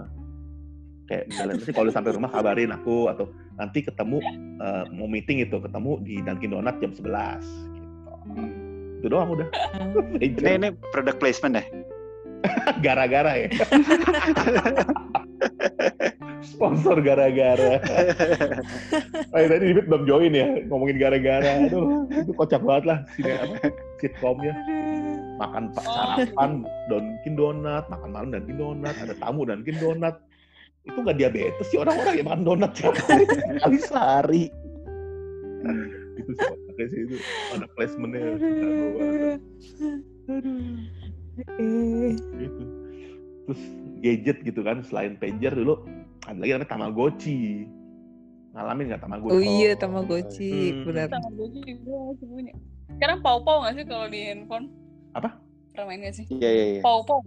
Kayak 1.06 1.24
misalnya 1.30 1.52
nanti 1.54 1.70
kalau 1.70 1.90
sampai 1.90 2.10
rumah 2.12 2.30
kabarin 2.30 2.70
aku 2.74 2.96
atau 3.06 3.24
nanti 3.54 3.78
ketemu 3.80 4.18
eh, 4.58 4.84
mau 4.92 5.06
meeting 5.06 5.38
itu 5.40 5.56
ketemu 5.56 5.92
di 6.02 6.14
Dunkin 6.20 6.50
Donat 6.50 6.76
jam 6.76 6.90
11 6.90 7.46
gitu. 7.78 7.92
Itu 8.98 9.06
doang 9.08 9.30
udah. 9.32 9.48
Ini 10.18 10.34
Pager. 10.34 10.56
ini 10.58 10.68
product 10.90 11.18
placement 11.18 11.54
ya? 11.56 11.64
Gara-gara 12.84 13.32
ya. 13.38 13.48
Sponsor 16.47 17.03
gara-gara. 17.03 17.82
Oh, 19.34 19.38
tadi 19.51 19.64
Dibit 19.74 19.86
belum 19.90 20.07
join 20.07 20.32
ya 20.32 20.47
ngomongin 20.70 20.97
gara-gara. 20.97 21.66
Aduh, 21.66 22.07
itu 22.09 22.32
kocak 22.32 22.62
banget 22.62 22.84
lah 22.86 22.99
sini 23.18 23.34
apa 23.34 23.57
sitkomnya. 23.99 24.55
Makan 25.36 25.64
pa- 25.74 25.84
sarapan 25.84 26.64
Dunkin 26.88 27.34
Donat, 27.36 27.84
makan 27.92 28.09
malam 28.14 28.28
Dunkin 28.32 28.57
Donat, 28.57 28.94
ada 28.97 29.14
tamu 29.18 29.44
Dunkin 29.44 29.76
Donat. 29.76 30.16
Itu 30.86 31.03
nggak 31.03 31.18
diabetes 31.18 31.66
sih 31.66 31.82
orang-orang 31.82 32.14
yang 32.14 32.26
makan 32.30 32.42
donat 32.47 32.70
tiap 32.78 32.94
hari, 33.11 33.26
kali 33.59 33.78
sehari. 33.82 34.44
itu 36.16 36.30
sih, 36.32 36.47
makanya 36.70 36.88
sih 36.88 37.01
itu 37.05 37.16
ada 37.59 37.66
placementnya. 37.74 38.22
Eh, 41.36 42.14
gitu. 42.38 42.62
Terus 43.47 43.62
gadget 44.01 44.38
gitu 44.47 44.61
kan 44.62 44.80
selain 44.86 45.18
pager 45.18 45.53
dulu 45.53 45.82
ada 46.26 46.38
lagi 46.38 46.50
namanya 46.52 46.68
Tamagotchi. 46.68 47.40
Ngalamin 48.52 48.84
nggak 48.88 49.02
Tamagotchi? 49.02 49.34
Oh 49.36 49.40
iya, 49.40 49.70
Oh, 49.70 49.78
Tamagotchi, 49.78 50.52
hmm. 50.72 50.84
benar. 50.84 51.06
Sama 51.08 51.28
gue 51.30 51.46
juga 51.54 51.94
masih 52.02 52.26
punya. 52.26 52.52
Sekarang 52.96 53.18
pau-pau 53.20 53.56
nggak 53.62 53.74
sih 53.74 53.84
kalau 53.84 54.06
di 54.08 54.20
handphone? 54.22 54.66
Apa? 55.12 55.28
Pernah 55.70 55.84
main 55.86 55.98
nggak 56.02 56.14
sih? 56.14 56.24
Iya 56.30 56.50
iya 56.50 56.64
iya. 56.76 56.80
Pau-pau. 56.80 57.20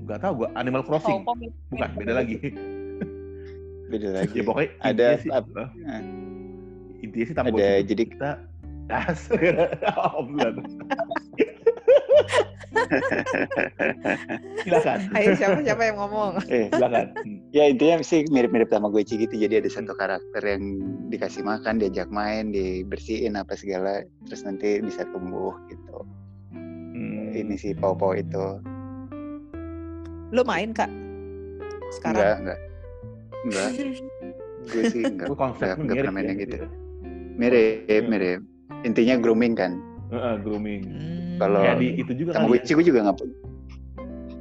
Nggak 0.00 0.18
tahu 0.18 0.32
gua 0.42 0.48
Animal 0.56 0.82
Crossing. 0.82 1.22
Pau-pau. 1.22 1.36
Bukan, 1.70 1.90
beda 1.94 2.12
lagi. 2.16 2.36
Beda 3.86 4.08
lagi. 4.16 4.34
ya 4.34 4.42
pokoknya 4.42 4.70
Ada 4.80 5.06
intinya 5.06 5.20
sih, 5.20 5.28
eh, 5.30 5.44
eh, 5.86 6.02
intinya 7.00 7.24
sih 7.26 7.34
Tamagotchi 7.36 7.62
ada 7.62 7.82
jadi- 7.84 8.08
kita 8.10 8.30
das 8.90 9.20
oh, 9.94 10.26
bukan. 10.26 10.54
Silakan 14.60 14.98
Ayo 15.12 15.30
siapa 15.34 15.58
siapa 15.60 15.82
yang 15.84 15.96
ngomong? 15.96 16.32
eh 16.52 16.68
silakan 16.70 17.06
Hmm. 17.20 17.38
ya 17.56 17.66
intinya 17.66 18.00
sih 18.00 18.24
mirip-mirip 18.26 18.68
Tamagotchi 18.68 19.18
gitu. 19.18 19.34
Jadi 19.34 19.60
ada 19.60 19.68
satu 19.68 19.92
karakter 19.92 20.40
yang 20.40 20.62
dikasih 21.08 21.42
makan, 21.42 21.76
diajak 21.76 22.08
main, 22.08 22.48
dibersihin 22.48 23.34
apa 23.34 23.52
segala, 23.54 24.02
terus 24.24 24.42
nanti 24.42 24.78
bisa 24.78 25.02
tumbuh 25.10 25.52
gitu. 25.66 25.98
Hmm. 26.52 27.30
Ini 27.30 27.54
sih 27.56 27.72
pau-pau 27.72 28.14
itu. 28.14 28.60
Lu 30.30 30.42
main 30.42 30.70
kak? 30.70 30.86
Enggak, 30.86 31.90
Sekarang? 31.92 32.36
enggak. 32.40 32.58
Enggak. 33.42 33.68
Gue 34.68 34.82
sih 34.88 35.02
enggak. 35.02 35.26
Itu 35.30 35.34
konsepnya 35.34 35.66
Nggak- 35.66 35.80
nggak 35.80 35.90
mirip 35.90 36.04
pernah 36.04 36.14
main 36.14 36.22
ya, 36.22 36.28
yang 36.28 36.38
gitu. 36.38 36.56
Mirip, 37.34 37.76
Iya. 37.84 38.00
mirip. 38.06 38.40
Intinya 38.80 39.14
grooming 39.18 39.54
kan. 39.54 39.72
Heeh, 40.10 40.34
grooming 40.42 40.82
Hmm. 40.84 41.38
Kalau 41.38 41.60
kayak 41.62 41.78
di 41.78 41.88
itu 41.96 42.12
juga 42.14 42.30
kan 42.34 42.44
Tamagotchi 42.44 42.72
gue 42.74 42.84
juga 42.84 43.00
nggak. 43.02 43.16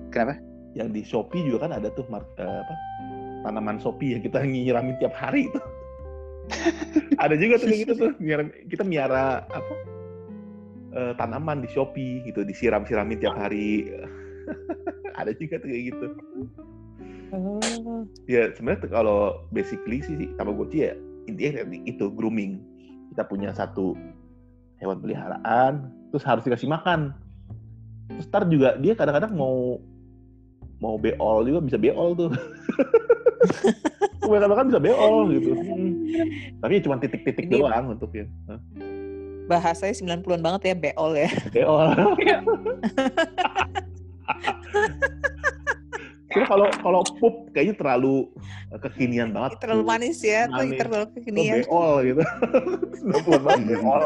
Kenapa? 0.09 0.35
yang 0.71 0.93
di 0.93 1.01
Shopee 1.01 1.41
juga 1.43 1.65
kan 1.65 1.73
ada 1.73 1.89
tuh 1.89 2.05
mar- 2.07 2.29
eh, 2.35 2.45
apa 2.45 2.73
tanaman 3.41 3.77
Shopee 3.77 4.13
yang 4.13 4.21
kita 4.21 4.37
nyiramin 4.41 4.93
tiap 4.97 5.11
hari 5.11 5.49
itu 5.49 5.59
ada 7.23 7.33
juga 7.33 7.57
tuh 7.57 7.67
kayak 7.67 7.79
gitu 7.83 7.93
tuh 7.95 8.11
nyiram- 8.17 8.53
kita 8.67 8.85
miara 8.85 9.43
apa 9.49 9.73
eh, 10.93 11.13
tanaman 11.15 11.65
di 11.65 11.69
Shopee 11.69 12.21
gitu 12.23 12.45
disiram 12.45 12.85
siramin 12.85 13.17
tiap 13.17 13.33
hari 13.33 13.89
ada 15.19 15.33
juga 15.33 15.57
tuh 15.57 15.67
kayak 15.67 15.83
gitu 15.89 16.05
Oh. 17.29 18.01
ya 18.25 18.49
sebenarnya 18.57 18.89
kalau 18.89 19.45
basically 19.53 20.01
sih 20.01 20.17
sih 20.17 20.33
Tamagotchi 20.33 20.81
ya 20.81 20.97
intinya 21.25 21.61
itu 21.85 22.09
grooming 22.09 22.57
kita 23.13 23.21
punya 23.21 23.53
satu 23.53 23.93
hewan 24.79 24.97
peliharaan 24.97 25.73
terus 26.09 26.23
harus 26.23 26.41
dikasih 26.41 26.67
makan 26.67 27.11
terus 28.09 28.25
ntar 28.25 28.43
juga 28.45 28.75
dia 28.75 28.93
kadang-kadang 28.93 29.31
mau 29.31 29.77
mau 30.79 30.95
beol 30.95 31.43
juga 31.43 31.59
bisa 31.61 31.75
beol 31.75 32.15
tuh 32.15 32.31
kebanyakan 34.19 34.49
makan 34.49 34.65
bisa 34.67 34.79
beol 34.79 35.15
gitu 35.29 35.51
Hmm. 35.53 35.91
tapi 36.59 36.79
cuma 36.79 36.95
titik-titik 36.97 37.45
Ini- 37.45 37.59
doang 37.59 37.93
untuk 37.93 38.11
ya? 38.11 38.25
Bahasanya 39.45 39.97
90-an 40.13 40.39
banget 40.39 40.61
ya, 40.63 40.75
beol 40.77 41.11
ya. 41.15 41.29
beol 41.49 41.89
Kira 46.29 46.45
kalau 46.45 46.69
kalau 46.77 47.01
pup 47.17 47.49
kayaknya 47.49 47.73
terlalu 47.73 48.29
kekinian 48.77 49.33
banget. 49.33 49.57
Terlalu 49.57 49.81
manis 49.83 50.21
ya, 50.21 50.45
Manis. 50.45 50.77
terlalu 50.77 51.01
Lo 51.01 51.13
kekinian. 51.17 51.55
beol 51.65 51.93
gitu. 52.05 52.21
90 53.33 53.41
banget 53.41 53.61
beol. 53.73 54.03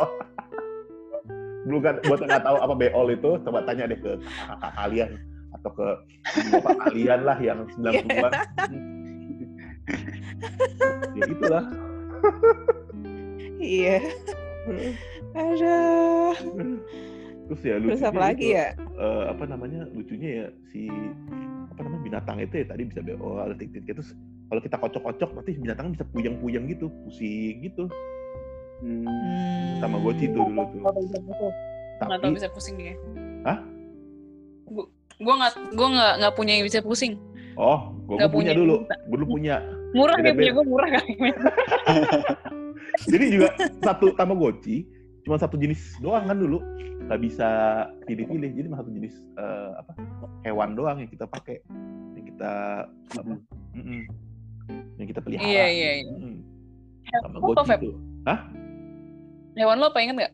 Belum 1.64 1.80
kan 1.80 1.96
buat 2.04 2.20
nggak 2.20 2.44
tahu 2.44 2.58
apa 2.60 2.74
beol 2.76 3.08
itu, 3.12 3.32
coba 3.44 3.64
tanya 3.64 3.88
deh 3.88 4.00
ke 4.00 4.20
kakak 4.20 4.74
kalian 4.76 5.12
atau 5.54 5.70
ke 5.72 5.88
bapak 6.52 6.78
kalian 6.90 7.22
lah 7.24 7.38
yang 7.40 7.60
90-an. 7.80 8.34
ya 11.18 11.24
itulah. 11.30 11.64
Iya. 13.60 13.98
Aduh. 15.36 16.36
Terus 17.44 17.62
ya 17.64 17.76
Terus 17.76 18.00
lucunya 18.00 18.08
apa 18.08 18.22
lagi 18.24 18.48
itu, 18.48 18.56
ya? 18.56 18.68
eh, 18.80 19.24
apa 19.28 19.44
namanya 19.48 19.82
lucunya 19.92 20.30
ya 20.32 20.48
si 20.72 20.88
apa 21.74 21.80
namanya 21.84 22.02
binatang 22.06 22.38
itu 22.40 22.54
ya 22.62 22.66
tadi 22.70 22.84
bisa 22.88 23.02
BO 23.02 23.42
ada 23.42 23.56
titik 23.58 23.84
terus 23.84 24.14
kalau 24.48 24.62
kita 24.62 24.78
kocok-kocok 24.78 25.30
nanti 25.36 25.52
binatang 25.58 25.92
bisa 25.92 26.06
puyeng-puyeng 26.14 26.70
gitu 26.70 26.88
pusing 27.04 27.66
gitu 27.66 27.90
Hmm. 28.84 29.08
Hmm. 29.08 29.80
sama 29.80 29.98
Goci 29.98 30.26
tuh 30.28 30.44
dulu 30.44 30.62
tuh 30.68 31.52
Nggak 32.04 32.20
tahu 32.20 32.32
bisa 32.36 32.48
pusing. 32.50 32.76
Dia. 32.76 32.96
Hah? 33.44 33.58
Gu- 34.66 34.92
Gue 35.16 35.34
nggak 35.34 35.52
gue 35.72 35.88
nggak 35.90 36.14
nggak 36.20 36.34
punya 36.34 36.54
yang 36.54 36.66
bisa 36.66 36.80
pusing. 36.80 37.14
oh 37.54 37.94
gue 38.04 38.18
Nggak 38.18 38.30
punya 38.30 38.52
punya 38.52 38.54
dulu 38.58 38.76
gue 38.84 39.14
dulu 39.14 39.26
punya 39.32 39.56
Murah 39.94 40.18
ya 40.18 40.34
punya 40.34 40.52
gue 40.52 40.66
murah 40.66 40.90
kan. 40.90 41.06
jadi 43.14 43.26
juga 43.30 43.48
satu 43.80 44.12
Tamagotchi 44.14 44.84
cuma 45.24 45.38
satu 45.38 45.56
jenis 45.56 45.80
doang 45.98 46.26
kan 46.26 46.36
dulu 46.36 46.60
nggak 47.04 47.20
bisa 47.22 47.48
pilih-pilih 48.04 48.52
jadi 48.52 48.66
cuma 48.66 48.80
satu 48.80 48.92
jenis 48.92 49.14
eh, 49.38 49.72
apa 49.78 49.92
hewan 50.42 50.74
doang 50.74 50.98
yang 50.98 51.08
kita 51.08 51.24
pakai 51.24 51.62
yang 52.14 52.26
kita 52.26 52.52
apa 52.90 53.34
mm-mm, 53.74 54.02
yang 54.98 55.08
kita 55.08 55.20
pelihara 55.22 55.46
Iya 55.46 55.66
iya 55.70 55.92
iya. 56.02 56.10
Apa, 57.14 57.30
Tamagotchi 57.30 57.70
Feb? 57.70 57.80
tuh 57.82 57.96
Hewan 59.54 59.78
lo 59.78 59.90
apa 59.90 60.00
inget 60.02 60.18
nggak? 60.18 60.34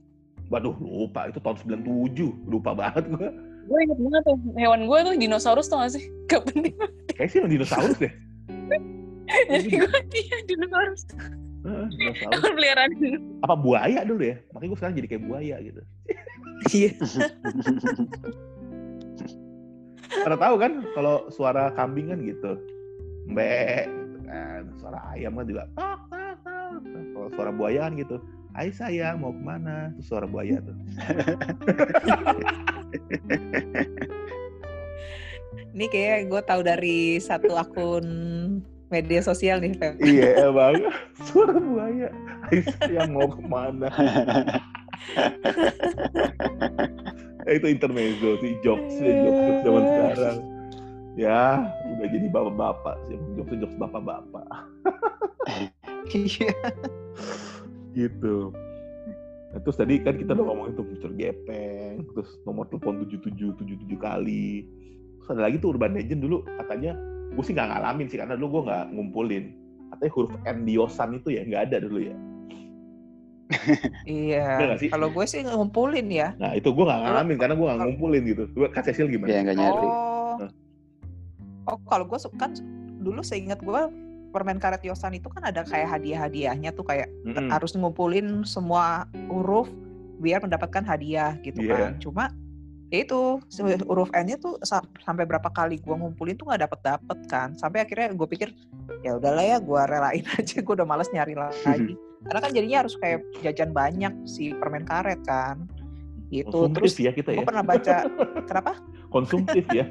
waduh 0.49 0.73
lupa 0.81 1.29
itu 1.29 1.37
tahun 1.37 1.61
97 1.85 2.49
lupa 2.49 2.73
banget 2.73 3.05
gue 3.05 3.29
Gue 3.69 3.79
inget 3.85 3.99
banget 4.01 4.21
tuh. 4.25 4.37
Hewan 4.57 4.89
gue 4.89 4.97
tuh 5.05 5.13
dinosaurus 5.13 5.69
tau 5.69 5.85
gak 5.85 5.93
sih? 5.93 6.03
Gak 6.29 6.41
penting. 6.49 6.73
kayak 7.13 7.29
sih 7.29 7.37
dinosaurus 7.45 7.97
deh 8.01 8.09
Jadi 9.53 9.69
gue 9.69 9.91
iya 10.17 10.37
dinosaurus. 10.49 11.05
Heeh, 11.61 11.85
dinosaurus 11.93 12.33
Hewan 12.33 12.53
peliharaan. 12.57 12.89
apa 13.45 13.55
buaya 13.55 14.01
dulu 14.01 14.23
ya 14.25 14.37
makanya 14.51 14.69
gue 14.73 14.79
sekarang 14.81 14.95
jadi 14.97 15.07
kayak 15.07 15.23
buaya 15.29 15.55
gitu 15.61 15.81
Iya. 16.75 16.91
Karena 20.09 20.35
tahu 20.35 20.55
kan 20.59 20.71
kalau 20.91 21.15
suara 21.29 21.71
kambing 21.71 22.11
kan 22.11 22.19
gitu. 22.19 22.51
Mbek 23.29 23.85
gitu 23.87 24.17
kan. 24.27 24.61
Suara 24.75 24.99
ayam 25.13 25.39
kan 25.39 25.45
juga. 25.47 25.63
Kalau 27.15 27.27
suara 27.31 27.51
buaya 27.55 27.87
kan 27.87 27.95
gitu. 27.95 28.17
Hai 28.59 28.75
sayang 28.75 29.23
mau 29.23 29.31
ke 29.31 29.39
mana? 29.39 29.95
Itu 29.95 30.11
suara 30.11 30.27
buaya 30.27 30.59
tuh. 30.59 30.75
Ini 35.71 35.85
kayak 35.87 36.27
gue 36.27 36.41
tahu 36.43 36.67
dari 36.67 37.23
satu 37.23 37.55
akun 37.55 38.03
media 38.91 39.23
sosial 39.23 39.63
nih, 39.63 39.79
Feb. 39.79 39.95
iya 40.03 40.51
emang. 40.51 40.91
Suara 41.23 41.55
buaya. 41.55 42.11
Hai 42.51 42.59
sayang 42.83 43.15
mau 43.15 43.31
ke 43.31 43.39
mana? 43.47 43.87
Eh, 47.47 47.63
itu 47.63 47.67
intermezzo 47.71 48.43
sih 48.43 48.59
jokes 48.59 48.99
jokes 48.99 49.63
zaman 49.63 49.87
sekarang. 49.87 50.37
Ya 51.15 51.63
udah 51.95 52.07
jadi 52.11 52.27
bapak-bapak 52.27 53.07
sih. 53.07 53.15
Jokes 53.39 53.55
jokes 53.55 53.79
bapak-bapak. 53.79 54.67
Iya. 56.11 56.51
Gitu. 57.93 58.53
Nah, 59.49 59.59
terus 59.65 59.77
tadi 59.81 59.97
kan 60.05 60.13
kita 60.13 60.37
udah 60.37 60.45
ngomongin 60.45 60.77
tuh 60.77 60.85
booster 60.85 61.09
gepeng, 61.17 62.05
terus 62.13 62.29
nomor 62.45 62.69
telepon 62.69 63.01
7777 63.01 63.97
kali. 63.97 64.69
Terus 65.17 65.27
ada 65.33 65.41
lagi 65.49 65.57
tuh 65.57 65.73
urban 65.73 65.97
legend 65.97 66.21
dulu 66.21 66.45
katanya, 66.61 66.93
gue 67.33 67.43
sih 67.43 67.57
nggak 67.57 67.69
ngalamin 67.73 68.07
sih 68.09 68.17
karena 68.21 68.37
dulu 68.37 68.61
gue 68.61 68.61
nggak 68.69 68.85
ngumpulin. 68.93 69.43
Katanya 69.89 70.11
huruf 70.13 70.33
N 70.45 70.57
di 70.69 70.73
Yosan 70.77 71.17
itu 71.17 71.29
ya 71.33 71.41
nggak 71.49 71.63
ada 71.73 71.77
dulu 71.81 71.99
ya. 72.05 72.15
Iya. 74.05 74.77
Kalau 74.93 75.09
gue 75.09 75.25
sih 75.25 75.41
ngumpulin 75.41 76.05
ya. 76.13 76.37
Nah 76.37 76.53
itu 76.53 76.69
gue 76.69 76.85
nggak 76.85 77.01
ngalamin 77.01 77.37
karena 77.41 77.55
gue 77.57 77.65
nggak 77.65 77.79
ngumpulin 77.81 78.21
gitu. 78.29 78.43
Gue 78.53 78.67
Kak 78.69 78.85
Cecil 78.85 79.09
gimana? 79.09 79.33
ya 79.33 79.41
nggak 79.41 79.57
nyari 79.57 79.87
Oh. 79.89 80.37
Oh, 81.69 81.77
kalau 81.85 82.05
gue 82.05 82.17
kan 82.37 82.53
dulu 83.01 83.21
seingat 83.21 83.61
gue 83.61 83.81
permen 84.29 84.57
karet 84.57 84.81
Yosan 84.81 85.13
itu 85.13 85.27
kan 85.27 85.41
ada 85.43 85.61
kayak 85.61 85.89
hadiah-hadiahnya 85.89 86.71
tuh 86.71 86.83
kayak 86.83 87.09
Mm-mm. 87.25 87.49
harus 87.49 87.73
ngumpulin 87.73 88.45
semua 88.45 89.09
huruf 89.27 89.65
biar 90.17 90.39
mendapatkan 90.39 90.83
hadiah 90.83 91.33
gitu 91.41 91.61
Iya. 91.61 91.73
kan. 91.73 91.91
Cuma 91.97 92.23
ya 92.89 93.01
itu 93.01 93.37
huruf 93.85 94.09
N-nya 94.11 94.35
tuh 94.35 94.57
sa- 94.61 94.81
sampai 94.99 95.23
berapa 95.23 95.45
kali 95.47 95.77
gua 95.79 95.95
ngumpulin 95.95 96.33
tuh 96.33 96.49
nggak 96.49 96.61
dapet 96.63 96.79
dapet 96.83 97.17
kan. 97.25 97.53
Sampai 97.53 97.81
akhirnya 97.81 98.11
gue 98.11 98.27
pikir 98.27 98.49
ya 99.01 99.15
udahlah 99.15 99.45
ya 99.45 99.57
gua 99.57 99.85
relain 99.85 100.25
aja. 100.37 100.59
Gue 100.59 100.73
udah 100.73 100.85
males 100.85 101.09
nyari 101.09 101.33
lagi. 101.33 101.93
Karena 102.27 102.39
kan 102.39 102.51
jadinya 102.51 102.77
harus 102.83 102.99
kayak 102.99 103.23
jajan 103.41 103.71
banyak 103.71 104.13
si 104.25 104.51
permen 104.51 104.83
karet 104.83 105.23
kan. 105.23 105.63
Gitu. 106.29 106.45
Konsumtif 106.51 106.77
Terus 106.77 106.93
ya 106.99 107.11
kita 107.11 107.29
ya. 107.31 107.37
gue 107.39 107.47
pernah 107.47 107.63
baca 107.63 107.95
kenapa? 108.49 108.71
Konsumtif 109.09 109.65
ya. 109.71 109.87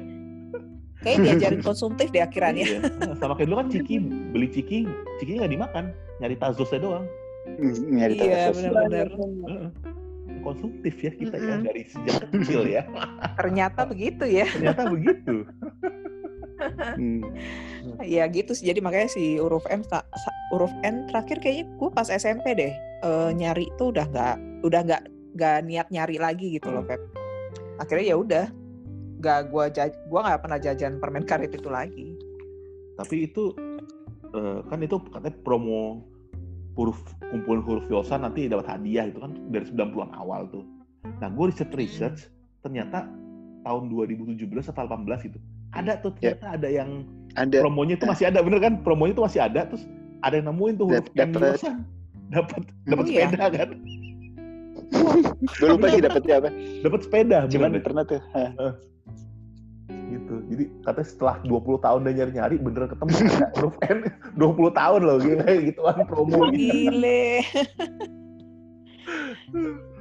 Kayaknya 1.03 1.23
diajarin 1.35 1.61
konsumtif 1.63 2.07
deh 2.11 2.23
akhirannya. 2.23 2.65
Iya. 2.65 2.79
Sama 3.19 3.33
kayak 3.39 3.47
dulu 3.47 3.57
kan 3.63 3.67
Ciki 3.71 3.95
beli 4.35 4.47
Ciki, 4.51 4.79
Ciki 5.21 5.31
nggak 5.39 5.51
dimakan, 5.51 5.85
nyari 6.19 6.35
tazosnya 6.35 6.79
doang. 6.83 7.05
nyari 7.89 8.19
Iya, 8.19 8.53
benar-benar. 8.53 9.07
Heeh. 9.15 9.69
Konsumtif 10.39 10.95
ya 11.01 11.11
kita 11.11 11.35
ya 11.35 11.55
Mm-mm. 11.57 11.65
dari 11.65 11.83
sejak 11.89 12.21
kecil 12.31 12.61
ya. 12.69 12.83
Ternyata 13.39 13.83
begitu 13.89 14.23
ya. 14.27 14.45
Ternyata 14.47 14.87
begitu. 14.87 15.35
Hmm. 16.99 17.23
Ya 18.03 18.27
gitu 18.27 18.51
sih. 18.51 18.67
Jadi 18.67 18.79
makanya 18.83 19.09
si 19.11 19.39
huruf 19.39 19.63
M 19.71 19.81
huruf 20.51 20.71
N 20.83 21.07
terakhir 21.07 21.39
kayaknya 21.39 21.65
gue 21.79 21.89
pas 21.91 22.07
SMP 22.11 22.55
deh 22.55 22.73
eh, 23.03 23.29
nyari 23.35 23.71
tuh 23.79 23.95
udah 23.95 24.05
nggak 24.11 24.35
udah 24.67 24.81
nggak 24.83 25.03
nggak 25.39 25.57
niat 25.65 25.87
nyari 25.87 26.17
lagi 26.19 26.59
gitu 26.59 26.67
loh 26.71 26.83
Pep. 26.83 26.99
Akhirnya 27.79 28.05
ya 28.11 28.15
udah 28.19 28.45
nggak 29.19 29.51
gua 29.51 29.67
jaj 29.67 29.91
gua 30.07 30.19
nggak 30.25 30.41
pernah 30.41 30.59
jajan 30.59 30.93
permen 30.97 31.23
karet 31.23 31.51
itu 31.51 31.67
lagi. 31.67 32.15
Tapi 32.95 33.27
itu 33.27 33.51
eh, 34.31 34.59
kan 34.67 34.79
itu 34.79 34.99
katanya 35.11 35.35
promo 35.43 36.03
huruf 36.75 36.99
kumpulin 37.29 37.59
huruf 37.59 37.85
Yosan 37.91 38.23
nanti 38.23 38.47
dapat 38.47 38.67
hadiah 38.67 39.07
itu 39.07 39.19
kan 39.19 39.35
dari 39.51 39.67
90-an 39.67 40.15
awal 40.15 40.47
tuh. 40.47 40.63
Nah, 41.19 41.27
gue 41.27 41.45
research 41.51 41.75
research 41.75 42.19
ternyata 42.63 43.07
tahun 43.63 43.91
2017 43.91 44.39
atau 44.71 44.87
18 44.87 45.27
gitu. 45.27 45.39
Ada 45.75 45.99
tuh 45.99 46.15
Ya. 46.19 46.33
ternyata 46.33 46.47
ada 46.55 46.69
yang 46.71 46.89
ada 47.35 47.57
promonya 47.61 47.99
itu 47.99 48.07
masih 48.07 48.25
ada 48.31 48.39
bener 48.39 48.59
kan? 48.63 48.73
Promonya 48.81 49.13
itu 49.19 49.23
masih 49.27 49.41
ada 49.43 49.61
terus 49.67 49.83
ada 50.23 50.39
yang 50.39 50.47
nemuin 50.51 50.73
tuh 50.79 50.85
huruf 50.87 51.07
dapet. 51.13 51.39
Yosan. 51.59 51.77
Dapat 52.29 52.61
dapat 52.87 53.03
Oh, 53.03 53.09
iya? 53.09 53.25
sepeda 53.27 53.47
kan? 53.51 53.69
gue 55.59 55.67
lupa 55.69 55.85
sih 55.89 56.01
dapetnya 56.01 56.35
apa 56.41 56.49
Dapat 56.81 56.99
sepeda 57.05 57.37
cuman 57.45 57.69
bener 57.73 57.83
pernah 57.83 58.03
tuh. 58.05 58.21
Gitu. 60.09 60.35
Jadi 60.49 60.63
katanya 60.81 61.07
setelah 61.07 61.35
20 61.45 61.85
tahun 61.85 61.99
dia 62.03 62.13
nyari-nyari 62.19 62.55
bener 62.57 62.83
ketemu 62.89 63.13
ada 63.29 63.47
huruf 63.55 63.75
N 63.85 63.97
20 64.35 64.73
tahun 64.73 65.01
loh 65.05 65.17
gila 65.21 65.49
gitu 65.63 65.81
kan 65.85 65.97
promo 66.09 66.39
Gile. 66.49 67.45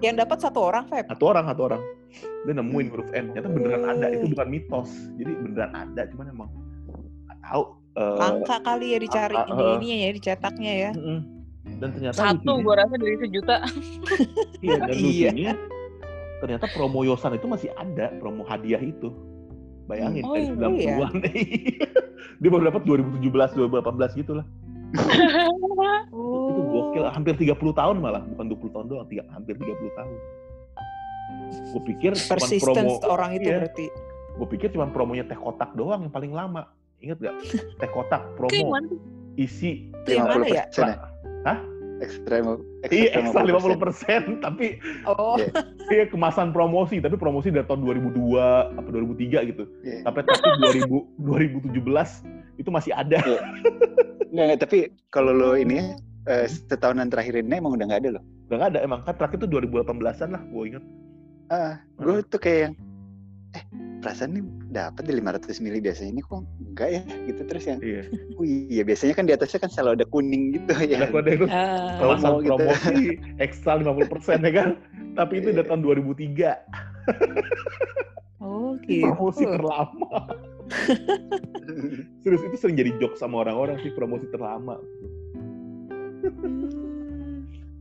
Yang 0.04 0.14
dapat 0.24 0.38
satu 0.40 0.58
orang 0.60 0.84
Feb. 0.88 1.04
satu 1.08 1.24
orang 1.26 1.44
satu 1.48 1.62
orang 1.72 1.82
dia 2.46 2.54
nemuin 2.56 2.86
huruf 2.88 3.08
N 3.12 3.24
ternyata 3.32 3.48
beneran 3.52 3.82
ada 3.84 4.06
itu 4.08 4.32
bukan 4.32 4.48
mitos 4.48 4.90
jadi 5.20 5.32
beneran 5.36 5.72
ada 5.76 6.02
cuman 6.08 6.26
emang 6.32 6.48
nggak 7.28 7.38
tahu 7.44 7.62
eh, 7.98 8.16
Langka 8.16 8.56
kali 8.64 8.86
ya 8.96 8.98
dicari 8.98 9.36
ah, 9.36 9.44
ah, 9.44 9.52
ini 9.52 9.60
ah. 9.60 9.74
ininya 9.76 9.96
ya 9.98 10.10
dicetaknya 10.16 10.72
ya. 10.72 10.90
mm-mm. 10.96 11.18
dan 11.82 11.88
ternyata 11.92 12.16
Satu 12.16 12.52
gue 12.64 12.74
rasa 12.74 12.94
dari 12.96 13.16
sejuta. 13.20 13.56
iya, 14.64 14.76
dan 14.80 14.96
Iya. 14.96 15.28
lucunya 15.28 15.52
ternyata 16.38 16.64
promo 16.72 17.00
Yosan 17.04 17.36
itu 17.36 17.44
masih 17.44 17.68
ada 17.76 18.08
promo 18.16 18.40
hadiah 18.46 18.80
itu 18.80 19.12
bayangin 19.88 20.22
Oh, 20.22 20.36
dari 20.36 20.44
iya. 20.84 20.94
90-an 21.00 21.12
dia 22.40 22.48
baru 22.52 22.62
dapat 22.70 22.82
2017 22.86 23.24
2018 23.24 24.20
gitu 24.20 24.32
lah 24.38 24.46
itu 26.48 26.60
gokil 26.64 27.04
hampir 27.12 27.34
30 27.36 27.52
tahun 27.74 27.96
malah 28.00 28.22
bukan 28.36 28.46
20 28.56 28.72
tahun 28.72 28.84
doang 28.88 29.08
tiga, 29.08 29.24
hampir 29.32 29.56
30 29.56 29.68
tahun 29.96 30.16
gue 31.48 31.82
pikir 31.94 32.12
cuma 32.16 32.24
promo 32.24 32.40
Persistence 32.40 32.94
orang 33.04 33.30
itu 33.36 33.48
iya. 33.48 33.56
berarti. 33.64 33.86
gue 34.38 34.46
pikir 34.54 34.68
cuma 34.72 34.86
promonya 34.88 35.24
teh 35.26 35.36
kotak 35.36 35.74
doang 35.74 36.06
yang 36.06 36.12
paling 36.12 36.32
lama 36.32 36.68
inget 37.00 37.18
gak 37.20 37.34
teh 37.80 37.90
kotak 37.90 38.22
promo 38.36 38.76
isi 39.36 39.92
Itu 40.04 40.08
yang 40.18 40.26
mana 40.28 40.46
ya? 40.46 40.64
persen 40.68 40.84
ya 40.88 40.96
Hah? 41.46 41.58
Ekstra 41.98 42.34
lima- 42.38 42.62
iya 42.88 43.10
ekstra 43.16 43.42
50%. 43.42 43.74
50 43.74 43.78
persen 43.78 44.20
tapi 44.38 44.78
Oh, 45.04 45.34
Iya. 45.36 45.50
iya 45.88 46.04
kemasan 46.06 46.50
promosi 46.50 46.98
tapi 46.98 47.14
promosi 47.14 47.48
dari 47.48 47.64
tahun 47.64 47.82
2002 47.82 48.38
apa 48.74 48.88
2003 48.88 49.42
gitu 49.44 49.64
Iya. 49.80 50.02
sampai 50.02 50.22
tapi 50.22 50.46
2000 50.60 50.98
2017 51.18 52.22
itu 52.56 52.68
masih 52.68 52.92
ada 52.92 53.18
Nggak, 54.28 54.44
nggak, 54.46 54.60
tapi 54.60 54.78
kalau 55.08 55.32
lo 55.32 55.54
ini 55.54 55.96
eh, 56.24 56.44
setahunan 56.44 57.08
terakhir 57.08 57.34
ini 57.36 57.56
emang 57.56 57.72
udah 57.72 57.86
nggak 57.86 58.02
ada 58.02 58.10
loh. 58.14 58.24
udah 58.44 58.56
nggak 58.56 58.70
ada 58.70 58.80
emang 58.80 59.00
kan 59.02 59.14
terakhir 59.14 59.38
itu 59.38 59.48
2018an 59.50 60.28
lah 60.30 60.42
gue 60.44 60.62
inget 60.66 60.84
Ah, 61.48 61.80
gue 61.96 62.20
tuh 62.22 62.36
kayak 62.36 62.60
yang, 62.60 62.74
eh 63.52 63.62
perasaan 63.98 64.30
nih 64.30 64.44
dapat 64.70 65.02
di 65.04 65.12
500 65.16 65.58
mili 65.58 65.78
biasanya 65.78 66.10
ini 66.12 66.22
kok 66.22 66.42
enggak 66.62 66.88
ya 66.88 67.02
gitu 67.26 67.42
terus 67.44 67.64
yang 67.66 67.78
Iya. 67.80 68.02
oh 68.34 68.44
iya 68.44 68.82
biasanya 68.82 69.14
kan 69.14 69.24
di 69.24 69.34
atasnya 69.34 69.58
kan 69.58 69.70
selalu 69.70 69.90
ada 69.98 70.06
kuning 70.06 70.42
gitu 70.54 70.70
ya 70.86 71.02
Ada 71.02 71.08
kode 71.10 71.30
itu 71.34 71.46
Ah, 71.48 71.98
Promo 71.98 72.14
pasang 72.14 72.34
gitu. 72.38 72.54
promosi 72.54 72.96
ekstra 73.38 73.72
50% 73.76 74.46
ya 74.46 74.52
kan. 74.52 74.68
Tapi 75.12 75.32
itu 75.38 75.48
udah 75.50 75.64
tahun 75.64 75.80
2003. 75.82 76.54
oh 78.38 78.78
gitu. 78.86 79.02
Promosi 79.04 79.44
terlama. 79.44 80.18
Serius 82.22 82.42
itu 82.44 82.56
sering 82.56 82.76
jadi 82.76 82.92
joke 82.96 83.16
sama 83.16 83.42
orang-orang 83.42 83.80
sih 83.80 83.90
promosi 83.90 84.30
terlama. 84.30 84.78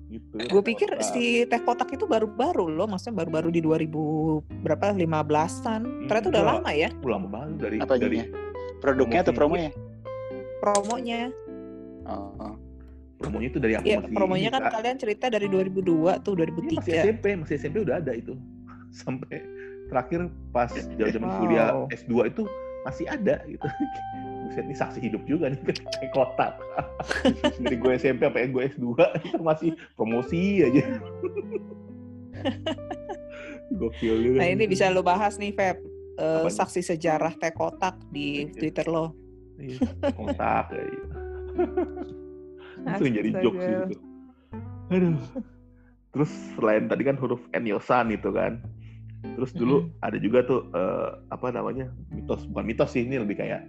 Gitu. 0.07 0.39
Gue 0.39 0.63
pikir 0.63 0.87
si 1.03 1.43
teh 1.51 1.59
kotak 1.59 1.91
itu 1.91 2.07
baru-baru 2.07 2.71
loh, 2.71 2.87
maksudnya 2.87 3.27
baru-baru 3.27 3.51
di 3.51 3.59
2000 3.59 4.63
berapa 4.63 4.95
15-an. 4.95 6.07
Ternyata 6.07 6.27
udah 6.31 6.43
lama 6.47 6.71
ya 6.71 6.89
lama 7.03 7.27
banget 7.27 7.55
dari 7.59 7.77
apa 7.83 7.93
dari 7.99 8.17
produknya 8.79 9.19
atau 9.27 9.35
promonya 9.35 9.71
promonya. 10.63 11.29
oh, 12.07 12.31
oh. 12.39 12.53
promonya 13.19 13.47
itu 13.51 13.59
dari 13.59 13.73
aku 13.75 13.85
Iya, 13.85 13.97
masih 13.99 14.15
promonya 14.15 14.49
kan 14.53 14.63
kalian 14.71 14.97
cerita 14.97 15.25
dari 15.27 15.47
2002 15.51 16.23
tuh, 16.23 16.33
Iya, 16.39 16.49
masih 16.55 16.93
2003. 16.95 17.03
SMP, 17.03 17.25
masih 17.35 17.55
SMP 17.59 17.75
udah 17.83 17.95
ada 17.99 18.11
itu. 18.15 18.33
Sampai 19.03 19.43
terakhir 19.91 20.31
pas 20.55 20.71
zaman 20.71 21.29
Wow. 21.29 21.39
kuliah 21.43 21.69
S2 21.91 22.13
itu 22.31 22.43
masih 22.87 23.05
ada 23.11 23.43
gitu. 23.43 23.67
Buset 24.47 24.63
ini 24.63 24.75
saksi 24.75 24.99
hidup 25.03 25.27
juga 25.27 25.51
nih 25.51 25.59
kayak 25.67 26.11
kotak. 26.15 26.55
Dari 27.63 27.75
gue 27.75 27.91
SMP 27.99 28.23
sampai 28.25 28.47
gue 28.47 28.63
S2 28.71 28.85
itu 29.27 29.43
masih 29.43 29.69
promosi 29.99 30.63
aja. 30.63 30.83
Gokil 33.79 34.15
juga. 34.23 34.37
Nah, 34.39 34.47
ini 34.47 34.63
bisa 34.63 34.87
lo 34.87 35.03
bahas 35.03 35.35
nih, 35.35 35.51
Feb. 35.51 35.77
Nih? 36.17 36.49
saksi 36.49 36.81
sejarah 36.81 37.29
teh 37.37 37.53
kotak 37.53 37.93
di 38.09 38.49
Iya. 38.49 38.57
Twitter 38.57 38.87
lo. 38.89 39.13
Iya, 39.61 39.85
kontak 40.17 40.73
ya. 40.73 40.81
iya. 40.81 41.03
Itu 42.93 43.01
yang 43.05 43.15
jadi 43.21 43.29
jokes 43.41 43.61
gitu. 43.61 43.95
Aduh. 44.89 45.17
Terus 46.15 46.31
selain 46.57 46.89
tadi 46.89 47.03
kan 47.05 47.17
huruf 47.21 47.41
N 47.53 47.69
Yosan 47.69 48.09
itu 48.09 48.33
kan. 48.33 48.57
Terus 49.37 49.53
dulu 49.53 49.85
Mm-mm. 49.85 50.05
ada 50.05 50.17
juga 50.17 50.41
tuh 50.41 50.65
eh, 50.73 51.09
apa 51.29 51.53
namanya 51.53 51.89
mitos 52.09 52.49
bukan 52.49 52.65
mitos 52.65 52.93
sih 52.97 53.05
ini 53.05 53.21
lebih 53.21 53.37
kayak 53.37 53.61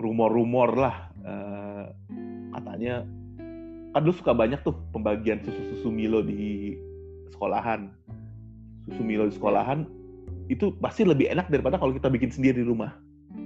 rumor-rumor 0.00 0.72
lah 0.74 0.96
Eh, 1.20 1.84
katanya 2.50 3.04
kan 3.92 4.00
dulu 4.00 4.16
suka 4.16 4.32
banyak 4.32 4.56
tuh 4.64 4.72
pembagian 4.90 5.36
susu-susu 5.44 5.92
Milo 5.92 6.24
di 6.24 6.72
sekolahan 7.28 7.92
susu 8.88 9.04
Milo 9.04 9.28
di 9.28 9.36
sekolahan 9.36 9.84
itu 10.48 10.72
pasti 10.80 11.04
lebih 11.04 11.28
enak 11.28 11.52
daripada 11.52 11.76
kalau 11.76 11.92
kita 11.92 12.08
bikin 12.08 12.32
sendiri 12.32 12.64
di 12.64 12.66
rumah 12.66 12.96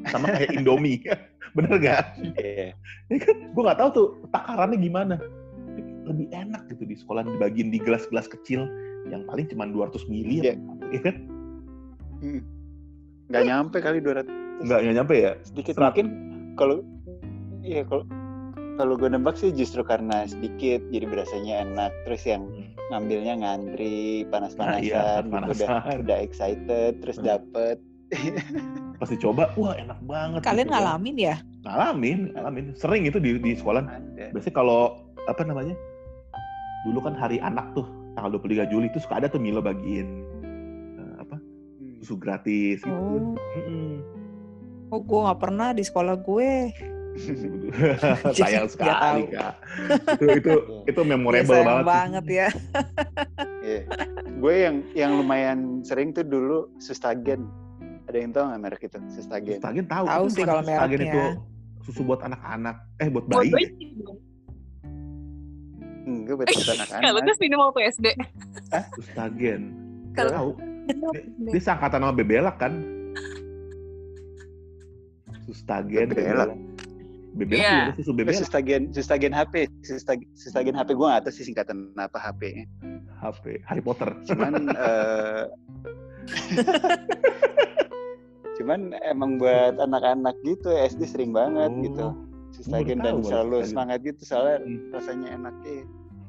sama 0.07 0.31
kayak 0.31 0.55
Indomie 0.63 1.03
bener 1.53 1.83
gak? 1.83 2.15
Iya. 2.39 2.79
Ya 3.11 3.19
kan 3.19 3.37
gue 3.51 3.63
nggak 3.67 3.79
tahu 3.83 3.91
tuh 3.91 4.07
takarannya 4.31 4.79
gimana 4.79 5.19
lebih 6.07 6.31
enak 6.31 6.71
gitu 6.71 6.87
di 6.87 6.95
sekolah 6.95 7.27
dibagiin 7.27 7.75
di 7.75 7.83
gelas-gelas 7.83 8.31
kecil 8.31 8.71
yang 9.11 9.27
paling 9.27 9.51
cuma 9.51 9.67
200 9.67 9.99
mili 10.07 10.47
Iya. 10.47 10.55
ya 10.95 11.01
kan 11.03 11.17
Hmm. 12.23 12.41
nggak 13.29 13.43
nyampe 13.45 13.77
kali 13.83 13.99
200 13.99 14.31
nggak 14.63 14.79
nggak 14.79 14.95
nyampe 14.95 15.15
ya 15.19 15.33
sedikit 15.43 15.75
Serat. 15.75 15.91
mungkin 15.93 16.07
kalau 16.55 16.83
iya 17.61 17.83
kalau 17.83 18.05
kalau 18.75 18.95
gue 18.95 19.07
nebak 19.07 19.35
sih 19.35 19.51
justru 19.51 19.81
karena 19.81 20.25
sedikit 20.25 20.83
jadi 20.89 21.07
berasanya 21.07 21.55
enak 21.63 21.93
terus 22.05 22.23
yang 22.25 22.43
ngambilnya 22.87 23.35
ngantri 23.37 24.25
Nah, 24.25 24.77
iya, 24.77 25.01
panas-panasan 25.09 25.23
gitu, 25.23 25.31
udah 25.31 25.33
panas-panasan. 25.33 25.97
udah 26.01 26.19
excited 26.21 26.93
terus 26.99 27.17
Hmm. 27.17 27.27
dapet 27.29 27.77
pas 28.95 29.09
dicoba 29.09 29.51
wah 29.55 29.75
enak 29.75 29.99
banget 30.03 30.41
Kalian 30.41 30.61
gitu 30.61 30.71
kan. 30.71 30.79
ngalamin 30.79 31.17
ya? 31.17 31.37
ngalamin 31.63 32.19
ngalamin 32.31 32.65
sering 32.75 33.03
itu 33.05 33.17
di 33.17 33.39
di 33.39 33.53
sekolah 33.55 33.83
biasanya 34.31 34.55
kalau 34.55 34.81
apa 35.25 35.41
namanya 35.43 35.73
dulu 36.85 37.01
kan 37.01 37.15
hari 37.15 37.41
anak 37.41 37.73
tuh 37.73 37.89
tanggal 38.13 38.37
23 38.37 38.69
Juli 38.69 38.87
itu 38.87 39.01
suka 39.01 39.17
ada 39.17 39.27
tuh 39.27 39.41
Milo 39.41 39.59
bagiin 39.59 40.09
eh, 40.95 41.15
apa 41.19 41.37
Hmm. 41.75 41.97
susu 41.99 42.15
gratis 42.15 42.79
gitu 42.79 42.93
Oh. 42.93 43.33
Oh 44.95 45.03
gue 45.03 45.21
nggak 45.21 45.41
pernah 45.41 45.69
di 45.71 45.83
sekolah 45.83 46.15
gue. 46.17 46.51
sayang 48.35 48.67
sekali 48.67 49.31
kak 49.31 49.55
itu 50.13 50.25
itu 50.35 50.53
itu 50.83 51.01
memorable 51.01 51.55
Iya, 51.55 51.63
sayang 51.63 51.67
banget 51.67 51.87
banget 51.87 52.25
ya. 52.27 52.49
Iya. 53.61 53.81
gue 54.35 54.55
yang 54.57 54.77
yang 54.93 55.13
lumayan 55.17 55.59
sering 55.81 56.11
tuh 56.11 56.23
dulu 56.23 56.67
sustagen 56.77 57.47
ada 58.05 58.19
yang 58.19 58.31
tahu 58.31 58.45
nggak 58.45 58.61
merek 58.61 58.83
itu 58.85 58.99
sustagen 59.09 59.59
Stagen 59.59 59.87
tahu 59.87 60.05
Tahu 60.05 60.25
Itu 60.25 60.33
sih 60.33 60.43
kalau 60.43 60.63
mereknya. 60.63 61.07
itu 61.07 61.23
susu 61.83 62.01
buat 62.03 62.21
anak-anak 62.21 62.77
eh 62.99 63.09
buat 63.09 63.25
Buat 63.25 63.39
bayi 63.41 63.51
bayi 63.53 63.63
ya? 63.63 63.71
sih, 63.73 63.89
dong. 63.97 64.19
enggak 66.05 66.35
buat 66.37 66.47
buat 66.47 66.67
Kalau 66.67 66.75
anak-anak 66.77 67.23
gue 67.25 67.37
minum 67.41 67.59
waktu 67.63 67.81
SD. 67.91 68.07
Sustagen 68.97 69.61
Kalau 70.13 70.31
tahu 70.33 70.51
dia 71.47 71.61
seangkatan 71.61 71.99
sama 72.01 72.13
Bebelak 72.13 72.59
kan 72.59 72.75
Sustagen 75.45 76.09
Iya. 76.09 76.55
juga 77.35 77.75
ada 77.83 77.95
susu 77.95 78.11
Bebelak 78.15 78.39
sustagen 78.39 78.83
sustagen 78.91 79.33
HP 79.33 79.67
sustagen, 79.83 80.29
sustagen 80.33 80.71
HP 80.73 80.95
gue 80.95 81.03
nggak 81.05 81.23
tahu 81.25 81.35
sih 81.35 81.45
singkatan 81.45 81.91
apa 81.97 82.15
HP-nya 82.17 82.63
HP 83.19 83.59
Harry 83.65 83.83
Potter 83.83 84.07
cuman 84.25 84.53
eh, 84.87 85.43
cuman 88.55 88.81
emang 89.03 89.37
buat 89.37 89.75
anak-anak 89.77 90.39
gitu 90.43 90.71
SD 90.71 91.03
sering 91.05 91.35
banget 91.35 91.71
Oh, 91.71 91.83
gitu 91.83 92.07
sustagen 92.55 93.03
dan 93.03 93.19
selalu 93.19 93.61
Sustagen. 93.61 93.67
semangat 93.67 93.99
gitu 94.05 94.23
soalnya 94.23 94.57
Hmm. 94.61 94.79
rasanya 94.91 95.29
enak 95.35 95.55
eh. 95.67 95.83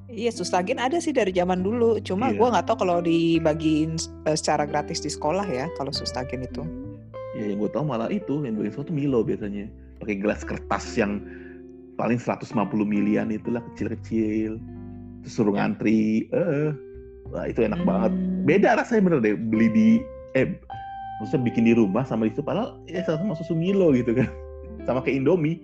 Iya, 0.08 0.30
Sustagen 0.32 0.78
ada 0.78 0.98
sih 0.98 1.10
dari 1.10 1.30
zaman 1.30 1.62
dulu. 1.62 1.98
Cuma 2.00 2.30
Iya. 2.30 2.38
gue 2.38 2.48
nggak 2.48 2.66
tahu 2.66 2.78
kalau 2.80 2.98
dibagiin 3.00 3.98
eh, 4.24 4.34
secara 4.34 4.62
gratis 4.64 5.02
di 5.02 5.10
sekolah 5.10 5.46
ya, 5.46 5.66
kalau 5.76 5.90
Sustagen 5.90 6.42
itu. 6.42 6.62
Ya 7.36 7.52
yang 7.52 7.60
gue 7.60 7.72
tahu 7.72 7.84
malah 7.84 8.07
itu 8.07 8.41
yang 8.48 8.56
bagi 8.56 8.72
sesuatu 8.72 8.95
Milo 8.95 9.22
biasanya. 9.22 9.68
Pakai 9.99 10.16
gelas 10.20 10.41
kertas 10.44 10.86
yang 10.95 11.24
paling 11.99 12.20
150 12.20 12.52
milian 12.84 13.32
itulah 13.32 13.64
kecil-kecil. 13.74 14.60
Terus 15.24 15.34
suruh 15.36 15.56
ngantri 15.56 16.32
eh 16.32 16.72
wah 17.30 17.45
itu 17.45 17.66
enak 17.66 17.82
banget. 17.84 18.12
Hmm. 18.14 18.45
beda 18.45 18.70
rasanya 18.80 19.02
bener 19.10 19.20
deh 19.26 19.36
beli 19.36 19.68
di 19.74 19.88
eh 20.38 20.56
maksudnya 21.20 21.48
bikin 21.52 21.64
di 21.66 21.74
rumah 21.74 22.03
sama 22.06 22.28
di 22.28 22.36
situ 22.36 22.44
padahal 22.44 22.80
ya 22.88 23.03
sama 23.03 23.36
susu 23.36 23.53
Milo 23.53 23.91
gitu 23.91 24.16
kan. 24.16 24.30
Sama 24.86 25.02
kayak 25.02 25.26
Indomie. 25.26 25.57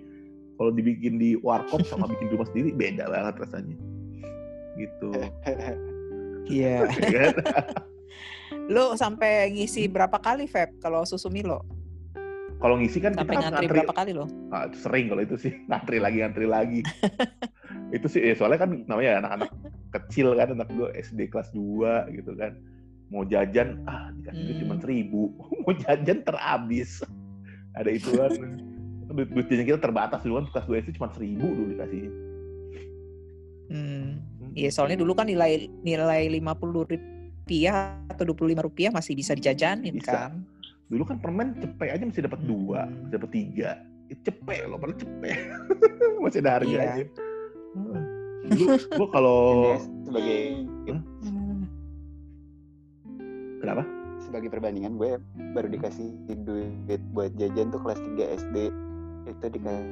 Kalau 0.58 0.74
dibikin 0.74 1.14
di 1.18 1.38
warkop 1.46 1.86
sama 1.86 2.10
bikin 2.10 2.26
di 2.26 2.32
rumah 2.34 2.48
sendiri 2.50 2.70
beda 2.74 3.06
banget 3.06 3.34
rasanya. 3.46 3.76
Gitu. 4.76 5.10
Iya. 6.50 6.90
ya 6.98 7.30
kan? 7.30 7.34
Lo 8.70 8.94
sampai 8.94 9.50
ngisi 9.50 9.90
berapa 9.90 10.18
kali, 10.20 10.46
Feb, 10.46 10.78
kalau 10.78 11.02
susu 11.02 11.30
Milo? 11.32 11.64
kalau 12.62 12.78
ngisi 12.78 13.02
kan 13.02 13.10
Sampai 13.10 13.34
kita 13.34 13.42
harus 13.42 13.44
ngantri 13.50 13.66
ngantri 13.66 13.74
berapa 13.82 13.94
kali 13.98 14.12
lo? 14.14 14.24
Ah, 14.54 14.70
itu 14.70 14.78
sering 14.78 15.10
kalau 15.10 15.22
itu 15.26 15.34
sih 15.34 15.50
ngantri 15.68 15.98
lagi 15.98 16.22
ngantri 16.22 16.46
lagi 16.46 16.80
itu 17.96 18.06
sih 18.06 18.22
ya 18.22 18.38
soalnya 18.38 18.62
kan 18.62 18.70
namanya 18.86 19.18
anak-anak 19.18 19.50
kecil 19.90 20.38
kan 20.38 20.54
anak 20.54 20.70
gue 20.70 20.88
SD 20.94 21.26
kelas 21.34 21.50
2 21.50 22.14
gitu 22.14 22.38
kan 22.38 22.54
mau 23.10 23.26
jajan 23.26 23.82
ah 23.90 24.14
dikasih 24.14 24.42
duit 24.46 24.56
cuma 24.62 24.74
Hmm. 24.78 24.82
seribu 24.86 25.22
mau 25.66 25.74
jajan 25.74 26.22
terhabis 26.22 27.02
ada 27.74 27.90
itu 27.90 28.14
kan 28.14 28.30
duit, 29.10 29.28
duit 29.34 29.46
jajan 29.50 29.66
kita 29.66 29.80
terbatas 29.82 30.22
dulu 30.22 30.38
kan 30.38 30.46
kelas 30.54 30.66
2 30.70 30.82
SD 30.86 30.90
cuma 31.02 31.10
seribu 31.10 31.46
dulu 31.50 31.66
dikasihnya 31.74 32.12
Hmm. 33.72 34.20
Iya, 34.52 34.68
soalnya 34.68 35.00
dulu 35.00 35.16
kan 35.16 35.24
nilai 35.26 35.64
nilai 35.80 36.28
50 36.28 36.76
rupiah 37.42 37.98
atau 38.06 38.22
25 38.24 38.54
rupiah 38.62 38.94
masih 38.94 39.18
bisa 39.18 39.34
dijajanin 39.34 39.90
Bisa. 39.92 40.30
kan. 40.30 40.46
dulu 40.86 41.02
kan 41.02 41.18
permen 41.18 41.58
cepet 41.58 41.88
aja 41.90 42.04
masih 42.06 42.22
dapat 42.22 42.38
dua 42.44 42.86
Hmm. 42.86 43.10
dapat 43.10 43.28
tiga 43.32 43.82
itu 44.06 44.20
cepet 44.22 44.68
loh 44.68 44.78
padahal 44.78 44.94
cepet 44.94 45.36
masih 46.22 46.38
ada 46.38 46.50
harganya 46.56 47.02
Iya. 47.02 47.98
dulu 48.46 48.64
gua 48.94 49.08
kalau 49.10 49.40
Ini 49.66 49.82
sebagai 50.04 50.38
Hmm. 50.86 51.66
kenapa 53.58 53.82
sebagai 54.20 54.48
perbandingan 54.48 54.94
gue 54.94 55.18
baru 55.50 55.66
dikasih 55.68 56.14
duit 56.38 56.70
buat 57.10 57.34
jajan 57.34 57.68
tuh 57.68 57.80
kelas 57.80 57.98
3 57.98 58.38
SD 58.38 58.56
itu 59.24 59.46
dikasih 59.50 59.82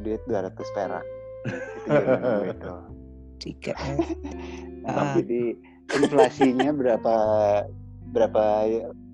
duit 0.00 0.18
200 0.24 0.50
perak 0.72 1.04
itu 1.46 1.86
zaman 1.86 2.18
gue 2.42 2.56
tuh 2.58 2.82
Tiga. 3.36 3.76
Ah, 4.82 5.12
jadi 5.14 5.52
inflasinya 5.94 6.70
berapa 6.74 7.14
berapa 8.10 8.44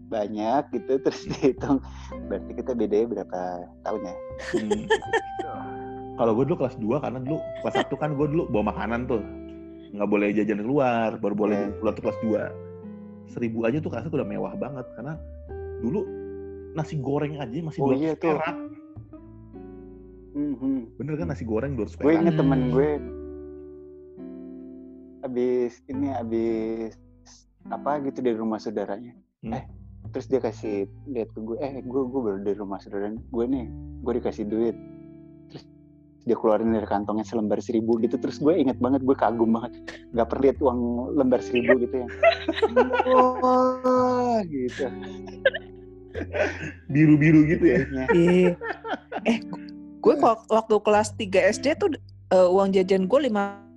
banyak 0.08 0.62
gitu 0.76 0.92
terus 1.00 1.24
dihitung 1.32 1.80
berarti 2.28 2.52
kita 2.52 2.72
bedanya 2.76 3.06
berapa 3.20 3.40
tahun 3.84 4.00
ya 4.04 4.14
Hmm. 4.52 4.84
Kalau 6.20 6.36
gue 6.36 6.44
dulu 6.44 6.56
kelas 6.60 6.76
2 6.76 7.04
karena 7.04 7.18
dulu 7.24 7.40
kelas 7.64 7.76
1 7.88 7.96
kan 7.96 8.10
gue 8.14 8.26
dulu 8.28 8.44
bawa 8.52 8.64
makanan 8.68 9.08
tuh. 9.08 9.24
Nggak 9.96 10.08
boleh 10.12 10.28
jajan 10.36 10.60
keluar, 10.60 11.16
baru 11.16 11.34
boleh 11.34 11.56
jajan 11.56 11.74
keluar 11.80 11.92
tuh 11.96 12.04
kelas 12.04 12.18
seribu 13.32 13.64
aja 13.64 13.80
tuh 13.80 13.88
tuh 14.12 14.20
udah 14.20 14.28
mewah 14.28 14.52
banget 14.60 14.84
karena 14.92 15.16
dulu 15.80 16.04
nasi 16.76 17.00
goreng 17.00 17.40
aja 17.40 17.52
masih 17.64 17.80
Oh 17.80 17.96
200 17.96 17.96
iya 17.96 18.12
perak. 18.12 18.56
Mhm. 20.32 20.96
Bener 21.00 21.14
kan 21.16 21.26
nasi 21.32 21.44
goreng 21.48 21.76
200 21.76 21.96
gue 21.96 22.04
perak. 22.04 22.20
inget 22.20 22.34
temen 22.36 22.60
Hmm. 22.60 22.72
gue 22.76 22.90
habis 25.22 25.80
ini 25.86 26.10
habis 26.10 26.98
apa 27.70 28.02
gitu 28.02 28.18
dari 28.20 28.36
rumah 28.36 28.58
saudaranya. 28.58 29.14
Hmm. 29.42 29.54
eh 29.58 29.64
terus 30.12 30.26
dia 30.28 30.42
kasih 30.42 30.90
lihat 31.08 31.30
ke 31.32 31.40
gue 31.40 31.56
eh 31.62 31.80
gue 31.80 32.02
gue 32.04 32.20
baru 32.20 32.38
dari 32.42 32.58
rumah 32.58 32.76
saudara 32.82 33.08
gue 33.10 33.44
nih 33.46 33.66
gue 34.02 34.12
dikasih 34.18 34.44
duit. 34.50 34.76
Terus 35.50 35.64
dia 36.22 36.36
keluarin 36.38 36.74
dari 36.74 36.86
kantongnya 36.86 37.26
selembar 37.26 37.62
seribu 37.62 37.98
gitu. 38.02 38.18
Terus 38.18 38.42
gue 38.42 38.54
inget 38.54 38.78
banget 38.82 39.02
gue 39.06 39.16
kagum 39.16 39.54
banget. 39.54 39.72
Nggak 40.14 40.26
pernah 40.30 40.42
lihat 40.50 40.58
uang 40.58 40.78
lembar 41.18 41.40
seribu 41.42 41.72
gitu 41.82 41.94
ya. 42.02 42.08
Wah 43.42 44.42
gitu. 44.46 44.84
Biru-biru 46.92 47.40
gitu 47.48 47.64
ya. 47.64 47.80
kayaknya 47.88 48.04
Iya. 48.12 48.52
eh, 49.26 49.38
gue 50.02 50.14
waktu 50.50 50.76
kelas 50.82 51.14
3 51.14 51.50
SD 51.56 51.66
tuh 51.78 51.94
eh, 52.34 52.48
uang 52.48 52.74
jajan 52.74 53.06
gue 53.06 53.18
500 53.30 53.71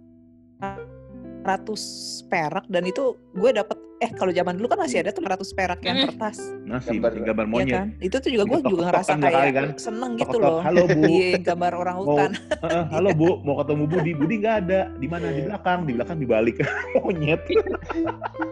perak 2.27 2.65
dan 2.67 2.84
itu 2.89 3.13
gue 3.36 3.52
dapet 3.52 3.76
eh 3.95 4.12
kalau 4.12 4.28
zaman 4.30 4.56
dulu 4.56 4.68
kan 4.68 4.80
masih 4.82 4.99
ada 4.99 5.12
tuh 5.12 5.24
500 5.24 5.56
perak 5.56 5.80
yang 5.82 6.03
kertas 6.06 6.36
Nasi, 6.62 6.99
Gambar- 6.99 7.16
masih 7.16 7.22
gambar 7.24 7.45
ya 7.45 7.49
monyet. 7.49 7.74
kan 7.74 7.88
itu 7.99 8.16
tuh 8.18 8.28
juga 8.30 8.44
gue 8.45 8.60
juga 8.66 8.84
ngerasa 8.91 9.07
kan 9.10 9.20
kayak 9.22 9.52
kan. 9.52 9.68
seneng 9.78 10.12
gitu 10.14 10.36
Tok-tok, 10.36 10.44
loh 10.45 10.60
Halo 10.60 10.84
Bu. 10.86 11.02
iya 11.16 11.28
gambar 11.40 11.72
orang 11.74 11.98
hutan 11.98 12.32
Heeh, 12.36 12.84
halo 12.91 13.10
Bu, 13.12 13.30
mau 13.41 13.56
ketemu 13.56 13.84
Budi. 13.86 14.12
Budi 14.12 14.36
nggak 14.38 14.56
ada. 14.66 14.82
Di 14.91 15.07
mana? 15.07 15.26
Di 15.30 15.41
belakang. 15.44 15.80
Di 15.86 15.94
belakang 15.94 16.18
dibalik. 16.18 16.56
Monyet. 16.98 17.41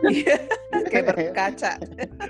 Iya, 0.05 0.35
kayak 0.85 1.05
berkaca 1.09 1.71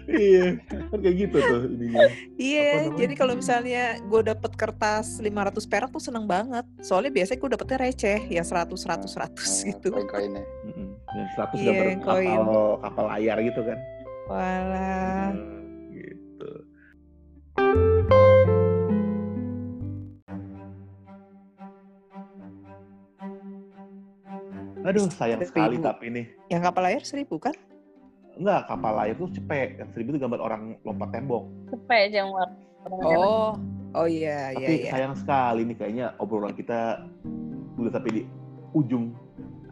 iya. 0.08 0.46
Kan 0.88 0.98
kayak 1.00 1.16
gitu 1.20 1.38
tuh 1.38 1.62
ininya. 1.70 2.06
Iya 2.36 2.70
jadi 2.94 3.14
kalau 3.14 3.34
misalnya 3.36 3.98
gue 4.00 4.22
dapet 4.24 4.52
kertas 4.54 5.20
500 5.20 5.30
perak 5.68 5.90
tuh 5.90 6.02
seneng 6.02 6.26
banget 6.26 6.66
soalnya 6.80 7.12
biasanya 7.12 7.40
gue 7.40 7.50
dapetnya 7.52 7.78
receh 7.80 8.20
ya 8.28 8.42
100 8.42 8.74
100 8.74 9.06
100 9.06 9.70
gitu 9.70 9.88
koin-koinnya 9.92 10.44
Mm-mm. 11.14 11.20
Yang 11.20 11.30
100 11.32 11.54
Iya, 11.56 11.66
gambar 11.68 11.86
koin. 12.00 12.38
kapal 12.38 12.50
kapal 12.82 13.06
layar 13.10 13.38
gitu 13.40 13.62
kan. 13.62 13.80
walah 14.24 15.30
Hmm, 15.30 15.92
gitu. 15.92 16.52
Aduh, 24.84 25.08
sayang 25.10 25.40
sekali 25.42 25.80
Seribu. 25.80 25.86
tapi 25.86 26.06
nih. 26.10 26.26
yang 26.50 26.62
kapal 26.62 26.84
layar 26.84 27.02
seribu 27.02 27.40
kan 27.40 27.56
Enggak, 28.34 28.66
kapal 28.66 28.98
layar 28.98 29.14
tuh 29.16 29.30
cepet. 29.30 29.78
Yang 29.78 29.90
seribu 29.94 30.10
itu 30.12 30.20
gambar 30.20 30.42
orang 30.42 30.62
lompat 30.82 31.10
tembok. 31.12 31.46
Cepet 31.70 32.00
aja 32.10 32.22
Mar. 32.26 32.50
oh 32.84 33.54
oh 33.94 34.08
iya 34.10 34.52
iya 34.52 34.60
Tapi 34.60 34.74
iya 34.82 34.92
sayang 34.92 35.16
sekali 35.16 35.62
nih 35.64 35.78
kayaknya 35.78 36.06
obrolan 36.18 36.52
kita 36.52 37.00
udah 37.78 37.92
sampai 37.92 38.12
di 38.12 38.22
ujung 38.74 39.14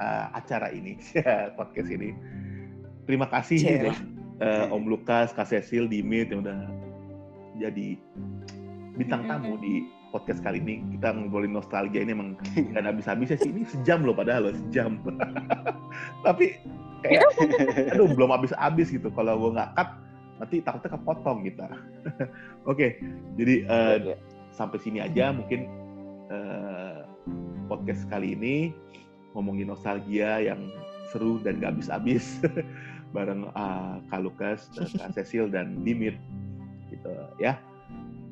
uh, 0.01 0.25
acara 0.33 0.73
ini, 0.73 0.97
podcast 1.57 1.89
ini. 1.93 2.17
Terima 3.05 3.29
kasih 3.29 3.85
buat 3.85 3.99
uh, 4.41 4.73
Om 4.73 4.83
Lukas, 4.89 5.29
Kak 5.37 5.49
Cecil, 5.49 5.85
Dimit 5.85 6.33
yang 6.33 6.41
udah 6.41 6.65
jadi 7.61 7.97
bintang 8.97 9.29
tamu 9.29 9.61
di 9.61 9.85
podcast 10.09 10.41
kali 10.41 10.59
ini. 10.59 10.81
Kita 10.97 11.13
ngobrolin 11.13 11.53
nostalgia 11.53 12.01
ini 12.01 12.11
emang 12.17 12.35
nggak 12.57 12.83
habis-habisnya 12.83 13.37
sih. 13.37 13.53
Ini 13.53 13.63
sejam 13.69 14.03
loh 14.03 14.17
padahal 14.17 14.49
loh, 14.49 14.55
sejam. 14.67 14.99
Tapi 16.25 16.57
kayak, 17.05 17.21
aduh 17.95 18.09
belum 18.11 18.33
habis-habis 18.33 18.89
gitu. 18.91 19.07
Kalau 19.13 19.37
gue 19.37 19.51
nggak 19.55 19.71
cut, 19.77 19.89
nanti 20.41 20.55
takutnya 20.61 20.89
kepotong 20.97 21.39
kita. 21.47 21.67
Oke, 22.69 22.99
jadi 23.39 23.55
uh, 23.69 23.97
sampai 24.51 24.77
sini 24.83 24.99
aja 24.99 25.31
mungkin 25.31 25.63
eh, 26.27 27.01
podcast 27.71 28.03
kali 28.11 28.35
ini 28.35 28.75
ngomongin 29.35 29.71
nostalgia 29.71 30.41
yang 30.43 30.71
seru 31.11 31.39
dan 31.43 31.59
gak 31.59 31.75
habis-habis 31.75 32.39
bareng 33.15 33.51
uh, 33.51 33.99
Kak 34.07 34.21
Lukas, 34.23 34.71
Kak 34.75 35.11
Cecil 35.15 35.51
dan 35.51 35.83
Dimit 35.83 36.15
gitu 36.87 37.11
ya. 37.39 37.59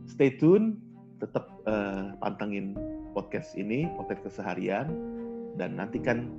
Stay 0.07 0.35
tune, 0.39 0.79
tetap 1.21 1.51
uh, 1.67 1.71
eh, 1.71 2.05
pantengin 2.23 2.73
podcast 3.13 3.53
ini, 3.59 3.85
podcast 3.99 4.25
keseharian 4.25 4.89
dan 5.59 5.75
nantikan 5.75 6.31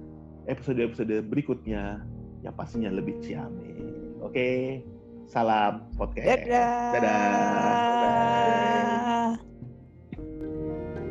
episode-episode 0.48 1.22
berikutnya 1.28 2.02
yang 2.40 2.54
pastinya 2.56 2.90
lebih 2.90 3.20
ciamik. 3.20 3.78
Oke, 4.24 4.80
salam 5.28 5.86
podcast. 5.94 6.26
Dadah. 6.48 6.92
Dadah. 6.96 7.20
Dadah. 7.30 7.90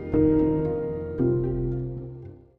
Thank. 0.09 0.48